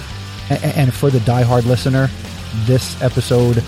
And 0.51 0.93
for 0.93 1.11
the 1.11 1.21
diehard 1.21 1.65
listener, 1.65 2.11
this 2.67 3.01
episode, 3.03 3.63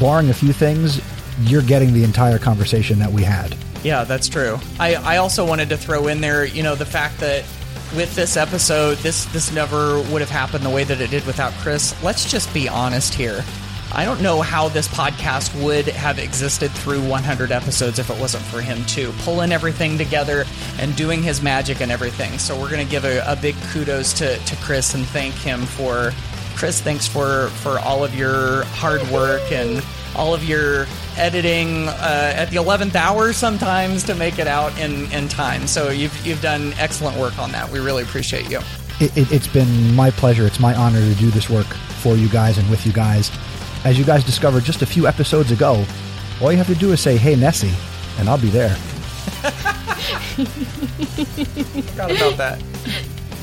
barring 0.00 0.30
a 0.30 0.34
few 0.34 0.52
things, 0.52 1.00
you're 1.42 1.62
getting 1.62 1.92
the 1.92 2.02
entire 2.02 2.38
conversation 2.38 2.98
that 2.98 3.12
we 3.12 3.22
had. 3.22 3.56
Yeah, 3.84 4.04
that's 4.04 4.28
true. 4.28 4.58
I, 4.78 4.96
I 4.96 5.16
also 5.18 5.46
wanted 5.46 5.68
to 5.68 5.76
throw 5.76 6.08
in 6.08 6.20
there, 6.20 6.44
you 6.44 6.62
know, 6.62 6.74
the 6.74 6.84
fact 6.86 7.20
that 7.20 7.44
with 7.94 8.14
this 8.14 8.36
episode, 8.36 8.98
this 8.98 9.24
this 9.26 9.52
never 9.52 10.00
would 10.10 10.20
have 10.20 10.30
happened 10.30 10.64
the 10.64 10.70
way 10.70 10.84
that 10.84 11.00
it 11.00 11.10
did 11.10 11.26
without 11.26 11.52
Chris. 11.54 12.00
Let's 12.02 12.30
just 12.30 12.52
be 12.54 12.68
honest 12.68 13.14
here. 13.14 13.44
I 13.92 14.04
don't 14.04 14.22
know 14.22 14.40
how 14.40 14.68
this 14.68 14.86
podcast 14.86 15.60
would 15.64 15.86
have 15.88 16.20
existed 16.20 16.70
through 16.70 17.00
100 17.08 17.50
episodes 17.50 17.98
if 17.98 18.08
it 18.08 18.20
wasn't 18.20 18.44
for 18.44 18.60
him 18.60 18.84
too, 18.84 19.12
pulling 19.22 19.50
everything 19.50 19.98
together 19.98 20.44
and 20.78 20.94
doing 20.94 21.24
his 21.24 21.42
magic 21.42 21.80
and 21.80 21.90
everything. 21.90 22.38
So 22.38 22.54
we're 22.54 22.70
going 22.70 22.86
to 22.86 22.90
give 22.90 23.04
a, 23.04 23.20
a 23.26 23.34
big 23.34 23.56
kudos 23.72 24.12
to, 24.14 24.38
to 24.38 24.56
Chris 24.56 24.94
and 24.94 25.04
thank 25.06 25.34
him 25.34 25.62
for 25.62 26.12
Chris. 26.60 26.78
Thanks 26.78 27.08
for 27.08 27.48
for 27.62 27.78
all 27.78 28.04
of 28.04 28.14
your 28.14 28.64
hard 28.66 29.00
work 29.08 29.50
and 29.50 29.82
all 30.14 30.34
of 30.34 30.44
your 30.44 30.86
editing 31.16 31.88
uh, 31.88 32.34
at 32.36 32.50
the 32.50 32.56
11th 32.56 32.94
hour 32.96 33.32
sometimes 33.32 34.04
to 34.04 34.14
make 34.14 34.38
it 34.38 34.46
out 34.46 34.78
in, 34.78 35.10
in 35.10 35.26
time. 35.26 35.66
So 35.66 35.88
you've 35.88 36.14
you've 36.26 36.42
done 36.42 36.74
excellent 36.74 37.16
work 37.16 37.38
on 37.38 37.50
that. 37.52 37.70
We 37.70 37.78
really 37.78 38.02
appreciate 38.02 38.50
you. 38.50 38.58
It, 39.00 39.16
it, 39.16 39.32
it's 39.32 39.48
been 39.48 39.94
my 39.96 40.10
pleasure. 40.10 40.46
It's 40.46 40.60
my 40.60 40.74
honor 40.74 41.00
to 41.00 41.14
do 41.14 41.30
this 41.30 41.48
work 41.48 41.64
for 42.02 42.14
you 42.14 42.28
guys 42.28 42.58
and 42.58 42.68
with 42.68 42.84
you 42.84 42.92
guys. 42.92 43.30
As 43.86 43.98
you 43.98 44.04
guys 44.04 44.22
discovered 44.22 44.64
just 44.64 44.82
a 44.82 44.86
few 44.86 45.06
episodes 45.06 45.52
ago, 45.52 45.82
all 46.42 46.52
you 46.52 46.58
have 46.58 46.66
to 46.66 46.74
do 46.74 46.92
is 46.92 47.00
say, 47.00 47.16
hey, 47.16 47.36
Nessie, 47.36 47.72
and 48.18 48.28
I'll 48.28 48.36
be 48.36 48.50
there. 48.50 48.74
Forgot 51.88 52.10
about 52.10 52.36
that. 52.36 52.62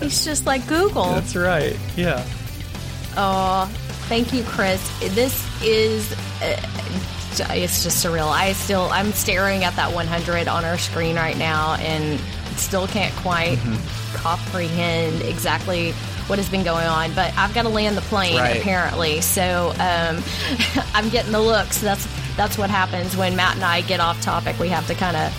It's 0.02 0.23
just 0.23 0.45
like 0.45 0.68
Google. 0.68 1.06
That's 1.06 1.35
right. 1.35 1.76
Yeah. 1.95 2.23
Oh, 3.18 3.65
thank 4.07 4.31
you, 4.34 4.44
Chris. 4.44 4.81
This 5.15 5.45
is. 5.64 6.11
Uh, 6.41 6.61
it's 7.52 7.84
just 7.84 8.03
surreal. 8.03 8.30
I 8.30 8.53
still, 8.53 8.89
I'm 8.91 9.11
staring 9.11 9.64
at 9.64 9.76
that 9.76 9.94
100 9.94 10.48
on 10.48 10.65
our 10.65 10.77
screen 10.77 11.15
right 11.18 11.38
now, 11.38 11.76
and 11.76 12.19
still 12.57 12.88
can't 12.88 13.14
quite 13.18 13.60
comprehend 14.15 15.22
exactly 15.22 15.91
what 16.27 16.39
has 16.39 16.49
been 16.49 16.64
going 16.64 16.88
on. 16.88 17.14
But 17.14 17.38
I've 17.38 17.53
got 17.53 17.64
to 17.64 17.69
land 17.69 17.95
the 17.95 18.02
plane 18.02 18.38
Right. 18.38 18.57
apparently, 18.60 19.22
so 19.22 19.69
um, 19.80 20.23
I'm 20.95 21.10
getting 21.10 21.31
the 21.31 21.41
looks. 21.41 21.80
That's 21.80 22.07
that's 22.35 22.57
what 22.57 22.69
happens 22.72 23.15
when 23.15 23.35
Matt 23.35 23.56
and 23.56 23.64
I 23.64 23.81
get 23.81 23.99
off 23.99 24.19
topic. 24.22 24.57
We 24.60 24.69
have 24.69 24.88
to 24.88 24.95
kind 24.95 25.15
of 25.18 25.31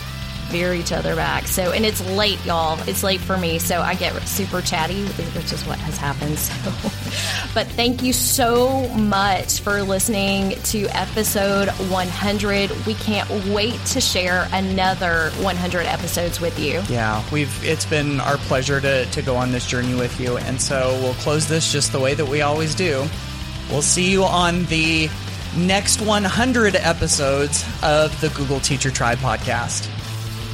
veer 0.49 0.75
each 0.75 0.93
other 0.93 1.15
back. 1.15 1.47
So, 1.47 1.73
and 1.73 1.85
it's 1.85 2.05
late, 2.11 2.45
y'all. 2.45 2.79
It's 2.89 3.03
late 3.03 3.21
for 3.21 3.37
me, 3.37 3.59
so 3.59 3.81
I 3.81 3.95
get 3.95 4.15
super 4.23 4.61
chatty, 4.61 5.05
which 5.07 5.53
is 5.53 5.65
what 5.67 5.79
has 5.79 5.97
happened. 5.97 6.39
So, 6.39 6.71
but 7.55 7.67
thank 7.69 8.03
you 8.03 8.13
so 8.13 8.89
much 8.89 9.61
for 9.61 9.83
listening 9.83 10.51
to 10.65 10.87
episode 10.89 11.69
100. 11.69 12.71
We 12.87 12.95
can't 12.95 13.29
wait 13.47 13.79
to 13.87 14.01
share 14.01 14.49
another 14.53 15.31
100 15.41 15.87
episodes 15.87 16.41
with 16.41 16.59
you. 16.59 16.83
Yeah, 16.89 17.23
we've 17.31 17.65
it's 17.65 17.87
been 17.87 18.21
our 18.21 18.37
pleasure 18.37 18.81
to, 18.81 19.05
to 19.07 19.23
go 19.23 19.37
on 19.37 19.53
this 19.53 19.67
journey 19.67 19.95
with 19.95 20.19
you. 20.21 20.37
And 20.39 20.61
so 20.61 20.99
we'll 21.03 21.15
close 21.15 21.49
this 21.49 21.71
just 21.73 21.93
the 21.93 22.01
way 22.01 22.15
that 22.15 22.27
we 22.27 22.43
always 22.43 22.75
do. 22.75 23.07
We'll 23.71 23.83
see 23.83 24.11
you 24.11 24.25
on 24.25 24.65
the 24.67 25.09
next 25.57 26.01
100 26.01 26.77
episodes 26.77 27.65
of 27.83 28.19
the 28.21 28.29
Google 28.31 28.61
Teacher 28.61 28.91
Tribe 28.91 29.19
podcast. 29.19 29.89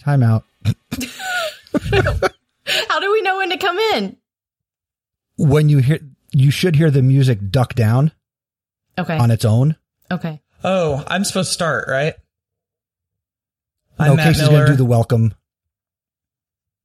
Time 0.00 0.22
out. 0.22 0.44
How 2.88 3.00
do 3.00 3.12
we 3.12 3.22
know 3.22 3.36
when 3.36 3.50
to 3.50 3.56
come 3.58 3.78
in? 3.78 4.16
When 5.36 5.68
you 5.68 5.78
hear 5.78 5.98
you 6.32 6.50
should 6.50 6.76
hear 6.76 6.90
the 6.90 7.02
music 7.02 7.50
duck 7.50 7.74
down 7.74 8.12
Okay. 8.98 9.16
on 9.16 9.30
its 9.30 9.44
own. 9.44 9.76
okay. 10.10 10.40
Oh, 10.62 11.02
I'm 11.06 11.24
supposed 11.24 11.48
to 11.50 11.54
start, 11.54 11.88
right? 11.88 12.14
no, 13.98 14.10
I'm 14.10 14.16
Matt 14.16 14.34
Kasey's 14.34 14.48
going 14.48 14.66
to 14.66 14.72
do 14.72 14.76
the 14.76 14.84
welcome. 14.84 15.32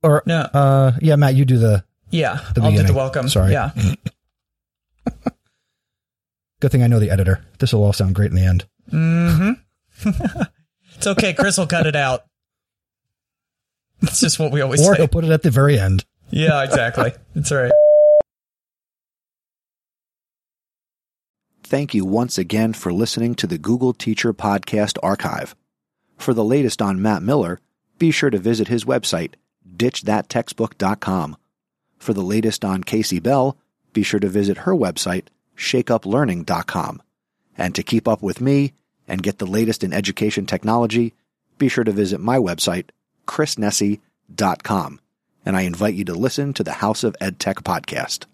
Or 0.01 0.23
No. 0.25 0.39
uh, 0.41 0.91
yeah, 1.01 1.15
Matt, 1.17 1.35
you 1.35 1.43
do 1.45 1.57
the 1.57 1.83
Yeah, 2.09 2.39
the 2.53 2.61
I'll 2.61 2.71
do 2.71 2.83
the 2.83 2.93
welcome. 2.93 3.27
Sorry. 3.29 3.51
Yeah. 3.51 3.71
Good 6.61 6.71
thing 6.71 6.83
I 6.83 6.87
know 6.87 6.99
the 6.99 7.11
editor. 7.11 7.43
This 7.59 7.73
will 7.73 7.83
all 7.83 7.93
sound 7.93 8.15
great 8.15 8.31
in 8.31 8.35
the 8.37 8.45
end. 8.45 8.65
Mm-hmm. 8.91 10.09
it's 10.95 11.07
okay. 11.07 11.33
Chris 11.33 11.57
will 11.57 11.67
cut 11.67 11.85
it 11.85 11.95
out. 11.97 12.23
It's 14.07 14.19
just 14.19 14.39
what 14.39 14.51
we 14.51 14.61
always 14.61 14.81
Or 14.87 14.93
say. 14.95 15.01
he'll 15.01 15.07
put 15.07 15.23
it 15.23 15.31
at 15.31 15.41
the 15.43 15.51
very 15.51 15.79
end. 15.79 16.05
Yeah, 16.31 16.63
exactly. 16.63 17.13
That's 17.35 17.51
right. 17.51 17.71
Thank 21.63 21.93
you 21.93 22.05
once 22.05 22.37
again 22.37 22.73
for 22.73 22.93
listening 22.93 23.35
to 23.35 23.47
the 23.47 23.57
Google 23.57 23.93
Teacher 23.93 24.33
Podcast 24.33 24.97
Archive. 25.01 25.55
For 26.17 26.33
the 26.33 26.43
latest 26.43 26.81
on 26.81 27.01
Matt 27.01 27.23
Miller, 27.23 27.59
be 27.97 28.11
sure 28.11 28.29
to 28.29 28.37
visit 28.37 28.67
his 28.67 28.85
website, 28.85 29.33
ditchthattextbook.com. 29.75 31.37
For 31.97 32.13
the 32.13 32.21
latest 32.21 32.63
on 32.63 32.83
Kasey 32.83 33.21
Bell, 33.21 33.57
be 33.93 34.03
sure 34.03 34.19
to 34.19 34.27
visit 34.27 34.59
her 34.59 34.73
website, 34.73 35.27
shakeuplearning.com. 35.57 37.01
And 37.57 37.73
to 37.75 37.83
keep 37.83 38.07
up 38.07 38.21
with 38.21 38.41
me 38.41 38.73
and 39.07 39.23
get 39.23 39.39
the 39.39 39.45
latest 39.47 39.83
in 39.83 39.93
education 39.93 40.45
technology, 40.45 41.13
be 41.57 41.67
sure 41.69 41.83
to 41.83 41.91
visit 41.91 42.19
my 42.19 42.37
website, 42.37 42.89
chrisnesi.com. 43.25 44.99
And 45.45 45.55
I 45.55 45.61
invite 45.61 45.93
you 45.93 46.05
to 46.05 46.13
listen 46.13 46.53
to 46.53 46.63
the 46.63 46.73
House 46.73 47.03
of 47.03 47.15
EdTech 47.21 47.63
podcast. 47.63 48.25